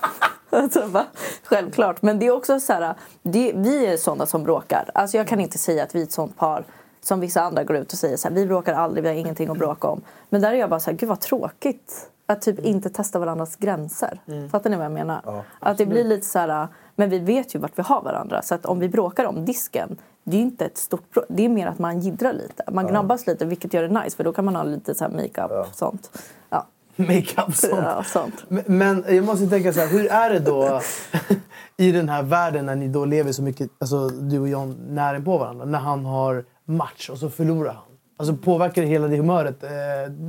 alltså? 0.50 1.04
Självklart. 1.44 2.02
Men 2.02 2.18
det 2.18 2.26
är 2.26 2.30
också 2.30 2.60
så 2.60 2.72
här, 2.72 2.94
det, 3.22 3.52
vi 3.56 3.86
är 3.86 3.96
sådana 3.96 4.26
som 4.26 4.44
bråkar. 4.44 4.90
Alltså, 4.94 5.16
jag 5.16 5.28
kan 5.28 5.40
inte 5.40 5.58
säga 5.58 5.82
att 5.82 5.94
vi 5.94 6.00
är 6.00 6.04
ett 6.04 6.12
sånt 6.12 6.36
par 6.36 6.64
som 7.06 7.20
vissa 7.20 7.42
andra 7.42 7.64
går 7.64 7.76
ut 7.76 7.92
och 7.92 7.98
säger 7.98 8.16
så 8.16 8.28
här, 8.28 8.34
vi 8.34 8.46
bråkar 8.46 8.74
aldrig, 8.74 9.02
vi 9.02 9.08
har 9.08 9.16
ingenting 9.16 9.50
att 9.50 9.58
bråka 9.58 9.88
om. 9.88 10.00
Men 10.28 10.40
där 10.40 10.52
är 10.52 10.56
jag 10.56 10.70
bara 10.70 10.80
så 10.80 10.90
här, 10.90 10.98
gud 10.98 11.08
vad 11.08 11.20
tråkigt 11.20 12.10
att 12.26 12.42
typ 12.42 12.58
inte 12.58 12.90
testa 12.90 13.18
varandras 13.18 13.56
gränser. 13.56 14.20
Fattar 14.50 14.70
ni 14.70 14.76
vad 14.76 14.84
jag 14.84 14.92
menar? 14.92 15.44
att 15.60 15.78
det 15.78 15.86
blir 15.86 16.04
lite 16.04 16.26
så 16.26 16.38
här, 16.38 16.68
men 16.96 17.10
vi 17.10 17.18
vet 17.18 17.54
ju 17.54 17.58
vart 17.58 17.78
vi 17.78 17.82
har 17.82 18.02
varandra. 18.02 18.42
Så 18.42 18.54
att 18.54 18.66
om 18.66 18.78
vi 18.78 18.88
bråkar 18.88 19.24
om 19.24 19.44
disken, 19.44 19.96
det 20.24 20.36
är 20.36 20.38
ju 20.38 20.46
inte 20.46 20.64
ett 20.64 20.78
stort 20.78 21.10
bråk. 21.10 21.24
Det 21.28 21.44
är 21.44 21.48
mer 21.48 21.66
att 21.66 21.78
man 21.78 22.00
jiddrar 22.00 22.32
lite. 22.32 22.64
Man 22.72 22.86
gnabbas 22.86 23.26
lite, 23.26 23.44
vilket 23.44 23.74
gör 23.74 23.82
det 23.82 24.00
nice. 24.02 24.16
För 24.16 24.24
då 24.24 24.32
kan 24.32 24.44
man 24.44 24.56
ha 24.56 24.62
lite 24.62 24.94
så 24.94 25.04
här 25.04 25.10
makeup 25.10 25.50
och 25.50 25.74
sånt. 25.74 26.22
Ja. 26.50 26.66
Makeup 26.96 27.54
sånt. 27.54 27.72
Ja, 27.82 28.04
sånt. 28.04 28.44
Men, 28.48 28.64
men 28.66 29.04
jag 29.08 29.24
måste 29.24 29.46
tänka 29.46 29.72
så 29.72 29.80
här, 29.80 29.86
hur 29.86 30.06
är 30.06 30.30
det 30.30 30.38
då 30.38 30.80
i 31.76 31.92
den 31.92 32.08
här 32.08 32.22
världen 32.22 32.66
när 32.66 32.74
ni 32.74 32.88
då 32.88 33.04
lever 33.04 33.32
så 33.32 33.42
mycket, 33.42 33.70
alltså 33.78 34.08
du 34.08 34.38
och 34.38 34.48
John, 34.48 34.76
nära 34.88 35.20
på 35.20 35.38
varandra? 35.38 35.64
När 35.64 35.78
han 35.78 36.04
har 36.04 36.44
match 36.64 37.08
och 37.10 37.18
så 37.18 37.30
förlorar 37.30 37.72
han. 37.72 37.82
Alltså 38.16 38.34
påverkar 38.36 38.82
det 38.82 38.88
hela 38.88 39.08
det 39.08 39.16
humöret, 39.16 39.62
eh, 39.62 39.68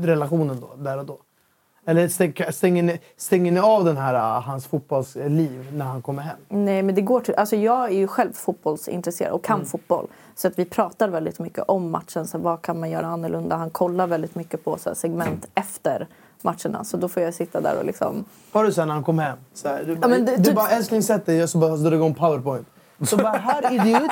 relationen 0.04 0.60
då, 0.62 0.70
där 0.84 0.98
och 0.98 1.06
då? 1.06 1.18
Eller 1.88 2.08
stäng- 2.08 2.52
stänger 2.52 2.84
ni, 2.84 3.00
stänger 3.18 3.52
ni 3.52 3.60
av 3.60 3.86
den 3.86 3.98
här, 3.98 4.14
ah, 4.14 4.40
hans 4.40 4.68
fotbollsliv 4.68 5.68
när 5.74 5.86
han 5.86 6.02
kommer 6.02 6.22
hem? 6.22 6.38
Nej, 6.50 6.84
men 6.84 6.96
det 6.96 7.02
går 7.02 7.20
till, 7.20 7.36
alltså 7.36 7.56
jag 7.56 7.86
är 7.86 7.96
ju 7.96 8.08
själv 8.08 8.34
fotbollsintresserad 8.34 9.32
och 9.34 9.44
kan 9.44 9.66
fotboll. 9.66 10.08
Så 10.36 10.48
att 10.48 10.60
vi 10.60 10.66
pratar 10.66 11.10
väldigt 11.10 11.40
mycket 11.40 11.64
om 11.68 11.92
matchen. 11.92 12.28
Så 12.28 12.38
vad 12.38 12.62
kan 12.62 12.80
man 12.80 12.90
göra 12.90 13.06
annorlunda? 13.08 13.56
Han 13.56 13.70
kollar 13.70 14.08
väldigt 14.08 14.36
mycket 14.36 14.64
på 14.64 14.78
så 14.78 14.96
segment 14.96 15.48
efter 15.56 16.08
matcherna. 16.42 16.84
Så 16.84 16.98
då 16.98 17.08
får 17.08 17.24
jag 17.24 17.34
sitta 17.34 17.62
där 17.62 17.78
och 17.80 17.86
liksom... 17.86 18.26
Har 18.52 18.64
du 18.64 18.72
sen 18.72 18.88
när 18.88 18.94
han 18.96 19.04
kom 19.04 19.20
hem? 19.20 19.38
Så 19.54 19.68
här, 19.68 19.84
du 19.84 19.96
bara, 19.96 20.08
men 20.08 20.26
det- 20.26 20.36
du 20.38 20.44
typ- 20.44 20.56
bara 20.56 20.70
älskling 20.70 21.04
sätt 21.04 21.26
dig, 21.26 21.44
och 21.44 21.50
så 21.50 21.58
bara 21.58 21.78
så 21.78 21.84
drar 21.84 21.92
du 21.92 21.98
igång 21.98 22.14
powerpoint. 22.14 22.68
Så 23.04 23.18
bara 23.18 23.30
här 23.38 23.74
idiot, 23.74 24.12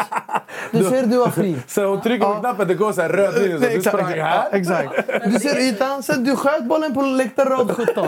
du 0.72 0.84
ser 0.84 1.06
du 1.06 1.18
var 1.18 1.28
fri. 1.30 1.58
Så 1.68 1.86
hon 1.86 2.02
trycker 2.02 2.26
på 2.26 2.34
knappen, 2.40 2.68
det 2.68 2.74
går 2.76 2.92
så 2.92 3.02
här 3.02 3.10
röd 3.10 3.34
linje. 3.42 3.58
Så 3.58 3.64
du 3.64 3.68
Exakt, 3.70 3.96
sprang 3.98 4.10
här. 4.10 4.18
ja, 4.18 4.48
exakt. 4.58 4.90
Du 5.26 5.40
ser 5.40 5.60
ytan, 5.60 6.04
sen 6.04 6.24
du 6.24 6.36
sköt 6.36 6.64
bollen 6.66 6.94
på 6.94 7.02
läktarrad 7.02 7.72
17. 7.72 8.08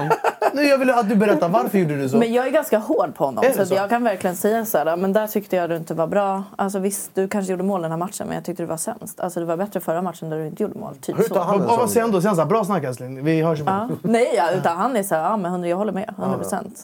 Nu 0.54 0.64
jag 0.64 0.78
vill 0.78 0.90
att 0.90 1.10
du 1.10 1.16
berättar 1.16 1.50
varför 1.50 1.78
gjorde 1.78 1.96
du 1.96 2.10
så. 2.10 2.18
Men 2.18 2.34
jag 2.34 2.48
är 2.48 2.52
ganska 2.52 2.78
hård 2.78 3.16
på 3.16 3.26
honom. 3.26 3.44
Det 3.48 3.54
Så, 3.54 3.66
så? 3.66 3.76
jag 3.76 3.90
kan 3.90 4.04
verkligen 4.04 4.36
säga 4.36 4.66
så 4.66 4.78
här, 4.78 4.98
men 4.98 5.14
där 5.14 5.28
tyckte 5.28 5.56
jag 5.56 5.70
du 5.70 5.76
inte 5.76 5.94
var 5.94 6.08
bra. 6.08 6.44
Alltså 6.56 6.80
visst, 6.80 7.12
du 7.16 7.28
kanske 7.28 7.52
gjorde 7.52 7.64
mål 7.64 7.82
den 7.82 7.92
här 7.92 7.98
matchen, 7.98 8.28
men 8.28 8.36
jag 8.36 8.46
tyckte 8.46 8.64
du 8.64 8.68
var 8.68 8.78
sämst. 8.78 9.20
Alltså 9.20 9.40
det 9.40 9.46
var 9.46 9.58
bättre 9.58 9.80
förra 9.80 10.02
matchen 10.02 10.30
där 10.30 10.38
du 10.38 10.46
inte 10.48 10.64
gjorde 10.64 10.80
mål. 10.80 10.96
Typ 11.02 11.20
Hur 11.20 11.24
tar 11.24 11.44
han 11.44 11.66
vad, 11.66 11.78
vad 11.80 11.90
säger 11.90 12.02
han 12.02 12.12
då? 12.12 12.22
Säger 12.22 12.30
han 12.30 12.36
så 12.36 12.42
här, 12.42 12.50
bra 12.50 12.66
snack 12.66 12.84
älskling, 12.84 13.24
vi 13.24 13.42
hörs 13.42 13.60
Ja. 13.60 13.64
imorgon. 13.76 14.00
Nej, 14.02 14.34
ja, 14.38 14.52
utan 14.52 14.78
han 14.78 14.96
är 14.96 15.04
så 15.04 15.16
här, 15.16 15.22
ja 15.24 15.38
men 15.38 15.52
100, 15.52 15.68
jag 15.70 15.78
håller 15.78 15.94
med. 15.94 16.14
100 16.18 16.38
procent. 16.38 16.80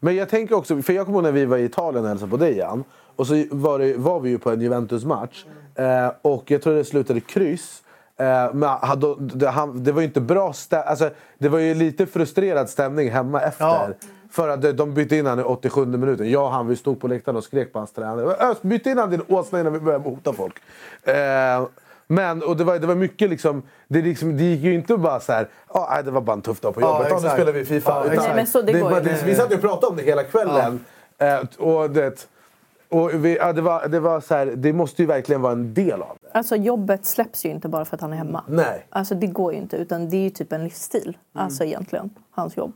Men 0.00 0.16
jag 0.16 0.28
tänker 0.28 0.54
också, 0.56 0.82
för 0.82 0.92
jag 0.92 1.06
kommer 1.06 1.18
ihåg 1.18 1.24
när 1.24 1.32
vi 1.32 1.44
var 1.44 1.56
i 1.56 1.64
Italien 1.64 2.04
och 2.04 2.08
hälsade 2.08 2.30
på 2.30 2.36
dig 2.36 2.56
Jan. 2.58 2.84
Och 3.16 3.26
så 3.26 3.44
var, 3.50 3.78
det, 3.78 3.94
var 3.96 4.20
vi 4.20 4.30
ju 4.30 4.38
på 4.38 4.50
en 4.50 4.60
Juventus-match. 4.60 5.44
Eh, 5.74 6.10
och 6.22 6.50
jag 6.50 6.62
tror 6.62 6.74
det 6.74 6.84
slutade 6.84 7.20
kryss. 7.20 7.82
Eh, 8.16 8.54
men 8.54 8.62
hade, 8.68 9.14
det, 9.18 9.48
han, 9.48 9.84
det 9.84 9.92
var 9.92 10.00
ju 10.00 10.06
inte 10.06 10.20
bra 10.20 10.50
stä- 10.52 10.82
alltså, 10.82 11.10
Det 11.38 11.48
var 11.48 11.58
ju 11.58 11.74
lite 11.74 12.06
frustrerad 12.06 12.68
stämning 12.70 13.10
hemma 13.10 13.40
efter. 13.40 13.64
Ja. 13.64 13.88
För 14.30 14.48
att 14.48 14.62
de- 14.62 14.72
de 14.72 14.94
bytte 14.94 15.16
in 15.16 15.26
han 15.26 15.40
i 15.40 15.42
87 15.42 15.86
minuten. 15.86 16.30
Jag 16.30 16.42
och 16.44 16.50
han 16.50 16.66
vi 16.66 16.76
stod 16.76 17.00
på 17.00 17.08
läktaren 17.08 17.36
och 17.36 17.44
skrek 17.44 17.72
på 17.72 17.78
hans 17.78 17.92
tränare. 17.92 18.36
"Ös, 18.50 18.62
Byt 18.62 18.86
in 18.86 18.98
han 18.98 19.10
din 19.10 19.22
åsna 19.28 19.60
innan 19.60 19.72
vi 19.72 19.80
börjar 19.80 19.98
hota 19.98 20.32
folk. 20.32 20.54
Eh, 21.02 21.66
men 22.06 22.42
och 22.42 22.56
det, 22.56 22.64
var, 22.64 22.78
det 22.78 22.86
var 22.86 22.94
mycket 22.94 23.30
liksom 23.30 23.62
det, 23.88 24.02
liksom... 24.02 24.36
det 24.36 24.44
gick 24.44 24.60
ju 24.64 24.74
inte 24.74 24.96
bara 24.96 25.20
så 25.20 25.32
här. 25.32 25.48
"Ah, 25.66 25.86
nej, 25.94 26.04
det 26.04 26.10
var 26.10 26.20
bara 26.20 26.32
en 26.32 26.42
tuff 26.42 26.60
dag 26.60 26.74
på 26.74 26.80
Ja, 26.80 26.92
jobbet. 26.98 27.08
Ja, 27.22 27.28
nu 27.28 27.34
spelar 27.34 27.52
vi 27.52 27.64
Fifa. 27.64 27.90
Ja, 27.90 28.12
Utan. 28.12 28.24
Nej, 28.24 28.32
men 28.36 28.46
så, 28.46 28.62
det 28.62 28.72
går 28.72 28.90
var- 28.90 29.00
ju 29.00 29.14
vi 29.24 29.34
satt 29.34 29.50
ju 29.50 29.54
och 29.54 29.60
pratade 29.60 29.86
om 29.86 29.96
det 29.96 30.02
hela 30.02 30.24
kvällen. 30.24 30.84
Eh, 31.18 31.38
och 31.58 31.90
det, 31.90 32.28
och 32.88 33.24
vi, 33.24 33.36
ja, 33.36 33.52
det, 33.52 33.60
var, 33.60 33.88
det 33.88 34.00
var 34.00 34.20
så 34.20 34.34
här, 34.34 34.46
det 34.46 34.72
måste 34.72 35.02
ju 35.02 35.08
verkligen 35.08 35.42
vara 35.42 35.52
en 35.52 35.74
del 35.74 36.02
av 36.02 36.16
det. 36.20 36.28
Alltså 36.32 36.56
jobbet 36.56 37.06
släpps 37.06 37.44
ju 37.44 37.50
inte 37.50 37.68
bara 37.68 37.84
för 37.84 37.94
att 37.96 38.00
han 38.00 38.12
är 38.12 38.16
hemma. 38.16 38.44
Nej. 38.48 38.86
Alltså 38.90 39.14
det 39.14 39.26
går 39.26 39.52
ju 39.52 39.58
inte, 39.58 39.76
utan 39.76 40.08
det 40.08 40.16
är 40.16 40.20
ju 40.20 40.30
typ 40.30 40.52
en 40.52 40.64
livsstil. 40.64 41.16
Alltså 41.32 41.64
egentligen, 41.64 42.10
hans 42.30 42.56
jobb. 42.56 42.72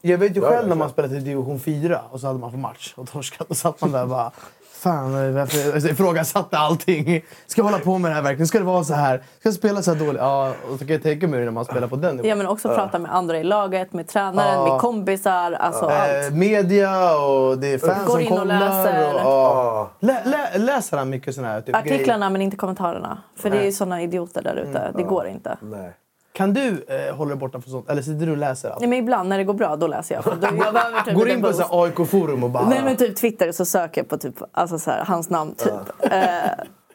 Jag 0.00 0.18
vet 0.18 0.36
ju 0.36 0.40
Ja, 0.40 0.48
själv 0.48 0.68
när 0.68 0.74
ja, 0.74 0.78
man 0.78 0.90
spelade 0.90 1.16
i 1.16 1.20
division 1.20 1.60
4 1.60 2.00
och 2.10 2.20
så 2.20 2.26
hade 2.26 2.38
man 2.38 2.50
för 2.50 2.58
match 2.58 2.94
och 2.96 3.10
torskat. 3.10 3.48
Då 3.48 3.54
satt 3.54 3.80
man 3.80 3.92
där 3.92 4.02
och 4.02 4.08
bara... 4.08 4.32
Fan, 4.78 5.34
varför 5.34 5.72
alltså, 5.74 5.88
ifrågasatte 5.88 6.58
allting. 6.58 7.24
Ska 7.46 7.60
jag 7.60 7.64
hålla 7.64 7.78
på 7.78 7.98
med 7.98 8.10
det 8.10 8.14
här 8.14 8.22
verkligen? 8.22 8.46
Ska 8.46 8.58
det 8.58 8.64
vara 8.64 8.84
så 8.84 8.94
här? 8.94 9.18
Ska 9.38 9.48
jag 9.48 9.54
spela 9.54 9.82
så 9.82 9.92
här 9.94 9.98
dåligt? 10.04 10.20
Ja, 10.20 10.48
och 10.72 10.78
så 10.78 10.78
kan 10.78 10.88
jag 10.88 11.02
tänka 11.02 11.28
mig 11.28 11.44
när 11.44 11.50
man 11.50 11.64
spelar 11.64 11.88
på 11.88 11.96
den 11.96 12.16
nivån. 12.16 12.28
Ja, 12.28 12.36
men 12.36 12.46
också 12.46 12.68
prata 12.68 12.98
med 12.98 13.14
andra 13.14 13.38
i 13.38 13.44
laget, 13.44 13.92
med 13.92 14.08
tränaren, 14.08 14.54
Ja. 14.54 14.72
med 14.72 14.80
kompisar. 14.80 15.52
Alltså 15.52 15.90
Eh, 15.90 16.26
allt. 16.26 16.34
media 16.34 17.16
och 17.18 17.58
det 17.58 17.72
är 17.74 17.78
fans 17.78 18.06
Går 18.06 18.12
som 18.12 18.20
in 18.20 18.32
och 18.32 18.38
kollar. 18.38 18.60
läser. 18.60 19.14
Och, 19.14 19.20
ja. 19.20 19.90
lä, 20.00 20.22
lä, 20.24 20.58
läser 20.58 20.96
han 20.96 21.10
mycket 21.10 21.34
såna 21.34 21.48
här 21.48 21.60
typ, 21.60 21.76
Artiklarna 21.76 22.30
men 22.30 22.42
inte 22.42 22.56
kommentarerna. 22.56 23.18
För 23.36 23.50
det 23.50 23.58
är 23.58 23.64
ju 23.64 23.72
såna 23.72 24.02
idioter 24.02 24.42
där 24.42 24.56
ute. 24.56 24.78
Mm. 24.78 24.92
Det 24.96 25.02
går 25.02 25.26
inte. 25.28 25.56
Nej. 25.62 25.92
Kan 26.38 26.52
du 26.52 26.84
eh, 26.88 27.16
hålla 27.16 27.28
dig 27.28 27.38
borta 27.38 27.60
från 27.60 27.70
sånt? 27.72 27.90
Eller 27.90 28.02
sitter 28.02 28.26
du 28.26 28.32
och 28.32 28.38
läser 28.38 28.70
allt? 28.70 28.80
Nej, 28.80 28.88
men 28.88 28.98
ibland 28.98 29.28
när 29.28 29.38
det 29.38 29.44
går 29.44 29.54
bra, 29.54 29.76
då 29.76 29.86
läser 29.86 30.14
jag. 30.14 30.24
För 30.24 30.30
då, 30.36 30.46
jag 30.46 30.74
behöver 30.74 31.00
typ 31.04 31.14
Går 31.14 31.28
in 31.28 31.42
på 31.42 31.48
AIK-forum 31.70 32.44
och 32.44 32.50
bara... 32.50 32.68
Nej 32.68 32.84
men 32.84 32.96
typ 32.96 33.16
Twitter 33.16 33.52
så 33.52 33.64
söker 33.64 34.00
jag 34.00 34.08
på 34.08 34.18
typ, 34.18 34.34
alltså 34.52 34.78
så 34.78 34.90
här, 34.90 35.04
hans 35.04 35.30
namn 35.30 35.54
typ. 35.54 35.72
Eh, 36.00 36.20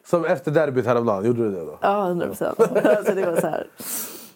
Som 0.06 0.24
efter 0.24 0.50
derbyt 0.50 0.86
häromdagen, 0.86 1.24
gjorde 1.24 1.42
du 1.44 1.50
det 1.50 1.60
då? 1.60 1.78
Ja, 1.80 2.02
hundra 2.04 2.26
procent. 2.26 2.58
Alltså 2.84 3.14
det 3.14 3.26
var 3.26 3.40
så 3.40 3.46
här. 3.46 3.66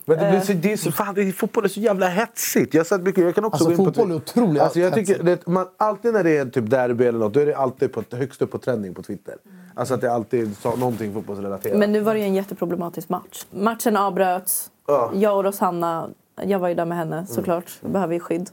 Men 0.05 0.19
det, 0.19 0.25
Eh. 0.25 0.31
blir 0.31 0.41
så, 0.41 0.53
det 0.53 0.73
är 0.73 0.77
så, 0.77 0.93
fan, 0.93 1.15
det 1.15 1.23
är, 1.23 1.33
fotboll 1.33 1.65
är 1.65 1.69
så 1.69 1.81
jävla 1.81 2.09
hetsigt. 2.09 2.75
Jag, 2.75 2.81
har 2.81 2.85
sett 2.85 3.01
mycket, 3.03 3.25
jag 3.25 3.35
kan 3.35 3.45
också 3.45 3.65
Alltså, 3.65 3.83
gå 3.83 3.89
in 3.89 3.95
på 3.95 4.01
fotboll 4.01 4.11
är 4.11 4.17
otroligt 4.17 4.63
alltså, 4.63 4.81
jag 4.81 4.95
tycker, 4.95 5.23
det, 5.23 5.47
man, 5.47 5.67
Alltid 5.77 6.13
när 6.13 6.25
det 6.25 6.37
är 6.37 6.47
typ 6.47 6.71
derby 6.71 7.05
eller 7.05 7.19
något, 7.19 7.33
då 7.35 7.41
är 7.41 7.47
det 7.47 7.57
alltid 7.57 7.93
på, 7.93 8.03
högst 8.13 8.43
upp 8.43 8.51
på 8.51 8.59
trending 8.59 8.95
på 8.95 9.03
Twitter. 9.03 9.35
Alltså 9.79 9.95
att 9.95 10.01
det 10.01 10.13
alltid 10.13 10.57
så, 10.57 10.77
någonting 10.77 11.15
fotbollsrelaterat. 11.15 11.79
Men 11.79 11.93
nu 11.93 12.01
var 12.01 12.15
det 12.15 12.21
ju 12.21 12.27
en 12.27 12.35
jätteproblematisk 12.35 13.09
match. 13.09 13.47
Matchen 13.51 13.97
avbröts. 13.97 14.71
Ja. 14.87 15.11
Jag 15.15 15.37
och 15.37 15.45
Rosanna, 15.45 16.09
jag 16.43 16.59
var 16.59 16.69
ju 16.69 16.75
där 16.75 16.85
med 16.85 16.99
henne 16.99 17.27
såklart, 17.27 17.79
jag 17.81 17.91
behöver 17.91 18.15
ju 18.15 18.21
skydd. 18.21 18.51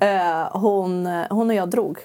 Eh, 0.00 0.58
hon, 0.58 1.06
hon 1.30 1.48
och 1.50 1.54
jag 1.54 1.68
drog. 1.70 1.98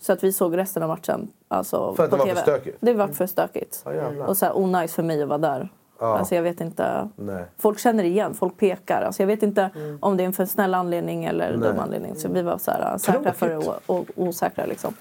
Så 0.00 0.12
att 0.12 0.24
vi 0.24 0.32
såg 0.32 0.56
resten 0.56 0.82
av 0.82 0.88
matchen. 0.88 1.28
Alltså, 1.48 1.94
För 1.94 2.04
att 2.04 2.10
på 2.10 2.16
det 2.16 2.20
var 2.22 2.26
för 2.26 2.34
TV. 2.34 2.42
stökigt? 2.42 2.76
Det 2.80 2.94
var 2.94 3.08
för 3.08 3.26
stökigt. 3.26 3.82
Jävlar. 3.86 4.26
och 4.26 4.36
så 4.36 4.46
här 4.46 4.58
onajs 4.58 4.94
för 4.94 5.02
mig 5.02 5.22
att 5.22 5.28
vara 5.28 5.38
där. 5.38 5.68
Ja. 5.98 6.18
Alltså 6.18 6.34
jag 6.34 6.42
vet 6.42 6.60
inte. 6.60 7.08
Nej. 7.16 7.44
Folk 7.58 7.78
känner 7.78 8.04
igen, 8.04 8.34
folk 8.34 8.56
pekar. 8.56 9.02
Alltså 9.02 9.22
jag 9.22 9.26
vet 9.26 9.42
inte 9.42 9.70
om 10.00 10.16
det 10.16 10.22
är 10.22 10.26
en 10.26 10.32
för 10.32 10.46
snäll 10.46 10.74
anledning 10.74 11.24
eller 11.24 11.48
Mm. 11.48 11.60
Nej. 11.60 11.68
dum 11.68 11.78
anledning. 11.78 12.14
Så 12.16 12.28
vi 12.28 12.42
var 12.42 12.58
så 12.58 12.70
här, 12.70 12.98
säkra 12.98 13.32
för 13.32 13.48
Tråkigt. 13.48 13.68
och, 13.86 13.96
och 14.00 14.06
osäkra 14.16 14.66
liksom. 14.66 14.94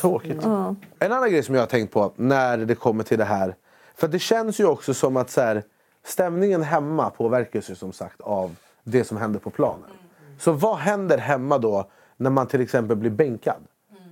Tråkigt. 0.00 0.40
Ja. 0.42 0.74
En 0.98 1.12
annan 1.12 1.30
grej 1.30 1.42
som 1.42 1.54
jag 1.54 1.62
har 1.62 1.66
tänkt 1.66 1.92
på 1.92 2.12
när 2.16 2.58
det 2.58 2.74
kommer 2.74 3.04
till 3.04 3.18
det 3.18 3.24
här. 3.24 3.54
För 3.94 4.08
det 4.08 4.18
känns 4.18 4.60
ju 4.60 4.66
också 4.66 4.94
som 4.94 5.16
att 5.16 5.30
så 5.30 5.40
här, 5.40 5.62
stämningen 6.04 6.62
hemma 6.62 7.10
påverkas 7.10 7.70
ju 7.70 7.74
som 7.74 7.92
sagt 7.92 8.20
av 8.20 8.56
det 8.84 9.04
som 9.04 9.16
händer 9.16 9.40
på 9.40 9.50
planen. 9.50 9.90
Så 10.38 10.52
vad 10.52 10.76
händer 10.76 11.18
hemma 11.18 11.58
då 11.58 11.90
när 12.16 12.30
man 12.30 12.46
till 12.46 12.60
exempel 12.60 12.96
blir 12.96 13.10
bänkad? 13.10 13.56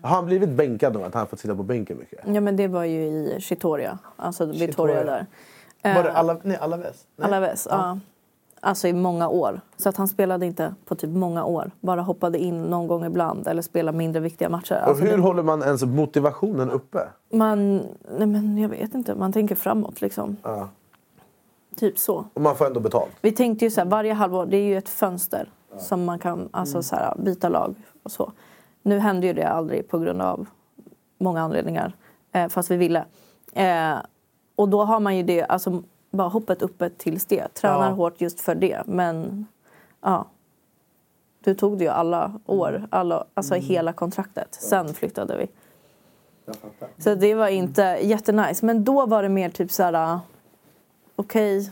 Har 0.03 0.11
han 0.11 0.27
blivit 0.27 0.51
bänkad 0.51 0.93
då? 0.93 0.99
Att 1.05 1.15
han 1.15 1.21
har 1.21 1.27
fått 1.27 1.41
sitta 1.41 1.57
på 1.57 1.63
bänken 1.63 1.99
mycket? 1.99 2.21
Ja 2.27 2.41
men 2.41 2.57
det 2.57 2.69
var 2.69 2.85
ju 2.85 3.01
i 3.05 3.37
Chitoria. 3.41 3.99
Alltså 4.17 4.47
Victoria 4.47 5.05
där. 5.05 5.27
Var 5.83 6.03
det 6.03 6.09
Eh, 6.09 6.19
alla, 6.19 6.37
nej, 6.43 6.57
Alaves? 6.57 7.07
Nej. 7.17 7.27
Alaves, 7.27 7.67
ja. 7.71 7.99
Alltså 8.65 8.89
i 8.89 8.93
många 8.93 9.29
år. 9.29 9.61
Så 9.77 9.89
att 9.89 9.97
han 9.97 10.09
spelade 10.09 10.47
inte 10.47 10.75
på 10.85 10.95
typ 10.95 11.11
många 11.11 11.45
år. 11.45 11.71
Bara 11.81 12.03
hoppade 12.03 12.39
in 12.39 12.63
någon 12.63 12.87
gång 12.87 13.05
ibland 13.05 13.47
eller 13.47 13.63
spelade 13.63 13.99
mindre 13.99 14.21
viktiga 14.21 14.49
matcher. 14.49 14.75
Och 14.83 14.89
Alltså 14.89 15.05
hur 15.05 15.17
det, 15.17 15.23
håller 15.23 15.43
man 15.43 15.63
ens 15.63 15.85
motivationen 15.85 16.71
uppe? 16.71 16.99
man, 17.33 17.77
nej 18.19 18.27
men 18.27 18.59
jag 18.59 18.69
vet 18.69 18.95
inte, 18.95 19.15
man 19.15 19.33
tänker 19.33 19.55
framåt 19.55 20.01
liksom. 20.01 20.37
Ja. 20.43 20.69
Typ 21.77 21.99
så. 21.99 22.25
Och 22.35 22.41
man 22.41 22.57
får 22.57 22.67
ändå 22.67 22.81
betalt. 22.81 23.13
Vi 23.21 23.33
tänkte 23.33 23.65
ju 23.65 23.71
så 23.71 23.81
här, 23.81 23.89
varje 23.89 24.13
halvår, 24.13 24.47
det 24.47 24.57
är 24.57 24.65
ju 24.65 24.79
ett 24.79 24.89
fönster 24.89 25.49
som 25.79 26.05
man 26.05 26.19
kan 26.19 26.49
alltså, 26.51 26.83
så 26.83 26.97
här, 26.97 27.15
byta 27.19 27.49
lag 27.49 27.75
och 28.03 28.11
så. 28.11 28.33
Nu 28.83 28.99
hände 28.99 29.27
ju 29.27 29.33
det 29.33 29.49
aldrig 29.49 29.89
på 29.89 29.99
grund 29.99 30.23
av 30.23 30.47
många 31.19 31.43
anledningar, 31.43 31.93
eh, 32.33 32.49
fast 32.49 32.71
vi 32.71 32.77
ville. 32.77 33.05
Eh, 33.53 33.95
och 34.57 34.69
då 34.69 34.85
har 34.85 35.01
man 35.01 35.17
ju 35.17 35.23
det, 35.23 35.43
alltså 35.43 35.83
bara 36.15 36.29
hoppet 36.29 36.63
uppe 36.63 36.91
tills 36.91 37.27
det. 37.27 37.55
Tränar 37.55 37.89
Ja. 37.89 37.95
hårt 37.95 38.21
just 38.21 38.41
för 38.41 38.55
det. 38.55 38.83
Men 38.87 39.47
ja, 40.01 40.27
du 41.41 41.55
tog 41.55 41.79
det 41.79 41.85
ju 41.85 41.91
alla 41.91 42.41
år, 42.47 42.89
alla, 42.91 43.25
alltså 43.35 43.55
hela 43.55 43.93
kontraktet. 43.93 44.49
Sen 44.55 44.95
flyttade 44.95 45.37
vi. 45.37 45.47
Så 46.99 47.15
det 47.15 47.35
var 47.35 47.49
inte 47.49 47.99
jättenice. 48.03 48.67
Men 48.67 48.85
då 48.85 49.07
var 49.07 49.23
det 49.23 49.29
mer 49.29 49.51
typ 49.51 49.71
så 49.71 49.83
här... 49.83 50.19
Okej, 51.17 51.71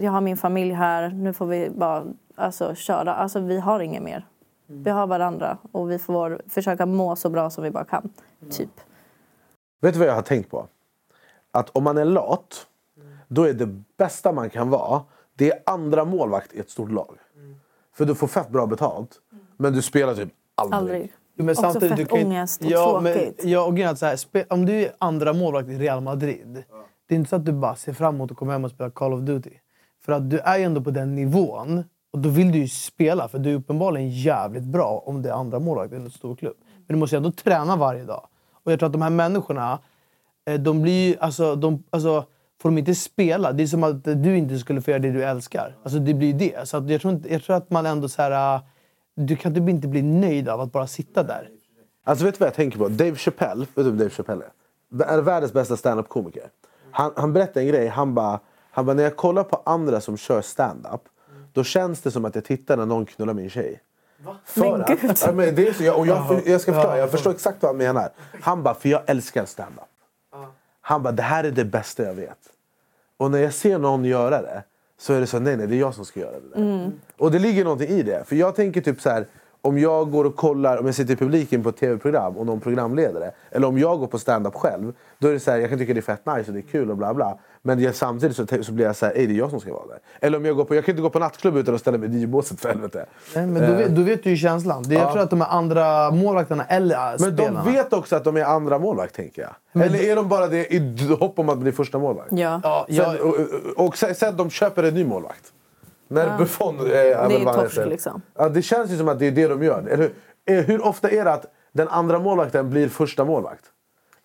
jag 0.00 0.12
har 0.12 0.20
min 0.20 0.36
familj 0.36 0.72
här. 0.72 1.08
Nu 1.08 1.32
får 1.32 1.46
vi 1.46 1.70
bara 1.70 2.04
alltså, 2.34 2.74
köra. 2.74 3.14
Alltså, 3.14 3.40
vi 3.40 3.58
har 3.60 3.80
inget 3.80 4.02
mer. 4.02 4.26
Vi 4.66 4.90
har 4.90 5.06
varandra 5.06 5.58
och 5.72 5.90
vi 5.90 5.98
får 5.98 6.42
försöka 6.48 6.86
må 6.86 7.16
så 7.16 7.30
bra 7.30 7.50
som 7.50 7.64
vi 7.64 7.70
bara 7.70 7.84
kan. 7.84 8.10
Typ. 8.50 8.70
Vet 9.80 9.92
du 9.94 9.98
vad 9.98 10.08
jag 10.08 10.14
har 10.14 10.22
tänkt 10.22 10.50
på? 10.50 10.66
Att 11.50 11.70
om 11.70 11.84
man 11.84 11.98
är 11.98 12.04
lat, 12.04 12.66
då 13.28 13.42
är 13.42 13.52
det 13.52 13.66
bästa 13.98 14.32
man 14.32 14.50
kan 14.50 14.70
vara, 14.70 15.02
det 15.34 15.50
är 15.50 15.62
andra 15.66 16.04
målvakt 16.04 16.54
i 16.54 16.58
ett 16.58 16.70
stort 16.70 16.90
lag. 16.90 17.16
För 17.94 18.04
du 18.04 18.14
får 18.14 18.26
fett 18.26 18.48
bra 18.48 18.66
betalt, 18.66 19.10
men 19.56 19.72
du 19.72 19.82
spelar 19.82 20.14
typ 20.14 20.28
aldrig. 20.54 20.78
Aldrig. 20.78 21.12
Men 21.36 21.48
Också 21.48 21.62
samtidigt, 21.62 21.88
fett 21.88 22.08
du 22.08 22.16
kan 22.16 22.26
ångest 22.26 22.60
och 22.60 22.70
ja, 22.70 23.00
men, 23.02 23.12
tråkigt. 23.12 23.44
ja, 23.44 23.64
och 23.64 23.76
grejen 23.76 23.88
är 23.88 23.92
att 23.92 23.98
så 23.98 24.06
här, 24.06 24.16
spe, 24.16 24.44
om 24.50 24.66
du 24.66 24.72
är 24.72 24.92
andra 24.98 25.32
målvakt 25.32 25.68
i 25.68 25.78
Real 25.78 26.00
Madrid. 26.00 26.64
Det 27.08 27.14
är 27.14 27.16
inte 27.16 27.30
så 27.30 27.36
att 27.36 27.44
du 27.44 27.52
bara 27.52 27.76
ser 27.76 27.92
fram 27.92 28.14
emot 28.14 28.30
att 28.30 28.36
komma 28.36 28.52
hem 28.52 28.64
och 28.64 28.70
spela 28.70 28.90
Call 28.90 29.12
of 29.12 29.20
Duty. 29.20 29.50
För 30.04 30.12
att 30.12 30.30
du 30.30 30.38
är 30.38 30.58
ju 30.58 30.64
ändå 30.64 30.80
på 30.80 30.90
den 30.90 31.14
nivån. 31.14 31.84
Och 32.12 32.18
då 32.18 32.28
vill 32.28 32.52
du 32.52 32.58
ju 32.58 32.68
spela, 32.68 33.28
för 33.28 33.38
du 33.38 33.50
är 33.50 33.54
uppenbarligen 33.54 34.10
jävligt 34.10 34.64
bra 34.64 35.02
om 35.06 35.22
det 35.22 35.28
är 35.28 35.32
andra 35.32 35.58
målvakt 35.58 35.92
i 35.92 35.96
en 35.96 36.10
stor 36.10 36.36
klubb. 36.36 36.56
Men 36.86 36.96
du 36.96 36.96
måste 36.96 37.16
ju 37.16 37.18
ändå 37.18 37.32
träna 37.32 37.76
varje 37.76 38.04
dag. 38.04 38.26
Och 38.64 38.72
jag 38.72 38.78
tror 38.78 38.86
att 38.86 38.92
de 38.92 39.02
här 39.02 39.10
människorna, 39.10 39.78
eh, 40.46 40.60
de 40.60 40.82
blir 40.82 41.08
ju... 41.08 41.16
Alltså, 41.20 41.56
de, 41.56 41.82
alltså, 41.90 42.24
får 42.66 42.70
de 42.70 42.78
inte 42.78 42.94
spela, 42.94 43.52
det 43.52 43.62
är 43.62 43.66
som 43.66 43.84
att 43.84 44.04
du 44.04 44.36
inte 44.36 44.58
skulle 44.58 44.80
få 44.82 44.90
göra 44.90 44.98
det 44.98 45.10
du 45.12 45.24
älskar. 45.24 45.76
Alltså 45.82 45.98
det 45.98 46.14
blir 46.14 46.34
det. 46.34 46.68
Så 46.68 46.76
att 46.76 46.90
jag, 46.90 47.00
tror 47.00 47.14
inte, 47.14 47.32
jag 47.32 47.42
tror 47.42 47.56
att 47.56 47.70
man 47.70 47.86
ändå 47.86 48.08
så 48.08 48.22
här... 48.22 48.54
eh, 48.56 48.60
Du 49.14 49.36
kan 49.36 49.54
typ 49.54 49.68
inte 49.68 49.88
bli 49.88 50.02
nöjd 50.02 50.48
av 50.48 50.60
att 50.60 50.72
bara 50.72 50.86
sitta 50.86 51.22
där. 51.22 51.48
Alltså 52.04 52.24
vet 52.24 52.34
du 52.34 52.38
vad 52.38 52.46
jag 52.46 52.54
tänker 52.54 52.78
på? 52.78 52.88
Dave 52.88 53.14
Chappelle, 53.16 53.60
vet 53.60 53.74
du 53.74 53.82
vem 53.82 53.98
Dave 53.98 54.10
Chappelle 54.10 54.44
är? 54.44 55.04
Är 55.04 55.22
världens 55.22 55.52
bästa 55.52 55.76
stand-up-komiker. 55.76 56.48
Han, 56.90 57.12
han 57.16 57.32
berättade 57.32 57.60
en 57.60 57.66
grej, 57.68 57.86
han 57.88 58.14
bara, 58.14 58.40
han 58.70 58.86
bara 58.86 58.94
när 58.94 59.02
jag 59.02 59.16
kollar 59.16 59.44
på 59.44 59.62
andra 59.66 60.00
som 60.00 60.16
kör 60.16 60.42
stand-up 60.42 61.00
då 61.52 61.64
känns 61.64 62.00
det 62.02 62.10
som 62.10 62.24
att 62.24 62.34
jag 62.34 62.44
tittar 62.44 62.76
när 62.76 62.86
någon 62.86 63.06
knullar 63.06 63.34
min 63.34 63.50
tjej. 63.50 63.80
För 64.44 64.60
Men 64.60 64.80
att- 64.80 65.00
gud. 65.00 65.16
Ja, 65.26 65.32
men 65.32 65.54
det 65.54 65.68
är 65.68 65.72
så, 65.72 65.82
jag, 65.84 65.98
och 65.98 66.06
jag, 66.06 66.42
jag 66.46 66.60
ska 66.60 66.72
förklara, 66.72 66.94
Ja. 66.96 67.00
jag 67.00 67.10
förstår 67.10 67.30
exakt 67.30 67.62
vad 67.62 67.68
han 67.70 67.76
menar. 67.76 68.08
Han 68.40 68.62
bara, 68.62 68.74
för 68.74 68.88
jag 68.88 69.02
älskar 69.06 69.44
stand-up. 69.44 69.84
Han 70.80 71.02
bara, 71.02 71.12
det 71.12 71.22
här 71.22 71.44
är 71.44 71.50
det 71.50 71.64
bästa 71.64 72.02
jag 72.02 72.14
vet. 72.14 72.38
Och 73.16 73.30
när 73.30 73.38
jag 73.38 73.54
ser 73.54 73.78
någon 73.78 74.04
göra 74.04 74.42
det 74.42 74.62
så 74.98 75.12
är 75.12 75.20
det 75.20 75.26
så, 75.26 75.38
nej 75.38 75.56
nej 75.56 75.66
det 75.66 75.76
är 75.76 75.80
jag 75.80 75.94
som 75.94 76.04
ska 76.04 76.20
göra 76.20 76.40
det 76.40 76.48
där. 76.54 76.56
Mm. 76.56 76.92
Och 77.16 77.30
det 77.30 77.38
ligger 77.38 77.64
någonting 77.64 77.88
i 77.88 78.02
det. 78.02 78.24
För 78.28 78.36
jag 78.36 78.54
tänker 78.54 78.80
typ 78.80 79.00
så 79.00 79.10
här. 79.10 79.26
Om 79.62 79.78
jag 79.78 80.10
går 80.10 80.24
och 80.24 80.36
kollar, 80.36 80.76
om 80.78 80.86
jag 80.86 80.94
sitter 80.94 81.12
i 81.12 81.16
publiken 81.16 81.62
på 81.62 81.68
ett 81.68 81.76
tv-program 81.76 82.36
och 82.36 82.46
någon 82.46 82.60
programledare. 82.60 83.30
Eller 83.50 83.66
om 83.68 83.78
jag 83.78 83.98
går 83.98 84.06
på 84.06 84.18
stand-up 84.18 84.54
själv. 84.54 84.92
Då 85.18 85.28
är 85.28 85.32
det 85.32 85.40
så 85.40 85.50
här, 85.50 85.58
jag 85.58 85.70
kan 85.70 85.78
tycka 85.78 85.94
det 85.94 86.00
är 86.00 86.02
fett 86.02 86.26
nice 86.26 86.44
och 86.50 86.52
det 86.54 86.58
är 86.60 86.70
kul 86.70 86.90
och 86.90 86.96
bla 86.96 87.14
bla. 87.14 87.38
Men 87.62 87.80
jag, 87.80 87.94
samtidigt 87.94 88.36
så, 88.36 88.46
så 88.62 88.72
blir 88.72 88.86
jag 88.86 88.96
så 88.96 89.06
här, 89.06 89.12
"Ey, 89.16 89.26
det 89.26 89.32
är 89.34 89.38
jag 89.38 89.50
som 89.50 89.60
ska 89.60 89.72
vara 89.72 89.86
där. 89.86 89.98
Eller 90.20 90.38
om 90.38 90.44
jag 90.44 90.56
går 90.56 90.64
på, 90.64 90.74
jag 90.74 90.84
kan 90.84 90.92
inte 90.92 91.02
gå 91.02 91.10
på 91.10 91.18
nattklubb 91.18 91.56
utan 91.56 91.74
att 91.74 91.80
ställa 91.80 91.98
mig 91.98 92.08
i 92.16 92.22
DJ-båset 92.22 92.60
för 92.60 92.68
helvete. 92.68 93.06
Nej, 93.34 93.46
men 93.46 93.62
då, 93.62 93.68
Eh, 93.68 93.76
vet, 93.78 93.96
då 93.96 94.02
vet 94.02 94.22
du 94.24 94.30
ju 94.30 94.36
känslan. 94.36 94.82
Det, 94.82 94.94
Ja. 94.94 95.00
Jag 95.00 95.12
tror 95.12 95.22
att 95.22 95.30
de 95.30 95.40
här 95.40 95.48
andra 95.48 96.10
målvakterna 96.10 96.64
eller 96.64 96.94
äh, 96.96 97.00
Men 97.20 97.32
spelarna... 97.32 97.64
de 97.64 97.72
vet 97.72 97.92
också 97.92 98.16
att 98.16 98.24
de 98.24 98.36
är 98.36 98.44
andra 98.44 98.78
målvakt 98.78 99.14
tänker 99.14 99.42
jag. 99.42 99.50
Men 99.72 99.82
Eller 99.82 99.98
är 100.10 100.16
de 100.16 100.28
bara 100.28 100.46
det 100.46 100.74
i 100.74 101.08
hopp 101.20 101.38
om 101.38 101.48
att 101.48 101.58
bli 101.58 101.72
första 101.72 101.98
målvakt? 101.98 102.28
Ja. 102.32 102.60
Ja, 102.62 102.86
Sen, 103.04 103.20
och, 103.20 103.34
och, 103.76 103.86
och 103.86 103.96
sen, 103.96 104.14
sen 104.14 104.36
de 104.36 104.50
köper 104.50 104.82
en 104.82 104.94
ny 104.94 105.04
målvakt. 105.04 105.52
När 106.08 106.26
Ja. 106.26 106.36
Buffon... 106.38 106.78
Eh, 106.80 106.84
Det 106.86 107.12
är 107.12 107.52
torsk 107.54 107.76
liksom. 107.86 108.22
Ja, 108.38 108.48
det 108.48 108.62
känns 108.62 108.90
ju 108.90 108.98
som 108.98 109.08
att 109.08 109.18
det 109.18 109.26
är 109.26 109.30
det 109.32 109.48
de 109.48 109.62
gör. 109.62 109.78
Eller, 109.78 109.96
hur? 109.96 110.14
Eh, 110.58 110.64
hur 110.64 110.86
ofta 110.86 111.10
är 111.10 111.24
det 111.24 111.32
att 111.32 111.46
den 111.72 111.88
andra 111.88 112.18
målvakten 112.18 112.70
blir 112.70 112.88
första 112.88 113.24
målvakt? 113.24 113.64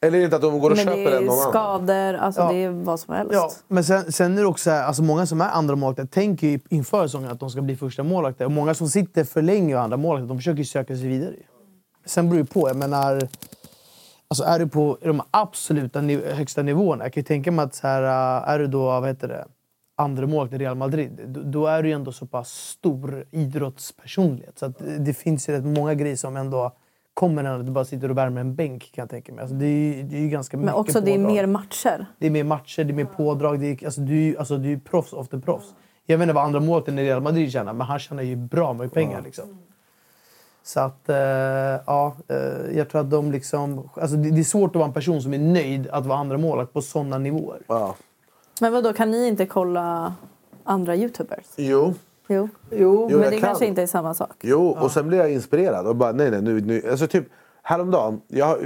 Eller 0.03 0.17
är 0.17 0.19
det 0.19 0.23
inte 0.25 0.35
att 0.35 0.41
de 0.41 0.59
går 0.59 0.71
och 0.71 0.77
Men 0.77 0.85
det 0.85 0.91
köper 0.91 1.17
en 1.17 1.23
är 1.23 1.27
någon 1.27 1.39
annan? 1.39 1.49
skador, 1.51 2.13
alltså 2.13 2.41
Ja. 2.41 2.51
det 2.51 2.55
är 2.63 2.69
vad 2.69 2.99
som 2.99 3.13
helst. 3.13 3.33
ja, 3.33 3.51
men 3.67 3.83
sen, 3.83 4.11
sen 4.11 4.37
är 4.37 4.41
det 4.41 4.47
också 4.47 4.63
så 4.63 4.69
här, 4.69 4.83
alltså 4.83 5.03
många 5.03 5.25
som 5.25 5.41
är 5.41 5.49
andra 5.49 5.75
målvakter 5.75 6.05
tänker 6.05 6.47
ju 6.47 6.59
inför 6.69 7.07
säsongen 7.07 7.31
att 7.31 7.39
de 7.39 7.49
ska 7.49 7.61
bli 7.61 7.75
första 7.75 8.03
målvakter. 8.03 8.45
Och 8.45 8.51
många 8.51 8.73
som 8.73 8.89
sitter 8.89 9.23
för 9.23 9.41
länge 9.41 9.75
och 9.75 9.81
andra 9.81 9.97
målvakter, 9.97 10.27
de 10.27 10.37
försöker 10.37 10.57
ju 10.57 10.65
söka 10.65 10.95
sig 10.95 11.07
vidare. 11.07 11.33
Sen 12.05 12.29
beror 12.29 12.39
det 12.43 12.45
på. 12.53 12.67
Jag 12.67 12.75
menar, 12.77 13.21
alltså 14.27 14.43
är 14.43 14.59
du 14.59 14.67
på 14.67 14.97
de 15.01 15.21
absoluta 15.31 15.99
niv- 16.01 16.33
högsta 16.33 16.61
nivåerna. 16.61 17.03
Jag 17.05 17.13
kan 17.13 17.21
ju 17.21 17.25
tänka 17.25 17.51
mig 17.51 17.65
att 17.65 17.75
så 17.75 17.87
här, 17.87 18.03
äh, 18.03 18.49
är 18.49 18.59
du 18.59 18.67
då, 18.67 18.83
vad 18.85 19.07
heter 19.07 19.27
det, 19.27 19.45
andra 20.01 20.27
målvakt 20.27 20.53
i 20.53 20.57
Real 20.57 20.75
Madrid. 20.77 21.19
Då, 21.27 21.41
då 21.43 21.67
är 21.67 21.83
du 21.83 21.89
ju 21.89 21.95
ändå 21.95 22.11
så 22.11 22.25
pass 22.25 22.49
stor 22.51 23.25
idrottspersonlighet. 23.31 24.59
Så 24.59 24.65
att 24.65 24.73
det- 24.99 25.13
finns 25.13 25.49
ju 25.49 25.53
rätt 25.53 25.63
många 25.65 25.93
grejer 25.93 26.15
som 26.15 26.37
ändå 26.37 26.71
kommer 27.13 27.43
när 27.43 27.59
du 27.59 27.71
bara 27.71 27.85
sitter 27.85 28.11
och 28.11 28.17
värmer 28.17 28.41
en 28.41 28.55
bänk 28.55 28.91
kan 28.95 29.01
jag 29.01 29.09
tänka 29.09 29.33
mig. 29.33 29.41
Alltså 29.41 29.55
det, 29.55 29.65
är 29.65 30.03
det 30.03 30.15
är 30.15 30.21
ju 30.21 30.29
ganska 30.29 30.57
Men 30.57 30.65
mycket 30.65 30.79
också 30.79 31.01
det 31.01 31.11
är 31.11 31.15
pådrag. 31.17 31.33
mer 31.33 31.45
matcher. 31.45 32.05
Det 32.19 32.27
är 32.27 32.31
mer 32.31 32.43
matcher, 32.43 32.83
det 32.83 32.91
är 32.91 32.95
mer 32.95 33.05
pådrag. 33.05 33.59
Det 33.59 33.67
är, 33.67 33.85
alltså, 33.85 34.01
du, 34.01 34.37
alltså, 34.37 34.57
du 34.57 34.65
är 34.65 34.69
ju 34.73 34.79
proffs 34.79 35.13
efter 35.13 35.39
proffs. 35.39 35.65
Jag 36.05 36.17
vet 36.17 36.23
inte 36.23 36.33
vad 36.33 36.43
andra 36.43 36.59
målvakten 36.59 36.99
i 36.99 37.03
Real 37.03 37.21
Madrid 37.21 37.51
tjänar, 37.51 37.73
men 37.73 37.87
han 37.87 37.99
tjänar 37.99 38.23
ju 38.23 38.35
bra 38.35 38.73
med 38.73 38.93
pengar. 38.93 39.21
Liksom. 39.21 39.57
Så 40.63 40.79
att, 40.79 41.09
eh, 41.09 41.15
ja, 41.85 42.15
eh, 42.27 42.77
jag 42.77 42.89
tror 42.89 43.01
att 43.01 43.09
de 43.11 43.31
liksom... 43.31 43.89
Alltså, 43.95 44.15
det, 44.17 44.31
det 44.31 44.39
är 44.39 44.43
svårt 44.43 44.69
att 44.69 44.75
vara 44.75 44.85
en 44.87 44.93
person 44.93 45.21
som 45.21 45.33
är 45.33 45.39
nöjd 45.39 45.87
att 45.87 46.05
vara 46.05 46.19
andra 46.19 46.37
målvakt 46.37 46.73
på 46.73 46.81
sådana 46.81 47.17
nivåer. 47.17 47.59
Ja. 47.67 47.95
Men 48.61 48.73
vad 48.73 48.83
då 48.83 48.93
kan 48.93 49.11
ni 49.11 49.27
inte 49.27 49.45
kolla 49.45 50.13
andra 50.63 50.95
youtubers? 50.95 51.45
Jo. 51.55 51.93
Jo. 52.27 52.49
Jo, 52.71 53.07
Jo, 53.11 53.19
men 53.19 53.19
det 53.19 53.31
kan. 53.31 53.39
kanske 53.39 53.65
inte 53.65 53.81
är 53.81 53.87
samma 53.87 54.13
sak. 54.13 54.35
Jo, 54.41 54.67
och 54.67 54.91
sen 54.91 55.07
blir 55.07 55.17
jag 55.17 55.31
inspirerad. 55.31 55.87
Och 55.87 55.95
bara, 55.95 56.11
nej, 56.11 56.31
nej, 56.31 56.41
nu, 56.41 56.61
nu. 56.61 56.89
Alltså, 56.89 57.07
typ, 57.07 57.25
häromdagen, 57.63 58.21
jag 58.27 58.45
har 58.45 58.57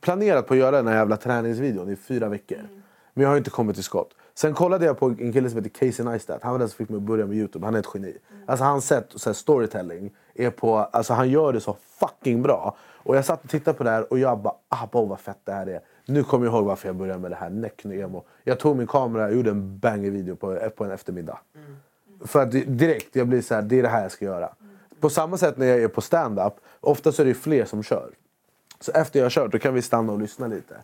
planerat 0.00 0.46
på 0.46 0.54
att 0.54 0.60
göra 0.60 0.76
den 0.76 0.86
här 0.86 0.96
jävla 0.96 1.16
träningsvideon 1.16 1.90
i 1.90 1.96
fyra 1.96 2.28
veckor. 2.28 2.58
Men 3.14 3.22
jag 3.22 3.30
har 3.30 3.36
inte 3.36 3.50
kommit 3.50 3.76
till 3.76 3.84
skott. 3.84 4.10
Sen 4.34 4.54
kollade 4.54 4.86
jag 4.86 4.98
på 4.98 5.06
en 5.06 5.32
kille 5.32 5.50
som 5.50 5.64
heter 5.64 5.86
Casey 5.86 6.04
Neistat. 6.04 6.38
Han 6.42 6.52
var 6.52 6.58
den 6.58 6.68
som 6.68 6.76
fick 6.76 6.88
mig 6.88 6.96
att 6.96 7.02
börja 7.02 7.26
med 7.26 7.36
Youtube. 7.36 7.66
Han 7.66 7.74
är 7.74 7.78
ett 7.78 7.88
geni. 7.94 8.16
Alltså 8.46 8.64
hans 8.64 8.86
sätt, 8.86 9.08
så 9.14 9.28
här, 9.28 9.34
storytelling, 9.34 10.10
är 10.34 10.50
på, 10.50 10.76
alltså, 10.76 11.14
han 11.14 11.30
gör 11.30 11.52
det 11.52 11.60
så 11.60 11.76
fucking 12.00 12.42
bra. 12.42 12.76
Och 13.04 13.16
jag 13.16 13.24
satt 13.24 13.44
och 13.44 13.50
tittade 13.50 13.78
på 13.78 13.84
det 13.84 13.90
här 13.90 14.12
och 14.12 14.18
jag 14.18 14.38
bara, 14.38 14.54
ah, 14.68 14.86
vad 14.92 15.20
fett 15.20 15.38
det 15.44 15.52
här 15.52 15.66
är. 15.66 15.80
Nu 16.06 16.24
kommer 16.24 16.46
jag 16.46 16.54
ihåg 16.54 16.64
varför 16.64 16.88
jag 16.88 16.96
började 16.96 17.18
med 17.18 17.30
det 17.30 17.36
här. 17.36 17.50
Neck-emo. 17.50 18.24
Jag 18.44 18.58
tog 18.58 18.76
min 18.76 18.86
kamera 18.86 19.24
och 19.24 19.34
gjorde 19.34 19.50
en 19.50 19.78
banger-video 19.78 20.36
på, 20.36 20.70
på 20.76 20.84
en 20.84 20.90
eftermiddag. 20.90 21.38
För 22.24 22.42
att 22.42 22.50
direkt, 22.50 23.16
jag 23.16 23.28
blir 23.28 23.42
så 23.42 23.54
här, 23.54 23.62
det 23.62 23.78
är 23.78 23.82
det 23.82 23.88
här 23.88 24.02
jag 24.02 24.12
ska 24.12 24.24
göra. 24.24 24.48
På 25.00 25.10
samma 25.10 25.36
sätt 25.36 25.56
när 25.56 25.66
jag 25.66 25.82
är 25.82 25.88
på 25.88 26.00
stand-up, 26.00 26.54
ofta 26.80 27.12
så 27.12 27.22
är 27.22 27.26
det 27.26 27.34
fler 27.34 27.64
som 27.64 27.82
kör. 27.82 28.10
Så 28.80 28.92
efter 28.92 29.18
jag 29.18 29.24
har 29.24 29.30
kört 29.30 29.52
då 29.52 29.58
kan 29.58 29.74
vi 29.74 29.82
stanna 29.82 30.12
och 30.12 30.20
lyssna 30.20 30.46
lite. 30.46 30.76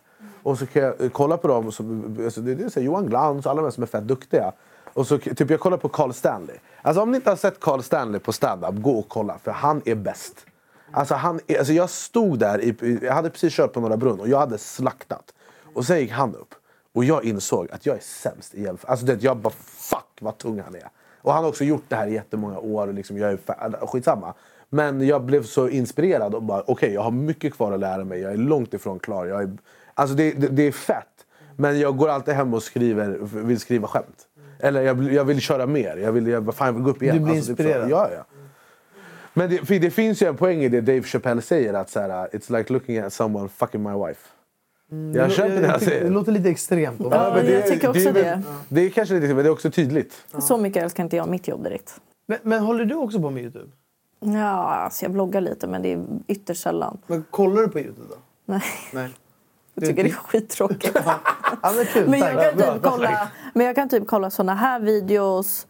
Och 0.43 0.59
så 0.59 0.65
kan 0.65 0.81
jag 0.81 1.01
eh, 1.01 1.09
kolla 1.09 1.37
på 1.37 1.47
dem, 1.47 1.71
som, 1.71 2.17
alltså 2.23 2.41
det, 2.41 2.55
det 2.55 2.63
är 2.63 2.69
så 2.69 2.79
här, 2.79 2.85
Johan 2.85 3.05
Glans 3.05 3.45
och 3.45 3.51
alla 3.51 3.61
de 3.61 3.71
som 3.71 3.83
är 3.83 3.87
fett 3.87 4.07
duktiga. 4.07 4.51
Och 4.93 5.07
så 5.07 5.17
typ 5.17 5.49
jag 5.49 5.59
kollar 5.59 5.77
på 5.77 5.89
Carl 5.89 6.13
Stanley. 6.13 6.55
Alltså 6.81 7.01
om 7.01 7.11
ni 7.11 7.15
inte 7.15 7.29
har 7.29 7.37
sett 7.37 7.59
Carl 7.59 7.81
Stanley 7.81 8.19
på 8.19 8.31
stand-up, 8.33 8.75
gå 8.75 8.99
och 8.99 9.09
kolla 9.09 9.37
för 9.37 9.51
han 9.51 9.81
är 9.85 9.95
bäst. 9.95 10.45
Alltså, 10.93 11.15
han 11.15 11.39
alltså 11.59 11.73
jag 11.73 11.89
stod 11.89 12.39
där, 12.39 12.61
i, 12.61 12.99
jag 13.01 13.13
hade 13.13 13.29
precis 13.29 13.53
kört 13.53 13.73
på 13.73 13.79
Norra 13.81 13.97
Brunn 13.97 14.19
och 14.19 14.27
jag 14.27 14.39
hade 14.39 14.57
slaktat. 14.57 15.33
Och 15.73 15.85
sen 15.85 15.99
gick 15.99 16.11
han 16.11 16.35
upp. 16.35 16.55
Och 16.93 17.03
jag 17.05 17.23
insåg 17.25 17.71
att 17.71 17.85
jag 17.85 17.95
är 17.95 18.01
sämst 18.01 18.55
i 18.55 18.57
jämförelse. 18.63 18.87
Alltså 18.87 19.05
det, 19.05 19.23
jag 19.23 19.37
bara 19.37 19.53
fuck 19.65 20.17
vad 20.21 20.37
tung 20.37 20.59
han 20.65 20.75
är. 20.75 20.87
Och 21.21 21.33
han 21.33 21.43
har 21.43 21.49
också 21.49 21.63
gjort 21.63 21.83
det 21.87 21.95
här 21.95 22.07
i 22.07 22.13
jättemånga 22.13 22.59
år. 22.59 22.87
Och 22.87 22.93
liksom, 22.93 23.17
jag 23.17 23.31
är 23.31 23.37
fa- 23.37 23.87
skitsamma. 23.87 24.33
Men 24.69 25.07
jag 25.07 25.23
blev 25.23 25.43
så 25.43 25.67
inspirerad 25.69 26.35
och 26.35 26.43
bara 26.43 26.63
okej 26.67 26.93
jag 26.93 27.01
har 27.01 27.11
mycket 27.11 27.53
kvar 27.53 27.71
att 27.71 27.79
lära 27.79 28.03
mig. 28.03 28.19
Jag 28.19 28.31
är 28.31 28.37
långt 28.37 28.73
ifrån 28.73 28.99
klar. 28.99 29.25
Jag 29.25 29.41
är, 29.41 29.51
alltså 29.93 30.15
det, 30.15 30.31
det, 30.31 30.47
det 30.47 30.63
är 30.63 30.71
fett. 30.71 31.07
Men 31.57 31.79
jag 31.79 31.97
går 31.97 32.09
alltid 32.09 32.33
hem 32.33 32.53
och 32.53 32.63
skriver, 32.63 33.17
vill 33.21 33.59
skriva 33.59 33.87
skämt. 33.87 34.27
Eller 34.59 34.81
jag, 34.81 35.13
jag 35.13 35.25
vill 35.25 35.41
köra 35.41 35.65
mer. 35.65 35.97
Jag 35.97 36.11
vill, 36.11 36.27
jag, 36.27 36.55
fan, 36.55 36.67
jag 36.67 36.73
vill 36.73 36.83
gå 36.83 36.89
upp 36.89 37.03
igen. 37.03 37.15
Du 37.17 37.23
blir 37.23 37.35
Alltså, 37.35 37.51
typ 37.51 37.59
inspirerad. 37.59 37.89
Ja, 37.89 38.09
ja. 38.17 38.25
Men 39.33 39.49
det, 39.49 39.57
för 39.57 39.79
det 39.79 39.91
finns 39.91 40.21
ju 40.21 40.27
en 40.27 40.37
poäng 40.37 40.63
i 40.63 40.69
det 40.69 40.81
Dave 40.81 41.03
Chappelle 41.03 41.41
säger. 41.41 41.73
Att 41.73 41.89
så 41.89 41.99
här, 41.99 42.27
it's 42.27 42.57
like 42.57 42.73
looking 42.73 42.97
at 42.97 43.13
someone 43.13 43.49
fucking 43.49 43.83
my 43.83 44.07
wife. 44.07 44.27
Jag 45.13 45.31
köper 45.31 45.61
det 45.61 45.67
han 45.67 45.79
säger. 45.79 46.03
Det 46.03 46.09
låter 46.09 46.31
lite 46.31 46.49
extremt. 46.49 47.01
Ja, 47.11 47.33
men 47.35 47.51
jag 47.53 47.67
tycker 47.67 47.89
också 47.89 48.11
väl- 48.11 48.13
det. 48.13 48.43
Det 48.69 48.81
är 48.81 48.89
kanske 48.89 49.15
lite, 49.15 49.27
men 49.27 49.37
det 49.37 49.49
är 49.49 49.51
också 49.51 49.71
tydligt. 49.71 50.25
Så 50.39 50.57
mycket 50.57 50.83
älskar 50.83 51.03
inte 51.03 51.15
jag 51.15 51.29
mitt 51.29 51.47
jobb 51.47 51.63
direkt. 51.63 52.01
Men, 52.25 52.37
men 52.43 52.63
håller 52.63 52.85
du 52.85 52.95
också 52.95 53.21
på 53.21 53.29
med 53.29 53.43
Youtube? 53.43 53.71
Ja, 54.19 54.65
alltså 54.65 55.05
jag 55.05 55.11
bloggar 55.11 55.41
lite 55.41 55.67
men 55.67 55.81
det 55.81 55.93
är 55.93 56.05
ytterst 56.27 56.63
sällan. 56.63 56.97
Men 57.07 57.25
kollar 57.29 57.61
du 57.61 57.67
på 57.67 57.79
Youtube 57.79 58.07
då? 58.09 58.15
Nej. 58.45 58.61
Nej. 58.93 59.09
Jag 59.73 59.85
tycker 59.85 60.03
det 60.03 60.09
är 60.09 60.13
skittråkigt. 60.13 60.99
Ja, 61.05 61.73
men 62.07 62.19
jag 62.19 62.35
kan 62.55 62.73
typ 62.73 62.81
kolla, 62.83 63.27
men 63.53 63.65
jag 63.65 63.75
kan 63.75 63.89
typ 63.89 64.07
kolla 64.07 64.29
såna 64.29 64.55
här 64.55 64.79
videos. 64.79 65.67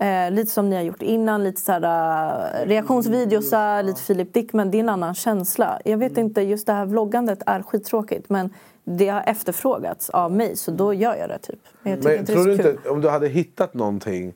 Eh, 0.00 0.30
lite 0.30 0.50
som 0.50 0.70
ni 0.70 0.76
har 0.76 0.82
gjort 0.82 1.02
innan, 1.02 1.44
lite 1.44 1.60
så 1.60 1.72
här, 1.72 1.82
uh, 1.82 2.68
reaktionsvideos, 2.68 3.52
lite 3.84 4.00
Filip 4.00 4.34
Dickman. 4.34 4.70
Det 4.70 4.78
är 4.78 4.80
en 4.80 4.88
annan 4.88 5.14
känsla. 5.14 5.80
Jag 5.84 5.98
vet 5.98 6.18
inte, 6.18 6.42
just 6.42 6.66
det 6.66 6.72
här 6.72 6.86
vloggandet 6.86 7.42
är 7.46 7.62
skittråkigt 7.62 8.30
men 8.30 8.50
det 8.84 9.08
har 9.08 9.22
efterfrågats 9.26 10.10
av 10.10 10.32
mig 10.32 10.56
så 10.56 10.70
då 10.70 10.94
gör 10.94 11.16
jag 11.16 11.28
det 11.28 11.38
typ. 11.38 11.60
Men 11.82 12.00
Men 12.00 12.18
inte 12.18 12.32
tror 12.32 12.44
du 12.44 12.56
kul. 12.56 12.66
inte, 12.66 12.88
om 12.88 13.00
du 13.00 13.08
hade 13.08 13.28
hittat 13.28 13.74
någonting 13.74 14.34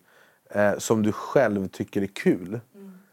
eh, 0.50 0.78
som 0.78 1.02
du 1.02 1.12
själv 1.12 1.68
tycker 1.68 2.02
är 2.02 2.06
kul. 2.06 2.60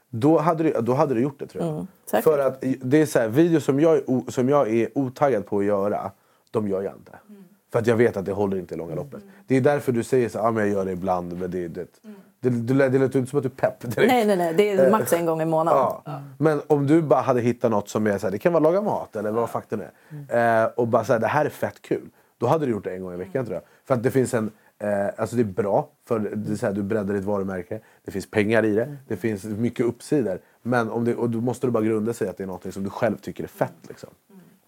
Då 0.09 0.37
hade, 0.37 0.63
du, 0.63 0.71
då 0.81 0.93
hade 0.93 1.13
du 1.13 1.21
gjort 1.21 1.39
det 1.39 1.47
tror 1.47 1.63
jag. 1.63 1.73
Mm. 1.73 2.23
För 2.23 2.39
att 2.39 2.63
det 2.81 3.01
är 3.01 3.05
så 3.05 3.19
här, 3.19 3.27
videos 3.27 3.63
som 3.63 3.79
jag, 3.79 4.01
som 4.27 4.49
jag 4.49 4.73
är 4.73 4.97
otaggad 4.97 5.45
på 5.45 5.59
att 5.59 5.65
göra, 5.65 6.11
de 6.51 6.67
gör 6.67 6.81
jag 6.81 6.93
inte. 6.93 7.11
Mm. 7.29 7.43
För 7.71 7.79
att 7.79 7.87
jag 7.87 7.95
vet 7.95 8.17
att 8.17 8.25
det 8.25 8.31
håller 8.31 8.57
inte 8.57 8.75
i 8.75 8.77
långa 8.77 8.95
loppet. 8.95 9.23
Det 9.47 9.57
är 9.57 9.61
därför 9.61 9.91
du 9.91 10.03
säger 10.03 10.29
så 10.29 10.39
här, 10.39 10.47
ah, 10.47 10.51
men 10.51 10.63
jag 10.63 10.73
gör 10.73 10.85
det 10.85 10.91
ibland. 10.91 11.39
Men 11.39 11.51
det, 11.51 11.67
det, 11.67 11.67
det, 11.67 12.09
det, 12.39 12.49
det, 12.49 12.89
det 12.89 12.99
låter 12.99 13.19
inte 13.19 13.29
som 13.29 13.37
att 13.39 13.43
du 13.43 13.49
är 13.49 13.69
pepp 13.69 13.79
direkt. 13.79 13.97
Mm. 13.97 14.07
Nej, 14.07 14.25
nej, 14.25 14.37
nej. 14.37 14.53
Det 14.53 14.71
är 14.71 14.91
max 14.91 15.13
en 15.13 15.25
gång 15.25 15.41
i 15.41 15.45
månaden. 15.45 15.79
Ja. 16.05 16.21
Men 16.37 16.61
om 16.67 16.87
du 16.87 17.01
bara 17.01 17.21
hade 17.21 17.41
hittat 17.41 17.71
något 17.71 17.89
som 17.89 18.07
är 18.07 18.17
så 18.17 18.27
här, 18.27 18.31
det 18.31 18.37
kan 18.37 18.53
vara 18.53 18.63
laga 18.63 18.81
mat 18.81 19.15
eller 19.15 19.31
vad 19.31 19.49
nu 19.69 19.87
är. 20.29 20.63
Eh, 20.63 20.69
och 20.75 20.87
bara 20.87 21.03
säga 21.03 21.19
det 21.19 21.27
här 21.27 21.45
är 21.45 21.49
fett 21.49 21.81
kul. 21.81 22.09
Då 22.37 22.47
hade 22.47 22.65
du 22.65 22.71
gjort 22.71 22.83
det 22.83 22.95
en 22.95 23.01
gång 23.01 23.13
i 23.13 23.17
veckan 23.17 23.45
tror 23.45 23.55
jag. 23.55 23.63
För 23.85 23.93
att 23.93 24.03
det 24.03 24.11
finns 24.11 24.33
en, 24.33 24.51
eh, 24.79 25.07
alltså 25.17 25.35
det 25.35 25.41
är 25.41 25.43
bra 25.43 25.89
för 26.07 26.19
det 26.19 26.51
är 26.51 26.55
så 26.55 26.65
här, 26.65 26.73
du 26.73 26.83
breddar 26.83 27.13
ditt 27.13 27.23
varumärke. 27.23 27.79
Det 28.05 28.11
finns 28.11 28.31
pengar 28.31 28.65
i 28.65 28.75
det. 28.75 28.97
Det 29.07 29.17
finns 29.17 29.43
mycket 29.43 29.85
uppsidor. 29.85 30.39
Men 30.61 30.89
om 30.89 31.05
det, 31.05 31.15
och 31.15 31.29
då 31.29 31.41
måste 31.41 31.67
du 31.67 31.71
bara 31.71 31.83
grunda 31.83 32.13
sig 32.13 32.27
att 32.27 32.37
det 32.37 32.43
är 32.43 32.47
något 32.47 32.73
som 32.73 32.83
du 32.83 32.89
själv 32.89 33.17
tycker 33.17 33.43
är 33.43 33.47
fett. 33.47 33.73
Liksom. 33.87 34.09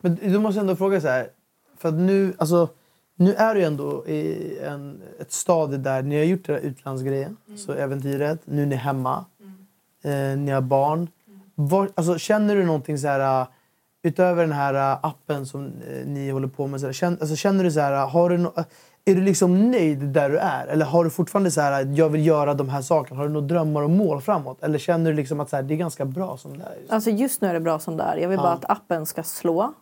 Men 0.01 0.15
du 0.15 0.39
måste 0.39 0.61
ändå 0.61 0.75
fråga 0.75 1.01
så 1.01 1.07
här. 1.07 1.29
För 1.77 1.89
att 1.89 1.95
nu, 1.95 2.33
alltså, 2.37 2.69
nu 3.19 3.33
är 3.33 3.55
du 3.55 3.63
ändå 3.63 4.07
i 4.07 4.57
en, 4.59 5.01
ett 5.19 5.31
stadie 5.31 5.77
där 5.77 6.01
ni 6.01 6.17
har 6.17 6.23
gjort 6.23 6.45
det 6.45 6.53
där 6.53 6.59
utlandsgrejen. 6.59 7.37
Så 7.57 7.73
äventyret. 7.73 8.39
Nu 8.45 8.61
är 8.61 8.65
ni 8.65 8.75
hemma. 8.75 9.25
Eh, 10.03 10.37
ni 10.37 10.51
har 10.51 10.61
barn. 10.61 11.07
Var, 11.55 11.89
alltså, 11.95 12.17
känner 12.17 12.55
du 12.55 12.65
någonting 12.65 12.97
så 12.97 13.07
här... 13.07 13.41
uh, 13.41 13.47
Utöver 14.03 14.41
den 14.41 14.51
här 14.51 14.73
uh, 14.73 14.99
appen 15.05 15.45
som 15.45 15.65
eh, 15.65 16.05
ni 16.05 16.29
håller 16.29 16.47
på 16.47 16.67
med. 16.67 16.79
Så 16.79 16.85
här, 16.85 16.93
känner, 16.93 17.17
alltså, 17.21 17.35
känner 17.35 17.63
du 17.63 17.71
så 17.71 17.79
här... 17.79 18.07
Har 18.07 18.29
du 18.29 18.37
no, 18.37 18.53
är 19.05 19.15
du 19.15 19.21
liksom 19.21 19.71
nöjd 19.71 19.99
där 19.99 20.29
du 20.29 20.37
är? 20.37 20.67
Eller 20.67 20.85
har 20.85 21.03
du 21.03 21.09
fortfarande 21.09 21.51
så 21.51 21.61
här... 21.61 21.93
Jag 21.95 22.09
vill 22.09 22.25
göra 22.25 22.53
de 22.53 22.69
här 22.69 22.81
sakerna. 22.81 23.19
Har 23.19 23.27
du 23.27 23.33
några 23.33 23.47
drömmar 23.47 23.81
och 23.81 23.89
mål 23.89 24.21
framåt? 24.21 24.63
Eller 24.63 24.79
känner 24.79 25.11
du 25.11 25.15
liksom 25.15 25.39
att 25.39 25.49
så 25.49 25.55
här, 25.55 25.63
det 25.63 25.73
är 25.73 25.77
ganska 25.77 26.05
bra 26.05 26.37
som 26.37 26.57
det 26.57 26.63
är? 26.63 26.75
just 26.75 26.89
nu? 26.89 26.95
Alltså 26.95 27.09
just 27.09 27.41
nu 27.41 27.47
är 27.47 27.53
det 27.53 27.59
bra 27.59 27.79
som 27.79 27.97
det 27.97 28.03
är. 28.03 28.17
Jag 28.17 28.29
vill 28.29 28.37
bara 28.37 28.53
att 28.53 28.69
appen 28.69 29.05
ska 29.05 29.23
slå. 29.23 29.73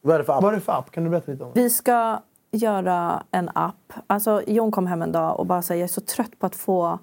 Vad 0.00 0.14
är 0.14 0.18
det 0.18 0.24
för 0.24 0.32
app? 0.32 0.42
Vad 0.42 0.52
är 0.52 0.56
det 0.56 0.62
för 0.62 0.72
app? 0.72 0.90
Kan 0.90 1.04
du 1.04 1.10
berätta 1.10 1.32
lite 1.32 1.44
om 1.44 1.50
det? 1.54 1.62
Vi 1.62 1.70
ska 1.70 2.20
göra 2.54 3.22
en 3.30 3.50
app. 3.54 3.92
Alltså, 4.06 4.42
Jon 4.46 4.70
kom 4.70 4.86
hem 4.86 5.02
en 5.02 5.12
dag 5.12 5.40
och 5.40 5.46
bara 5.46 5.62
sa 5.62 5.74
jag 5.74 5.82
är 5.84 5.86
så 5.86 6.00
trött 6.00 6.38
på 6.38 6.46
att 6.46 6.56
få 6.56 6.98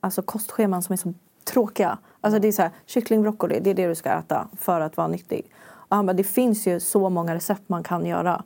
alltså, 0.00 0.22
kostscheman 0.22 0.82
som 0.82 0.92
är 0.92 0.96
så 0.96 1.14
tråkiga. 1.44 1.98
Alltså, 2.20 2.38
det 2.38 2.48
är 2.48 2.52
så 2.52 2.62
här, 2.62 2.70
kyckling, 2.86 3.22
broccoli, 3.22 3.60
det 3.60 3.70
är 3.70 3.74
det 3.74 3.86
du 3.86 3.94
ska 3.94 4.10
äta 4.10 4.48
för 4.56 4.80
att 4.80 4.96
vara 4.96 5.08
nyttig. 5.08 5.50
Och 5.66 5.96
han 5.96 6.06
bara, 6.06 6.12
det 6.12 6.24
finns 6.24 6.66
ju 6.66 6.80
så 6.80 7.10
många 7.10 7.34
recept 7.34 7.68
man 7.68 7.82
kan 7.82 8.06
göra. 8.06 8.42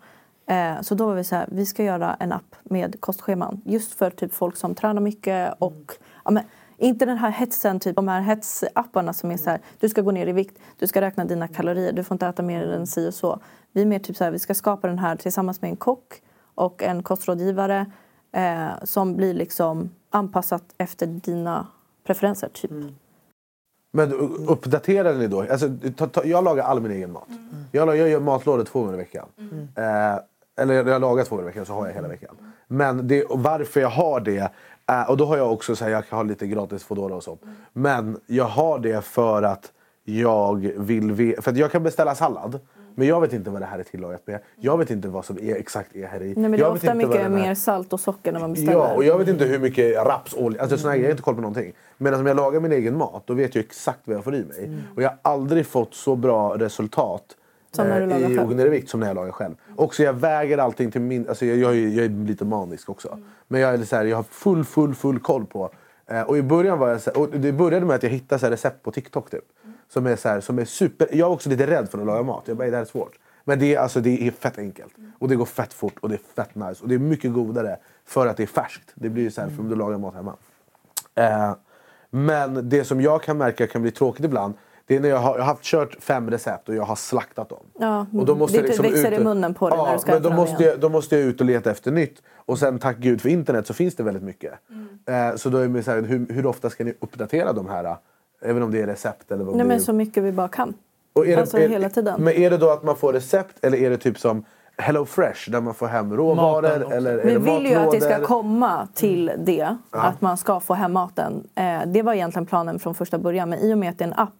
Eh, 0.47 0.80
så 0.80 0.94
då 0.94 1.06
var 1.06 1.14
vi 1.14 1.24
så 1.24 1.35
här, 1.35 1.48
vi 1.52 1.66
ska 1.66 1.85
göra 1.85 2.16
en 2.20 2.32
app 2.32 2.56
med 2.62 3.01
kostscheman. 3.01 3.60
Just 3.64 3.94
för 3.94 4.10
typ 4.10 4.35
folk 4.35 4.56
som 4.56 4.74
tränar 4.74 5.01
mycket 5.01 5.55
och 5.59 5.93
ja, 6.24 6.30
men, 6.30 6.44
inte 6.76 7.05
den 7.05 7.18
här 7.18 7.30
hetsen, 7.30 7.80
typ 7.80 7.97
de 7.97 8.09
här 8.09 8.20
hetsapparna 8.20 9.12
som 9.12 9.30
är 9.30 9.36
så 9.36 9.51
här, 9.51 9.60
du 9.80 9.89
ska 9.89 10.02
gå 10.02 10.10
ner 10.10 10.26
i 10.26 10.32
vikt, 10.32 10.59
du 10.78 10.86
ska 10.86 11.01
räkna 11.01 11.24
dina 11.24 11.48
kalorier, 11.48 11.93
du 11.93 12.05
får 12.05 12.14
inte 12.14 12.26
äta 12.26 12.43
mer 12.43 12.72
än 12.72 12.86
si 12.86 13.09
och 13.09 13.14
så. 13.14 13.40
Vi 13.72 13.82
är 13.82 13.86
mer 13.86 13.98
typ 13.98 14.16
så 14.16 14.24
här, 14.24 14.30
vi 14.30 14.39
ska 14.39 14.55
skapa 14.55 14.89
den 14.89 14.98
här 14.98 15.16
tillsammans 15.16 15.62
med 15.62 15.70
en 15.70 15.76
kock 15.76 16.22
och 16.59 16.82
en 16.82 17.02
kostrådgivare 17.02 17.86
eh, 18.32 18.68
som 18.85 19.16
blir 19.16 19.35
liksom 19.35 19.90
anpassat 20.10 20.64
efter 20.78 21.06
dina 21.06 21.66
preferenser 22.06 22.48
typ. 22.52 22.70
Men 23.93 24.12
uppdaterar 24.48 25.14
ni 25.14 25.26
då? 25.26 25.40
Alltså, 25.40 25.68
ta, 25.97 26.06
ta, 26.06 26.24
jag 26.24 26.44
lagar 26.44 26.64
all 26.64 26.80
min 26.80 26.93
egen 26.93 27.12
mat. 27.12 27.28
Jag, 27.72 27.86
la- 27.86 27.94
jag 27.97 28.09
gör 28.09 28.20
matlådor 28.20 28.64
två 28.64 28.80
gånger 28.80 28.94
i 28.94 28.97
veckan. 28.97 29.26
Eh, 29.76 30.18
eller 30.62 30.74
jag, 30.74 30.89
jag 30.89 31.01
lagar 31.01 31.24
två 31.24 31.36
gånger 31.36 31.48
i 31.48 31.51
veckan 31.52 31.66
så 31.66 31.72
har 31.72 31.86
jag 31.86 31.94
hela 31.94 32.09
veckan. 32.09 32.36
Men 32.66 33.09
det, 33.09 33.24
varför 33.30 33.80
jag 33.80 33.89
har 33.89 34.20
det, 34.20 34.51
eh, 34.90 35.10
och 35.10 35.16
då 35.16 35.24
har 35.26 35.36
jag 35.36 35.52
också 35.52 35.76
så 35.76 35.85
här, 35.85 35.90
jag 35.93 36.09
kan 36.09 36.16
ha 36.16 36.22
lite 36.22 36.47
gratis 36.47 36.85
Foodora 36.85 37.14
och 37.14 37.22
sånt. 37.22 37.43
Men 37.72 38.20
jag 38.26 38.44
har 38.44 38.78
det 38.78 39.05
för 39.05 39.43
att 39.43 39.72
jag 40.05 40.56
vill 40.76 41.12
ve- 41.12 41.36
För 41.43 41.51
att 41.51 41.56
jag 41.56 41.72
kan 41.72 41.82
beställa 41.82 42.14
sallad. 42.14 42.60
Men 42.98 43.06
jag 43.08 43.20
vet 43.20 43.32
inte 43.32 43.50
vad 43.50 43.62
det 43.62 43.66
här 43.66 43.78
är 43.78 43.82
tillagat 43.82 44.26
med. 44.26 44.40
Jag 44.56 44.78
vet 44.78 44.90
inte 44.90 45.08
vad 45.08 45.24
som 45.24 45.38
är, 45.38 45.54
exakt 45.56 45.96
är 45.96 46.06
här 46.06 46.22
i. 46.22 46.24
Nej, 46.26 46.34
men 46.36 46.52
det 46.52 46.58
är 46.66 46.70
ofta 46.72 46.94
mycket 46.94 47.20
här- 47.20 47.28
mer 47.28 47.54
salt 47.54 47.92
och 47.92 48.00
socker 48.00 48.32
när 48.32 48.40
man 48.40 48.52
beställer. 48.52 48.72
Ja, 48.72 48.94
och 48.94 49.04
jag 49.04 49.18
vet 49.18 49.28
inte 49.28 49.44
hur 49.44 49.58
mycket 49.58 49.96
rapsolja, 49.96 50.62
alltså 50.62 50.78
såna 50.78 50.92
här, 50.92 50.98
jag 50.98 51.04
har 51.06 51.10
inte 51.10 51.22
koll 51.22 51.34
på 51.34 51.40
någonting. 51.40 51.72
Medan 51.98 52.20
om 52.20 52.26
jag 52.26 52.36
lagar 52.36 52.60
min 52.60 52.72
egen 52.72 52.96
mat, 52.96 53.22
då 53.26 53.34
vet 53.34 53.54
jag 53.54 53.64
exakt 53.64 53.98
vad 54.04 54.16
jag 54.16 54.24
får 54.24 54.34
i 54.34 54.44
mig. 54.44 54.70
Och 54.96 55.02
jag 55.02 55.08
har 55.08 55.18
aldrig 55.22 55.66
fått 55.66 55.94
så 55.94 56.16
bra 56.16 56.54
resultat 56.58 57.24
Som 57.72 57.86
när 57.86 57.96
du 58.00 58.02
eh, 58.02 58.08
lagar 58.20 58.30
i 58.30 58.36
själv. 58.58 58.70
vikt 58.70 58.88
som 58.88 59.00
när 59.00 59.06
jag 59.06 59.14
lagar 59.14 59.32
själv. 59.32 59.54
Också 59.76 60.02
jag 60.02 60.12
väger 60.12 60.58
allting 60.58 60.90
till 60.90 61.00
min, 61.00 61.28
alltså 61.28 61.46
jag, 61.46 61.56
jag, 61.56 61.72
är- 61.76 61.88
jag 61.88 62.04
är 62.04 62.26
lite 62.26 62.44
manisk 62.44 62.88
också. 62.90 63.18
Men 63.48 63.60
jag, 63.60 63.74
är 63.74 63.78
så 63.84 63.96
här, 63.96 64.04
jag 64.04 64.16
har 64.16 64.22
full, 64.22 64.64
full, 64.64 64.94
full 64.94 65.18
koll 65.18 65.46
på. 65.46 65.70
Eh, 66.06 66.22
och 66.22 66.38
i 66.38 66.42
början 66.42 66.78
var 66.78 66.88
jag 66.88 67.00
så 67.00 67.10
här, 67.10 67.18
och 67.20 67.28
det 67.30 67.52
började 67.52 67.86
med 67.86 67.96
att 67.96 68.02
jag 68.02 68.10
hittade 68.10 68.38
så 68.38 68.46
recept 68.46 68.82
på 68.82 68.90
TikTok 68.90 69.30
typ. 69.30 69.44
Som 69.89 70.06
är, 70.06 70.16
så 70.16 70.28
här, 70.28 70.40
som 70.40 70.59
är 70.59 70.65
super, 70.65 71.09
jag 71.12 71.28
är 71.28 71.32
också 71.32 71.48
lite 71.48 71.66
rädd 71.66 71.89
för 71.90 71.98
att 71.98 72.06
laga 72.06 72.23
mat. 72.23 72.43
Jag 72.47 72.56
bara, 72.56 72.70
det 72.70 72.77
här 72.77 72.82
är 72.82 72.86
svårt. 72.86 73.19
Men 73.44 73.59
det 73.59 73.74
är, 73.74 73.78
alltså, 73.78 74.01
det 74.01 74.27
är 74.27 74.31
fett 74.31 74.59
enkelt. 74.59 74.93
Och 75.19 75.28
det 75.28 75.36
går 75.36 75.44
fett 75.44 75.73
fort 75.73 75.98
och 76.01 76.09
det 76.09 76.15
är 76.15 76.20
fett 76.36 76.55
nice. 76.55 76.82
Och 76.82 76.89
det 76.89 76.94
är 76.94 76.98
mycket 76.98 77.32
godare 77.32 77.77
för 78.05 78.27
att 78.27 78.36
det 78.36 78.43
är 78.43 78.47
färskt. 78.47 78.93
Det 78.94 79.09
blir 79.09 79.23
ju 79.23 79.31
så 79.31 79.40
här 79.40 79.48
för 79.48 79.60
om 79.60 79.69
du 79.69 79.77
lagar 79.77 79.98
mat 79.98 80.15
hemma. 80.15 80.35
Eh, 81.15 81.55
men 82.10 82.69
det 82.69 82.85
som 82.85 83.01
jag 83.01 83.23
kan 83.23 83.39
märka 83.39 83.66
kan 83.66 83.82
bli 83.82 83.90
tråkigt 83.90 84.24
ibland. 84.24 84.55
Det 84.86 84.97
är 84.97 85.01
när 85.01 85.09
jag 85.09 85.19
har, 85.19 85.35
jag 85.35 85.43
har 85.43 85.47
haft 85.47 85.62
kört 85.62 85.97
fem 86.01 86.31
recept 86.31 86.69
och 86.69 86.74
jag 86.74 86.82
har 86.82 86.97
slaktat 86.97 87.48
dem. 87.48 87.65
Ja, 87.78 88.06
Och 88.15 88.27
då 88.27 88.35
måste 88.35 88.56
det 88.56 88.62
liksom 88.62 88.82
växer 88.82 89.12
ut 89.12 89.20
i 89.20 89.24
munnen 89.24 89.55
på 89.55 89.69
dig 89.69 89.78
ja, 89.78 89.85
när 89.85 89.93
du 89.93 89.98
ska 89.98 90.12
men 90.12 90.23
då 90.23 90.31
måste, 90.31 90.65
jag, 90.65 90.81
då 90.81 90.89
måste 90.89 91.16
jag 91.16 91.24
ut 91.24 91.40
och 91.40 91.47
leta 91.47 91.70
efter 91.70 91.90
nytt. 91.90 92.23
Och 92.35 92.59
sen 92.59 92.78
tack 92.78 92.97
gud 92.97 93.20
för 93.20 93.28
internet 93.28 93.66
så 93.66 93.74
finns 93.74 93.94
det 93.94 94.02
väldigt 94.02 94.23
mycket. 94.23 94.52
Mm. 94.70 95.31
Eh, 95.31 95.36
så 95.36 95.48
då 95.48 95.59
är 95.59 95.69
det 95.69 95.82
så 95.82 95.90
här, 95.90 96.02
hur, 96.02 96.27
hur 96.32 96.47
ofta 96.47 96.70
ska 96.70 96.85
ni 96.85 96.94
uppdatera 97.01 97.52
de 97.52 97.69
här? 97.69 97.97
Även 98.43 98.62
om 98.62 98.70
det 98.70 98.81
är 98.82 98.86
recept 98.86 99.31
eller 99.31 99.44
vad 99.44 99.55
Nej 99.55 99.65
det 99.65 99.69
men 99.69 99.77
är. 99.77 99.81
så 99.81 99.93
mycket 99.93 100.23
vi 100.23 100.32
bara 100.32 100.48
kan. 100.48 100.74
Och 101.12 101.27
är 101.27 101.35
det, 101.36 101.40
alltså 101.40 101.59
är, 101.59 101.69
hela 101.69 101.90
tiden. 101.90 102.23
Men 102.23 102.35
är 102.35 102.51
det 102.51 102.56
då 102.56 102.70
att 102.70 102.82
man 102.82 102.97
får 102.97 103.12
recept 103.12 103.65
eller 103.65 103.78
är 103.78 103.90
det 103.90 103.97
typ 103.97 104.19
som 104.19 104.44
Hello 104.77 105.05
Fresh 105.05 105.51
där 105.51 105.60
man 105.60 105.74
får 105.74 105.86
hem 105.86 106.16
råvaror? 106.16 106.93
Eller 106.93 107.24
Vi 107.24 107.36
vill 107.36 107.66
ju 107.66 107.74
att 107.74 107.90
det 107.90 108.01
ska 108.01 108.20
komma 108.27 108.89
till 108.94 109.32
det, 109.39 109.77
Ja. 109.90 109.98
att 110.02 110.20
man 110.20 110.36
ska 110.36 110.60
få 110.60 110.74
hem 110.74 110.93
maten. 110.93 111.48
Eh, 111.55 111.81
det 111.86 112.02
var 112.02 112.15
egentligen 112.15 112.47
planen 112.47 112.78
från 112.78 112.94
första 112.94 113.19
början, 113.19 113.48
men 113.51 113.59
i 113.59 113.74
och 113.74 113.78
med 113.78 113.90
att 113.90 113.98
det 113.98 114.05
är 114.05 114.09
en 114.09 114.15
app 114.15 114.35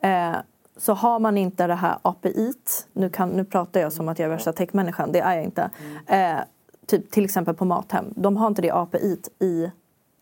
eh, 0.00 0.40
så 0.78 0.92
har 0.92 1.18
man 1.18 1.38
inte 1.38 1.66
det 1.66 1.74
här 1.74 1.98
API. 2.02 2.52
Nu, 2.92 3.10
kan, 3.10 3.28
nu 3.28 3.44
pratar 3.44 3.80
jag 3.80 3.92
som 3.92 4.08
att 4.08 4.18
jag 4.18 4.26
är 4.26 4.30
värsta 4.30 4.52
techmänniskan, 4.52 5.12
det 5.12 5.20
är 5.20 5.34
jag 5.34 5.44
inte. 5.44 5.70
Eh, 6.06 6.36
typ 6.86 7.10
till 7.10 7.24
exempel 7.24 7.54
på 7.54 7.64
Mathem, 7.64 8.04
de 8.16 8.36
har 8.36 8.46
inte 8.46 8.62
det 8.62 8.70
API 8.70 9.18
i 9.38 9.70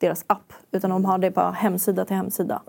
deras 0.04 0.24
app 0.26 0.52
utan 0.72 0.90
de 0.90 1.04
har 1.04 1.18
det 1.18 1.30
bara 1.30 1.50
hemsida 1.50 2.04
till 2.04 2.16
hemsida. 2.16 2.62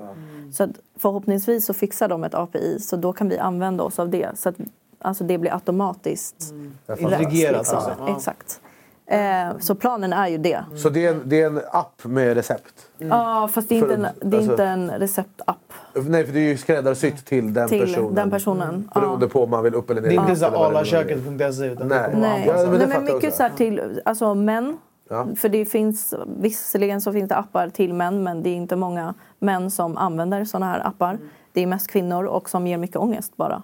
Så 0.54 0.64
att 0.64 0.70
förhoppningsvis 1.00 1.66
så 1.66 1.74
fixar 1.74 2.08
de 2.08 2.24
ett 2.24 2.34
API 2.34 2.80
så 2.80 2.96
då 2.96 3.14
kan 3.14 3.30
vi 3.30 3.38
använda 3.38 3.84
oss 3.84 4.00
av 4.00 4.10
det. 4.10 4.30
Så 4.36 4.50
att 4.50 4.56
alltså 5.00 5.24
det 5.24 5.38
blir 5.38 5.54
automatiskt 5.54 6.54
fattar. 6.88 7.02
Integrerat 7.02 7.58
liksom. 7.58 7.82
Ja. 8.00 8.16
Exakt. 8.18 8.60
Eh, 9.08 9.58
så 9.60 9.76
planen 9.76 10.14
är 10.14 10.28
ju 10.28 10.38
det. 10.38 10.66
Så 10.84 10.90
det 10.90 11.06
är, 11.06 11.12
en, 11.12 11.22
det 11.26 11.42
är 11.42 11.48
en 11.48 11.62
app 11.72 12.04
med 12.04 12.34
recept? 12.34 12.74
Ja, 12.98 13.50
fast 13.54 13.70
det 13.70 13.76
är, 13.78 13.80
För- 13.82 13.94
inte 13.94 14.08
en, 14.22 14.30
det 14.30 14.36
är 14.36 14.40
alltså- 14.40 14.52
inte 14.52 14.64
en 14.66 14.92
receptapp 14.92 15.58
Nej, 15.94 16.26
för 16.26 16.34
det 16.34 16.40
är 16.40 16.50
ju 16.50 16.58
skräddarsytt 16.58 17.26
till 17.26 17.54
den 17.54 17.70
till 17.70 17.80
personen. 17.82 18.16
den 18.16 18.32
personen. 18.32 18.90
Ja. 18.96 19.02
Beroende 19.02 19.28
på 19.28 19.44
om 19.44 19.50
man 19.50 19.64
vill 19.64 19.76
upp 19.76 19.90
eller 19.90 20.02
ner. 20.02 20.10
Det 20.10 20.16
är 20.16 20.22
inte 20.22 20.36
så 20.36 20.46
är. 20.46 20.66
alaköket.se 20.66 21.76
Nej. 21.86 22.16
Nej, 22.16 22.44
Ja, 22.48 22.54
men 22.56 22.78
Nej, 22.78 22.88
men 22.88 23.04
mycket 23.04 23.36
så 23.36 23.44
här 23.44 23.50
till 23.50 24.02
alltså 24.06 24.36
män. 24.36 24.78
Ja. 25.10 25.28
För 25.36 25.50
det 25.50 25.66
finns, 25.66 26.14
visserligen 26.38 27.02
så 27.02 27.14
finns 27.14 27.30
det 27.30 27.36
appar 27.36 27.70
till 27.70 27.94
män 27.94 28.24
men 28.24 28.44
det 28.44 28.50
är 28.50 28.56
inte 28.56 28.76
många 28.76 29.14
män 29.40 29.72
som 29.72 29.98
använder 29.98 30.46
såna 30.46 30.66
här 30.66 30.88
appar. 30.88 31.20
Det 31.54 31.62
är 31.62 31.68
mest 31.68 31.88
kvinnor 31.88 32.24
och 32.26 32.50
som 32.50 32.68
ger 32.68 32.78
mycket 32.78 32.98
ångest 32.98 33.38
bara. 33.38 33.64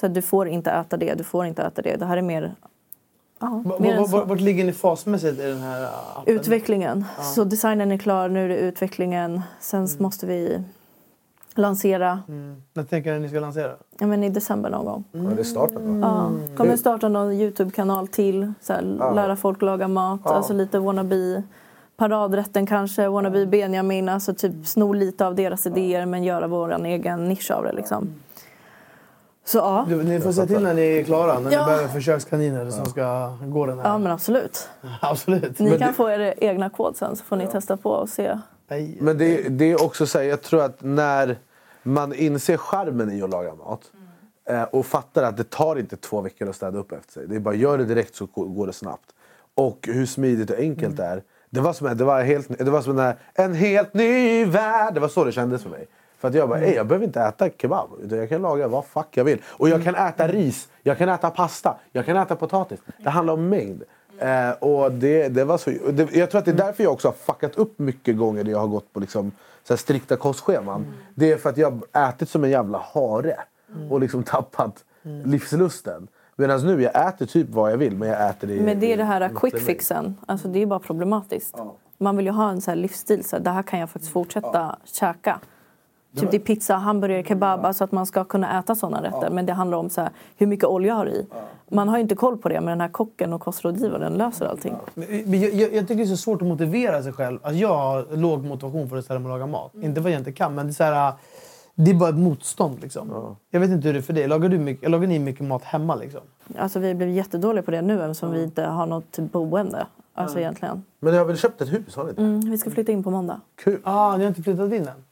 Så 0.00 0.06
att 0.06 0.14
du 0.14 0.22
får 0.22 0.48
inte 0.48 0.70
äta 0.70 0.96
det, 0.96 1.14
du 1.14 1.24
får 1.24 1.46
inte 1.46 1.62
äta 1.62 1.82
det. 1.82 1.96
Det 1.96 2.06
här 2.06 2.16
är 2.16 2.22
mer, 2.22 2.54
ja, 3.40 3.62
Va- 3.64 3.76
mer 3.80 3.88
va- 3.90 3.94
än 3.96 4.02
va- 4.02 4.08
så. 4.08 4.24
Vart 4.24 4.40
ligger 4.40 4.64
ni 4.64 4.72
fasmässigt 4.72 5.40
i 5.40 5.42
den 5.42 5.60
här 5.60 5.84
appen? 5.84 6.34
Utvecklingen. 6.34 7.04
Så 7.34 7.44
designen 7.44 7.92
är 7.92 7.98
klar, 7.98 8.28
nu 8.28 8.44
är 8.44 8.48
det 8.48 8.56
utvecklingen. 8.56 9.42
Sen 9.60 9.88
måste 9.98 10.26
vi 10.26 10.62
lansera 11.58 12.20
Mm. 12.28 12.62
När 12.74 12.82
tänker 12.84 13.10
ni 13.10 13.16
att 13.16 13.22
ni 13.22 13.28
ska 13.28 13.40
lansera? 13.40 13.72
ja, 13.98 14.06
men 14.06 14.24
i 14.24 14.28
december 14.28 14.70
någon 14.70 14.84
gång. 14.84 15.04
Ja, 15.12 15.20
det 15.36 15.44
starten 15.44 16.00
va? 16.00 16.08
Ja. 16.50 16.56
Kommer 16.56 16.76
starta 16.76 17.08
någon 17.08 17.32
Youtube-kanal 17.32 18.08
till. 18.08 18.52
Så 18.60 18.72
här, 18.72 18.96
Ja. 18.98 19.12
Lära 19.12 19.36
folk 19.36 19.62
laga 19.62 19.88
mat. 19.88 20.20
Ja. 20.24 20.34
Alltså 20.34 20.52
lite 20.52 20.78
wannabe. 20.78 21.42
Paradrätten 21.96 22.66
kanske, 22.66 23.08
wannabe 23.08 23.46
Benjamin. 23.46 24.08
Alltså 24.08 24.34
typ 24.34 24.66
sno 24.66 24.92
lite 24.92 25.26
av 25.26 25.34
deras 25.34 25.66
idéer 25.66 26.06
men 26.06 26.24
göra 26.24 26.46
vår 26.46 26.86
egen 26.86 27.28
nisch 27.28 27.50
av 27.50 27.64
det. 27.64 27.72
Liksom. 27.72 28.08
Så 29.44 29.58
ja. 29.58 29.86
Du, 29.88 30.02
ni 30.02 30.20
får 30.20 30.32
säga 30.32 30.46
till 30.46 30.62
när 30.62 30.74
ni 30.74 30.82
är 30.82 31.04
klara, 31.04 31.38
när 31.40 31.52
Ja. 31.52 31.60
ni 31.60 31.66
behöver 31.66 31.88
försökskaniner 31.88 32.70
som 32.70 32.86
ska 32.86 33.28
gå 33.42 33.66
den 33.66 33.78
här. 33.78 33.88
Ja, 33.88 33.98
men 33.98 34.12
absolut. 34.12 34.68
Absolut. 35.00 35.58
Ni 35.58 35.70
Men 35.70 35.78
kan 35.78 35.88
det- 35.88 35.94
få 35.94 36.10
er 36.10 36.34
egna 36.36 36.70
kod 36.70 36.96
sen 36.96 37.16
så 37.16 37.24
får 37.24 37.36
ni 37.36 37.46
testa 37.46 37.76
på 37.76 37.90
och 37.90 38.08
se. 38.08 38.38
Men 39.00 39.18
det, 39.18 39.48
det 39.48 39.64
är 39.72 39.82
också 39.84 40.06
så 40.06 40.18
här, 40.18 40.24
jag 40.24 40.42
tror 40.42 40.62
att 40.62 40.82
när 40.82 41.38
man 41.82 42.14
inser 42.14 42.56
charmen 42.56 43.10
i 43.12 43.22
att 43.22 43.30
laga 43.30 43.54
mat 43.54 43.80
eh, 44.50 44.62
och 44.62 44.86
fattar 44.86 45.22
att 45.22 45.36
det 45.36 45.50
tar 45.50 45.76
inte 45.78 45.96
två 45.96 46.20
veckor 46.20 46.48
att 46.48 46.56
städa 46.56 46.78
upp 46.78 46.92
efter 46.92 47.12
sig. 47.12 47.26
Det 47.28 47.36
är 47.36 47.40
bara 47.40 47.54
gör 47.54 47.78
det 47.78 47.84
direkt 47.84 48.14
så 48.14 48.26
går- 48.26 48.66
det 48.66 48.72
snabbt. 48.72 49.10
Och 49.54 49.88
hur 49.92 50.06
smidigt 50.06 50.50
och 50.50 50.58
enkelt 50.58 50.96
det 50.96 51.04
är. 51.04 51.22
Det 51.50 51.60
var 51.60 51.72
som, 51.72 51.96
det 51.96 52.04
var 52.04 52.22
helt, 52.22 52.58
det 52.58 52.70
var 52.70 52.82
som 52.82 52.98
en, 52.98 53.14
en 53.34 53.54
helt 53.54 53.94
ny 53.94 54.44
värld. 54.44 54.94
Det 54.94 55.00
var 55.00 55.08
så 55.08 55.24
det 55.24 55.32
kändes 55.32 55.62
för 55.62 55.70
mig. 55.70 55.86
För 56.18 56.28
att 56.28 56.34
jag 56.34 56.48
bara, 56.48 56.60
"Ey, 56.60 56.74
jag 56.74 56.86
behöver 56.86 57.06
inte 57.06 57.20
äta 57.20 57.48
kebab. 57.50 57.90
Utan 58.02 58.18
jag 58.18 58.28
kan 58.28 58.42
laga 58.42 58.68
vad 58.68 58.84
fuck 58.86 59.06
jag 59.10 59.24
vill. 59.24 59.42
Och 59.46 59.68
jag 59.68 59.84
kan 59.84 59.94
äta 59.94 60.28
ris, 60.28 60.68
jag 60.82 60.98
kan 60.98 61.08
äta 61.08 61.30
pasta, 61.30 61.76
jag 61.92 62.06
kan 62.06 62.16
äta 62.16 62.36
potatis. 62.36 62.80
Det 62.98 63.10
handlar 63.10 63.34
om 63.34 63.48
mängd. 63.48 63.82
Eh, 64.18 64.50
och 64.50 64.92
det, 64.92 65.28
det 65.28 65.44
var 65.44 65.58
så, 65.58 65.70
det, 65.70 66.14
jag 66.14 66.30
tror 66.30 66.38
att 66.38 66.44
det 66.44 66.50
är 66.50 66.56
därför 66.56 66.82
jag 66.82 66.92
också 66.92 67.08
har 67.08 67.12
fuckat 67.12 67.56
upp 67.56 67.78
mycket 67.78 68.16
gånger 68.16 68.44
när 68.44 68.50
jag 68.50 68.58
har 68.58 68.66
gått 68.66 68.92
på 68.92 69.00
liksom, 69.00 69.32
så 69.64 69.72
här 69.72 69.78
strikta 69.78 70.16
kostscheman. 70.16 70.86
Det 71.14 71.32
är 71.32 71.36
för 71.36 71.50
att 71.50 71.56
jag 71.56 71.82
har 71.92 72.08
ätit 72.08 72.28
som 72.28 72.44
en 72.44 72.50
jävla 72.50 72.78
hare. 72.78 73.36
Och 73.90 74.00
liksom 74.00 74.22
tappat 74.22 74.84
livslusten. 75.24 76.08
Medan 76.36 76.66
nu, 76.66 76.82
jag 76.82 77.08
äter 77.08 77.26
typ 77.26 77.50
vad 77.50 77.72
jag 77.72 77.76
vill 77.76 77.96
men 77.96 78.08
jag 78.08 78.30
äter 78.30 78.48
det 78.48 78.60
Men 78.60 78.80
det 78.80 78.92
är 78.92 78.96
det 78.96 79.04
här 79.04 79.28
quick 79.34 79.58
fixen. 79.58 80.16
Alltså 80.26 80.48
det 80.48 80.62
är 80.62 80.66
bara 80.66 80.78
problematiskt. 80.78 81.54
Man 81.98 82.16
vill 82.16 82.26
ju 82.26 82.32
ha 82.32 82.50
en 82.50 82.60
så 82.60 82.74
livsstil. 82.74 83.24
Så 83.24 83.36
här, 83.36 83.42
det 83.42 83.50
här 83.50 83.62
kan 83.62 83.80
jag 83.80 83.90
faktiskt 83.90 84.12
fortsätta 84.12 84.76
käka. 84.84 85.40
Typ 86.16 86.30
det 86.30 86.36
är 86.36 86.38
pizza, 86.38 86.74
hamburgare, 86.74 87.24
kebab. 87.24 87.64
Alltså 87.64 87.84
att 87.84 87.92
man 87.92 88.06
ska 88.06 88.24
kunna 88.24 88.58
äta 88.58 88.74
sådana 88.74 89.02
rätter. 89.02 89.30
Men 89.30 89.46
det 89.46 89.52
handlar 89.52 89.78
om 89.78 89.90
så 89.90 90.00
här, 90.00 90.10
hur 90.36 90.46
mycket 90.46 90.64
olja 90.64 90.94
har 90.94 91.06
i. 91.06 91.26
Man 91.68 91.88
har 91.88 91.96
ju 91.96 92.02
inte 92.02 92.14
koll 92.14 92.38
på 92.38 92.48
det. 92.48 92.60
Men 92.60 92.66
den 92.66 92.80
här 92.80 92.88
kocken 92.88 93.32
och 93.32 93.40
kostrådgivaren 93.40 94.14
löser 94.14 94.46
allting. 94.46 94.74
Men 94.94 95.40
jag, 95.40 95.54
jag, 95.54 95.74
jag 95.74 95.88
tycker 95.88 95.96
det 95.96 96.02
är 96.02 96.06
så 96.06 96.16
svårt 96.16 96.42
att 96.42 96.48
motivera 96.48 97.02
sig 97.02 97.12
själv. 97.12 97.38
Alltså 97.42 97.58
jag 97.58 97.76
har 97.76 98.16
låg 98.16 98.44
motivation 98.44 98.88
för 98.88 98.96
att 98.96 99.04
ställa 99.04 99.20
mig 99.20 99.32
och 99.32 99.38
laga 99.38 99.46
mat. 99.46 99.74
Inte 99.74 100.02
för 100.02 100.08
att 100.08 100.12
jag 100.12 100.20
inte 100.20 100.32
kan, 100.32 100.54
men 100.54 100.66
det 100.66 100.70
är, 100.70 100.74
så 100.74 100.84
här, 100.84 101.12
det 101.74 101.90
är 101.90 101.94
bara 101.94 102.08
ett 102.08 102.18
motstånd. 102.18 102.80
Liksom. 102.82 103.36
Jag 103.50 103.60
vet 103.60 103.70
inte 103.70 103.88
hur 103.88 103.94
det 103.94 104.00
är 104.00 104.02
för 104.02 104.12
dig. 104.12 104.28
Lagar, 104.28 104.48
du 104.48 104.58
mycket, 104.58 104.90
lagar 104.90 105.08
ni 105.08 105.18
mycket 105.18 105.46
mat 105.46 105.64
hemma? 105.64 105.94
Liksom? 105.94 106.20
Alltså 106.58 106.78
vi 106.78 106.94
blev 106.94 107.08
jättedåliga 107.08 107.62
på 107.62 107.70
det 107.70 107.82
nu 107.82 108.02
eftersom 108.02 108.32
vi 108.32 108.42
inte 108.42 108.62
har 108.62 108.86
något 108.86 109.18
boende. 109.18 109.86
Alltså 110.18 110.38
egentligen. 110.38 110.82
Men 111.00 111.12
ni 111.12 111.18
har 111.18 111.24
väl 111.24 111.36
köpt 111.36 111.60
ett 111.60 111.72
hus? 111.72 111.96
Har 111.96 112.04
ni 112.04 112.10
inte? 112.10 112.22
Mm, 112.22 112.40
vi 112.50 112.58
ska 112.58 112.70
flytta 112.70 112.92
in 112.92 113.02
på 113.04 113.10
måndag. 113.10 113.40
Kul. 113.56 113.80
Ah, 113.84 114.16
ni 114.16 114.24
har 114.24 114.28
inte 114.28 114.42
flyttat 114.42 114.72
in 114.72 114.88
än? 114.88 115.04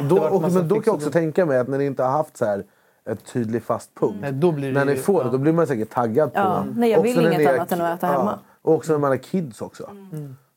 Då, 0.00 0.14
Det 0.14 0.20
och, 0.28 0.42
men 0.42 0.68
då 0.68 0.74
kan 0.74 0.82
jag 0.86 0.94
också 0.94 1.10
tänka 1.10 1.46
mig 1.46 1.58
att 1.58 1.68
när 1.68 1.78
ni 1.78 1.84
inte 1.86 2.02
har 2.02 2.10
haft 2.10 2.36
så 2.36 2.44
här 2.44 2.64
ett 3.04 3.24
tydlig 3.32 3.62
fast 3.62 3.94
punkt. 3.94 4.18
Nej, 4.20 4.32
då 4.32 4.52
blir 4.52 4.68
det 4.68 4.74
när 4.74 4.84
ni 4.84 4.92
ju- 4.92 4.98
får 4.98 5.20
det, 5.20 5.26
ja. 5.26 5.32
då 5.32 5.38
blir 5.38 5.52
man 5.52 5.66
säkert 5.66 5.90
taggad 5.90 6.32
på 6.32 6.38
Ja, 6.38 6.64
det. 6.66 6.80
nej, 6.80 6.90
jag 6.90 7.00
Också 7.00 7.12
vill 7.20 7.24
när 7.24 7.40
inget 7.40 7.54
annat 7.54 7.72
än 7.72 7.80
att 7.80 7.98
äta 7.98 8.06
hemma. 8.06 8.38
Och 8.62 8.74
också 8.74 8.92
när 8.92 8.98
man 8.98 9.10
har 9.10 9.16
kids 9.16 9.62
också. 9.62 9.90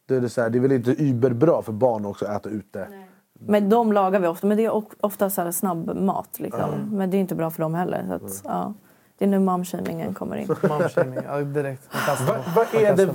Då 0.06 0.15
är 0.15 0.22
det, 0.22 0.30
så 0.30 0.41
här, 0.41 0.49
det 0.49 0.57
är 0.57 0.60
väl 0.60 0.72
inte 0.72 0.91
überbra 0.91 1.61
för 1.61 1.72
barn 1.72 2.06
också 2.06 2.26
att 2.26 2.41
äta 2.41 2.49
ute. 2.49 2.88
Men 3.34 3.69
de 3.69 3.94
lagar 3.94 4.19
vi 4.19 4.28
ofta. 4.28 4.48
Men 4.48 4.57
det 4.57 4.65
är 4.65 4.84
ofta 5.06 5.30
så 5.30 5.41
här 5.41 5.52
snabb 5.52 5.95
mat. 5.95 6.40
Liksom. 6.40 6.69
Men 6.91 7.10
det 7.11 7.18
är 7.18 7.19
inte 7.19 7.36
bra 7.36 7.49
för 7.49 7.61
dem 7.61 7.73
heller. 7.73 8.06
Så 8.07 8.14
att, 8.14 8.41
ja. 8.44 8.73
Det 9.18 9.26
är 9.26 9.30
nu 9.30 9.40
momshamingen 9.40 10.14
kommer 10.14 10.36
in. 10.36 10.48
Momshaming, 10.69 11.19
ja, 11.28 11.40
direkt. 11.40 11.90
Vad, 12.28 12.38
man 12.56 12.82
är 12.82 12.95
det 12.95 13.06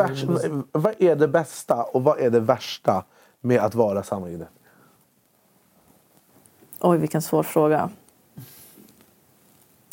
vad 0.72 0.94
är 0.98 1.16
det 1.16 1.28
bästa 1.28 1.82
och 1.82 2.04
vad 2.04 2.20
är 2.20 2.30
det 2.30 2.40
värsta 2.40 3.04
med 3.40 3.60
att 3.60 3.74
vara 3.74 4.02
sammanhängande? 4.02 4.46
Oj, 6.86 6.98
vilken 6.98 7.22
svår 7.22 7.42
fråga. 7.42 7.90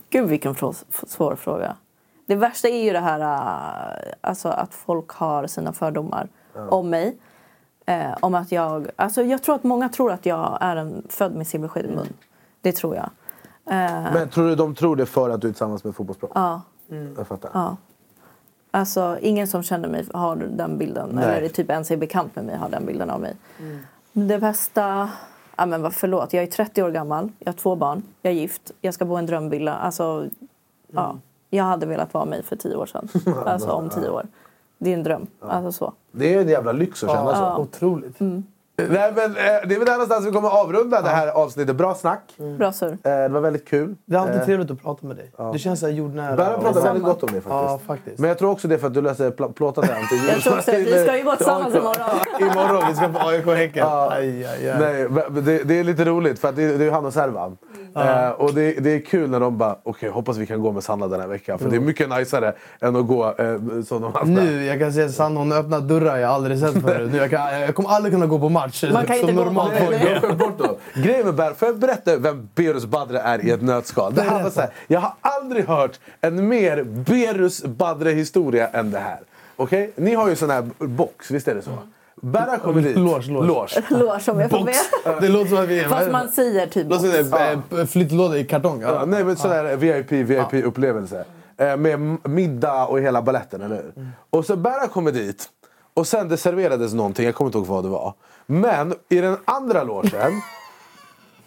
Gud, 0.09 0.29
vilken 0.29 0.55
svår 1.07 1.35
fråga. 1.35 1.75
Det 2.25 2.35
värsta 2.35 2.67
är 2.67 2.83
ju 2.83 2.93
det 2.93 2.99
här 2.99 3.19
äh, 3.19 4.13
alltså 4.21 4.49
att 4.49 4.73
folk 4.73 5.09
har 5.09 5.47
sina 5.47 5.73
fördomar 5.73 6.27
om 6.69 6.89
mig. 6.89 7.17
Eh, 7.85 8.17
om 8.19 8.35
att 8.35 8.51
jag, 8.51 8.87
alltså 8.95 9.23
jag 9.23 9.43
tror 9.43 9.55
att 9.55 9.63
många 9.63 9.89
tror 9.89 10.11
att 10.11 10.25
jag 10.25 10.57
är 10.61 10.75
en 10.75 11.03
född 11.09 11.35
med 11.35 11.47
silversked 11.47 11.85
i 11.85 11.95
mun. 11.95 12.13
Det 12.61 12.71
tror 12.71 12.95
jag. 12.95 13.09
Eh, 13.65 14.13
Men 14.13 14.29
tror 14.29 14.47
du 14.47 14.55
de 14.55 14.75
tror 14.75 14.95
det 14.95 15.05
för 15.05 15.29
att 15.29 15.41
du 15.41 15.47
är 15.47 15.51
tillsammans 15.51 15.83
med 15.83 15.95
fotbollsproffs? 15.95 16.31
ja, 16.35 16.61
Jag 17.17 17.27
fattar. 17.27 17.51
ja. 17.53 17.77
Alltså, 18.71 19.17
ingen 19.21 19.47
som 19.47 19.63
känner 19.63 19.89
mig 19.89 20.05
har 20.13 20.35
den 20.35 20.77
bilden. 20.77 21.09
Nej. 21.13 21.37
Eller 21.37 21.49
typ 21.49 21.69
ens 21.69 21.91
är 21.91 21.97
bekant 21.97 22.35
med 22.35 22.45
mig 22.45 22.55
har 22.55 22.69
den 22.69 22.85
bilden 22.85 23.09
av 23.09 23.21
mig. 23.21 23.35
Det 24.13 24.39
bästa... 24.39 25.09
Ja, 25.57 25.65
men 25.65 25.81
vad, 25.81 25.93
förlåt, 25.93 26.33
jag 26.33 26.43
är 26.43 26.47
30 26.47 26.83
år 26.83 26.91
gammal, 26.91 27.31
jag 27.39 27.47
har 27.47 27.57
två 27.57 27.75
barn, 27.75 28.03
jag 28.21 28.33
är 28.33 28.37
gift, 28.37 28.71
jag 28.81 28.93
ska 28.93 29.05
bo 29.05 29.15
i 29.15 29.19
en 29.19 29.25
drömvilla. 29.25 29.73
Alltså, 29.73 30.25
ja, 30.91 31.17
jag 31.49 31.63
hade 31.63 31.85
velat 31.85 32.13
vara 32.13 32.25
mig 32.25 32.43
för 32.43 32.55
tio 32.55 32.75
år 32.75 32.85
sedan. 32.85 33.07
Alltså 33.45 33.71
om 33.71 33.89
tio 33.89 34.09
år. 34.09 34.27
Det 34.77 34.89
är 34.89 34.93
en 34.93 35.03
dröm. 35.03 35.27
Alltså 35.39 35.71
så. 35.71 35.93
Det 36.11 36.33
är 36.33 36.41
en 36.41 36.47
jävla 36.49 36.71
lyx 36.71 37.03
att 37.03 37.09
känna 37.09 37.31
Ja, 37.31 37.55
så. 37.55 37.61
Otroligt. 37.61 38.19
Nej, 38.77 39.13
men, 39.15 39.25
eh, 39.25 39.35
det 39.35 39.75
är 39.75 39.77
väl 39.77 39.85
där 39.85 39.91
någonstans 39.93 40.25
vi 40.27 40.31
kommer 40.31 40.47
att 40.47 40.53
avrunda 40.65 41.01
det 41.01 41.09
här 41.09 41.27
avsnittet. 41.27 41.75
Bra 41.75 41.95
snack. 41.95 42.33
Bra 42.57 42.71
surr. 42.71 42.91
Eh, 42.91 42.97
det 43.03 43.27
var 43.29 43.39
väldigt 43.41 43.67
kul. 43.67 43.95
Det 44.05 44.15
är 44.15 44.19
alltid 44.19 44.35
Eh, 44.35 44.45
trevligt 44.45 44.71
att 44.71 44.81
prata 44.81 45.07
med 45.07 45.15
dig. 45.15 45.31
Du 45.53 45.59
känns 45.59 45.79
så 45.79 45.85
här 45.85 45.93
jordnära. 45.93 46.55
Och- 46.55 46.63
pratar 46.63 46.81
väldigt 46.81 47.03
gott 47.03 47.23
om 47.23 47.31
dig 47.31 47.41
faktiskt. 47.41 47.49
Ja, 47.49 47.79
faktiskt. 47.87 48.19
Men 48.19 48.27
jag 48.27 48.37
tror 48.37 48.51
också 48.51 48.67
det 48.67 48.75
är 48.75 48.79
för 48.79 48.87
att 48.87 48.93
du 48.93 49.01
läser 49.01 49.31
pl- 49.31 49.53
plåtat 49.53 49.87
där 49.87 49.95
till 50.09 50.27
Jag 50.29 50.41
tror 50.41 50.57
också 50.57 50.71
att 50.71 50.77
vi 50.77 51.03
ska 51.03 51.17
ju 51.17 51.23
gå 51.23 51.35
tillsammans 51.35 51.75
imorgon. 51.75 52.19
Imorgon, 52.39 52.83
vi 52.89 52.95
ska 52.95 53.07
på 53.07 53.27
AIK 53.29 53.45
Häcken. 53.45 53.87
Ja. 53.87 54.11
Aj, 54.11 54.45
aj, 54.45 54.69
aj. 54.69 54.79
Nej, 54.79 55.07
det, 55.41 55.63
det 55.63 55.79
är 55.79 55.83
lite 55.83 56.05
roligt 56.05 56.39
för 56.39 56.49
att 56.49 56.55
det, 56.55 56.77
det 56.77 56.85
är 56.85 56.91
han 56.91 57.05
och 57.05 57.13
Servan. 57.13 57.57
Eh, 57.95 58.29
och 58.29 58.53
det, 58.53 58.71
det 58.71 58.89
är 58.91 58.99
kul 58.99 59.29
när 59.29 59.39
de 59.39 59.57
bara, 59.57 59.75
okej 59.83 60.09
hoppas 60.09 60.37
vi 60.37 60.45
kan 60.45 60.61
gå 60.61 60.71
med 60.71 60.83
Sanna 60.83 61.07
den 61.07 61.19
här 61.21 61.27
veckan. 61.27 61.59
För 61.59 61.69
det 61.69 61.75
är 61.75 61.79
mycket 61.79 62.09
najsare 62.09 62.53
än 62.81 62.95
att 62.95 63.07
gå 63.07 63.25
eh, 63.37 63.57
som 63.85 64.01
de 64.01 64.15
andra. 64.15 64.23
Nu, 64.43 64.65
jag 64.65 64.79
kan 64.79 64.93
säga 64.93 65.09
Sanna 65.09 65.39
hon 65.39 65.51
öppnar 65.51 65.79
dörrar 65.81 66.17
jag 66.17 66.31
aldrig 66.31 66.59
sett 66.59 66.81
förut. 66.81 67.11
Nu, 67.11 67.17
jag, 67.17 67.29
kan, 67.29 67.61
jag 67.61 67.75
kommer 67.75 67.89
aldrig 67.89 68.13
kunna 68.13 68.25
gå 68.25 68.39
på 68.39 68.49
match 68.49 68.83
Man 68.93 69.05
kan 69.05 69.15
som 69.17 69.29
inte 69.29 69.33
gå 69.33 69.43
normal 69.45 69.69
på- 69.71 69.77
folk. 69.85 69.97
Nej, 70.03 70.19
jag 70.21 70.37
bort 70.37 70.57
då. 70.57 70.77
Grejen 71.01 71.25
med 71.25 71.35
Ber, 71.35 71.53
får 71.53 71.67
jag 71.67 71.77
berätta 71.79 72.17
vem 72.17 72.49
Berus 72.55 72.85
Badre 72.85 73.19
är 73.19 73.45
i 73.45 73.49
ett 73.51 73.61
nötskal? 73.61 74.13
Det 74.13 74.21
här 74.21 74.43
var 74.43 74.49
så 74.49 74.59
här, 74.61 74.69
jag 74.87 74.99
har 74.99 75.13
aldrig 75.21 75.65
hört 75.67 75.99
en 76.21 76.47
mer 76.47 76.83
Berus 76.83 77.63
Badre-historia 77.63 78.67
än 78.67 78.91
det 78.91 78.99
här. 78.99 79.19
Okej? 79.55 79.91
Ni 79.95 80.13
har 80.15 80.29
ju 80.29 80.35
sån 80.35 80.49
här 80.49 80.69
box, 80.79 81.31
visst 81.31 81.47
är 81.47 81.55
det 81.55 81.61
så? 81.61 81.71
Berra 82.23 82.57
kommer 82.57 82.81
dit. 82.81 82.97
Loge. 82.97 83.31
Loge. 83.31 83.83
Lås 83.89 84.23
som 84.23 84.39
jag 84.39 84.49
får 84.49 84.57
Box. 84.59 84.77
med. 85.05 85.21
Det 85.21 85.29
låter 85.29 85.49
som 85.49 85.57
att 85.57 85.67
vi 85.67 85.79
är... 85.79 85.87
Fast 85.89 86.11
man 86.11 86.27
säger 86.29 86.67
typ 86.67 86.87
box. 86.87 87.03
en 87.03 87.79
eh, 87.79 87.85
flyttlåda 87.85 88.37
i 88.37 88.43
kartong. 88.45 88.81
Ja, 88.81 88.93
Ja. 88.93 89.05
nej, 89.05 89.23
men 89.23 89.35
sån 89.35 89.51
här 89.51 89.75
VIP, 89.75 90.11
VIP-upplevelse. 90.11 91.25
Eh, 91.57 91.77
med 91.77 92.17
middag 92.23 92.85
och 92.85 92.99
hela 92.99 93.21
balletten, 93.21 93.61
eller 93.61 93.75
hur? 93.75 94.11
Och 94.29 94.45
så 94.45 94.55
Berra 94.55 94.87
kommer 94.87 95.11
dit. 95.11 95.49
Och 95.93 96.07
sen 96.07 96.29
det 96.29 96.37
serverades 96.37 96.93
någonting, 96.93 97.25
jag 97.25 97.35
kommer 97.35 97.47
inte 97.49 97.57
ihåg 97.57 97.67
vad 97.67 97.83
det 97.83 97.89
var. 97.89 98.13
Men 98.45 98.93
i 99.09 99.21
den 99.21 99.37
andra 99.45 99.83
logen 99.83 100.31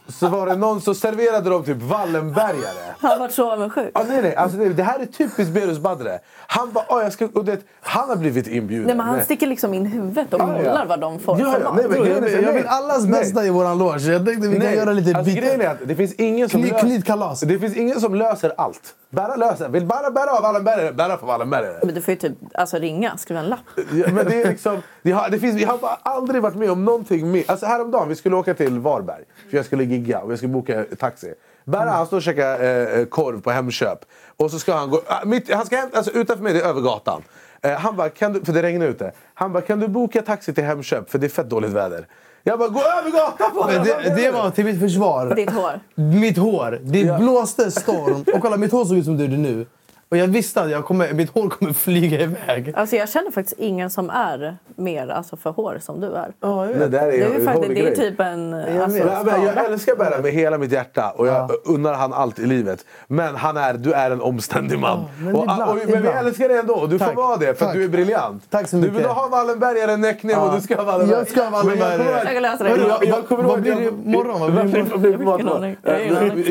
så 0.08 0.28
var 0.28 0.46
det 0.46 0.56
någon 0.56 0.80
som 0.80 0.94
serverade 0.94 1.50
dem 1.50 1.64
typ 1.64 1.82
Wallenbergare. 1.82 2.94
Han 3.00 3.18
var 3.18 3.28
så 3.28 3.52
avundsjuk. 3.52 3.90
Ah, 3.94 4.02
nej, 4.08 4.22
nej, 4.22 4.36
alltså, 4.36 4.58
det, 4.58 4.68
det 4.68 4.82
här 4.82 4.98
är 5.00 5.06
typiskt 5.06 5.48
Berus 5.54 5.78
Badre. 5.78 6.18
Han 6.46 6.72
bara, 6.72 6.84
oh, 6.88 7.02
jag 7.02 7.12
ska, 7.12 7.28
och 7.34 7.44
det, 7.44 7.60
han 7.80 8.08
har 8.08 8.16
blivit 8.16 8.46
inbjuden. 8.46 8.86
Nej, 8.86 8.96
men 8.96 9.06
han 9.06 9.16
Nej. 9.16 9.24
sticker 9.24 9.46
liksom 9.46 9.74
in 9.74 9.86
huvudet 9.86 10.34
och 10.34 10.40
Ja, 10.40 10.52
ja. 10.52 10.58
kollar 10.58 10.86
vad 10.86 11.00
de 11.00 11.18
får 11.20 11.40
Ja, 11.40 11.52
för 11.52 11.60
ja, 11.60 11.72
nej, 11.76 11.84
men 11.88 11.96
Jag 11.96 12.06
grejen 12.06 12.24
vill, 12.24 12.32
jag 12.32 12.52
vill 12.52 12.62
nej. 12.62 12.64
allas 12.66 13.02
Nej. 13.04 13.20
bästa 13.20 13.44
i 13.46 13.50
våran 13.50 13.78
loge. 13.78 14.12
Jag 14.12 14.26
tänkte 14.26 14.48
vi 14.48 14.56
kan 14.56 14.66
Nej, 14.66 14.76
göra 14.76 14.92
lite 14.92 15.18
alltså, 15.18 15.34
grejen 15.34 15.60
är 15.60 15.68
att 15.68 15.78
det 15.84 15.94
finns 15.94 16.12
ingen 16.14 16.48
som 16.48 16.60
Knyt- 16.60 16.72
löser... 16.72 16.86
knytkalas. 16.86 17.40
Det 17.40 17.58
finns 17.58 17.76
ingen 17.76 18.00
som 18.00 18.14
löser 18.14 18.52
allt. 18.56 18.94
Bara 19.10 19.36
löser. 19.36 19.68
Vill 19.68 19.86
bara 19.86 20.10
bära 20.10 20.30
av 20.30 20.42
Wallenbergare, 20.42 20.92
bära 20.92 21.16
på 21.16 21.26
Wallenbergare. 21.26 21.78
Men 21.84 21.94
du 21.94 22.02
får 22.02 22.12
ju 22.14 22.18
typ 22.20 22.32
alltså, 22.54 22.76
ringa, 22.78 23.16
skriva 23.16 23.40
en 23.40 23.46
lapp. 23.46 23.60
Ja, 23.76 24.06
men 24.12 24.24
det 24.26 24.42
är 24.42 24.48
liksom, 24.48 24.82
det 25.02 25.12
har, 25.12 25.28
det 25.30 25.38
finns, 25.38 25.60
jag 25.60 25.68
har 25.68 25.78
bara 25.78 25.98
aldrig 26.02 26.42
varit 26.42 26.54
med 26.56 26.70
om 26.70 26.84
någonting 26.84 27.30
mer. 27.32 27.44
Alltså 27.48 27.66
häromdagen, 27.66 28.08
vi 28.08 28.14
skulle 28.16 28.36
åka 28.36 28.54
till 28.54 28.78
Varberg. 28.78 29.22
För 29.51 29.56
jag 29.56 29.66
skulle 29.66 29.85
gigga 29.85 30.20
och 30.20 30.31
jag 30.32 30.39
skulle 30.39 30.52
boka 30.52 30.85
taxi. 30.98 31.35
Berra 31.64 31.90
han 31.90 32.06
står 32.06 32.16
och 32.16 32.23
käkar 32.23 32.64
eh, 32.98 33.05
korv 33.05 33.40
på 33.40 33.51
Hemköp. 33.51 33.98
Och 34.36 34.51
så 34.51 34.59
ska 34.59 34.74
han 34.74 34.90
gå... 34.90 35.01
ah, 35.06 35.24
mitt, 35.24 35.55
han 35.55 35.66
ska 35.66 35.77
hämta, 35.77 35.97
alltså, 35.97 36.12
utanför 36.12 36.43
mig, 36.44 36.52
det 36.52 36.60
är 36.60 36.64
över 36.68 36.81
gatan. 36.81 37.23
Eh, 37.62 37.73
han 37.73 37.97
bara, 37.97 38.09
kan 38.09 38.32
du, 38.32 38.44
för 38.44 38.52
det 38.52 38.62
regnar 38.62 38.86
ute. 38.86 39.12
Han 39.35 39.52
bara, 39.52 39.62
kan 39.62 39.81
du 39.81 39.89
boka 39.89 40.23
taxi 40.23 40.52
till 40.55 40.64
Hemköp? 40.64 41.10
För 41.10 41.18
det 41.18 41.27
är 41.27 41.28
fett 41.28 41.51
dåligt 41.51 41.70
väder. 41.70 42.06
Jag 42.43 42.59
bara, 42.59 42.68
gå 42.68 42.81
över 42.81 43.10
gatan 43.10 43.51
på 43.55 43.66
Men 43.66 43.85
det, 43.85 44.14
det 44.16 44.31
var 44.31 44.51
till 44.51 44.64
mitt 44.64 44.81
försvar. 44.81 45.35
Ditt 45.35 45.51
hår. 45.51 45.81
Mitt 45.94 46.39
hår. 46.39 46.81
Det 46.82 47.01
Ja. 47.01 47.18
blåste 47.18 47.70
storm. 47.70 48.24
Och 48.35 48.40
kolla, 48.43 48.56
mitt 48.56 48.73
hår 48.73 48.85
såg 48.85 48.97
ut 48.98 49.05
som 49.05 49.16
det 49.16 49.23
gjorde 49.24 49.36
nu. 49.36 49.66
Och 50.08 50.16
jag 50.16 50.26
visste 50.26 50.62
att 50.62 50.70
jag 50.70 50.84
kommer, 50.84 51.12
mitt 51.12 51.30
hår 51.30 51.48
kommer 51.48 51.72
flyga 51.72 52.20
iväg. 52.20 52.72
Alltså 52.76 52.96
jag 52.96 53.08
känner 53.08 53.30
faktiskt 53.30 53.60
ingen 53.60 53.90
som 53.90 54.10
är 54.10 54.56
mer 54.76 55.08
alltså, 55.08 55.36
för 55.36 55.50
hår 55.50 55.78
som 55.80 56.00
du 56.00 56.06
är. 56.06 56.32
Ja, 56.40 56.66
jag 56.66 56.78
Det 56.78 56.88
där 56.88 56.98
är, 57.06 57.10
Det 57.12 57.24
är, 57.24 57.38
ju 57.38 57.44
faktiskt, 57.44 57.68
det 57.74 57.88
är 57.88 57.94
typ 57.96 58.20
en 58.20 58.50
Jag 58.50 58.78
alltså. 58.82 58.98
Ja, 58.98 59.22
men 59.24 59.42
jag 59.44 59.64
älskar 59.64 59.96
Berra 59.96 60.22
med 60.22 60.32
hela 60.32 60.58
mitt 60.58 60.72
hjärta 60.72 61.10
och 61.16 61.26
jag 61.26 61.50
unnar 61.64 61.94
han 61.94 62.12
allt 62.12 62.38
i 62.38 62.46
livet. 62.46 62.84
Men 63.08 63.34
han 63.36 63.56
är, 63.56 63.74
du 63.74 63.92
är 63.92 64.10
en 64.10 64.20
omständig 64.20 64.78
man. 64.78 65.04
men 65.20 65.34
och, 65.34 65.42
ibland- 65.42 65.62
och, 65.70 65.76
men 65.88 66.02
vi 66.02 66.08
älskar 66.08 66.48
dig 66.48 66.58
ändå 66.58 66.74
och 66.74 66.88
du 66.88 66.98
Tack. 66.98 67.08
får 67.08 67.22
vara 67.22 67.36
det 67.36 67.58
för 67.58 67.72
du 67.72 67.84
är 67.84 67.88
briljant. 67.88 68.42
Tack 68.50 68.68
så 68.68 68.76
Du 68.76 68.82
mycket. 68.82 68.96
vill 68.98 69.06
ha 69.06 69.28
Wallenbergare 69.28 69.96
näckning 69.96 70.36
och 70.36 70.54
du 70.54 70.60
ska 70.60 70.76
ha 70.76 70.84
Wallenberg. 70.84 71.18
Jag 71.18 71.28
ska 71.28 71.42
ha 71.44 71.50
Wallenbergare. 71.50 72.22
Jag 72.24 72.34
Jag 72.34 72.42
lösa 72.42 72.64
det. 72.64 73.06
Jag- 73.06 73.28
kommer 73.28 73.42
Vad 73.44 73.60
blir 73.62 73.74
det 73.74 73.84
imorgon? 73.88 74.40
Vad 74.40 74.66
blir 75.00 75.08
det 75.08 75.22
imorgon? 75.22 75.76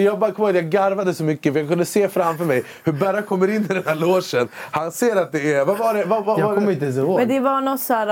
Jag 0.04 0.20
bara 0.20 0.32
kommer 0.32 0.50
ihåg 0.50 0.58
att 0.58 0.64
jag 0.64 0.72
garvade 0.72 1.14
så 1.14 1.24
mycket 1.24 1.54
för 1.54 1.60
jag 1.60 1.70
kunde 1.70 1.86
se 1.86 2.10
framför 2.10 2.46
mig 2.46 2.64
hur 2.84 2.94
Berra 2.94 3.22
kommer 3.22 3.45
in 3.50 3.64
i 3.64 3.68
den 3.74 3.84
här 3.86 3.96
logen. 3.96 4.48
Han 4.72 4.92
ser 4.92 5.16
att 5.16 5.32
det 5.32 5.54
är... 5.54 5.66
Vad 5.66 5.78
var 5.78 5.94
det? 5.94 6.06
Vad, 6.06 6.26
vad, 6.26 6.40
Jag 6.40 6.56
kommer 6.56 6.72
inte 6.72 6.86
ens 6.86 6.98
ihåg. 6.98 7.20
Men 7.20 7.28
det 7.28 7.40
var 7.40 7.62
nog 7.62 7.80
så 7.80 7.94
här, 7.94 8.08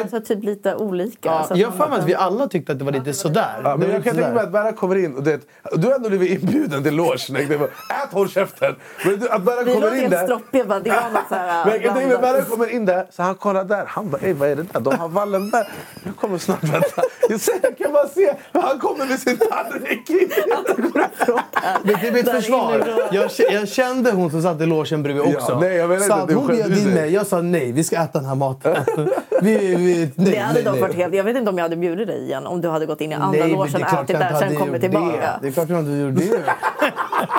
alltså 0.00 0.20
typ 0.20 0.44
lite 0.44 0.74
olika. 0.74 1.28
Ja, 1.28 1.44
så 1.48 1.52
att 1.52 1.58
jag 1.58 1.68
har 1.70 1.76
för 1.76 1.88
mig 1.88 1.98
att 1.98 2.04
vi 2.08 2.14
alla 2.14 2.46
tyckte 2.48 2.72
att 2.72 2.78
det 2.78 2.84
var 2.84 2.92
lite 2.92 3.12
sådär. 3.12 3.60
Ja, 3.64 3.70
Det 3.70 3.76
men 3.76 3.90
jag 3.90 4.04
kan 4.04 4.14
tänka 4.14 4.30
mig 4.32 4.42
att 4.42 4.52
Berra 4.52 4.72
kommer 4.72 4.96
in 4.96 5.16
och 5.16 5.22
det, 5.22 5.40
du 5.76 5.86
har 5.86 5.94
ändå 5.94 6.08
blivit 6.08 6.42
inbjuden 6.42 6.82
till 6.82 6.94
logen. 6.94 7.14
Det 7.48 7.54
Ät 7.54 8.12
håll 8.12 8.28
käften! 8.28 8.74
Men 9.04 9.20
du, 9.20 9.28
att 9.28 9.42
Berra 9.42 9.64
kommer 9.74 10.04
in 10.04 10.10
där. 10.10 10.24
stroppiga. 10.24 10.64
bara, 10.64 10.80
Det 10.80 10.90
var 10.90 11.10
något 11.12 11.28
så 11.28 11.34
här... 11.34 11.64
Men 11.82 11.82
jag 11.82 12.12
att 12.12 12.20
Berra 12.20 12.42
kommer 12.42 12.70
in 12.70 12.86
där, 12.86 13.06
så 13.10 13.22
han 13.22 13.34
kollar 13.34 13.64
där. 13.64 13.84
Han 13.86 14.10
bara, 14.10 14.20
"Ey, 14.22 14.32
vad 14.32 14.48
är 14.48 14.56
det 14.56 14.62
där? 14.72 14.80
De 14.80 14.98
har 14.98 15.08
Wallenberg. 15.08 15.66
Jag 16.04 16.16
kommer 16.16 16.38
snart, 16.38 16.62
vänta. 16.64 17.02
Jag, 17.28 17.40
ser, 17.40 17.54
jag 17.62 17.78
kan 17.78 17.92
bara 17.92 18.08
se 18.08 18.34
han 18.52 18.78
kommer 18.78 19.06
med 19.06 19.18
sin 19.18 19.38
tallrik. 19.38 20.10
in. 20.10 20.30
Men 21.82 22.00
till 22.00 22.12
mitt 22.12 22.26
Där 22.26 22.32
försvar. 22.34 22.84
jag 23.52 23.68
kände 23.68 24.12
hon 24.14 24.30
som 24.30 24.42
satt 24.42 24.60
i 24.60 24.66
logen 24.66 25.02
bredvid 25.02 25.22
Ja, 25.26 25.36
också. 25.36 25.58
nej, 25.60 25.76
jag 25.76 25.88
menar 25.88 26.02
så 26.02 26.12
inte 26.20 26.22
att 26.22 26.32
hon 26.32 26.46
bjöd 26.46 26.78
in 26.78 26.90
mig. 26.94 27.12
Jag 27.12 27.26
sa 27.26 27.40
nej, 27.42 27.72
vi 27.72 27.84
ska 27.84 27.96
äta 27.96 28.18
den 28.18 28.28
här 28.28 28.34
maten. 28.34 28.76
vi, 29.42 29.74
vi, 29.76 30.10
nej, 30.16 30.30
Det 30.32 30.38
hade 30.38 30.54
nej, 30.54 30.62
dock 30.62 30.72
nej. 30.72 30.82
varit 30.82 30.94
helt... 30.96 31.14
Jag 31.14 31.24
vet 31.24 31.36
inte 31.36 31.50
om 31.50 31.58
jag 31.58 31.64
hade 31.64 31.76
bjudit 31.76 32.06
dig 32.06 32.22
igen 32.22 32.46
om 32.46 32.60
du 32.60 32.68
hade 32.68 32.86
gått 32.86 33.00
in 33.00 33.12
i 33.12 33.14
andra 33.14 33.46
logen, 33.46 33.72
det 33.72 33.80
är 33.82 33.88
klart 33.88 34.10
ätit 34.10 34.18
där, 34.18 34.34
sen 34.38 34.56
kommit 34.56 34.72
gjort 34.72 34.80
tillbaka. 34.80 35.06
Det. 35.12 35.38
det 35.42 35.48
är 35.48 35.52
klart 35.52 35.68
jag 35.68 35.78
inte 35.78 35.92
gjorde 35.92 36.12
det. 36.12 36.42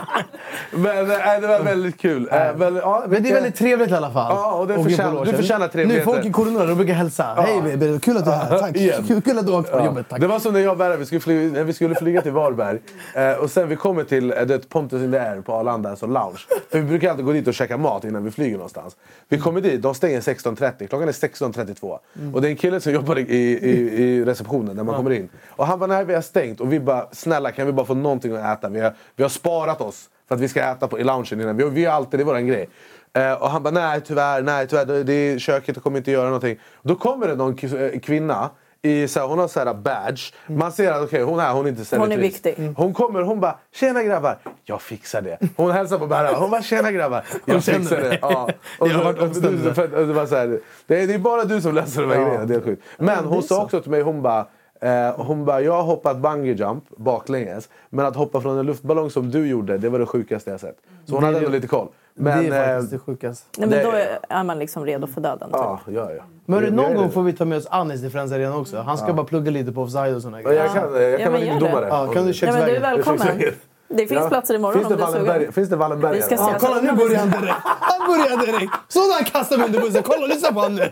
Men 0.71 1.11
äh, 1.11 1.17
det 1.41 1.47
var 1.47 1.63
väldigt 1.63 1.97
kul. 2.01 2.29
Äh, 2.31 2.53
väl, 2.55 2.75
ja, 2.75 3.03
Men 3.09 3.23
det 3.23 3.29
är 3.29 3.33
väldigt 3.33 3.55
trevligt 3.55 3.91
i 3.91 3.93
alla 3.93 4.11
fall. 4.11 4.35
Ja, 4.35 4.51
och 4.53 4.67
det 4.67 4.73
förtjänar- 4.83 5.25
du 5.25 5.33
förtjänar 5.33 5.67
trevligheter. 5.67 6.07
Nu 6.07 6.13
folk 6.13 6.25
i 6.25 6.31
korridoren 6.31 6.67
de 6.67 6.75
brukar 6.75 6.93
hälsa. 6.93 7.23
Hej 7.37 7.61
baby, 7.61 7.99
kul 7.99 8.17
att 8.17 8.25
du 8.25 8.31
är 8.31 8.35
här. 8.35 8.59
Tack. 8.59 8.75
Kul, 9.07 9.21
kul 9.21 9.37
att 9.39 9.45
du 9.45 9.51
har 9.51 9.59
åkt 9.59 9.71
på 9.71 9.77
Ja. 9.77 9.85
jobbet. 9.85 10.05
Tack. 10.09 10.19
Det 10.21 10.27
var 10.27 10.39
som 10.39 10.53
när 10.53 10.59
jag 10.59 10.71
och 10.71 10.77
Berra, 10.77 10.95
vi 10.95 11.05
skulle 11.05 11.21
flyga, 11.21 11.53
när 11.53 11.63
vi 11.63 11.73
skulle 11.73 11.95
flyga 11.95 12.21
till 12.21 12.31
Varberg. 12.31 12.79
Eh, 13.15 13.31
och 13.31 13.49
sen 13.49 13.69
vi 13.69 13.75
kommer 13.75 14.03
till 14.03 14.31
eh, 14.31 14.41
det, 14.41 14.69
Pontus 14.69 15.01
in 15.01 15.11
the 15.11 15.17
Air 15.19 15.41
på 15.41 15.53
Arlanda, 15.53 15.89
alltså 15.89 16.07
lounge. 16.07 16.39
För 16.71 16.79
vi 16.79 16.85
brukar 16.85 17.09
alltid 17.09 17.25
gå 17.25 17.31
dit 17.31 17.47
och 17.47 17.53
käka 17.53 17.77
mat 17.77 18.03
innan 18.03 18.23
vi 18.23 18.31
flyger 18.31 18.55
någonstans. 18.57 18.95
Vi 19.29 19.37
kommer 19.37 19.61
dit, 19.61 19.81
de 19.81 19.95
stänger 19.95 20.21
16.30. 20.21 20.87
Klockan 20.87 21.07
är 21.07 21.11
16.32. 21.11 21.99
Och 22.33 22.41
det 22.41 22.47
är 22.47 22.49
en 22.49 22.55
kille 22.57 22.81
som 22.81 22.93
jobbar 22.93 23.17
i, 23.19 23.21
i, 23.21 24.03
i 24.03 24.25
receptionen 24.25 24.75
när 24.75 24.83
man 24.83 24.95
kommer 24.95 25.11
in. 25.11 25.29
Och 25.49 25.67
han 25.67 25.79
bara, 25.79 25.87
nej 25.87 26.05
vi 26.05 26.13
har 26.15 26.21
stängt. 26.21 26.61
Och 26.61 26.73
vi 26.73 26.79
bara, 26.79 27.07
snälla 27.11 27.51
kan 27.51 27.65
vi 27.65 27.71
bara 27.73 27.85
få 27.85 27.93
någonting 27.93 28.35
att 28.35 28.57
äta? 28.57 28.69
Vi 28.69 28.79
har, 28.79 28.93
vi 29.15 29.23
har 29.23 29.29
sparat 29.29 29.81
oss 29.81 30.09
för 30.27 30.35
att 30.35 30.41
vi 30.41 30.47
ska 30.47 30.61
äta 30.61 30.87
på, 30.87 30.99
i 30.99 31.03
loungen 31.03 31.41
innan. 31.41 31.57
Vi, 31.57 31.63
vi 31.69 31.85
har 31.85 31.93
alltid, 31.93 32.19
det 32.19 32.23
är 32.23 32.25
våran 32.25 32.47
grej. 32.47 32.69
Eh, 33.13 33.33
och 33.33 33.49
han 33.49 33.63
bara, 33.63 33.71
nej 33.71 34.01
tyvärr, 34.01 34.41
nej 34.41 34.67
tyvärr, 34.67 34.85
det, 34.85 35.03
det 35.03 35.39
köket 35.39 35.83
kommer 35.83 35.97
inte 35.97 36.11
göra 36.11 36.25
någonting. 36.25 36.59
Då 36.81 36.95
kommer 36.95 37.27
det 37.27 37.35
någon 37.35 37.57
eh, 37.59 37.99
kvinna 37.99 38.49
i, 38.81 39.07
så 39.07 39.19
här, 39.19 39.27
hon 39.27 39.39
har 39.39 39.47
så 39.47 39.59
här 39.59 39.73
badge. 39.73 40.21
Man 40.47 40.71
ser 40.71 40.91
att 40.91 41.01
okay, 41.03 41.21
hon 41.21 41.39
är, 41.39 41.53
hon 41.53 41.65
är 41.65 41.69
inte 41.69 41.95
Hon 41.97 42.01
är 42.11 42.15
servitris. 42.15 42.33
viktig. 42.45 42.73
Hon 42.77 42.93
kommer 42.93 43.21
hon 43.21 43.39
bara 43.39 43.57
“Tjena 43.75 44.03
grabbar!” 44.03 44.37
Jag 44.63 44.81
fixar 44.81 45.21
det. 45.21 45.37
Hon 45.55 45.71
hälsar 45.71 45.99
på 45.99 46.07
Berra. 46.07 46.33
Hon 46.35 46.51
bara 46.51 46.61
“Tjena 46.61 46.91
grabbar!” 46.91 47.23
Jag 47.45 47.63
fixar 47.63 47.97
det. 48.01 48.09
mig. 48.09 48.19
Ja. 48.21 48.49
Och 48.79 48.87
Jag 48.87 48.93
har 48.93 48.99
så- 48.99 49.05
varit 49.05 49.17
och 49.17 49.23
omständig. 49.27 49.63
du- 49.63 49.73
för- 49.73 49.95
och 49.95 50.07
det, 50.07 50.13
var 50.13 50.25
så 50.25 50.35
här, 50.35 50.59
det, 50.87 51.01
är, 51.03 51.07
det 51.07 51.13
är 51.13 51.19
bara 51.19 51.43
du 51.43 51.61
som 51.61 51.75
löser 51.75 52.01
de 52.01 52.07
här 52.09 52.15
Ja. 52.19 52.25
grejerna. 52.25 52.45
Det 52.45 52.55
är 52.55 52.61
sjukt. 52.61 52.83
Men 52.97 53.25
hon 53.25 53.43
sa 53.43 53.63
också 53.63 53.81
till 53.81 53.91
mig, 53.91 54.01
hon 54.01 54.21
bara 54.21 54.45
Eh, 54.85 55.13
hon 55.25 55.45
bara, 55.45 55.61
jag 55.61 55.73
har 55.73 55.83
hoppat 55.83 56.17
bungee 56.17 56.53
jump 56.53 56.83
baklänges. 56.97 57.69
Men 57.89 58.05
att 58.05 58.15
hoppa 58.15 58.41
från 58.41 58.57
en 58.57 58.65
luftballong 58.65 59.09
som 59.09 59.31
du 59.31 59.47
gjorde, 59.47 59.77
det 59.77 59.89
var 59.89 59.99
det 59.99 60.05
sjukaste 60.05 60.51
jag 60.51 60.59
sett. 60.59 60.77
Så 61.05 61.15
hon 61.15 61.23
hade 61.23 61.33
det- 61.35 61.39
ändå 61.39 61.49
lite 61.51 61.67
koll. 61.67 61.87
Men, 62.17 62.43
det 62.49 62.55
är 62.55 62.69
eh, 62.69 62.73
faktiskt 62.75 62.91
det 62.91 62.99
sjukaste. 62.99 63.45
Nej, 63.57 63.69
men 63.69 63.83
då 63.85 63.91
är- 64.29 64.43
man 64.43 64.59
liksom 64.59 64.85
redo 64.85 65.07
för 65.07 65.21
döden. 65.21 65.47
Typ. 65.49 65.51
ja, 65.53 65.79
ja, 65.87 66.11
ja. 66.11 66.23
Men 66.45 66.59
hörru, 66.59 66.71
någon 66.71 66.95
gång 66.95 67.11
får 67.11 67.23
vi 67.23 67.33
ta 67.33 67.45
med 67.45 67.57
oss 67.57 67.67
Anis 67.69 68.01
till 68.01 68.09
Friends 68.11 68.33
Arena 68.33 68.57
också. 68.57 68.77
Han 68.77 68.97
ska 68.97 69.13
bara 69.13 69.25
plugga 69.25 69.51
lite 69.51 69.71
på 69.71 69.81
offside 69.81 70.15
och 70.15 70.21
såna 70.21 70.41
Ja, 70.41 70.47
grejer. 70.49 70.63
jag 70.63 70.73
kan, 70.73 70.93
jag 71.01 71.11
Ja, 71.11 71.17
kan 71.17 71.31
men 71.31 71.41
vara 71.41 71.43
gör 71.53 71.59
domare. 71.59 71.85
det. 71.85 71.87
Ja, 71.87 72.07
kan 72.07 72.07
du 72.07 72.09
Ja, 72.13 72.15
men 72.15 72.23
du 72.25 72.29
är 72.29 72.33
köksvägen? 72.33 72.81
välkommen. 72.81 73.27
Det 73.87 74.07
finns 74.07 74.27
platser 74.27 74.53
imorgon 74.53 74.79
Finns 74.79 74.87
det 74.97 75.03
om 75.05 75.23
du 75.23 75.31
är 75.31 75.37
sugen. 75.39 75.53
Finns 75.53 75.69
det 75.69 75.75
Wallenberg? 75.75 76.15
Vi 76.15 76.21
ska 76.21 76.35
Ja, 76.35 76.47
se. 76.59 76.67
kolla 76.67 76.81
nu 76.81 76.91
börjar 76.91 77.19
han 77.19 77.29
direkt. 77.29 77.55
Han 77.63 78.07
börjar 78.07 78.45
direkt. 78.45 78.73
Sådana 78.87 79.13
han 79.13 79.23
kastar 79.25 79.57
mig 79.57 79.65
under 79.65 79.81
bussen. 79.81 80.03
Kolla, 80.03 80.25
lyssna 80.27 80.51
på 80.51 80.59
honom 80.59 80.75
nu. 80.75 80.91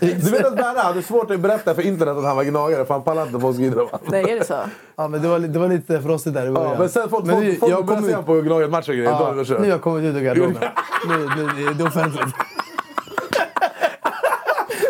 Du 0.00 0.30
vet 0.30 0.46
att 0.46 0.56
Berra 0.56 0.80
hade 0.80 1.02
svårt 1.02 1.30
att 1.30 1.40
berätta 1.40 1.74
för 1.74 1.82
internet 1.82 2.16
att 2.16 2.24
han 2.24 2.36
var 2.36 2.44
gnagare 2.44 2.84
för 2.84 2.94
han 2.94 3.02
pallade 3.02 3.26
inte 3.26 3.40
folk 3.40 3.56
Nej, 4.06 4.30
är 4.30 4.38
det 4.38 4.44
så? 4.44 4.54
Ja, 4.96 5.08
men 5.08 5.22
det 5.22 5.28
var, 5.28 5.38
det 5.38 5.58
var 5.58 5.68
lite 5.68 6.02
frostigt 6.02 6.34
där 6.34 6.46
i 6.46 6.50
början. 6.50 6.72
Ja, 6.72 6.78
men 6.78 6.88
sen 6.88 7.08
folk, 7.08 7.24
Men 7.24 7.34
folk, 7.36 7.46
nu- 7.46 7.54
folk 7.56 7.72
jag 7.72 7.86
började 7.86 8.00
kommer 8.02 8.08
se 8.08 8.14
honom 8.14 8.42
på 8.42 8.48
Gnaget-match 8.48 8.88
och 8.88 8.94
grejer. 8.94 9.10
Då 9.10 9.44
Ja, 9.48 9.54
nu 9.54 9.58
har 9.58 9.66
jag 9.66 9.82
kommit 9.82 10.04
ut 10.04 10.16
ur 10.16 10.20
garderoben. 10.20 10.56
nu, 11.08 11.16
nu, 11.36 11.74
det 11.74 11.82
är 11.84 11.86
offentligt. 11.86 12.34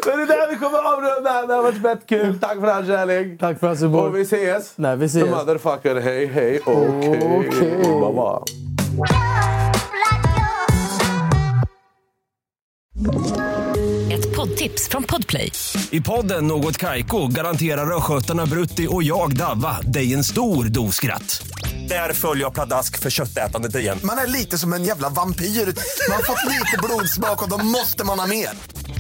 Men 0.07 0.17
det 0.19 0.23
är 0.23 0.27
där 0.27 0.37
vi 0.37 0.47
kommer 0.59 0.79
avrunda. 0.93 1.47
Det 1.47 1.55
har 1.55 1.63
varit 1.63 1.83
fett 1.83 2.07
kul. 2.07 2.39
Tack 2.41 2.61
för 2.61 2.67
all 2.67 2.87
kärlek. 2.87 3.41
Tack 3.41 3.61
för 3.61 3.73
att 3.73 3.79
support. 3.79 4.05
Och 4.05 4.17
vi 4.17 4.23
ses. 4.23 4.73
Nej, 4.77 4.97
vi 4.97 5.07
ses. 5.07 5.25
The 5.25 5.31
motherfucker. 5.31 6.01
Hej, 6.01 6.27
hej. 6.27 6.61
Okej. 6.67 7.47
Okej. 7.49 7.71
Bye, 7.83 8.13
bye. 8.13 9.49
Ett 14.13 14.37
poddtips 14.37 14.89
från 14.89 15.03
Podplay. 15.03 15.53
I 15.91 16.01
podden 16.01 16.47
Något 16.47 16.77
Kaiko 16.77 17.27
garanterar 17.27 17.97
östgötarna 17.97 18.47
Brutti 18.47 18.87
och 18.91 19.03
jag, 19.03 19.37
Davva, 19.37 19.81
dig 19.81 20.15
en 20.15 20.25
stor 20.25 20.65
dos 20.65 20.95
skratt. 20.95 21.47
Där 21.89 22.13
följer 22.13 22.45
jag 22.45 22.55
pladask 22.55 22.99
för 22.99 23.11
köttätandet 23.11 23.77
igen. 23.77 23.99
Man 24.05 24.19
är 24.19 24.27
lite 24.27 24.59
som 24.59 24.73
en 24.73 24.85
jävla 24.85 25.09
vampyr. 25.09 25.45
Man 25.45 26.17
har 26.17 26.23
fått 26.23 26.45
lite 26.45 26.79
blodsmak 26.83 27.43
och 27.43 27.51
då 27.51 27.65
måste 27.65 28.05
man 28.05 28.19
ha 28.19 28.27
mer. 28.27 28.49